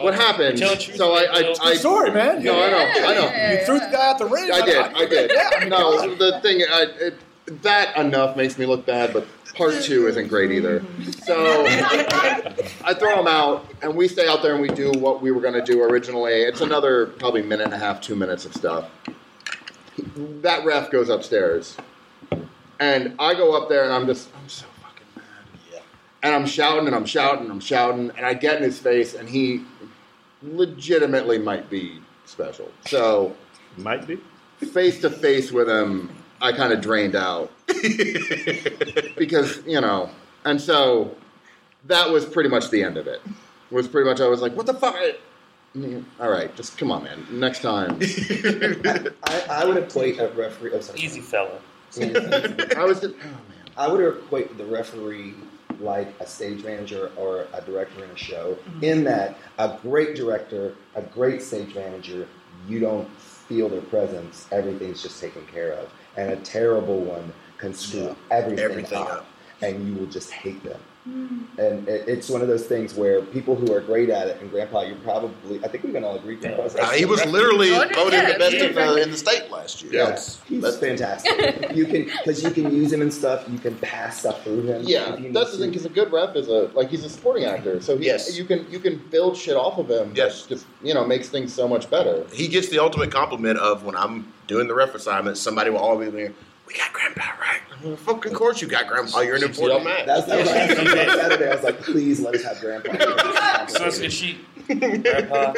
what 0.00 0.14
happened? 0.14 0.58
Tell 0.58 0.70
the 0.74 0.80
truth, 0.80 0.96
So 0.96 1.12
I, 1.12 1.22
I, 1.22 1.38
I 1.62 1.70
Good 1.70 1.78
story, 1.78 2.10
man. 2.10 2.42
No, 2.42 2.54
I 2.54 2.70
know, 2.70 2.92
I 3.08 3.14
know. 3.14 3.50
You 3.52 3.66
threw 3.66 3.78
the 3.80 3.88
guy 3.92 4.10
out 4.10 4.18
the 4.18 4.26
ring. 4.26 4.50
I 4.50 4.64
did, 4.64 4.76
I 4.76 5.06
did. 5.06 5.30
Yeah, 5.34 5.68
No, 5.68 6.14
the 6.14 6.40
thing, 6.40 6.62
I, 6.62 6.86
it, 6.98 7.14
that 7.62 7.96
enough 7.96 8.36
makes 8.36 8.58
me 8.58 8.66
look 8.66 8.86
bad, 8.86 9.12
but 9.12 9.26
part 9.54 9.74
two 9.82 10.06
isn't 10.08 10.28
great 10.28 10.50
either. 10.52 10.84
So 11.24 11.64
I 12.84 12.94
throw 12.98 13.18
him 13.18 13.26
out, 13.26 13.66
and 13.82 13.94
we 13.96 14.08
stay 14.08 14.28
out 14.28 14.42
there 14.42 14.52
and 14.52 14.60
we 14.62 14.68
do 14.68 14.92
what 14.92 15.22
we 15.22 15.30
were 15.30 15.40
going 15.40 15.54
to 15.54 15.62
do 15.62 15.82
originally. 15.82 16.42
It's 16.42 16.60
another 16.60 17.06
probably 17.06 17.42
minute 17.42 17.64
and 17.64 17.74
a 17.74 17.78
half, 17.78 18.00
two 18.00 18.14
minutes 18.14 18.44
of 18.44 18.54
stuff. 18.54 18.90
That 20.42 20.64
ref 20.64 20.90
goes 20.90 21.08
upstairs, 21.08 21.76
and 22.80 23.14
I 23.18 23.34
go 23.34 23.54
up 23.56 23.68
there 23.68 23.84
and 23.84 23.92
I'm 23.92 24.06
just, 24.06 24.28
I'm 24.40 24.48
so 24.48 24.66
fucking 24.82 25.06
mad. 25.16 25.24
Yeah. 25.72 25.80
And 26.22 26.34
I'm 26.34 26.46
shouting 26.46 26.86
and 26.86 26.94
I'm 26.96 27.06
shouting 27.06 27.42
and 27.44 27.50
I'm 27.52 27.60
shouting, 27.60 28.10
and 28.16 28.26
I 28.26 28.34
get 28.34 28.56
in 28.58 28.62
his 28.62 28.78
face, 28.78 29.14
and 29.14 29.28
he 29.28 29.62
legitimately 30.42 31.38
might 31.38 31.70
be 31.70 32.00
special. 32.26 32.70
So 32.86 33.34
Might 33.78 34.06
be. 34.06 34.18
face 34.58 35.00
to 35.00 35.10
face 35.10 35.50
with 35.52 35.68
him, 35.68 36.10
I 36.42 36.52
kind 36.52 36.72
of 36.72 36.80
drained 36.82 37.14
out 37.16 37.50
because 39.16 39.62
you 39.66 39.80
know, 39.80 40.10
and 40.44 40.60
so 40.60 41.16
that 41.86 42.10
was 42.10 42.24
pretty 42.24 42.48
much 42.48 42.70
the 42.70 42.82
end 42.82 42.96
of 42.96 43.06
it. 43.06 43.20
Was 43.70 43.88
pretty 43.88 44.08
much 44.08 44.20
I 44.20 44.28
was 44.28 44.40
like, 44.40 44.54
what 44.54 44.66
the 44.66 44.74
fuck? 44.74 44.96
All 46.20 46.30
right, 46.30 46.54
just 46.54 46.78
come 46.78 46.92
on, 46.92 47.02
man. 47.02 47.26
Next 47.30 47.60
time, 47.60 47.98
I, 48.00 49.44
I 49.50 49.64
would 49.64 49.76
equate 49.76 50.20
a 50.20 50.28
referee. 50.28 50.70
Oh, 50.72 50.80
sorry. 50.80 51.00
Easy 51.00 51.20
fella. 51.20 51.58
I 52.00 52.84
was. 52.84 53.00
Just, 53.00 53.14
oh 53.14 53.26
man. 53.48 53.70
I 53.76 53.88
would 53.88 54.00
equate 54.00 54.56
the 54.56 54.64
referee 54.64 55.34
like 55.80 56.14
a 56.20 56.26
stage 56.26 56.64
manager 56.64 57.10
or 57.16 57.46
a 57.52 57.60
director 57.62 58.04
in 58.04 58.10
a 58.10 58.16
show, 58.16 58.54
mm-hmm. 58.54 58.84
in 58.84 59.04
that 59.04 59.36
a 59.58 59.76
great 59.82 60.14
director, 60.14 60.74
a 60.94 61.02
great 61.02 61.42
stage 61.42 61.74
manager, 61.74 62.28
you 62.68 62.80
don't 62.80 63.10
feel 63.18 63.68
their 63.68 63.82
presence, 63.82 64.46
everything's 64.52 65.02
just 65.02 65.20
taken 65.20 65.44
care 65.46 65.72
of. 65.72 65.90
And 66.16 66.30
a 66.32 66.36
terrible 66.36 67.00
one 67.00 67.32
can 67.58 67.74
screw 67.74 68.14
everything, 68.30 68.64
Everything 68.64 68.98
up, 68.98 69.10
up. 69.10 69.26
And 69.72 69.88
you 69.88 69.94
will 69.94 70.06
just 70.06 70.30
hate 70.30 70.62
them. 70.62 70.80
And 71.58 71.86
it, 71.86 72.08
it's 72.08 72.30
one 72.30 72.40
of 72.40 72.48
those 72.48 72.64
things 72.64 72.94
where 72.94 73.20
people 73.20 73.54
who 73.54 73.70
are 73.74 73.80
great 73.82 74.08
at 74.08 74.26
it, 74.26 74.40
and 74.40 74.50
Grandpa, 74.50 74.82
you're 74.82 74.96
probably, 74.96 75.62
I 75.62 75.68
think 75.68 75.84
we 75.84 75.92
can 75.92 76.02
all 76.02 76.16
agree, 76.16 76.36
Grandpa's 76.36 76.74
Uh, 76.76 76.88
he 76.92 77.04
was 77.04 77.22
literally 77.26 77.72
Oh, 77.72 77.86
voted 77.94 78.20
the 78.26 78.38
best 78.38 78.54
in, 78.56 78.78
uh, 78.78 78.94
in 78.94 79.10
the 79.10 79.16
state 79.18 79.50
last 79.50 79.82
year. 79.82 79.92
Yeah, 79.92 80.04
That's- 80.04 80.40
he's 80.48 80.62
that's- 80.62 80.80
fantastic. 80.80 81.72
you 81.76 81.84
can 81.84 82.04
because 82.04 82.42
you 82.42 82.50
can 82.50 82.74
use 82.74 82.90
him 82.90 83.02
and 83.02 83.12
stuff. 83.12 83.44
You 83.50 83.58
can 83.58 83.76
pass 83.76 84.20
stuff 84.20 84.42
through 84.44 84.62
him. 84.62 84.82
Yeah, 84.86 85.12
if 85.14 85.20
you 85.20 85.30
that's 85.32 85.52
the 85.52 85.58
thing. 85.58 85.70
Because 85.70 85.84
a 85.84 85.90
good 85.90 86.10
rep 86.10 86.36
is 86.36 86.48
a 86.48 86.70
like 86.74 86.88
he's 86.88 87.04
a 87.04 87.10
supporting 87.10 87.44
actor, 87.44 87.82
so 87.82 87.98
he, 87.98 88.06
Yes. 88.06 88.36
you 88.38 88.44
can 88.46 88.66
you 88.70 88.78
can 88.78 88.96
build 89.10 89.36
shit 89.36 89.56
off 89.56 89.76
of 89.78 89.90
him. 89.90 90.12
Yes. 90.16 90.46
just 90.46 90.64
you 90.82 90.94
know 90.94 91.04
makes 91.06 91.28
things 91.28 91.52
so 91.52 91.68
much 91.68 91.90
better. 91.90 92.24
he 92.32 92.48
gets 92.48 92.68
the 92.70 92.78
ultimate 92.78 93.10
compliment 93.12 93.58
of 93.58 93.84
when 93.84 93.94
I'm 93.94 94.32
doing 94.46 94.68
the 94.68 94.74
ref 94.74 94.94
assignment, 94.94 95.36
somebody 95.36 95.68
will 95.70 95.78
always 95.78 96.10
be 96.10 96.24
like, 96.24 96.34
we 96.66 96.74
got 96.74 96.92
Grandpa 96.92 97.22
right. 97.40 97.60
I'm 97.84 97.96
Fucking 97.96 98.32
course 98.32 98.62
you 98.62 98.68
got 98.68 98.86
Grandpa. 98.86 99.20
You're 99.20 99.36
an 99.36 99.44
important 99.44 99.84
man. 99.84 100.06
That's 100.06 100.26
that 100.26 100.38
was 100.38 100.48
what 100.48 100.56
I 100.56 101.04
asked 101.04 101.20
Saturday. 101.20 101.50
I 101.50 101.54
was 101.54 101.64
like, 101.64 101.80
please 101.82 102.20
let 102.20 102.34
us 102.34 102.44
have 102.44 102.60
Grandpa. 102.60 103.66
So 103.68 103.86
is 103.86 104.12
she, 104.12 104.40
Grandpa? 104.66 105.54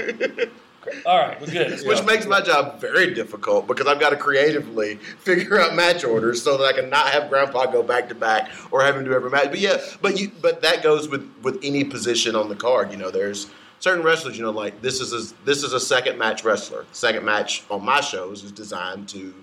All 1.04 1.18
right, 1.18 1.40
we're 1.40 1.48
good. 1.48 1.86
Which 1.86 2.04
makes 2.04 2.26
my 2.26 2.40
job 2.40 2.80
very 2.80 3.12
difficult 3.12 3.66
because 3.66 3.86
I've 3.86 3.98
got 3.98 4.10
to 4.10 4.16
creatively 4.16 4.96
figure 4.96 5.60
out 5.60 5.74
match 5.74 6.04
orders 6.04 6.42
so 6.42 6.56
that 6.56 6.64
I 6.64 6.72
can 6.72 6.88
not 6.88 7.08
have 7.08 7.28
Grandpa 7.28 7.66
go 7.66 7.82
back 7.82 8.08
to 8.10 8.14
back 8.14 8.50
or 8.70 8.82
have 8.82 8.96
him 8.96 9.04
do 9.04 9.12
every 9.12 9.30
match. 9.30 9.46
But 9.46 9.58
yeah, 9.58 9.78
but 10.00 10.18
you, 10.18 10.30
but 10.40 10.62
that 10.62 10.82
goes 10.82 11.08
with 11.08 11.28
with 11.42 11.58
any 11.62 11.84
position 11.84 12.36
on 12.36 12.48
the 12.48 12.54
card. 12.56 12.92
You 12.92 12.98
know, 12.98 13.10
there's 13.10 13.50
certain 13.80 14.04
wrestlers. 14.04 14.36
You 14.38 14.44
know, 14.44 14.50
like 14.50 14.80
this 14.80 15.00
is 15.00 15.12
a, 15.12 15.34
this 15.44 15.62
is 15.64 15.72
a 15.72 15.80
second 15.80 16.18
match 16.18 16.44
wrestler. 16.44 16.86
Second 16.92 17.24
match 17.24 17.64
on 17.70 17.84
my 17.84 18.00
shows 18.00 18.44
is 18.44 18.52
designed 18.52 19.08
to 19.10 19.34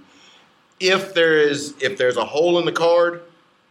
if 0.84 1.14
there 1.14 1.40
is 1.40 1.74
if 1.80 1.98
there's 1.98 2.18
a 2.18 2.26
hole 2.26 2.60
in 2.60 2.66
the 2.66 2.72
card, 2.72 3.22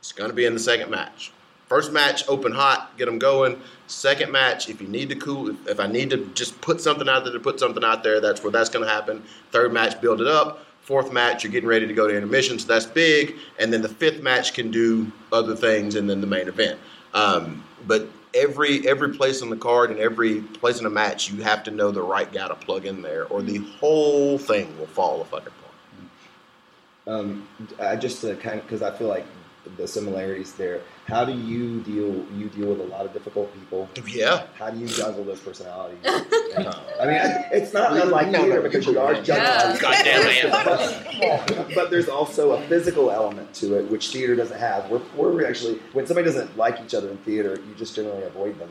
it's 0.01 0.13
going 0.13 0.31
to 0.31 0.35
be 0.35 0.47
in 0.47 0.55
the 0.55 0.61
second 0.61 0.91
match. 0.91 1.31
First 1.69 1.93
match, 1.93 2.27
open 2.29 2.53
hot, 2.53 2.97
get 2.99 3.07
them 3.07 3.19
going. 3.19 3.61
Second 3.87 4.33
match, 4.33 4.69
if 4.69 4.81
you 4.81 4.89
need 4.89 5.09
to 5.11 5.15
cool, 5.15 5.55
if, 5.67 5.81
I 5.81 5.87
need 5.87 6.11
to 6.11 6.27
just 6.35 6.61
put 6.61 6.81
something 6.81 7.09
out 7.09 7.25
there 7.25 7.33
to 7.33 7.41
put 7.41 7.61
something 7.61 7.85
out 7.85 8.03
there, 8.03 8.21
that's 8.21 8.43
where 8.43 8.51
that's 8.51 8.69
going 8.69 8.85
to 8.85 8.91
happen. 8.91 9.23
Third 9.53 9.73
match, 9.73 10.01
build 10.01 10.21
it 10.21 10.27
up. 10.27 10.67
Fourth 10.83 11.13
match, 11.13 11.45
you're 11.45 11.53
getting 11.53 11.69
ready 11.69 11.87
to 11.87 11.95
go 11.95 12.09
to 12.09 12.15
intermission, 12.15 12.59
so 12.59 12.67
that's 12.67 12.87
big. 12.87 13.37
And 13.59 13.73
then 13.73 13.83
the 13.83 13.89
fifth 13.89 14.23
match 14.23 14.53
can 14.53 14.71
do 14.71 15.11
other 15.33 15.55
things, 15.55 15.95
and 15.95 16.11
then 16.11 16.21
the 16.21 16.27
main 16.27 16.49
event. 16.49 16.79
Um, 17.15 17.63
but 17.87 18.09
every 18.35 18.87
every 18.89 19.15
place 19.15 19.43
on 19.43 19.51
the 19.51 19.57
card 19.57 19.91
and 19.91 20.01
every 20.01 20.41
place 20.41 20.81
in 20.81 20.87
a 20.87 20.91
match, 20.91 21.31
you 21.31 21.43
have 21.43 21.63
to 21.65 21.71
know 21.71 21.91
the 21.91 22.03
right 22.03 22.31
guy 22.33 22.49
to 22.49 22.55
plug 22.55 22.87
in 22.87 23.03
there, 23.03 23.27
or 23.27 23.43
the 23.43 23.59
whole 23.79 24.39
thing 24.39 24.77
will 24.79 24.87
fall 24.87 25.21
a 25.21 25.25
fucking 25.25 25.49
apart. 25.49 25.72
Um, 27.07 27.49
I 27.81 27.97
just 27.97 28.21
to 28.21 28.37
kind 28.37 28.59
of 28.61 28.65
because 28.67 28.83
I 28.83 28.97
feel 28.97 29.09
like 29.09 29.27
the 29.77 29.87
similarities 29.87 30.53
there. 30.55 30.81
How 31.07 31.25
do 31.25 31.33
you 31.33 31.81
deal? 31.83 32.25
You 32.37 32.49
deal 32.49 32.69
with 32.69 32.81
a 32.81 32.85
lot 32.85 33.07
of 33.07 33.13
difficult 33.13 33.53
people. 33.55 33.89
Yeah. 34.09 34.47
How 34.55 34.71
do 34.71 34.79
you 34.81 34.87
juggle 34.89 35.25
those 35.25 35.41
personalities? 35.41 35.99
And, 36.55 36.67
I 36.69 37.07
mean, 37.07 37.17
I- 37.17 37.49
it's 37.53 37.73
not 37.73 37.97
unlike 37.97 38.27
No, 38.29 38.41
no, 38.41 38.45
theater 38.45 38.57
you 38.59 38.63
because 38.63 38.87
you 38.87 38.93
can- 38.93 39.03
are 39.03 39.23
juggling. 39.23 39.81
Goddamn 39.81 40.51
But, 41.47 41.75
but 41.75 41.91
there's 41.91 42.09
also 42.11 42.53
a 42.53 42.61
physical 42.69 43.11
element 43.11 43.55
to 43.55 43.79
it, 43.79 43.91
which 43.91 44.11
theater 44.13 44.35
doesn't 44.37 44.59
have. 44.59 44.91
We're, 44.91 45.01
we're 45.17 45.47
actually 45.47 45.79
when 45.95 46.07
somebody 46.07 46.27
doesn't 46.27 46.57
like 46.59 46.79
each 46.85 46.93
other 46.95 47.09
in 47.11 47.17
theater, 47.19 47.59
you 47.67 47.75
just 47.77 47.95
generally 47.97 48.25
avoid 48.25 48.59
them 48.59 48.69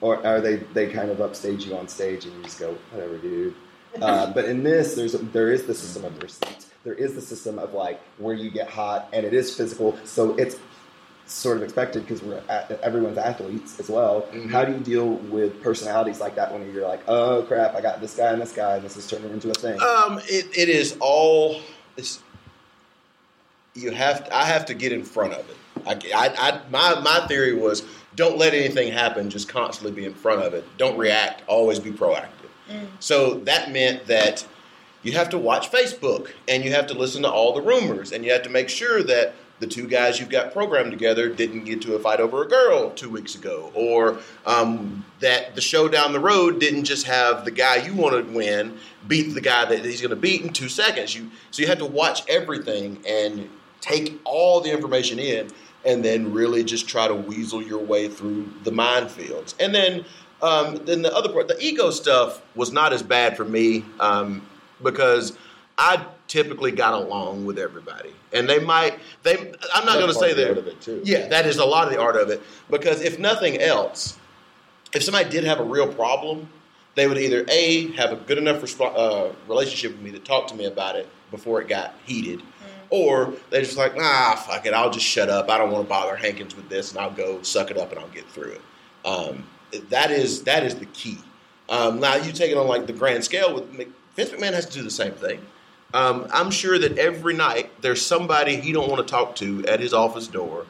or 0.00 0.24
are 0.26 0.40
they 0.40 0.56
they 0.72 0.86
kind 0.88 1.10
of 1.10 1.20
upstage 1.20 1.66
you 1.66 1.76
on 1.76 1.88
stage 1.88 2.24
and 2.24 2.34
you 2.36 2.42
just 2.44 2.58
go 2.58 2.74
whatever, 2.90 3.18
dude. 3.18 3.54
Uh, 4.00 4.32
but 4.32 4.46
in 4.46 4.62
this, 4.62 4.94
there's 4.94 5.12
there 5.12 5.50
is 5.52 5.64
the 5.66 5.74
system 5.74 6.04
of 6.06 6.22
receipts. 6.22 6.69
There 6.84 6.94
is 6.94 7.14
the 7.14 7.20
system 7.20 7.58
of 7.58 7.74
like 7.74 8.00
where 8.18 8.34
you 8.34 8.50
get 8.50 8.68
hot, 8.68 9.08
and 9.12 9.26
it 9.26 9.34
is 9.34 9.54
physical, 9.54 9.98
so 10.04 10.34
it's 10.36 10.56
sort 11.26 11.56
of 11.58 11.62
expected 11.62 12.02
because 12.02 12.22
we're 12.22 12.42
at, 12.48 12.70
everyone's 12.82 13.18
athletes 13.18 13.78
as 13.78 13.88
well. 13.88 14.22
Mhm. 14.32 14.50
How 14.50 14.64
do 14.64 14.72
you 14.72 14.78
deal 14.78 15.10
with 15.30 15.62
personalities 15.62 16.20
like 16.20 16.34
that 16.34 16.52
when 16.52 16.72
you're 16.72 16.88
like, 16.88 17.00
oh 17.06 17.42
crap, 17.42 17.74
I 17.74 17.80
got 17.80 18.00
this 18.00 18.16
guy 18.16 18.32
and 18.32 18.42
this 18.42 18.52
guy, 18.52 18.76
and 18.76 18.84
this 18.84 18.96
is 18.96 19.06
turning 19.06 19.30
into 19.30 19.50
a 19.50 19.54
thing? 19.54 19.78
Um, 19.80 20.20
it, 20.24 20.46
it 20.56 20.68
is 20.68 20.96
all. 21.00 21.60
It's, 21.96 22.20
you 23.74 23.90
have. 23.90 24.28
I 24.32 24.44
have 24.44 24.64
to 24.66 24.74
get 24.74 24.92
in 24.92 25.04
front 25.04 25.34
of 25.34 25.48
it. 25.50 25.56
I, 25.86 25.92
I, 26.14 26.50
I, 26.50 26.60
my 26.70 27.00
my 27.00 27.26
theory 27.28 27.54
was 27.54 27.84
don't 28.16 28.36
let 28.38 28.54
anything 28.54 28.92
happen. 28.92 29.30
Just 29.30 29.48
constantly 29.48 29.92
be 29.92 30.04
in 30.06 30.14
front 30.14 30.42
of 30.42 30.54
it. 30.54 30.64
Don't 30.78 30.98
react. 30.98 31.42
Always 31.46 31.78
be 31.78 31.90
proactive. 31.90 32.28
So 33.00 33.34
that 33.40 33.70
meant 33.72 34.06
that 34.06 34.46
you 35.02 35.12
have 35.12 35.30
to 35.30 35.38
watch 35.38 35.70
Facebook 35.70 36.30
and 36.48 36.64
you 36.64 36.72
have 36.72 36.86
to 36.88 36.94
listen 36.94 37.22
to 37.22 37.30
all 37.30 37.54
the 37.54 37.62
rumors 37.62 38.12
and 38.12 38.24
you 38.24 38.32
have 38.32 38.42
to 38.42 38.50
make 38.50 38.68
sure 38.68 39.02
that 39.02 39.34
the 39.60 39.66
two 39.66 39.86
guys 39.86 40.18
you've 40.18 40.30
got 40.30 40.52
programmed 40.52 40.90
together 40.90 41.28
didn't 41.28 41.64
get 41.64 41.82
to 41.82 41.94
a 41.94 41.98
fight 41.98 42.18
over 42.18 42.42
a 42.42 42.48
girl 42.48 42.90
two 42.90 43.10
weeks 43.10 43.34
ago, 43.34 43.70
or 43.74 44.18
um, 44.46 45.04
that 45.20 45.54
the 45.54 45.60
show 45.60 45.86
down 45.86 46.12
the 46.12 46.20
road 46.20 46.58
didn't 46.58 46.84
just 46.84 47.06
have 47.06 47.44
the 47.44 47.50
guy 47.50 47.76
you 47.76 47.94
want 47.94 48.26
to 48.26 48.32
win 48.32 48.76
beat 49.06 49.34
the 49.34 49.40
guy 49.40 49.66
that 49.66 49.84
he's 49.84 50.00
going 50.00 50.10
to 50.10 50.16
beat 50.16 50.42
in 50.42 50.52
two 50.52 50.68
seconds. 50.68 51.14
You 51.14 51.30
so 51.50 51.62
you 51.62 51.68
have 51.68 51.78
to 51.78 51.86
watch 51.86 52.26
everything 52.28 53.02
and 53.06 53.48
take 53.82 54.18
all 54.24 54.60
the 54.62 54.72
information 54.72 55.18
in, 55.18 55.50
and 55.84 56.02
then 56.02 56.32
really 56.32 56.64
just 56.64 56.88
try 56.88 57.06
to 57.06 57.14
weasel 57.14 57.62
your 57.62 57.80
way 57.80 58.08
through 58.08 58.50
the 58.64 58.70
minefields. 58.70 59.54
And 59.60 59.74
then 59.74 60.06
um, 60.42 60.76
then 60.86 61.02
the 61.02 61.14
other 61.14 61.30
part, 61.30 61.48
the 61.48 61.58
ego 61.60 61.90
stuff, 61.90 62.40
was 62.54 62.72
not 62.72 62.94
as 62.94 63.02
bad 63.02 63.36
for 63.36 63.44
me 63.44 63.84
um, 64.00 64.40
because 64.82 65.36
I 65.78 66.04
typically 66.28 66.72
got 66.72 66.94
along 66.94 67.44
with 67.46 67.58
everybody, 67.58 68.10
and 68.32 68.48
they 68.48 68.58
might. 68.58 68.98
They, 69.22 69.36
I'm 69.74 69.86
not 69.86 69.98
going 69.98 70.08
to 70.08 70.14
say 70.14 70.34
that. 70.34 70.58
of 70.58 70.66
it, 70.66 70.80
too. 70.80 71.00
Yeah, 71.04 71.28
that 71.28 71.46
is 71.46 71.58
a 71.58 71.64
lot 71.64 71.86
of 71.86 71.92
the 71.92 72.00
art 72.00 72.16
of 72.16 72.28
it 72.30 72.42
because 72.70 73.00
if 73.02 73.18
nothing 73.18 73.58
else, 73.60 74.18
if 74.94 75.02
somebody 75.02 75.28
did 75.30 75.44
have 75.44 75.60
a 75.60 75.64
real 75.64 75.92
problem, 75.92 76.48
they 76.96 77.06
would 77.06 77.18
either 77.18 77.44
a 77.48 77.90
have 77.92 78.12
a 78.12 78.16
good 78.16 78.38
enough 78.38 78.60
resp- 78.60 78.94
uh, 78.94 79.32
relationship 79.48 79.92
with 79.92 80.02
me 80.02 80.10
to 80.12 80.18
talk 80.18 80.46
to 80.48 80.54
me 80.54 80.66
about 80.66 80.96
it 80.96 81.08
before 81.30 81.60
it 81.62 81.68
got 81.68 81.94
heated, 82.04 82.42
or 82.90 83.32
they're 83.50 83.62
just 83.62 83.76
like, 83.78 83.94
ah, 83.98 84.34
fuck 84.46 84.66
it, 84.66 84.74
I'll 84.74 84.90
just 84.90 85.06
shut 85.06 85.28
up. 85.30 85.48
I 85.48 85.56
don't 85.58 85.70
want 85.70 85.84
to 85.84 85.88
bother 85.88 86.16
Hankins 86.16 86.56
with 86.56 86.68
this, 86.68 86.90
and 86.90 86.98
I'll 87.00 87.12
go 87.12 87.40
suck 87.42 87.70
it 87.70 87.78
up 87.78 87.90
and 87.90 88.00
I'll 88.00 88.08
get 88.08 88.28
through 88.28 88.52
it. 88.52 88.60
Um, 89.04 89.46
that 89.88 90.10
is 90.10 90.42
that 90.42 90.64
is 90.64 90.74
the 90.74 90.86
key. 90.86 91.18
Um, 91.68 92.00
now 92.00 92.16
you 92.16 92.32
take 92.32 92.50
it 92.50 92.56
on 92.56 92.66
like 92.66 92.86
the 92.88 92.92
grand 92.92 93.22
scale 93.24 93.54
with 93.54 93.72
Mc- 93.72 93.88
Vince 94.20 94.32
McMahon 94.32 94.52
has 94.52 94.66
to 94.66 94.72
do 94.72 94.82
the 94.82 94.90
same 94.90 95.12
thing. 95.12 95.40
Um, 95.94 96.26
I'm 96.30 96.50
sure 96.50 96.78
that 96.78 96.98
every 96.98 97.32
night 97.32 97.70
there's 97.80 98.04
somebody 98.04 98.56
he 98.56 98.70
don't 98.70 98.90
want 98.90 99.06
to 99.06 99.10
talk 99.10 99.34
to 99.36 99.64
at 99.66 99.80
his 99.80 99.94
office 99.94 100.26
door, 100.26 100.66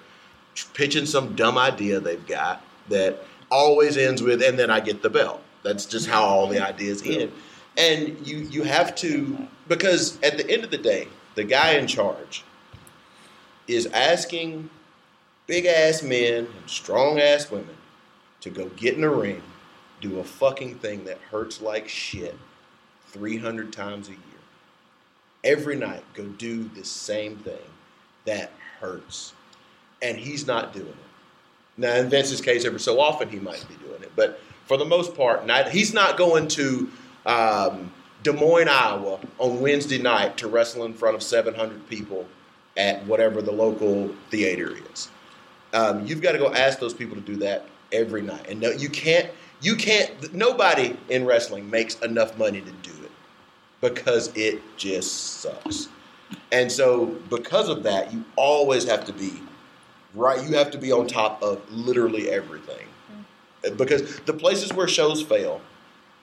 pitching 0.73 1.05
some 1.05 1.35
dumb 1.35 1.59
idea 1.59 1.99
they've 1.99 2.25
got 2.29 2.65
that 2.91 3.25
always 3.51 3.97
ends 3.97 4.23
with, 4.23 4.41
and 4.41 4.57
then 4.57 4.71
I 4.71 4.79
get 4.79 5.03
the 5.03 5.11
belt. 5.11 5.43
That's 5.65 5.85
just 5.85 6.07
how 6.07 6.23
all 6.23 6.47
the 6.47 6.65
ideas 6.65 7.03
end. 7.05 7.33
And 7.77 8.25
you 8.25 8.39
you 8.39 8.63
have 8.63 8.95
to 8.97 9.49
because 9.67 10.17
at 10.23 10.37
the 10.37 10.49
end 10.49 10.63
of 10.63 10.71
the 10.71 10.79
day, 10.79 11.09
the 11.35 11.45
guy 11.45 11.73
in 11.73 11.89
charge 11.89 12.45
is 13.67 13.87
asking 13.87 14.71
big 15.49 15.67
ass 15.67 16.05
men 16.05 16.47
and 16.47 16.71
strong 16.71 17.19
ass 17.19 17.51
women 17.51 17.77
to 18.43 18.51
go 18.51 18.69
get 18.71 18.97
in 18.97 19.03
a 19.03 19.11
ring, 19.11 19.43
do 20.01 20.21
a 20.21 20.25
fucking 20.25 20.77
thing 20.77 21.05
that 21.05 21.19
hurts 21.33 21.61
like 21.61 21.89
shit 21.89 22.39
300 23.13 23.73
times 23.73 24.09
a 24.09 24.13
year. 24.13 24.21
Every 25.43 25.77
night, 25.77 26.03
go 26.15 26.25
do 26.25 26.65
the 26.65 26.85
same 26.85 27.37
thing 27.37 27.59
that 28.27 28.53
hurts. 28.79 29.33
And 30.03 30.19
he's 30.19 30.47
not 30.47 30.73
doing 30.73 30.89
it. 30.89 30.95
Now, 31.77 31.95
in 31.95 32.09
Vince's 32.11 32.41
case, 32.41 32.65
every 32.65 32.81
so 32.81 33.01
often 33.01 33.29
he 33.29 33.39
might 33.39 33.65
be 33.69 33.75
doing 33.77 34.03
it, 34.03 34.13
but 34.15 34.41
for 34.67 34.77
the 34.77 34.85
most 34.85 35.17
part, 35.17 35.47
not, 35.47 35.71
he's 35.71 35.95
not 35.95 36.17
going 36.17 36.47
to 36.49 36.91
um, 37.27 37.91
Des 38.23 38.33
Moines, 38.33 38.69
Iowa 38.69 39.19
on 39.39 39.61
Wednesday 39.61 39.99
night 39.99 40.37
to 40.39 40.49
wrestle 40.49 40.85
in 40.85 40.93
front 40.93 41.17
of 41.17 41.23
700 41.23 41.89
people 41.89 42.27
at 42.77 43.05
whatever 43.07 43.41
the 43.43 43.53
local 43.53 44.11
theater 44.31 44.77
is. 44.93 45.09
Um, 45.73 46.07
you've 46.07 46.21
got 46.21 46.33
to 46.33 46.39
go 46.39 46.53
ask 46.53 46.79
those 46.79 46.95
people 46.95 47.17
to 47.17 47.23
do 47.23 47.37
that 47.37 47.67
every 47.93 48.23
night, 48.23 48.47
and 48.49 48.61
no, 48.61 48.71
you 48.71 48.89
can't. 48.89 49.31
You 49.63 49.77
can't. 49.77 50.33
Nobody 50.33 50.97
in 51.11 51.27
wrestling 51.27 51.69
makes 51.69 52.01
enough 52.01 52.37
money 52.39 52.61
to 52.61 52.71
do 52.71 53.00
because 53.81 54.35
it 54.37 54.61
just 54.77 55.41
sucks. 55.41 55.89
And 56.53 56.71
so, 56.71 57.07
because 57.29 57.69
of 57.69 57.83
that, 57.85 58.13
you 58.13 58.25
always 58.37 58.85
have 58.85 59.05
to 59.07 59.13
be 59.13 59.41
right. 60.15 60.43
You 60.47 60.57
have 60.57 60.71
to 60.73 60.79
be 60.79 60.93
on 60.93 61.07
top 61.07 61.43
of 61.43 61.61
literally 61.73 62.31
everything. 62.31 62.87
Because 63.77 64.21
the 64.21 64.33
places 64.33 64.73
where 64.73 64.89
shows 64.89 65.23
fail 65.23 65.61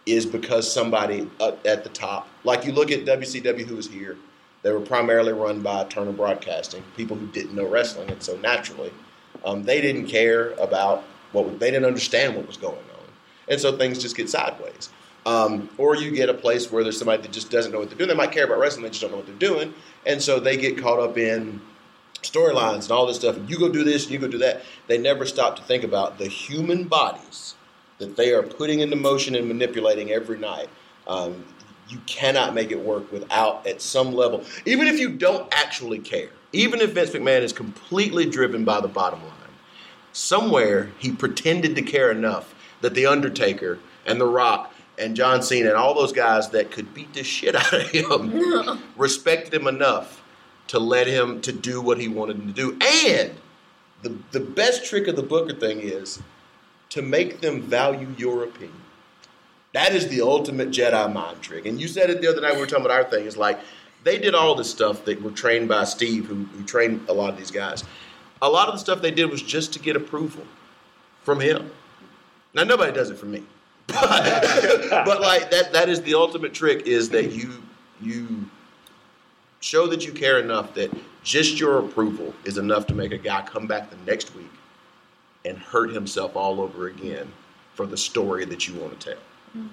is 0.05 0.25
because 0.25 0.71
somebody 0.71 1.29
up 1.39 1.65
at 1.67 1.83
the 1.83 1.89
top, 1.89 2.27
like 2.43 2.65
you 2.65 2.71
look 2.71 2.91
at 2.91 3.05
WCW, 3.05 3.65
who 3.65 3.75
was 3.75 3.87
here, 3.87 4.17
they 4.63 4.71
were 4.71 4.79
primarily 4.79 5.33
run 5.33 5.61
by 5.61 5.83
Turner 5.85 6.13
Broadcasting, 6.13 6.83
people 6.95 7.15
who 7.15 7.27
didn't 7.27 7.53
know 7.53 7.65
wrestling, 7.65 8.09
and 8.09 8.23
so 8.23 8.35
naturally, 8.37 8.91
um, 9.45 9.63
they 9.63 9.81
didn't 9.81 10.07
care 10.07 10.51
about 10.53 11.03
what 11.31 11.59
they 11.59 11.69
didn't 11.69 11.85
understand 11.85 12.35
what 12.35 12.47
was 12.47 12.57
going 12.57 12.75
on, 12.75 13.05
and 13.49 13.59
so 13.61 13.77
things 13.77 13.99
just 13.99 14.15
get 14.15 14.29
sideways. 14.29 14.89
Um, 15.27 15.69
or 15.77 15.97
you 15.97 16.11
get 16.11 16.29
a 16.29 16.33
place 16.33 16.71
where 16.71 16.83
there's 16.83 16.97
somebody 16.97 17.21
that 17.21 17.33
just 17.33 17.51
doesn't 17.51 17.73
know 17.73 17.79
what 17.79 17.89
they're 17.89 17.97
doing. 17.97 18.07
They 18.07 18.15
might 18.15 18.31
care 18.31 18.45
about 18.45 18.59
wrestling, 18.59 18.83
they 18.83 18.89
just 18.91 19.01
don't 19.01 19.11
know 19.11 19.17
what 19.17 19.25
they're 19.25 19.35
doing, 19.35 19.73
and 20.05 20.21
so 20.21 20.39
they 20.39 20.55
get 20.55 20.77
caught 20.77 20.99
up 20.99 21.17
in 21.17 21.59
storylines 22.21 22.83
and 22.83 22.91
all 22.91 23.05
this 23.05 23.17
stuff. 23.17 23.37
You 23.45 23.59
go 23.59 23.67
do 23.67 23.83
this, 23.83 24.09
you 24.09 24.19
go 24.19 24.29
do 24.29 24.37
that. 24.37 24.63
They 24.87 24.97
never 24.97 25.25
stop 25.25 25.57
to 25.57 25.63
think 25.63 25.83
about 25.83 26.17
the 26.17 26.27
human 26.27 26.85
bodies 26.85 27.55
that 27.97 28.15
they 28.15 28.31
are 28.31 28.41
putting 28.41 28.79
into 28.79 28.95
motion 28.95 29.35
and 29.35 29.49
manipulating 29.49 30.11
every 30.11 30.37
night. 30.37 30.69
Um, 31.07 31.43
you 31.89 31.99
cannot 32.05 32.53
make 32.53 32.71
it 32.71 32.79
work 32.79 33.11
without, 33.11 33.67
at 33.67 33.81
some 33.81 34.13
level, 34.13 34.45
even 34.65 34.87
if 34.87 34.97
you 34.97 35.09
don't 35.09 35.53
actually 35.53 35.99
care, 35.99 36.29
even 36.53 36.79
if 36.79 36.91
Vince 36.91 37.09
McMahon 37.09 37.41
is 37.41 37.51
completely 37.51 38.25
driven 38.25 38.63
by 38.63 38.79
the 38.79 38.87
bottom 38.87 39.21
line, 39.21 39.31
somewhere 40.13 40.91
he 40.99 41.11
pretended 41.11 41.75
to 41.75 41.81
care 41.81 42.11
enough 42.11 42.55
that 42.79 42.93
The 42.93 43.05
Undertaker 43.05 43.79
and 44.05 44.21
The 44.21 44.25
Rock 44.25 44.73
and 44.97 45.15
John 45.15 45.41
Cena 45.41 45.69
and 45.69 45.77
all 45.77 45.93
those 45.93 46.11
guys 46.11 46.49
that 46.49 46.71
could 46.71 46.93
beat 46.93 47.13
the 47.13 47.23
shit 47.23 47.55
out 47.55 47.73
of 47.73 47.89
him 47.89 48.81
respected 48.97 49.53
him 49.53 49.67
enough 49.67 50.23
to 50.67 50.79
let 50.79 51.07
him 51.07 51.41
to 51.41 51.51
do 51.51 51.81
what 51.81 51.99
he 51.99 52.07
wanted 52.07 52.37
him 52.37 52.47
to 52.47 52.53
do. 52.53 52.77
And 52.81 53.31
the, 54.01 54.17
the 54.31 54.39
best 54.39 54.85
trick 54.85 55.07
of 55.07 55.15
the 55.15 55.23
Booker 55.23 55.53
thing 55.53 55.79
is 55.79 56.21
to 56.89 57.01
make 57.01 57.41
them 57.41 57.61
value 57.61 58.07
your 58.17 58.43
opinion. 58.43 58.81
That 59.73 59.93
is 59.93 60.07
the 60.07 60.21
ultimate 60.21 60.69
Jedi 60.69 61.11
mind 61.13 61.41
trick. 61.41 61.65
And 61.65 61.79
you 61.79 61.87
said 61.87 62.09
it 62.09 62.21
the 62.21 62.29
other 62.29 62.41
night 62.41 62.55
we 62.55 62.61
were 62.61 62.67
talking 62.67 62.85
about 62.85 63.03
our 63.03 63.09
thing. 63.09 63.25
Is 63.25 63.37
like 63.37 63.59
they 64.03 64.17
did 64.17 64.33
all 64.33 64.55
this 64.55 64.69
stuff 64.69 65.05
that 65.05 65.21
were 65.21 65.31
trained 65.31 65.67
by 65.67 65.83
Steve, 65.83 66.25
who, 66.27 66.45
who 66.45 66.63
trained 66.63 67.07
a 67.09 67.13
lot 67.13 67.29
of 67.29 67.37
these 67.37 67.51
guys. 67.51 67.83
A 68.41 68.49
lot 68.49 68.67
of 68.67 68.75
the 68.75 68.79
stuff 68.79 69.01
they 69.01 69.11
did 69.11 69.29
was 69.29 69.41
just 69.41 69.73
to 69.73 69.79
get 69.79 69.95
approval 69.95 70.43
from 71.23 71.39
him. 71.39 71.71
Now 72.53 72.63
nobody 72.63 72.91
does 72.91 73.09
it 73.09 73.17
for 73.17 73.25
me, 73.25 73.43
but, 73.87 74.89
but 75.05 75.21
like 75.21 75.49
that 75.51 75.71
that 75.73 75.89
is 75.89 76.01
the 76.01 76.13
ultimate 76.13 76.53
trick 76.53 76.85
is 76.85 77.09
that 77.09 77.31
you 77.31 77.63
you 78.01 78.45
show 79.59 79.87
that 79.87 80.05
you 80.05 80.13
care 80.13 80.39
enough 80.39 80.73
that 80.75 80.91
just 81.23 81.59
your 81.59 81.79
approval 81.79 82.33
is 82.45 82.57
enough 82.57 82.85
to 82.87 82.93
make 82.93 83.11
a 83.11 83.17
guy 83.17 83.41
come 83.41 83.67
back 83.67 83.89
the 83.89 83.97
next 84.09 84.35
week 84.35 84.51
and 85.45 85.57
hurt 85.57 85.91
himself 85.91 86.35
all 86.35 86.61
over 86.61 86.87
again 86.87 87.31
for 87.73 87.85
the 87.85 87.97
story 87.97 88.45
that 88.45 88.67
you 88.67 88.75
want 88.79 88.99
to 88.99 89.11
tell. 89.11 89.63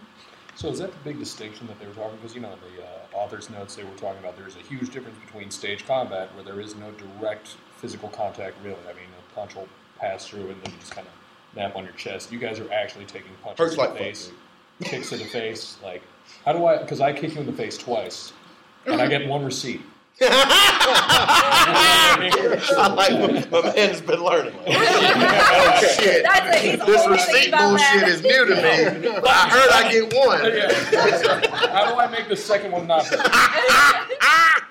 So 0.57 0.69
is 0.69 0.79
that 0.79 0.93
the 0.93 0.99
big 1.05 1.19
distinction 1.19 1.67
that 1.67 1.79
they 1.81 1.87
were 1.87 1.95
talking? 1.95 2.17
Because 2.17 2.35
you 2.35 2.41
know, 2.41 2.53
in 2.53 2.59
the 2.77 2.83
uh, 2.83 3.19
author's 3.25 3.51
notes, 3.51 3.75
they 3.75 3.83
were 3.83 3.91
talking 3.97 4.21
about 4.21 4.37
there's 4.37 4.57
a 4.57 4.61
huge 4.61 4.91
difference 4.91 5.19
between 5.25 5.51
stage 5.51 5.85
combat, 5.87 6.33
where 6.35 6.45
there 6.45 6.61
is 6.61 6.77
no 6.77 6.93
direct 6.93 7.57
physical 7.79 8.09
contact, 8.11 8.57
really. 8.63 8.79
I 8.89 8.93
mean, 8.93 9.09
a 9.19 9.35
punch 9.35 9.57
will 9.57 9.69
pass 9.99 10.27
through, 10.27 10.51
and 10.51 10.63
then 10.63 10.73
you 10.73 10.79
just 10.79 10.93
kind 10.93 11.07
of 11.07 11.13
nap 11.57 11.77
on 11.77 11.85
your 11.85 11.93
chest. 11.95 12.33
You 12.33 12.39
guys 12.39 12.61
are 12.61 12.73
actually 12.73 13.05
taking 13.05 13.33
punches 13.43 13.59
Hurts 13.59 13.75
in 13.75 13.79
like 13.79 13.91
the 13.91 13.97
fuck, 13.97 14.05
face, 14.05 14.33
kicks 14.83 15.11
to 15.11 15.17
the 15.17 15.25
face. 15.25 15.79
Like, 15.83 16.03
how 16.45 16.53
do 16.53 16.65
I? 16.67 16.79
Because 16.79 17.01
I 17.01 17.13
kick 17.13 17.35
you 17.35 17.41
in 17.41 17.47
the 17.47 17.53
face 17.53 17.77
twice, 17.79 18.33
and 18.87 19.01
I 19.01 19.07
get 19.07 19.29
one 19.29 19.45
receipt. 19.45 19.81
I 20.21 20.27
like 22.97 23.51
my, 23.51 23.61
my 23.63 23.75
man's 23.75 24.01
been 24.01 24.23
learning. 24.23 24.55
oh 24.67 25.95
shit! 25.99 26.23
That's 26.23 26.65
it. 26.65 26.87
This 26.87 27.09
receipt 27.09 27.51
bullshit 27.51 28.01
that. 28.01 28.09
is 28.09 28.23
new 28.23 28.47
to 28.47 28.55
me. 28.55 29.09
But 29.21 29.29
I 29.29 29.49
heard 29.49 29.71
I 29.73 29.91
get 29.91 30.15
one. 30.15 30.39
How 31.71 31.93
do 31.93 31.99
I 31.99 32.07
make 32.07 32.29
the 32.29 32.37
second 32.37 32.71
one 32.71 32.87
not? 32.87 33.13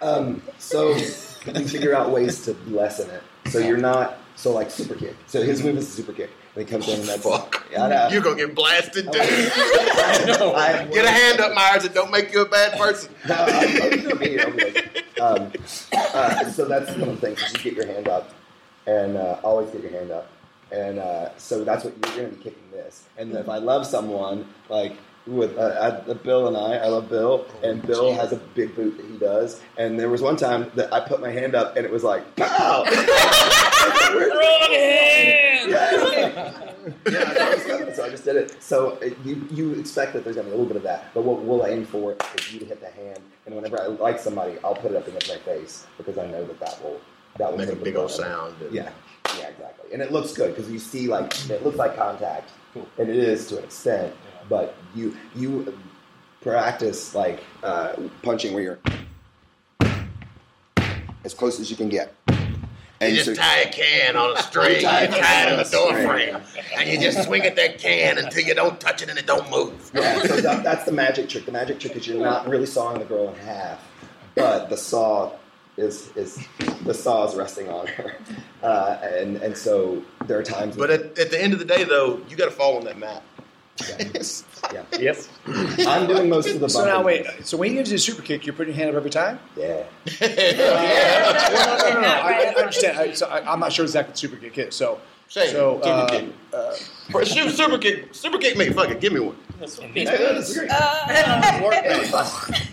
Um, 0.01 0.41
so 0.59 0.95
you 0.95 1.67
figure 1.67 1.93
out 1.93 2.09
ways 2.11 2.45
to 2.45 2.55
lessen 2.67 3.09
it. 3.09 3.21
So 3.51 3.59
you're 3.59 3.75
not 3.75 4.19
So 4.35 4.51
like 4.53 4.71
super 4.71 4.95
kick. 4.95 5.15
So 5.27 5.41
his 5.43 5.63
move 5.63 5.77
is 5.77 5.87
a 5.87 5.91
super 5.91 6.11
kick. 6.13 6.29
And 6.55 6.65
he 6.65 6.69
comes 6.71 6.87
in 6.87 6.99
and 6.99 7.09
that's 7.09 7.23
fuck. 7.23 7.65
Yeah, 7.71 7.85
I 7.85 7.89
know. 7.89 8.07
You're 8.11 8.21
gonna 8.21 8.35
get 8.35 8.55
blasted, 8.55 9.05
dude. 9.11 9.15
I- 9.21 10.87
Get 10.91 11.05
a 11.05 11.09
hand 11.09 11.39
up, 11.39 11.53
Myers, 11.53 11.85
and 11.85 11.93
don't 11.93 12.11
make 12.11 12.33
you 12.33 12.41
a 12.41 12.45
bad 12.49 12.77
person. 12.79 13.13
No, 13.27 13.35
I'm, 13.35 13.81
I'm 13.81 14.03
gonna 14.03 14.15
be 14.15 14.29
here. 14.29 14.43
I'm 14.45 14.57
like, 14.57 15.03
um, 15.21 15.51
uh, 15.93 16.49
so 16.51 16.65
that's 16.65 16.89
one 16.91 17.09
of 17.09 17.21
the 17.21 17.27
things. 17.27 17.41
is 17.41 17.53
You 17.53 17.71
get 17.71 17.73
your 17.85 17.87
hand 17.93 18.07
up, 18.07 18.31
and 18.85 19.15
uh, 19.17 19.39
always 19.43 19.69
get 19.71 19.81
your 19.81 19.91
hand 19.91 20.11
up. 20.11 20.29
And 20.71 20.99
uh, 20.99 21.29
so 21.37 21.63
that's 21.63 21.83
what 21.85 21.93
you're 22.03 22.15
going 22.15 22.31
to 22.31 22.35
be 22.37 22.43
kicking 22.43 22.63
this. 22.71 23.03
And 23.17 23.31
if 23.33 23.47
I 23.47 23.59
love 23.59 23.85
someone, 23.85 24.47
like 24.69 24.93
with 25.25 25.57
uh, 25.57 26.01
I, 26.09 26.13
Bill 26.13 26.47
and 26.47 26.57
I, 26.57 26.77
I 26.77 26.87
love 26.87 27.09
Bill, 27.09 27.45
and 27.63 27.85
Bill 27.85 28.13
has 28.13 28.31
a 28.33 28.37
big 28.37 28.75
boot 28.75 28.97
that 28.97 29.05
he 29.05 29.17
does. 29.17 29.61
And 29.77 29.99
there 29.99 30.09
was 30.09 30.21
one 30.21 30.35
time 30.35 30.69
that 30.75 30.93
I 30.93 30.99
put 30.99 31.21
my 31.21 31.29
hand 31.31 31.55
up, 31.55 31.77
and 31.77 31.85
it 31.85 31.91
was 31.91 32.03
like, 32.03 32.35
pow! 32.35 32.83
Wrong 34.13 34.71
hand. 34.71 35.69
yeah, 35.71 36.53
I 37.07 37.63
coming, 37.67 37.93
so 37.93 38.03
I 38.05 38.09
just 38.09 38.25
did 38.25 38.35
it. 38.35 38.61
So 38.61 38.97
uh, 39.01 39.09
you 39.23 39.47
you 39.51 39.71
expect 39.79 40.13
that 40.13 40.23
there's 40.23 40.35
gonna 40.35 40.47
be 40.49 40.53
a 40.53 40.57
little 40.57 40.67
bit 40.67 40.77
of 40.77 40.83
that, 40.83 41.13
but 41.13 41.23
what 41.23 41.41
we'll 41.41 41.65
aim 41.65 41.85
for 41.85 42.15
is 42.37 42.53
you 42.53 42.59
to 42.59 42.65
hit 42.65 42.81
the 42.81 42.89
hand. 42.89 43.19
And 43.45 43.55
whenever 43.55 43.81
I 43.81 43.87
like 43.87 44.19
somebody, 44.19 44.57
I'll 44.63 44.75
put 44.75 44.91
it 44.91 44.97
up 44.97 45.07
against 45.07 45.29
my 45.29 45.37
face 45.37 45.85
because 45.97 46.17
I 46.17 46.27
know 46.27 46.43
that 46.45 46.59
that 46.59 46.83
will 46.83 46.99
that 47.37 47.51
will 47.51 47.57
Make 47.57 47.69
a 47.69 47.75
big 47.75 47.95
old 47.95 48.11
sound. 48.11 48.55
and- 48.61 48.73
Yeah, 48.73 48.89
yeah, 49.37 49.47
exactly. 49.47 49.91
And 49.93 50.01
it 50.01 50.11
looks 50.11 50.33
good 50.33 50.55
because 50.55 50.69
you 50.71 50.79
see 50.79 51.07
like 51.07 51.33
it 51.49 51.63
looks 51.63 51.77
like 51.77 51.95
contact, 51.97 52.49
and 52.75 53.09
it 53.09 53.15
is 53.15 53.47
to 53.47 53.57
an 53.59 53.63
extent. 53.63 54.13
But 54.49 54.75
you 54.95 55.15
you 55.35 55.77
practice 56.41 57.15
like 57.15 57.41
uh, 57.63 57.93
punching 58.21 58.53
where 58.53 58.63
you're 58.63 58.79
as 61.25 61.33
close 61.33 61.59
as 61.59 61.69
you 61.69 61.77
can 61.77 61.89
get. 61.89 62.13
And 62.99 63.11
You 63.11 63.23
just 63.23 63.35
so- 63.35 63.41
tie 63.41 63.59
a 63.61 63.71
can 63.71 64.15
on 64.15 64.37
a 64.37 64.41
string, 64.43 64.75
you 64.77 64.81
tie 64.81 65.01
a 65.01 65.07
tie 65.09 65.15
it 65.17 65.21
can 65.21 65.51
on 65.51 65.57
the 65.57 65.67
a 65.67 65.71
door 65.71 65.87
string. 65.93 66.07
frame, 66.07 66.37
and 66.77 66.89
you 66.89 66.99
just 66.99 67.23
swing 67.27 67.41
at 67.43 67.55
that 67.57 67.77
can 67.79 68.17
until 68.17 68.43
you 68.43 68.53
don't 68.53 68.79
touch 68.79 69.01
it 69.01 69.09
and 69.09 69.17
it 69.19 69.25
don't 69.25 69.49
move. 69.49 69.91
Yeah, 69.93 70.19
so 70.21 70.39
that, 70.41 70.63
that's 70.63 70.85
the 70.85 70.91
magic 70.91 71.27
trick. 71.29 71.45
The 71.45 71.51
magic 71.51 71.79
trick 71.79 71.95
is 71.95 72.07
you're 72.07 72.21
not 72.21 72.47
really 72.47 72.65
sawing 72.65 72.99
the 72.99 73.05
girl 73.05 73.29
in 73.29 73.35
half, 73.35 73.81
but 74.35 74.69
the 74.69 74.77
saw 74.77 75.31
is 75.75 76.15
is 76.15 76.39
the 76.83 76.93
saw 76.93 77.27
is 77.27 77.35
resting 77.35 77.67
on 77.67 77.87
her, 77.87 78.15
uh, 78.61 78.97
and 79.01 79.37
and 79.37 79.57
so 79.57 80.01
there 80.27 80.37
are 80.39 80.43
times. 80.43 80.77
But 80.77 80.89
at, 80.91 81.17
at 81.19 81.31
the 81.31 81.41
end 81.41 81.51
of 81.53 81.59
the 81.59 81.65
day, 81.65 81.83
though, 81.83 82.21
you 82.29 82.37
got 82.37 82.45
to 82.45 82.51
fall 82.51 82.77
on 82.77 82.85
that 82.85 82.97
mat. 82.97 83.21
Yeah. 83.81 84.83
Yep. 84.97 85.17
I'm 85.87 86.07
doing 86.07 86.29
most 86.29 86.47
of 86.47 86.59
the. 86.61 86.69
So 86.69 86.85
now 86.85 87.03
bumping. 87.03 87.25
wait. 87.25 87.45
So 87.45 87.57
when 87.57 87.69
he 87.71 87.75
gives 87.75 87.89
you 87.91 87.97
a 87.97 87.99
super 87.99 88.21
kick, 88.21 88.45
you're 88.45 88.55
putting 88.55 88.73
your 88.73 88.77
hand 88.83 88.91
up 88.91 88.95
every 88.95 89.09
time? 89.09 89.39
Yeah. 89.57 89.83
Well, 90.21 91.77
no, 91.77 91.89
no, 91.89 91.93
no, 91.95 92.01
no. 92.01 92.07
I, 92.07 92.53
I 92.55 92.59
understand. 92.59 92.97
I, 92.97 93.11
so 93.13 93.27
I, 93.27 93.51
I'm 93.51 93.59
not 93.59 93.73
sure 93.73 93.83
exactly 93.83 94.11
what 94.11 94.17
super 94.17 94.37
kick 94.37 94.57
is. 94.57 94.75
So, 94.75 94.99
Say, 95.27 95.51
so 95.51 95.77
super 95.81 95.89
uh, 95.89 96.07
kick. 96.09 96.29
For- 97.11 97.25
Super, 97.25 97.49
super 97.49 97.77
kick, 97.77 98.13
super 98.15 98.37
kick 98.37 98.55
me. 98.57 98.69
Fuck 98.69 98.89
it, 98.91 99.01
give 99.01 99.11
me 99.13 99.19
one. 99.19 99.35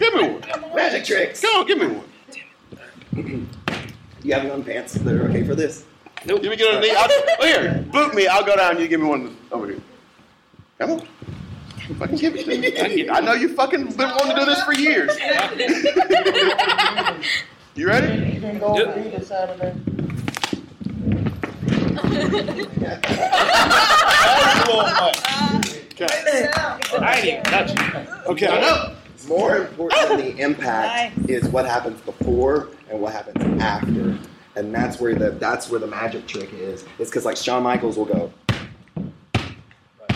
Give 0.00 0.14
me 0.14 0.28
one. 0.28 0.74
Magic 0.74 1.04
tricks. 1.04 1.40
Come 1.40 1.56
on, 1.56 1.66
give 1.66 1.78
me 1.78 1.86
one. 1.88 3.48
You 4.22 4.34
have 4.34 4.48
one 4.48 4.62
pants 4.64 4.94
that 4.94 5.14
are 5.14 5.28
okay 5.28 5.44
for 5.44 5.54
this. 5.54 5.84
Nope. 6.26 6.42
Give 6.42 6.50
me 6.50 6.56
get 6.56 6.74
on 6.74 6.80
the 6.80 6.86
knee. 6.88 6.94
I'll, 6.96 7.08
oh, 7.10 7.46
here, 7.46 7.84
boot 7.90 8.14
me. 8.14 8.26
I'll 8.26 8.44
go 8.44 8.54
down. 8.56 8.78
You 8.78 8.86
give 8.88 9.00
me 9.00 9.06
one 9.06 9.36
over 9.50 9.66
here. 9.66 9.80
Come 10.80 10.92
on. 10.92 11.06
Fucking 11.98 12.16
give 12.16 12.34
it 12.36 12.44
to 12.46 12.88
me. 12.88 13.10
I 13.10 13.20
know 13.20 13.34
you 13.34 13.54
fucking 13.54 13.84
been 13.84 13.98
wanting 13.98 14.34
to 14.34 14.40
do 14.40 14.46
this 14.46 14.62
for 14.62 14.72
years. 14.72 15.10
you 17.74 17.86
ready? 17.86 18.32
You 18.32 18.40
can 18.40 18.58
go 18.58 18.68
over 18.68 18.98
either 18.98 19.22
side 19.22 19.50
of. 19.50 19.60
I 27.02 27.16
ain't 27.16 27.26
even 27.26 27.42
touching. 27.42 27.78
Okay. 28.26 28.48
I 28.48 28.60
know. 28.62 28.94
More 29.28 29.58
important 29.58 30.08
than 30.08 30.16
the 30.18 30.38
impact 30.38 31.18
is 31.28 31.46
what 31.48 31.66
happens 31.66 32.00
before 32.00 32.68
and 32.88 33.02
what 33.02 33.12
happens 33.12 33.62
after, 33.62 34.16
and 34.56 34.74
that's 34.74 34.98
where 34.98 35.14
the 35.14 35.32
that's 35.32 35.68
where 35.68 35.78
the 35.78 35.86
magic 35.86 36.26
trick 36.26 36.50
is. 36.54 36.86
It's 36.98 37.10
because 37.10 37.26
like 37.26 37.36
Shawn 37.36 37.62
Michaels 37.62 37.98
will 37.98 38.06
go, 38.06 38.32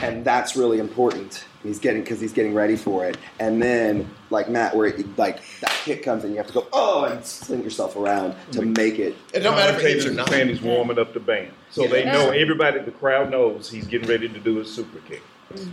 and 0.03 0.24
that's 0.24 0.57
really 0.57 0.78
important. 0.78 1.45
He's 1.62 1.78
getting 1.78 2.03
because 2.03 2.20
he's 2.20 2.32
getting 2.32 2.53
ready 2.55 2.76
for 2.76 3.07
it, 3.07 3.16
and 3.40 3.62
then 3.62 4.09
like 4.30 4.49
Matt, 4.51 4.76
where 4.76 4.86
it, 4.86 5.18
like 5.18 5.40
that 5.61 5.70
kick 5.84 6.03
comes 6.03 6.22
and 6.24 6.32
you 6.32 6.38
have 6.38 6.47
to 6.49 6.53
go 6.53 6.66
oh 6.72 7.05
and 7.05 7.24
sling 7.24 7.62
yourself 7.62 7.97
around 7.97 8.34
to 8.53 8.62
make 8.62 8.99
it. 8.99 9.16
It 9.32 9.40
don't 9.40 9.57
matter 9.57 9.76
if 9.78 9.82
it 9.82 9.90
hits 9.95 10.07
or 10.07 10.12
not. 10.12 10.28
saying 10.28 10.49
he's 10.49 10.61
warming 10.61 10.99
up 10.99 11.14
the 11.14 11.20
band, 11.20 11.53
so 11.70 11.82
Yeah. 11.84 11.88
they 11.88 12.05
know 12.05 12.30
everybody. 12.30 12.80
The 12.80 12.90
crowd 12.90 13.30
knows 13.30 13.70
he's 13.70 13.86
getting 13.86 14.09
ready 14.09 14.28
to 14.28 14.38
do 14.40 14.61
a 14.61 14.64
super 14.64 14.99
kick. 15.09 15.22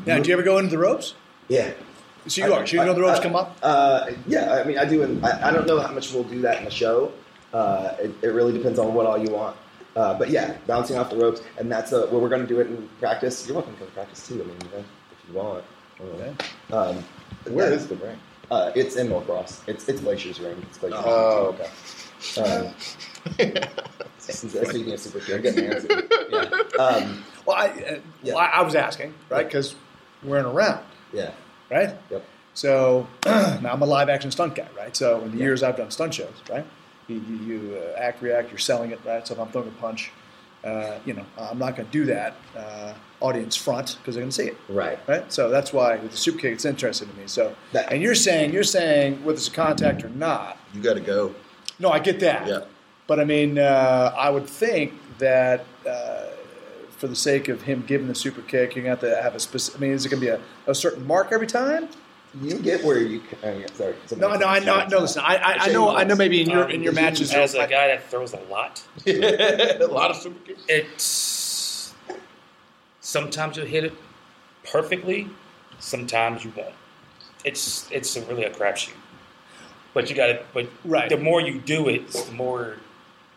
now, 0.05 0.19
do 0.19 0.27
you 0.29 0.33
ever 0.33 0.43
go 0.43 0.57
into 0.59 0.71
the 0.71 0.77
ropes? 0.77 1.13
Yeah. 1.47 1.71
So 2.27 2.45
you 2.45 2.53
are. 2.53 2.65
So 2.67 2.77
you 2.77 2.85
know 2.85 2.93
the 2.93 3.01
ropes 3.01 3.19
I- 3.19 3.23
come 3.23 3.35
up. 3.35 3.57
Uh, 3.61 4.11
yeah, 4.27 4.53
I 4.53 4.63
mean, 4.63 4.77
I 4.77 4.85
do. 4.85 5.01
In, 5.01 5.23
I, 5.25 5.49
I 5.49 5.51
don't 5.51 5.65
know 5.67 5.79
how 5.79 5.91
much 5.91 6.13
we'll 6.13 6.23
do 6.23 6.41
that 6.41 6.59
in 6.59 6.65
the 6.65 6.71
show. 6.71 7.11
Uh, 7.51 7.95
it, 7.99 8.11
it 8.21 8.27
really 8.27 8.53
depends 8.53 8.79
on 8.79 8.93
what 8.93 9.05
all 9.05 9.17
you 9.17 9.31
want. 9.33 9.57
Uh, 9.95 10.17
but 10.17 10.29
yeah, 10.29 10.55
bouncing 10.67 10.97
off 10.97 11.09
the 11.09 11.17
ropes, 11.17 11.41
and 11.57 11.69
that's 11.71 11.91
uh, 11.91 12.07
where 12.07 12.19
we're 12.21 12.29
going 12.29 12.41
to 12.41 12.47
do 12.47 12.59
it 12.61 12.67
in 12.67 12.87
practice. 12.99 13.45
You're 13.45 13.55
welcome 13.55 13.73
to 13.73 13.79
come 13.79 13.87
to 13.89 13.93
practice 13.93 14.25
too. 14.27 14.35
I 14.35 14.45
mean, 14.45 14.55
you 14.63 14.77
know, 14.77 14.83
if 15.11 15.29
you 15.29 15.33
want. 15.33 15.63
Uh, 16.71 16.75
Um, 16.75 17.03
Where 17.53 17.69
yeah. 17.69 17.75
is 17.75 17.87
the 17.87 17.95
ring? 17.97 18.17
Uh, 18.49 18.71
it's 18.75 18.95
in 18.95 19.09
Norcross. 19.09 19.61
It's 19.67 19.87
it's 19.87 20.01
Glacier's 20.01 20.39
ring. 20.39 20.57
It's 20.69 20.77
Glacier's 20.77 21.03
Oh, 21.05 21.55
ring. 22.37 22.45
Um, 22.45 22.73
speaking 24.19 24.93
of 24.93 24.99
super 24.99 25.19
kick, 25.19 25.43
getting 25.43 25.69
antsy. 25.69 26.09
Yeah. 26.31 26.83
Um, 26.83 27.23
Well, 27.45 27.57
I, 27.57 27.67
uh, 27.69 27.99
well, 28.23 28.37
I, 28.37 28.45
I 28.47 28.61
was 28.61 28.75
asking, 28.75 29.13
right? 29.29 29.45
Because 29.45 29.75
we're 30.23 30.39
in 30.39 30.45
a 30.45 30.49
round, 30.49 30.83
yeah. 31.11 31.31
right? 31.69 31.95
Yep. 32.09 32.23
So 32.53 33.07
now 33.25 33.71
I'm 33.71 33.81
a 33.81 33.85
live 33.85 34.09
action 34.09 34.31
stunt 34.31 34.55
guy, 34.55 34.67
right? 34.77 34.95
So 34.95 35.21
in 35.21 35.31
the 35.31 35.37
years 35.37 35.63
I've 35.63 35.77
done 35.77 35.89
stunt 35.91 36.13
shows, 36.13 36.33
right? 36.49 36.65
You, 37.07 37.15
you, 37.27 37.35
you 37.37 37.77
uh, 37.77 37.97
act, 37.99 38.21
react, 38.21 38.49
you're 38.49 38.57
selling 38.59 38.91
it, 38.91 38.99
right? 39.05 39.25
So 39.27 39.33
if 39.33 39.39
I'm 39.39 39.49
throwing 39.49 39.67
a 39.67 39.71
punch, 39.81 40.11
uh, 40.63 40.99
you 41.05 41.13
know, 41.13 41.25
I'm 41.37 41.57
not 41.57 41.75
going 41.75 41.87
to 41.87 41.91
do 41.91 42.05
that 42.05 42.35
uh, 42.55 42.93
audience 43.19 43.55
front 43.55 43.97
because 43.97 44.15
they're 44.15 44.21
going 44.21 44.29
to 44.29 44.35
see 44.35 44.47
it, 44.49 44.57
Right. 44.69 44.99
right? 45.07 45.31
So 45.33 45.49
that's 45.49 45.73
why 45.73 45.95
with 45.97 46.11
the 46.11 46.17
super 46.17 46.37
kick, 46.39 46.53
it's 46.53 46.65
interesting 46.65 47.09
to 47.09 47.15
me. 47.15 47.23
So, 47.25 47.55
That- 47.73 47.91
and 47.91 48.01
you're 48.01 48.15
saying 48.15 48.53
you're 48.53 48.63
saying 48.63 49.23
whether 49.25 49.37
it's 49.37 49.47
a 49.47 49.51
contact 49.51 50.03
or 50.03 50.09
not. 50.09 50.57
You 50.73 50.81
got 50.81 50.93
to 50.93 50.99
go. 51.01 51.33
No, 51.79 51.89
I 51.89 51.99
get 51.99 52.19
that. 52.19 52.47
Yeah. 52.47 52.61
But 53.07 53.19
I 53.19 53.25
mean, 53.25 53.57
uh, 53.57 54.13
I 54.15 54.29
would 54.29 54.45
think 54.47 54.93
that 55.17 55.65
uh, 55.89 56.27
for 56.91 57.07
the 57.07 57.15
sake 57.15 57.49
of 57.49 57.63
him 57.63 57.83
giving 57.87 58.07
the 58.07 58.15
super 58.15 58.41
kick, 58.41 58.75
you're 58.75 58.83
going 58.85 58.95
to 58.97 59.07
have 59.07 59.17
to 59.17 59.21
have 59.23 59.35
a 59.35 59.39
specific. 59.39 59.79
I 59.79 59.81
mean, 59.81 59.91
is 59.93 60.05
it 60.05 60.09
going 60.09 60.21
to 60.21 60.25
be 60.27 60.31
a, 60.31 60.39
a 60.67 60.75
certain 60.75 61.05
mark 61.07 61.31
every 61.31 61.47
time? 61.47 61.89
You 62.39 62.59
get 62.59 62.83
where 62.85 62.99
you. 62.99 63.19
Can, 63.19 63.37
oh, 63.43 63.57
yeah, 63.57 63.65
sorry. 63.73 63.95
No, 64.15 64.35
no, 64.35 64.45
I 64.47 64.59
know. 64.59 64.87
No, 64.87 64.99
listen, 64.99 65.21
I, 65.25 65.35
I, 65.35 65.53
I 65.65 65.67
know. 65.73 65.93
I 65.93 66.05
know. 66.05 66.15
Maybe 66.15 66.41
in 66.41 66.49
your 66.49 66.69
in 66.69 66.81
your 66.81 66.91
Um, 66.91 66.95
matches, 66.95 67.33
as 67.33 67.55
a 67.55 67.67
guy 67.67 67.87
that 67.87 68.09
throws 68.09 68.33
a 68.33 68.39
lot, 68.49 68.81
a 69.05 69.85
lot 69.89 70.11
of 70.11 70.15
super 70.17 70.39
kicks. 70.45 70.61
it's 70.69 71.93
sometimes 73.01 73.57
you'll 73.57 73.65
hit 73.65 73.83
it 73.83 73.93
perfectly, 74.69 75.27
sometimes 75.79 76.45
you 76.45 76.53
won't. 76.55 76.73
It's 77.43 77.89
it's 77.91 78.15
a, 78.15 78.21
really 78.25 78.43
a 78.45 78.49
crapshoot. 78.53 78.93
But 79.93 80.09
you 80.09 80.15
got 80.15 80.27
to. 80.27 80.41
But 80.53 80.69
Right. 80.85 81.09
the 81.09 81.17
more 81.17 81.41
you 81.41 81.59
do 81.59 81.89
it, 81.89 82.07
the 82.11 82.31
more 82.31 82.77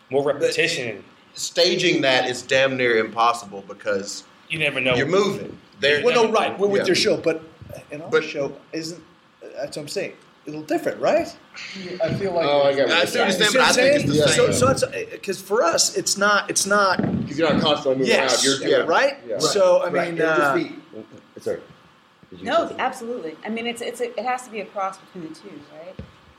more 0.09 0.23
repetition. 0.23 1.03
Staging 1.33 1.99
that 2.01 2.29
is 2.29 2.41
damn 2.43 2.77
near 2.77 2.97
impossible 2.97 3.61
because 3.67 4.23
You 4.49 4.57
never 4.59 4.79
know. 4.79 4.95
you're 4.95 5.05
moving. 5.05 5.57
There, 5.81 6.01
well, 6.01 6.23
no, 6.27 6.31
right. 6.31 6.57
With, 6.57 6.69
with 6.71 6.81
Yeah. 6.83 6.87
your 6.87 6.95
show, 6.95 7.17
but 7.17 7.43
in 7.91 8.01
our 8.01 8.09
But- 8.09 8.23
show, 8.23 8.53
isn't 8.73 9.01
that's 9.55 9.77
what 9.77 9.83
I'm 9.83 9.87
saying? 9.87 10.13
A 10.47 10.49
little 10.51 10.63
different, 10.65 11.01
right? 11.01 11.27
I 12.03 12.13
feel 12.13 12.33
like 12.33 12.45
Oh, 12.47 12.63
I 12.63 12.73
get 12.75 12.89
I 12.91 12.99
what 12.99 13.09
see 13.09 13.17
you're 13.17 13.25
what 13.25 13.33
saying. 13.33 13.39
you're 13.39 13.49
saying, 13.49 13.51
but 13.53 13.61
I 13.61 13.71
think 13.73 13.95
it's 13.95 14.05
the 14.05 14.27
So, 14.27 14.51
same. 14.51 14.53
so 14.53 14.67
it's 14.69 15.11
because 15.11 15.41
for 15.41 15.63
us, 15.63 15.97
it's 15.97 16.17
not. 16.17 16.49
It's 16.51 16.65
not. 16.67 16.97
Because 17.21 17.39
you're 17.39 17.51
not 17.51 17.61
constantly 17.63 17.95
moving 18.01 18.07
Yes, 18.13 18.45
around. 18.45 18.61
You're, 18.61 18.79
yeah, 18.81 18.85
right. 18.85 19.17
Yeah. 19.27 19.39
So 19.39 19.77
I 19.77 19.89
Right. 19.89 20.11
mean, 20.11 20.21
It'll 20.21 20.29
uh, 20.31 20.57
just 20.59 20.69
be. 21.35 21.41
Sorry. 21.41 21.59
No, 22.43 22.67
say- 22.69 22.75
absolutely. 22.77 23.37
I 23.43 23.49
mean, 23.49 23.65
it's 23.65 23.81
it's 23.81 24.01
a, 24.01 24.09
it 24.19 24.25
has 24.25 24.43
to 24.43 24.51
be 24.51 24.59
a 24.61 24.65
cross 24.65 24.97
between 24.99 25.29
the 25.33 25.39
two, 25.39 25.49
right? 25.79 25.95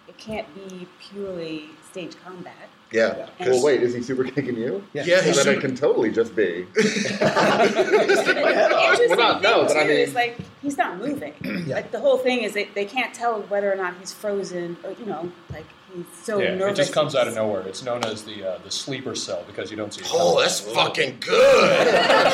It 0.08 0.16
can't 0.18 0.46
be 0.54 0.86
purely 1.00 1.70
stage 1.90 2.12
combat. 2.24 2.68
Yeah. 2.92 3.28
Well, 3.40 3.62
wait, 3.64 3.82
is 3.82 3.94
he 3.94 4.02
super 4.02 4.24
kicking 4.24 4.56
you? 4.56 4.82
Yeah. 4.92 5.04
Yeah, 5.04 5.18
So 5.18 5.22
he's 5.26 5.44
then 5.44 5.56
it 5.56 5.60
can 5.60 5.74
totally 5.74 6.10
just 6.10 6.34
be. 6.36 6.66
The 6.76 7.98
interesting 8.00 9.10
Well, 9.10 9.18
not- 9.34 9.42
no, 9.42 9.64
but 9.66 9.76
I 9.76 9.80
mean- 9.84 9.90
is 9.98 10.14
like 10.14 10.38
he's 10.62 10.76
not 10.78 10.98
moving. 10.98 11.34
yeah. 11.66 11.74
Like 11.74 11.90
the 11.90 12.00
whole 12.00 12.18
thing 12.18 12.42
is 12.42 12.54
they, 12.54 12.64
they 12.74 12.84
can't 12.84 13.12
tell 13.12 13.42
whether 13.42 13.72
or 13.72 13.76
not 13.76 13.94
he's 13.98 14.12
frozen. 14.12 14.76
Or, 14.84 14.92
you 14.92 15.06
know, 15.06 15.30
like 15.52 15.66
he's 15.94 16.04
so 16.22 16.38
yeah, 16.40 16.54
nervous. 16.54 16.78
it 16.78 16.82
just 16.82 16.92
comes 16.92 17.14
out 17.16 17.26
of 17.28 17.34
nowhere. 17.34 17.62
It's 17.62 17.82
known 17.82 18.04
as 18.04 18.22
the 18.24 18.48
uh, 18.48 18.58
the 18.58 18.70
sleeper 18.70 19.14
cell 19.14 19.42
because 19.46 19.70
you 19.70 19.76
don't 19.76 19.92
see. 19.92 20.02
it 20.02 20.08
oh, 20.12 20.34
coming. 20.34 20.42
that's 20.42 20.60
fucking 20.60 21.16
good. 21.20 21.92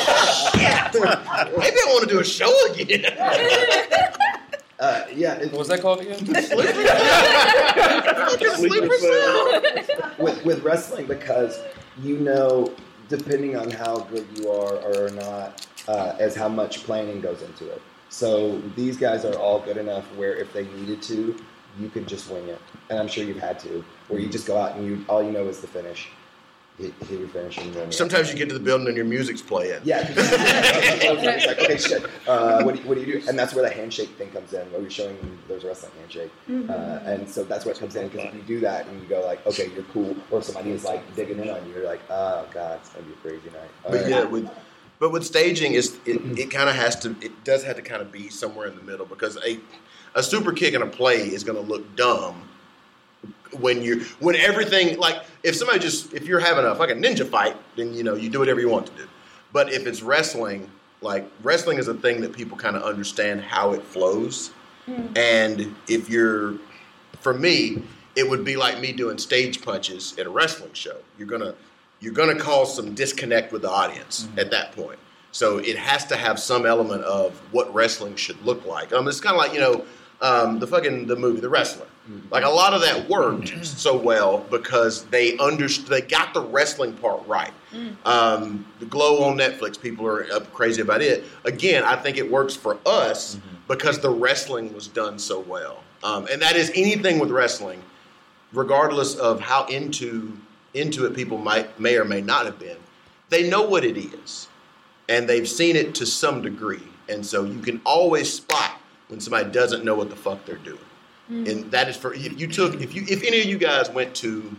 Shit. 0.53 0.93
Maybe 1.57 1.77
I 1.77 1.85
want 1.87 2.07
to 2.07 2.13
do 2.13 2.19
a 2.19 2.23
show 2.23 2.51
again. 2.73 3.05
Uh, 4.83 5.05
yeah. 5.15 5.35
It, 5.35 5.49
What 5.51 5.59
was 5.59 5.67
that 5.69 5.81
called 5.81 6.01
again? 6.01 6.25
Fucking 8.25 8.49
sleeper 8.49 8.97
cell. 8.97 9.61
with 10.19 10.43
with 10.43 10.61
wrestling 10.61 11.07
because 11.07 11.57
you 12.01 12.17
know 12.19 12.73
depending 13.07 13.55
on 13.55 13.71
how 13.71 13.99
good 13.99 14.27
you 14.35 14.49
are 14.49 14.75
or 14.75 15.09
not, 15.11 15.65
uh, 15.87 16.15
as 16.19 16.35
how 16.35 16.49
much 16.49 16.83
planning 16.83 17.21
goes 17.21 17.41
into 17.41 17.69
it. 17.71 17.81
So 18.09 18.59
these 18.75 18.97
guys 18.97 19.23
are 19.23 19.35
all 19.35 19.59
good 19.61 19.77
enough 19.77 20.03
where 20.17 20.35
if 20.35 20.51
they 20.51 20.65
needed 20.65 21.01
to, 21.03 21.41
you 21.79 21.89
could 21.89 22.05
just 22.05 22.29
wing 22.29 22.49
it, 22.49 22.59
and 22.89 22.99
I'm 22.99 23.07
sure 23.07 23.23
you've 23.23 23.39
had 23.39 23.59
to, 23.59 23.85
where 24.09 24.19
you 24.19 24.27
just 24.27 24.45
go 24.45 24.57
out 24.57 24.75
and 24.75 24.85
you 24.85 25.05
all 25.07 25.23
you 25.23 25.31
know 25.31 25.47
is 25.47 25.61
the 25.61 25.67
finish, 25.67 26.09
hit, 26.77 26.93
hit 27.07 27.19
your 27.19 27.27
finish 27.29 27.57
and 27.57 27.73
then 27.73 27.91
Sometimes 27.91 28.31
you 28.31 28.37
get 28.37 28.49
to 28.49 28.53
the 28.53 28.59
building 28.59 28.87
and 28.87 28.95
your 28.95 29.05
music's 29.05 29.41
playing. 29.41 29.81
Yeah. 29.83 30.05
it's 30.09 31.45
like, 31.45 31.59
okay, 31.59 31.77
shit. 31.77 32.03
Uh, 32.27 32.63
what, 32.63 32.75
do 32.75 32.81
you, 32.81 32.87
what 32.87 32.95
do 32.95 33.01
you 33.03 33.19
do? 33.19 33.27
And 33.27 33.37
that's 33.37 33.53
where 33.53 33.67
the 33.67 33.73
handshake 33.73 34.09
thing 34.11 34.31
comes 34.31 34.53
in, 34.53 34.71
where 34.71 34.81
you're 34.81 34.89
showing 34.89 35.17
them 35.17 35.39
there's 35.47 35.63
a 35.63 35.67
wrestling 35.67 35.91
handshake. 35.99 36.31
Mm-hmm. 36.49 36.69
Uh, 36.69 37.11
and 37.11 37.29
so 37.29 37.43
that's 37.43 37.65
where 37.65 37.73
it 37.73 37.79
comes 37.79 37.95
in, 37.95 38.07
because 38.07 38.27
if 38.27 38.33
you 38.33 38.41
do 38.41 38.59
that 38.61 38.87
and 38.87 39.01
you 39.01 39.07
go 39.07 39.25
like, 39.25 39.45
okay, 39.45 39.69
you're 39.73 39.83
cool, 39.85 40.15
or 40.31 40.41
somebody 40.41 40.71
is 40.71 40.83
like 40.83 41.15
digging 41.15 41.39
in 41.39 41.49
on 41.49 41.65
you, 41.67 41.75
you're 41.75 41.85
like, 41.85 42.01
oh, 42.09 42.47
God, 42.53 42.79
it's 42.81 42.89
going 42.89 43.05
to 43.05 43.11
be 43.11 43.17
a 43.17 43.21
crazy 43.21 43.49
night. 43.49 43.69
All 43.85 43.91
But 43.91 44.01
right. 44.01 44.09
yeah, 44.09 44.23
with 44.25 44.49
but 44.99 45.11
with 45.11 45.25
staging, 45.25 45.73
is 45.73 45.97
it, 46.05 46.21
it 46.39 46.49
kind 46.51 46.69
of 46.69 46.75
has 46.75 46.95
to 47.01 47.15
it 47.19 47.43
does 47.43 47.63
have 47.63 47.75
to 47.75 47.81
kind 47.81 48.01
of 48.01 48.09
be 48.11 48.29
somewhere 48.29 48.67
in 48.67 48.75
the 48.75 48.83
middle 48.83 49.05
because 49.05 49.37
a 49.45 49.59
a 50.15 50.23
super 50.23 50.53
kick 50.53 50.73
and 50.75 50.83
a 50.83 50.87
play 50.87 51.17
is 51.27 51.43
going 51.43 51.57
to 51.57 51.67
look 51.67 51.95
dumb 51.97 52.47
when 53.59 53.81
you 53.81 54.01
when 54.19 54.35
everything 54.35 54.97
like 54.97 55.23
if 55.43 55.55
somebody 55.55 55.79
just 55.79 56.13
if 56.13 56.25
you're 56.25 56.39
having 56.39 56.65
a 56.65 56.75
fucking 56.75 57.01
ninja 57.01 57.27
fight, 57.27 57.55
then 57.75 57.93
you 57.93 58.03
know 58.03 58.15
you 58.15 58.29
do 58.29 58.39
whatever 58.39 58.59
you 58.59 58.69
want 58.69 58.87
to 58.87 58.93
do. 58.93 59.07
But 59.51 59.71
if 59.71 59.85
it's 59.85 60.01
wrestling, 60.01 60.69
like 61.01 61.29
wrestling 61.43 61.77
is 61.77 61.87
a 61.87 61.93
thing 61.93 62.21
that 62.21 62.33
people 62.33 62.57
kind 62.57 62.75
of 62.75 62.83
understand 62.83 63.41
how 63.41 63.73
it 63.73 63.83
flows. 63.83 64.51
And 65.15 65.75
if 65.87 66.09
you're, 66.09 66.55
for 67.21 67.33
me, 67.33 67.83
it 68.15 68.29
would 68.29 68.43
be 68.43 68.57
like 68.57 68.79
me 68.79 68.91
doing 68.91 69.17
stage 69.17 69.61
punches 69.61 70.17
at 70.17 70.25
a 70.25 70.29
wrestling 70.29 70.73
show. 70.73 70.97
You're 71.17 71.27
gonna, 71.27 71.55
you're 71.99 72.13
gonna 72.13 72.35
cause 72.35 72.75
some 72.75 72.93
disconnect 72.93 73.51
with 73.53 73.61
the 73.61 73.69
audience 73.69 74.27
at 74.37 74.51
that 74.51 74.73
point. 74.73 74.99
So 75.31 75.57
it 75.57 75.77
has 75.77 76.05
to 76.07 76.15
have 76.15 76.37
some 76.39 76.65
element 76.65 77.03
of 77.03 77.37
what 77.51 77.73
wrestling 77.73 78.15
should 78.15 78.43
look 78.43 78.65
like. 78.65 78.91
Um, 78.93 79.07
it's 79.07 79.21
kind 79.21 79.35
of 79.35 79.41
like 79.41 79.53
you 79.53 79.59
know, 79.59 79.85
um, 80.21 80.59
the 80.59 80.67
fucking 80.67 81.07
the 81.07 81.15
movie 81.15 81.41
The 81.41 81.49
Wrestler. 81.49 81.87
Like 82.31 82.43
a 82.43 82.49
lot 82.49 82.73
of 82.73 82.81
that 82.81 83.07
worked 83.07 83.65
so 83.65 83.95
well 83.97 84.39
because 84.49 85.05
they 85.05 85.37
understood, 85.37 85.87
they 85.87 86.01
got 86.01 86.33
the 86.33 86.41
wrestling 86.41 86.93
part 86.97 87.25
right. 87.27 87.53
Um, 88.03 88.65
the 88.79 88.85
Glow 88.85 89.23
on 89.23 89.37
Netflix, 89.37 89.79
people 89.79 90.05
are 90.05 90.25
crazy 90.53 90.81
about 90.81 91.01
it. 91.01 91.23
Again, 91.45 91.83
I 91.83 91.95
think 91.95 92.17
it 92.17 92.29
works 92.29 92.55
for 92.57 92.77
us 92.85 93.37
because 93.69 93.99
the 93.99 94.09
wrestling 94.09 94.73
was 94.73 94.89
done 94.89 95.17
so 95.17 95.39
well. 95.39 95.81
Um, 96.03 96.27
and 96.29 96.41
that 96.41 96.57
is 96.57 96.71
anything 96.75 97.19
with 97.19 97.31
wrestling, 97.31 97.81
regardless 98.51 99.15
of 99.15 99.39
how 99.39 99.65
into 99.67 100.37
into 100.73 101.05
it 101.05 101.15
people 101.15 101.37
might 101.37 101.79
may 101.79 101.95
or 101.97 102.03
may 102.03 102.19
not 102.19 102.45
have 102.45 102.59
been. 102.59 102.77
They 103.29 103.49
know 103.49 103.61
what 103.61 103.85
it 103.85 103.97
is, 103.97 104.49
and 105.07 105.29
they've 105.29 105.47
seen 105.47 105.77
it 105.77 105.95
to 105.95 106.05
some 106.05 106.41
degree, 106.41 106.83
and 107.07 107.25
so 107.25 107.45
you 107.45 107.59
can 107.59 107.79
always 107.85 108.31
spot 108.33 108.81
when 109.13 109.19
somebody 109.21 109.49
doesn't 109.51 109.85
know 109.85 109.93
what 109.93 110.09
the 110.09 110.15
fuck 110.15 110.43
they're 110.45 110.55
doing. 110.57 110.79
Mm-hmm. 111.31 111.45
And 111.45 111.71
that 111.71 111.87
is 111.87 111.95
for 111.95 112.15
if 112.15 112.39
you 112.39 112.47
took 112.47 112.81
if 112.81 112.95
you 112.95 113.05
if 113.07 113.23
any 113.23 113.39
of 113.41 113.45
you 113.45 113.59
guys 113.59 113.89
went 113.91 114.15
to 114.15 114.55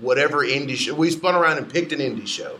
whatever 0.00 0.38
indie 0.44 0.76
show 0.76 0.94
we 0.94 1.10
spun 1.10 1.34
around 1.36 1.58
and 1.58 1.72
picked 1.72 1.92
an 1.92 2.00
indie 2.00 2.26
show 2.26 2.58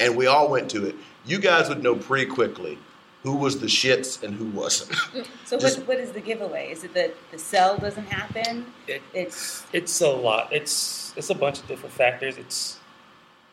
and 0.00 0.16
we 0.16 0.26
all 0.26 0.48
went 0.50 0.70
to 0.70 0.86
it, 0.86 0.94
you 1.26 1.38
guys 1.38 1.68
would 1.68 1.82
know 1.82 1.94
pretty 1.94 2.26
quickly 2.26 2.78
who 3.22 3.36
was 3.36 3.60
the 3.60 3.66
shits 3.66 4.22
and 4.22 4.34
who 4.34 4.46
wasn't. 4.46 4.90
Mm, 5.12 5.26
so 5.44 5.58
Just- 5.58 5.78
what, 5.80 5.88
what 5.88 5.98
is 5.98 6.12
the 6.12 6.20
giveaway? 6.20 6.70
Is 6.70 6.82
it 6.84 6.94
that 6.94 7.14
the 7.30 7.38
sell 7.38 7.76
doesn't 7.76 8.06
happen? 8.06 8.64
It- 8.86 9.02
it's 9.12 9.64
It's 9.74 10.00
a 10.00 10.08
lot. 10.08 10.50
It's 10.50 11.12
it's 11.16 11.28
a 11.30 11.34
bunch 11.34 11.58
of 11.60 11.68
different 11.68 11.94
factors. 11.94 12.38
It's 12.38 12.77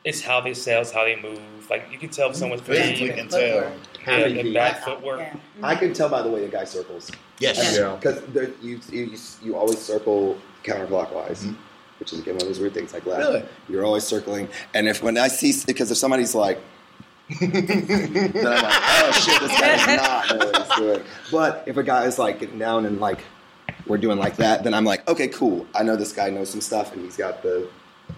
it's 0.06 0.22
how 0.22 0.40
they 0.40 0.54
sell, 0.54 0.82
it's 0.84 0.92
how 0.92 1.04
they 1.04 1.20
move. 1.20 1.40
Like 1.70 1.88
you 1.92 1.98
can 1.98 2.10
tell 2.10 2.30
if 2.30 2.36
someone's 2.36 2.62
Physically 2.62 3.10
fatigued. 3.10 3.18
can 3.18 3.28
tell. 3.28 3.72
Yeah, 4.08 4.40
and 4.40 4.54
bad 4.54 4.84
footwork. 4.84 5.20
yeah. 5.20 5.36
I 5.64 5.76
can 5.76 5.94
tell 5.94 6.08
by 6.10 6.22
the 6.22 6.30
way 6.30 6.42
the 6.42 6.48
guy 6.48 6.64
circles. 6.64 7.12
Yes. 7.40 7.76
Yeah. 7.78 7.96
Because 8.00 8.22
you, 8.62 8.80
you 8.92 9.18
you 9.44 9.56
always 9.58 9.80
circle 9.80 10.38
counterclockwise, 10.64 11.54
which 12.00 12.14
is 12.14 12.20
again 12.20 12.36
one 12.36 12.44
of 12.44 12.48
those 12.50 12.60
weird 12.60 12.76
things 12.76 12.94
like 12.94 13.04
that. 13.06 13.18
Really? 13.18 13.44
You're 13.68 13.84
always 13.84 14.04
circling, 14.04 14.48
and 14.76 14.88
if 14.88 15.02
when 15.02 15.18
I 15.18 15.28
see 15.28 15.54
because 15.66 15.90
if 15.90 15.98
somebody's 15.98 16.36
like, 16.36 16.60
then 17.40 17.52
I'm 17.56 18.44
like, 18.44 18.74
oh 18.74 19.12
shit, 19.12 19.42
this 19.42 19.60
guy's 19.60 19.88
not 19.98 20.30
know 20.30 20.38
what 20.46 20.68
he's 20.68 20.76
doing. 20.78 21.04
But 21.32 21.64
if 21.66 21.78
a 21.78 21.84
guy 21.84 22.06
is 22.06 22.20
like 22.20 22.40
getting 22.40 22.60
down 22.60 22.86
and 22.86 23.00
like 23.00 23.22
we're 23.88 23.98
doing 23.98 24.20
like 24.20 24.36
that, 24.36 24.64
then 24.64 24.76
I'm 24.76 24.86
like, 24.86 25.08
okay, 25.10 25.28
cool. 25.30 25.66
I 25.74 25.82
know 25.82 25.96
this 25.96 26.14
guy 26.14 26.30
knows 26.30 26.52
some 26.52 26.62
stuff, 26.62 26.94
and 26.94 27.02
he's 27.04 27.18
got 27.18 27.42
the 27.42 27.68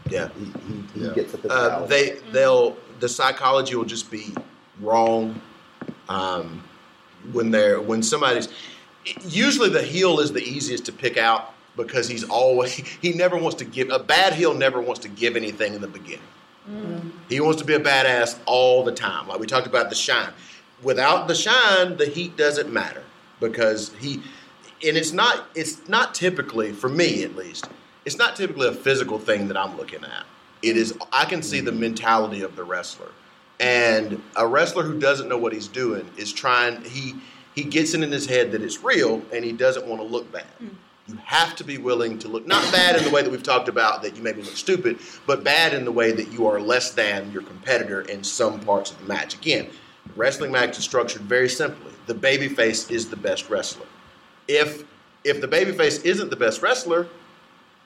Yeah. 0.10 0.30
he, 0.38 0.46
he, 0.46 0.84
he 0.94 1.06
Yeah. 1.06 1.14
gets 1.14 1.32
the 1.34 1.52
Uh, 1.52 1.86
they 1.86 2.18
they'll 2.32 2.78
the 3.00 3.10
psychology 3.10 3.76
will 3.76 3.86
just 3.86 4.10
be 4.10 4.34
wrong 4.82 5.40
um, 6.10 6.64
when 7.32 7.52
they're 7.52 7.80
when 7.82 8.02
somebody's 8.04 8.48
usually 9.28 9.70
the 9.70 9.82
heel 9.84 10.20
is 10.20 10.32
the 10.34 10.42
easiest 10.44 10.86
to 10.86 10.92
pick 10.92 11.18
out 11.18 11.54
because 11.76 12.08
he's 12.08 12.24
always 12.24 12.74
he 13.02 13.14
never 13.14 13.38
wants 13.38 13.58
to 13.58 13.66
give 13.66 13.90
a 13.90 14.00
bad 14.00 14.34
heel 14.34 14.54
never 14.54 14.82
wants 14.82 15.02
to 15.02 15.10
give 15.10 15.36
anything 15.36 15.74
in 15.74 15.82
the 15.82 15.88
beginning. 15.88 16.22
He 17.30 17.40
wants 17.40 17.60
to 17.62 17.66
be 17.66 17.76
a 17.76 17.80
badass 17.80 18.40
all 18.46 18.84
the 18.84 18.92
time. 18.92 19.28
Like 19.28 19.40
we 19.40 19.48
talked 19.48 19.68
about 19.68 19.90
the 19.90 19.96
shine. 19.96 20.32
Without 20.84 21.28
the 21.30 21.36
shine, 21.36 21.96
the 21.98 22.06
heat 22.06 22.36
doesn't 22.36 22.72
matter 22.72 23.04
because 23.40 23.94
he 24.00 24.16
and 24.86 24.98
it's 24.98 25.12
not 25.14 25.48
it's 25.56 25.88
not 25.88 26.14
typically 26.14 26.72
for 26.74 26.90
me 26.90 27.24
at 27.24 27.36
least. 27.36 27.68
It's 28.08 28.18
not 28.18 28.38
typically 28.38 28.70
a 28.70 28.72
physical 28.72 29.20
thing 29.20 29.50
that 29.50 29.58
I'm 29.58 29.76
looking 29.76 30.02
at. 30.06 30.26
It 30.62 30.78
is 30.78 30.98
I 31.12 31.26
can 31.26 31.44
see 31.44 31.60
the 31.60 31.74
mentality 31.74 32.42
of 32.42 32.56
the 32.56 32.64
wrestler. 32.64 33.10
And 33.60 34.24
a 34.38 34.48
wrestler 34.48 34.84
who 34.84 34.98
doesn't 34.98 35.28
know 35.28 35.38
what 35.38 35.52
he's 35.52 35.68
doing 35.68 36.10
is 36.16 36.32
trying 36.32 36.82
he 36.86 37.16
he 37.54 37.66
gets 37.66 37.94
it 37.94 38.02
in 38.02 38.10
his 38.10 38.26
head 38.26 38.54
that 38.54 38.62
it's 38.62 38.82
real 38.82 39.22
and 39.34 39.44
he 39.44 39.52
doesn't 39.52 39.86
want 39.86 40.00
to 40.00 40.08
look 40.08 40.32
bad. 40.32 40.46
Hmm. 40.60 40.70
You 41.10 41.16
have 41.26 41.54
to 41.58 41.66
be 41.66 41.78
willing 41.78 42.18
to 42.20 42.30
look 42.30 42.48
not 42.48 42.72
bad 42.72 42.96
in 42.96 43.04
the 43.04 43.10
way 43.10 43.24
that 43.24 43.30
we've 43.30 43.44
talked 43.44 43.68
about 43.68 44.02
that 44.04 44.16
you 44.16 44.24
maybe 44.24 44.42
look 44.42 44.56
stupid, 44.56 45.00
but 45.26 45.44
bad 45.44 45.74
in 45.74 45.84
the 45.84 45.92
way 45.92 46.14
that 46.14 46.32
you 46.32 46.48
are 46.48 46.62
less 46.62 46.92
than 46.92 47.30
your 47.34 47.42
competitor 47.42 48.04
in 48.04 48.24
some 48.24 48.62
parts 48.62 48.90
of 48.90 49.00
the 49.00 49.06
match. 49.06 49.36
Again, 49.36 49.68
wrestling 50.16 50.54
match 50.54 50.78
is 50.78 50.86
structured 50.86 51.24
very 51.24 51.50
simply. 51.50 51.92
The 52.06 52.16
babyface 52.16 52.90
is 52.90 53.10
the 53.10 53.18
best 53.18 53.50
wrestler. 53.50 53.88
If 54.48 54.86
if 55.26 55.42
the 55.42 55.48
babyface 55.48 56.06
isn't 56.06 56.30
the 56.30 56.38
best 56.38 56.62
wrestler, 56.62 57.10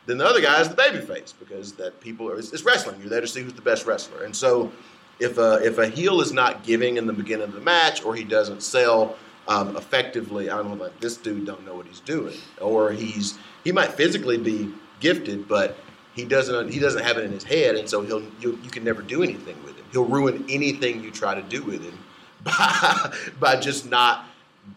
then 0.05 0.17
the 0.17 0.25
other 0.25 0.41
guy 0.41 0.59
is 0.61 0.69
the 0.69 0.75
babyface 0.75 1.33
because 1.39 1.73
that 1.73 1.99
people 2.01 2.29
are 2.29 2.37
it's, 2.37 2.63
wrestling. 2.63 2.99
You're 2.99 3.09
there 3.09 3.21
to 3.21 3.27
see 3.27 3.41
who's 3.41 3.53
the 3.53 3.61
best 3.61 3.85
wrestler. 3.85 4.23
And 4.23 4.35
so 4.35 4.71
if 5.19 5.37
a 5.37 5.59
if 5.63 5.77
a 5.77 5.87
heel 5.87 6.21
is 6.21 6.33
not 6.33 6.63
giving 6.63 6.97
in 6.97 7.05
the 7.05 7.13
beginning 7.13 7.47
of 7.47 7.53
the 7.53 7.61
match 7.61 8.03
or 8.03 8.15
he 8.15 8.23
doesn't 8.23 8.63
sell 8.63 9.15
um, 9.47 9.75
effectively, 9.75 10.49
I 10.49 10.57
don't 10.57 10.69
know, 10.69 10.83
like 10.85 10.99
this 10.99 11.17
dude 11.17 11.45
don't 11.45 11.65
know 11.65 11.75
what 11.75 11.85
he's 11.85 11.99
doing, 11.99 12.35
or 12.59 12.91
he's 12.91 13.37
he 13.63 13.71
might 13.71 13.93
physically 13.93 14.37
be 14.37 14.73
gifted, 14.99 15.47
but 15.47 15.77
he 16.15 16.25
doesn't 16.25 16.71
he 16.71 16.79
doesn't 16.79 17.03
have 17.03 17.17
it 17.17 17.25
in 17.25 17.31
his 17.31 17.43
head, 17.43 17.75
and 17.75 17.89
so 17.89 18.01
he'll 18.01 18.23
you, 18.39 18.59
you 18.63 18.69
can 18.69 18.83
never 18.83 19.01
do 19.01 19.23
anything 19.23 19.61
with 19.63 19.77
him. 19.77 19.85
He'll 19.91 20.05
ruin 20.05 20.45
anything 20.49 21.03
you 21.03 21.11
try 21.11 21.35
to 21.35 21.41
do 21.41 21.63
with 21.63 21.83
him 21.83 21.97
by 22.43 23.13
by 23.39 23.55
just 23.57 23.89
not 23.89 24.25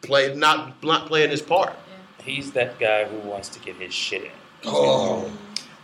play 0.03 0.35
not 0.35 0.83
not 0.83 1.07
playing 1.07 1.31
his 1.31 1.43
part. 1.43 1.75
He's 2.23 2.53
that 2.53 2.79
guy 2.79 3.05
who 3.05 3.19
wants 3.29 3.51
to 3.51 3.59
get 3.59 3.77
his 3.77 3.93
shit 3.93 4.25
in. 4.25 4.31
Oh. 4.67 5.31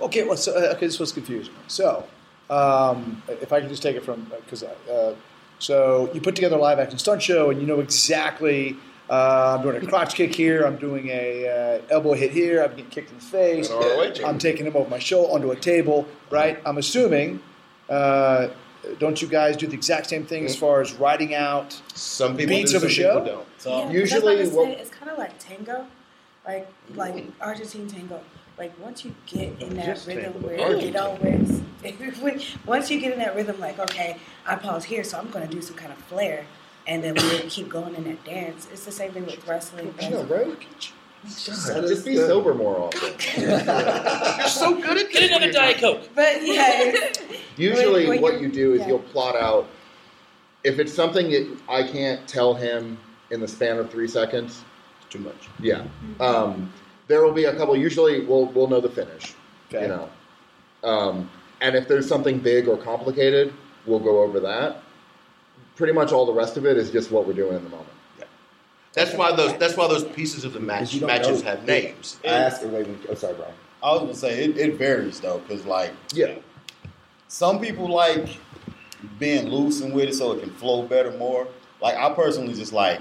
Okay, 0.00 0.24
well, 0.24 0.36
so, 0.36 0.52
uh, 0.56 0.72
okay, 0.74 0.86
this 0.86 0.98
was 0.98 1.12
confusing. 1.12 1.52
So, 1.68 2.04
um, 2.48 3.22
if 3.28 3.52
I 3.52 3.60
can 3.60 3.68
just 3.68 3.82
take 3.82 3.96
it 3.96 4.02
from, 4.04 4.24
because, 4.44 4.62
uh, 4.62 5.14
so 5.58 6.10
you 6.14 6.20
put 6.20 6.34
together 6.34 6.56
a 6.56 6.60
live 6.60 6.78
action 6.78 6.98
stunt 6.98 7.22
show 7.22 7.50
and 7.50 7.60
you 7.60 7.66
know 7.66 7.80
exactly, 7.80 8.76
uh, 9.10 9.56
I'm 9.58 9.62
doing 9.62 9.82
a 9.82 9.86
crotch 9.86 10.14
kick 10.14 10.34
here, 10.34 10.62
I'm 10.64 10.76
doing 10.76 11.08
a 11.08 11.80
uh, 11.90 11.94
elbow 11.94 12.14
hit 12.14 12.30
here, 12.30 12.62
I'm 12.62 12.70
getting 12.70 12.86
kicked 12.86 13.10
in 13.10 13.16
the 13.16 13.22
face, 13.24 13.68
An 13.68 13.76
ROH 13.76 14.10
chamber. 14.12 14.28
I'm 14.28 14.38
taking 14.38 14.66
him 14.66 14.74
over 14.76 14.88
my 14.88 14.98
shoulder 14.98 15.32
onto 15.34 15.50
a 15.50 15.56
table, 15.56 16.06
right? 16.30 16.58
I'm 16.64 16.78
assuming, 16.78 17.40
uh, 17.90 18.48
don't 18.98 19.20
you 19.20 19.28
guys 19.28 19.58
do 19.58 19.66
the 19.66 19.74
exact 19.74 20.08
same 20.08 20.24
thing 20.24 20.46
as 20.46 20.56
far 20.56 20.80
as 20.80 20.94
writing 20.94 21.34
out 21.34 21.78
Some 21.92 22.36
people 22.38 22.56
beats 22.56 22.70
do, 22.70 22.78
of 22.78 22.84
a 22.84 22.88
show? 22.88 23.22
don't. 23.22 23.46
So 23.58 23.70
Yeah, 23.80 23.90
Usually 23.90 24.44
what- 24.48 24.68
what 24.68 24.68
it's 24.78 24.88
kind 24.90 25.10
of 25.10 25.18
like 25.18 25.38
tango, 25.38 25.84
like 26.46 26.66
like 26.94 27.26
Argentine 27.42 27.86
tango. 27.86 28.20
Like 28.60 28.78
once 28.78 29.06
you 29.06 29.14
get 29.24 29.58
in 29.62 29.74
that 29.76 29.86
Just 29.86 30.06
rhythm 30.06 30.34
where 30.42 30.58
but 30.58 30.84
it 30.84 30.94
always, 30.94 31.62
when- 32.20 32.42
once 32.66 32.90
you 32.90 33.00
get 33.00 33.14
in 33.14 33.18
that 33.18 33.34
rhythm, 33.34 33.58
like 33.58 33.78
okay, 33.78 34.18
I 34.46 34.54
pause 34.56 34.84
here, 34.84 35.02
so 35.02 35.16
I'm 35.18 35.30
going 35.30 35.48
to 35.48 35.50
do 35.52 35.62
some 35.62 35.76
kind 35.76 35.90
of 35.90 35.96
flair, 35.96 36.44
and 36.86 37.02
then 37.02 37.14
we 37.14 37.38
keep 37.48 37.70
going 37.70 37.94
in 37.94 38.04
that 38.04 38.22
dance. 38.22 38.68
It's 38.70 38.84
the 38.84 38.92
same 38.92 39.12
thing 39.12 39.24
with 39.24 39.48
wrestling. 39.48 39.94
Yeah, 39.98 40.26
right? 40.28 40.58
Just 41.26 42.04
be 42.04 42.16
sober 42.16 42.52
more 42.52 42.76
often. 42.76 43.14
You're 43.42 44.46
so 44.48 44.74
good 44.78 44.98
at 44.98 45.10
Get 45.10 45.30
another 45.30 45.50
Diet 45.50 45.78
Coke. 45.78 46.10
But 46.14 46.46
yeah, 46.46 47.12
Usually, 47.56 48.08
When- 48.08 48.20
when 48.20 48.20
what 48.20 48.34
you- 48.42 48.48
you 48.48 48.52
do 48.52 48.74
is 48.74 48.80
yeah. 48.80 48.88
you'll 48.88 48.98
plot 48.98 49.36
out. 49.36 49.68
If 50.64 50.78
it's 50.78 50.92
something 50.92 51.30
that 51.30 51.56
I 51.66 51.82
can't 51.84 52.28
tell 52.28 52.52
him 52.52 52.98
in 53.30 53.40
the 53.40 53.48
span 53.48 53.78
of 53.78 53.90
three 53.90 54.08
seconds, 54.08 54.62
It's 55.06 55.12
Too 55.14 55.20
much. 55.20 55.48
yeah, 55.60 55.86
um, 56.20 56.70
there 57.10 57.22
will 57.24 57.32
be 57.32 57.44
a 57.44 57.54
couple. 57.54 57.76
Usually, 57.76 58.24
we'll 58.24 58.46
we'll 58.46 58.68
know 58.68 58.80
the 58.80 58.88
finish. 58.88 59.34
Okay. 59.68 59.82
You 59.82 59.88
know, 59.88 60.10
um, 60.84 61.30
and 61.60 61.76
if 61.76 61.88
there's 61.88 62.08
something 62.08 62.38
big 62.38 62.68
or 62.68 62.76
complicated, 62.76 63.52
we'll 63.84 63.98
go 63.98 64.22
over 64.22 64.40
that. 64.40 64.82
Pretty 65.76 65.92
much 65.92 66.12
all 66.12 66.24
the 66.26 66.32
rest 66.32 66.56
of 66.56 66.66
it 66.66 66.76
is 66.76 66.90
just 66.90 67.10
what 67.10 67.26
we're 67.26 67.32
doing 67.32 67.56
in 67.56 67.64
the 67.64 67.70
moment. 67.70 67.88
That's 68.92 69.14
why 69.14 69.34
those 69.34 69.56
that's 69.58 69.76
why 69.76 69.86
those 69.88 70.04
pieces 70.04 70.44
of 70.44 70.52
the 70.52 70.60
match 70.60 71.00
matches 71.00 71.42
know. 71.42 71.50
have 71.50 71.64
names. 71.64 72.18
I 72.24 72.28
asked. 72.28 72.64
Wait, 72.64 72.86
wait, 72.86 72.98
oh, 73.08 73.14
sorry, 73.14 73.34
Brian. 73.34 73.54
I 73.82 73.92
was 73.92 74.00
gonna 74.00 74.14
say 74.14 74.44
it, 74.44 74.58
it 74.58 74.74
varies 74.76 75.20
though, 75.20 75.38
because 75.38 75.64
like 75.64 75.92
Yeah. 76.12 76.34
some 77.28 77.60
people 77.60 77.88
like 77.88 78.36
being 79.18 79.48
loose 79.48 79.80
and 79.80 79.94
with 79.94 80.08
it 80.08 80.14
so 80.14 80.32
it 80.32 80.40
can 80.42 80.50
flow 80.50 80.82
better 80.82 81.12
more. 81.12 81.46
Like 81.80 81.96
I 81.96 82.12
personally 82.14 82.54
just 82.54 82.72
like 82.72 83.00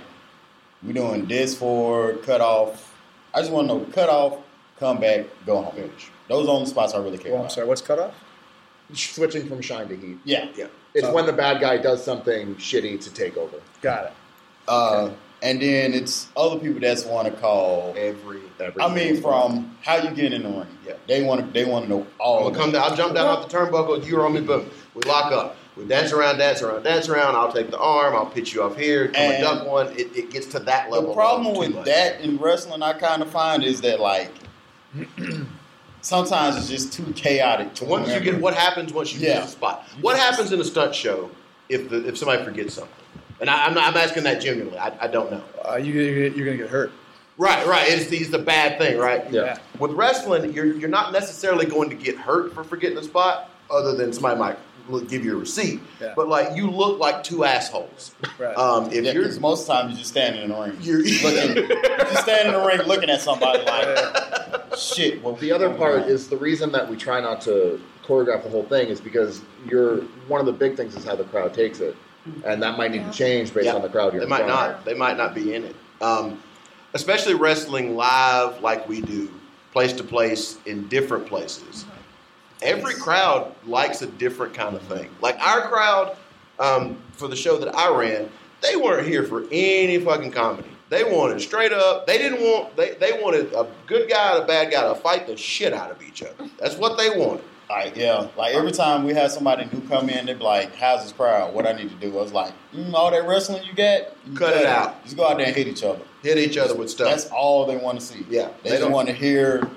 we're 0.83 0.93
doing 0.93 1.25
this 1.25 1.57
for 1.57 2.13
cut 2.17 2.39
off. 2.39 2.88
I 3.33 3.39
just 3.39 3.51
want 3.51 3.67
to 3.67 3.75
know 3.75 3.85
cut 3.91 4.09
off, 4.09 4.37
come 4.79 4.99
back, 4.99 5.25
go 5.45 5.61
home. 5.61 5.75
Finish. 5.75 6.09
Those 6.27 6.43
are 6.43 6.45
the 6.47 6.51
only 6.51 6.65
spots 6.67 6.93
I 6.93 6.97
really 6.99 7.17
care 7.17 7.31
Well, 7.31 7.41
I'm 7.41 7.45
about. 7.45 7.51
sorry, 7.53 7.67
what's 7.67 7.81
cut 7.81 7.99
off? 7.99 8.13
Switching 8.93 9.47
from 9.47 9.61
shine 9.61 9.87
to 9.89 9.95
heat. 9.95 10.17
Yeah, 10.25 10.47
Yeah. 10.55 10.67
It's 10.95 11.05
Oh. 11.05 11.13
when 11.13 11.27
the 11.27 11.33
bad 11.33 11.61
guy 11.61 11.77
does 11.77 12.03
something 12.03 12.55
shitty 12.55 12.99
to 13.01 13.13
take 13.13 13.37
over. 13.37 13.57
Got 13.81 14.05
it. 14.05 14.11
Uh, 14.67 15.09
and 15.43 15.61
then 15.61 15.93
it's 15.93 16.27
other 16.35 16.57
people 16.59 16.79
that's 16.81 17.05
want 17.05 17.27
to 17.27 17.33
call. 17.39 17.93
Every 17.95 18.41
every. 18.59 18.81
I 18.81 18.93
mean, 18.93 19.21
from 19.21 19.77
how 19.83 19.97
you 19.97 20.09
get 20.11 20.33
in 20.33 20.43
the 20.43 20.49
ring. 20.49 20.67
Yeah. 20.85 20.93
they 21.07 21.23
want 21.23 21.45
to. 21.45 21.51
They 21.53 21.65
want 21.65 21.85
to 21.85 21.89
know 21.91 22.07
all. 22.19 22.47
I'm 22.47 22.53
come 22.55 22.71
down. 22.71 22.89
I'll 22.89 22.95
jump 22.97 23.13
down 23.13 23.27
off 23.27 23.47
the 23.47 23.55
turnbuckle. 23.57 24.05
You're 24.07 24.25
on 24.25 24.33
me. 24.33 24.41
Boom. 24.41 24.69
We 24.95 25.01
lock 25.03 25.31
up. 25.31 25.55
We 25.79 25.85
dance 25.85 26.11
around, 26.11 26.37
dance 26.39 26.61
around, 26.61 26.83
dance 26.83 27.07
around. 27.07 27.35
I'll 27.35 27.53
take 27.53 27.71
the 27.71 27.79
arm. 27.79 28.13
I'll 28.13 28.25
pitch 28.25 28.53
you 28.53 28.61
off 28.63 28.75
here. 28.77 29.07
Come 29.07 29.15
and 29.15 29.33
And 29.35 29.43
duck 29.43 29.65
one. 29.67 29.87
It, 29.97 30.13
it 30.15 30.29
gets 30.29 30.47
to 30.47 30.59
that 30.59 30.91
level. 30.91 31.09
The 31.09 31.15
problem 31.15 31.47
of 31.53 31.57
with 31.57 31.73
much. 31.73 31.85
that 31.85 32.19
in 32.21 32.37
wrestling, 32.37 32.83
I 32.83 32.93
kind 32.93 33.21
of 33.21 33.29
find, 33.29 33.63
is 33.63 33.79
that 33.81 34.01
like 34.01 34.29
sometimes 36.01 36.57
it's 36.57 36.69
just 36.69 36.93
too 36.93 37.11
chaotic. 37.13 37.73
To 37.75 37.85
Once 37.85 38.09
you 38.09 38.19
get 38.19 38.39
what 38.41 38.53
happens 38.53 38.93
once 38.93 39.13
you 39.13 39.19
Yeah. 39.25 39.35
get 39.35 39.43
the 39.43 39.49
spot. 39.51 39.85
What 40.01 40.17
happens 40.17 40.51
in 40.51 40.59
a 40.59 40.63
stunt 40.65 40.93
show 40.95 41.31
if 41.69 41.89
the, 41.89 42.07
if 42.07 42.17
somebody 42.17 42.43
forgets 42.43 42.73
something? 42.75 42.93
And 43.39 43.49
I, 43.49 43.65
I'm 43.67 43.73
not. 43.73 43.85
I'm 43.85 43.95
asking 43.97 44.23
that 44.23 44.41
genuinely. 44.41 44.77
I, 44.77 45.05
I 45.05 45.07
don't 45.07 45.31
know. 45.31 45.43
Uh, 45.67 45.75
you, 45.77 45.93
you're, 45.93 46.27
you're 46.27 46.45
going 46.45 46.57
to 46.57 46.63
get 46.63 46.69
hurt. 46.69 46.91
Right, 47.37 47.65
right. 47.65 47.87
It's 47.89 48.07
the, 48.07 48.17
it's 48.17 48.29
the 48.31 48.37
bad 48.39 48.77
thing, 48.77 48.97
right? 48.97 49.31
Yeah. 49.31 49.59
With 49.79 49.91
wrestling, 49.91 50.51
you're 50.51 50.65
you're 50.75 50.89
not 50.89 51.13
necessarily 51.13 51.65
going 51.65 51.89
to 51.89 51.95
get 51.95 52.17
hurt 52.17 52.53
for 52.53 52.65
forgetting 52.65 52.97
a 52.97 53.03
spot, 53.03 53.49
other 53.71 53.95
than 53.95 54.11
somebody 54.11 54.37
might 54.37 54.57
look- 54.89 55.07
give 55.09 55.23
you 55.23 55.35
a 55.35 55.39
receipt. 55.39 55.79
Yeah. 56.01 56.13
But 56.15 56.27
like 56.27 56.55
you 56.55 56.69
look 56.69 56.99
like 56.99 57.23
two 57.23 57.43
assholes. 57.45 58.11
Right. 58.37 58.55
Um, 58.57 58.91
if 58.91 59.03
Yeah, 59.05 59.11
you're 59.13 59.39
most 59.39 59.67
times 59.67 59.91
you're 59.91 59.99
just 59.99 60.09
standing 60.11 60.41
in 60.43 60.49
the 60.49 60.55
ring. 60.59 60.77
You're- 60.81 61.03
looking, 61.23 61.55
you're 61.55 61.97
just 61.99 62.23
standing 62.23 62.53
in 62.53 62.59
the 62.59 62.65
ring 62.65 62.81
looking 62.87 63.09
at 63.09 63.21
somebody 63.21 63.63
like, 63.63 64.77
shit. 64.77 65.23
Well, 65.23 65.35
The 65.35 65.51
other 65.51 65.69
part 65.73 66.03
is 66.03 66.27
the 66.29 66.37
reason 66.37 66.71
that 66.73 66.89
we 66.89 66.95
try 66.97 67.19
not 67.21 67.41
to 67.41 67.79
choreograph 68.05 68.43
the 68.43 68.49
whole 68.49 68.63
thing 68.63 68.87
is 68.89 68.99
because 68.99 69.41
you're 69.69 69.97
one 70.27 70.39
of 70.39 70.45
the 70.47 70.51
big 70.53 70.75
things 70.75 70.95
is 70.95 71.03
how 71.05 71.15
the 71.15 71.23
crowd 71.25 71.53
takes 71.53 71.79
it, 71.79 71.95
and 72.43 72.61
that 72.63 72.77
might 72.77 72.91
need 72.91 73.05
to 73.05 73.11
change 73.11 73.53
based 73.53 73.67
Yeah. 73.67 73.75
on 73.75 73.81
the 73.81 73.89
crowd 73.89 74.13
you're 74.13 74.21
They 74.21 74.23
in 74.25 74.29
might 74.29 74.47
not. 74.47 74.83
They 74.85 74.93
might 74.95 75.15
not 75.17 75.35
be 75.35 75.53
in 75.53 75.63
it. 75.63 75.75
Um, 76.01 76.41
especially 76.95 77.35
wrestling 77.35 77.95
live 77.95 78.61
like 78.63 78.89
we 78.89 79.01
do, 79.01 79.29
place 79.73 79.93
to 79.93 80.03
place 80.03 80.57
in 80.65 80.87
different 80.87 81.27
places. 81.27 81.85
Every 82.61 82.93
crowd 82.95 83.53
likes 83.65 84.01
a 84.01 84.07
different 84.07 84.53
kind 84.53 84.75
of 84.75 84.81
thing. 84.83 85.09
Like 85.21 85.39
our 85.39 85.67
crowd 85.69 86.17
um, 86.59 87.01
for 87.13 87.27
the 87.27 87.35
show 87.35 87.57
that 87.57 87.73
I 87.75 87.95
ran, 87.95 88.29
they 88.61 88.75
weren't 88.75 89.07
here 89.07 89.23
for 89.23 89.45
any 89.51 89.97
fucking 89.99 90.31
comedy. 90.31 90.69
They 90.89 91.03
wanted 91.03 91.39
straight 91.41 91.71
up. 91.71 92.07
They 92.07 92.17
didn't 92.17 92.41
want. 92.41 92.75
They, 92.75 92.95
they 92.95 93.21
wanted 93.21 93.53
a 93.53 93.67
good 93.85 94.09
guy 94.09 94.35
and 94.35 94.43
a 94.43 94.47
bad 94.47 94.71
guy 94.71 94.87
to 94.87 94.95
fight 94.95 95.27
the 95.27 95.37
shit 95.37 95.71
out 95.71 95.91
of 95.91 96.01
each 96.01 96.23
other. 96.23 96.49
That's 96.59 96.75
what 96.75 96.97
they 96.97 97.11
wanted. 97.11 97.43
Like, 97.69 97.95
yeah, 97.95 98.27
like 98.35 98.55
every 98.55 98.71
time 98.71 99.03
we 99.03 99.13
had 99.13 99.29
somebody 99.29 99.69
new 99.71 99.87
come 99.87 100.09
in, 100.09 100.25
they'd 100.25 100.39
be 100.39 100.43
like, 100.43 100.75
"How's 100.75 101.03
this 101.03 101.11
crowd? 101.11 101.53
What 101.53 101.67
I 101.67 101.73
need 101.73 101.89
to 101.89 101.95
do?" 101.97 102.17
I 102.17 102.21
was 102.23 102.33
like, 102.33 102.51
mm, 102.73 102.91
"All 102.93 103.11
that 103.11 103.27
wrestling 103.27 103.63
you 103.63 103.75
got, 103.75 104.07
you 104.25 104.35
Cut 104.35 104.57
it 104.57 104.65
out. 104.65 105.03
Just 105.03 105.15
go 105.15 105.27
out 105.27 105.37
there 105.37 105.45
and 105.45 105.55
hit 105.55 105.67
each 105.67 105.83
other. 105.83 106.01
Hit 106.23 106.39
each 106.39 106.57
other 106.57 106.73
with 106.73 106.89
stuff. 106.89 107.07
That's 107.11 107.27
all 107.27 107.67
they 107.67 107.77
want 107.77 107.99
to 107.99 108.05
see. 108.05 108.25
Yeah, 108.27 108.49
they, 108.63 108.71
they 108.71 108.79
don't- 108.79 108.91
want 108.91 109.07
to 109.09 109.13
hear 109.13 109.69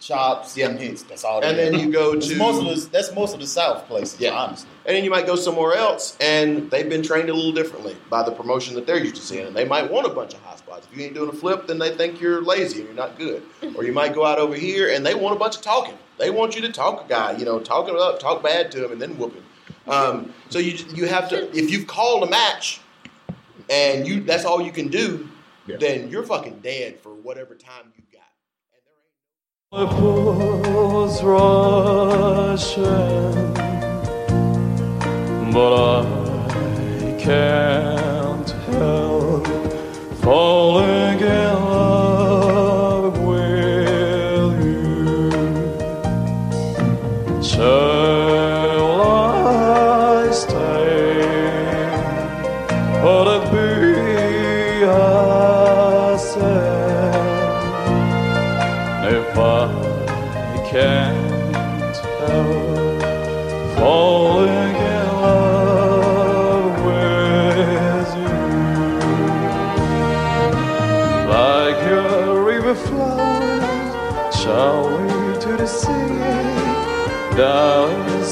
chops 0.00 0.56
Yeah. 0.56 0.68
and 0.68 0.78
hits. 0.78 1.02
That's 1.02 1.24
all. 1.24 1.40
They 1.40 1.48
And 1.48 1.58
then 1.58 1.74
hear. 1.74 1.86
you 1.86 1.92
go 1.92 2.14
That's 2.14 2.28
to- 2.28 2.36
most 2.36 2.60
of 2.60 2.66
the 2.84 2.90
that's 2.90 3.12
most 3.14 3.34
of 3.34 3.40
the 3.40 3.46
South 3.46 3.86
places. 3.86 4.20
Yeah. 4.20 4.32
honestly. 4.32 4.68
And 4.86 4.96
then 4.96 5.04
you 5.04 5.10
might 5.10 5.26
go 5.26 5.36
somewhere 5.36 5.74
else, 5.74 6.16
and 6.20 6.70
they've 6.70 6.88
been 6.88 7.02
trained 7.02 7.28
a 7.28 7.34
little 7.34 7.52
differently 7.52 7.94
by 8.08 8.22
the 8.22 8.30
promotion 8.30 8.74
that 8.76 8.86
they're 8.86 8.98
used 8.98 9.16
to 9.16 9.22
seeing. 9.22 9.46
And 9.46 9.54
they 9.56 9.64
might 9.66 9.90
want 9.90 10.06
a 10.06 10.10
bunch 10.10 10.32
of 10.34 10.40
high 10.40 10.56
spots. 10.56 10.86
If 10.90 10.98
you 10.98 11.04
ain't 11.04 11.14
doing 11.14 11.28
a 11.28 11.32
flip, 11.32 11.66
then 11.66 11.78
they 11.78 11.90
think 11.90 12.20
you're 12.20 12.40
lazy 12.42 12.78
and 12.78 12.86
you're 12.86 12.94
not 12.96 13.18
good. 13.18 13.42
Or 13.76 13.84
you 13.84 13.92
might 13.92 14.14
go 14.14 14.24
out 14.24 14.38
over 14.38 14.54
here, 14.54 14.88
and 14.90 15.04
they 15.04 15.14
want 15.14 15.36
a 15.36 15.38
bunch 15.38 15.56
of 15.56 15.62
talking. 15.62 15.94
They 16.18 16.30
want 16.30 16.56
you 16.56 16.62
to 16.62 16.72
talk 16.72 17.04
a 17.04 17.08
guy, 17.08 17.32
you 17.36 17.44
know, 17.44 17.60
talk 17.60 17.88
it 17.88 17.94
up, 17.96 18.18
talk 18.18 18.42
bad 18.42 18.70
to 18.72 18.84
him, 18.84 18.92
and 18.92 19.00
then 19.02 19.18
whoop 19.18 19.34
him. 19.34 19.44
Um, 19.86 20.34
so 20.50 20.58
you 20.58 20.76
you 20.94 21.06
have 21.06 21.28
to 21.30 21.48
if 21.56 21.70
you've 21.70 21.86
called 21.86 22.22
a 22.22 22.30
match, 22.30 22.80
and 23.70 24.06
you 24.06 24.20
that's 24.22 24.44
all 24.44 24.60
you 24.62 24.72
can 24.72 24.88
do, 24.88 25.28
then 25.66 26.08
you're 26.10 26.24
fucking 26.24 26.60
dead 26.60 26.98
for 27.00 27.10
whatever 27.10 27.54
time 27.54 27.92
you 27.96 28.02
pulls 29.70 31.22
rushing, 31.22 32.82
but 35.52 35.72
I 35.74 37.16
can't 37.18 38.48
help 38.48 39.46
falling 40.22 41.20
in 41.20 41.54
love 41.54 42.27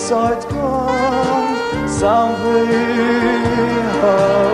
Comes 0.09 0.45
something 1.91 2.71
out 4.05 4.46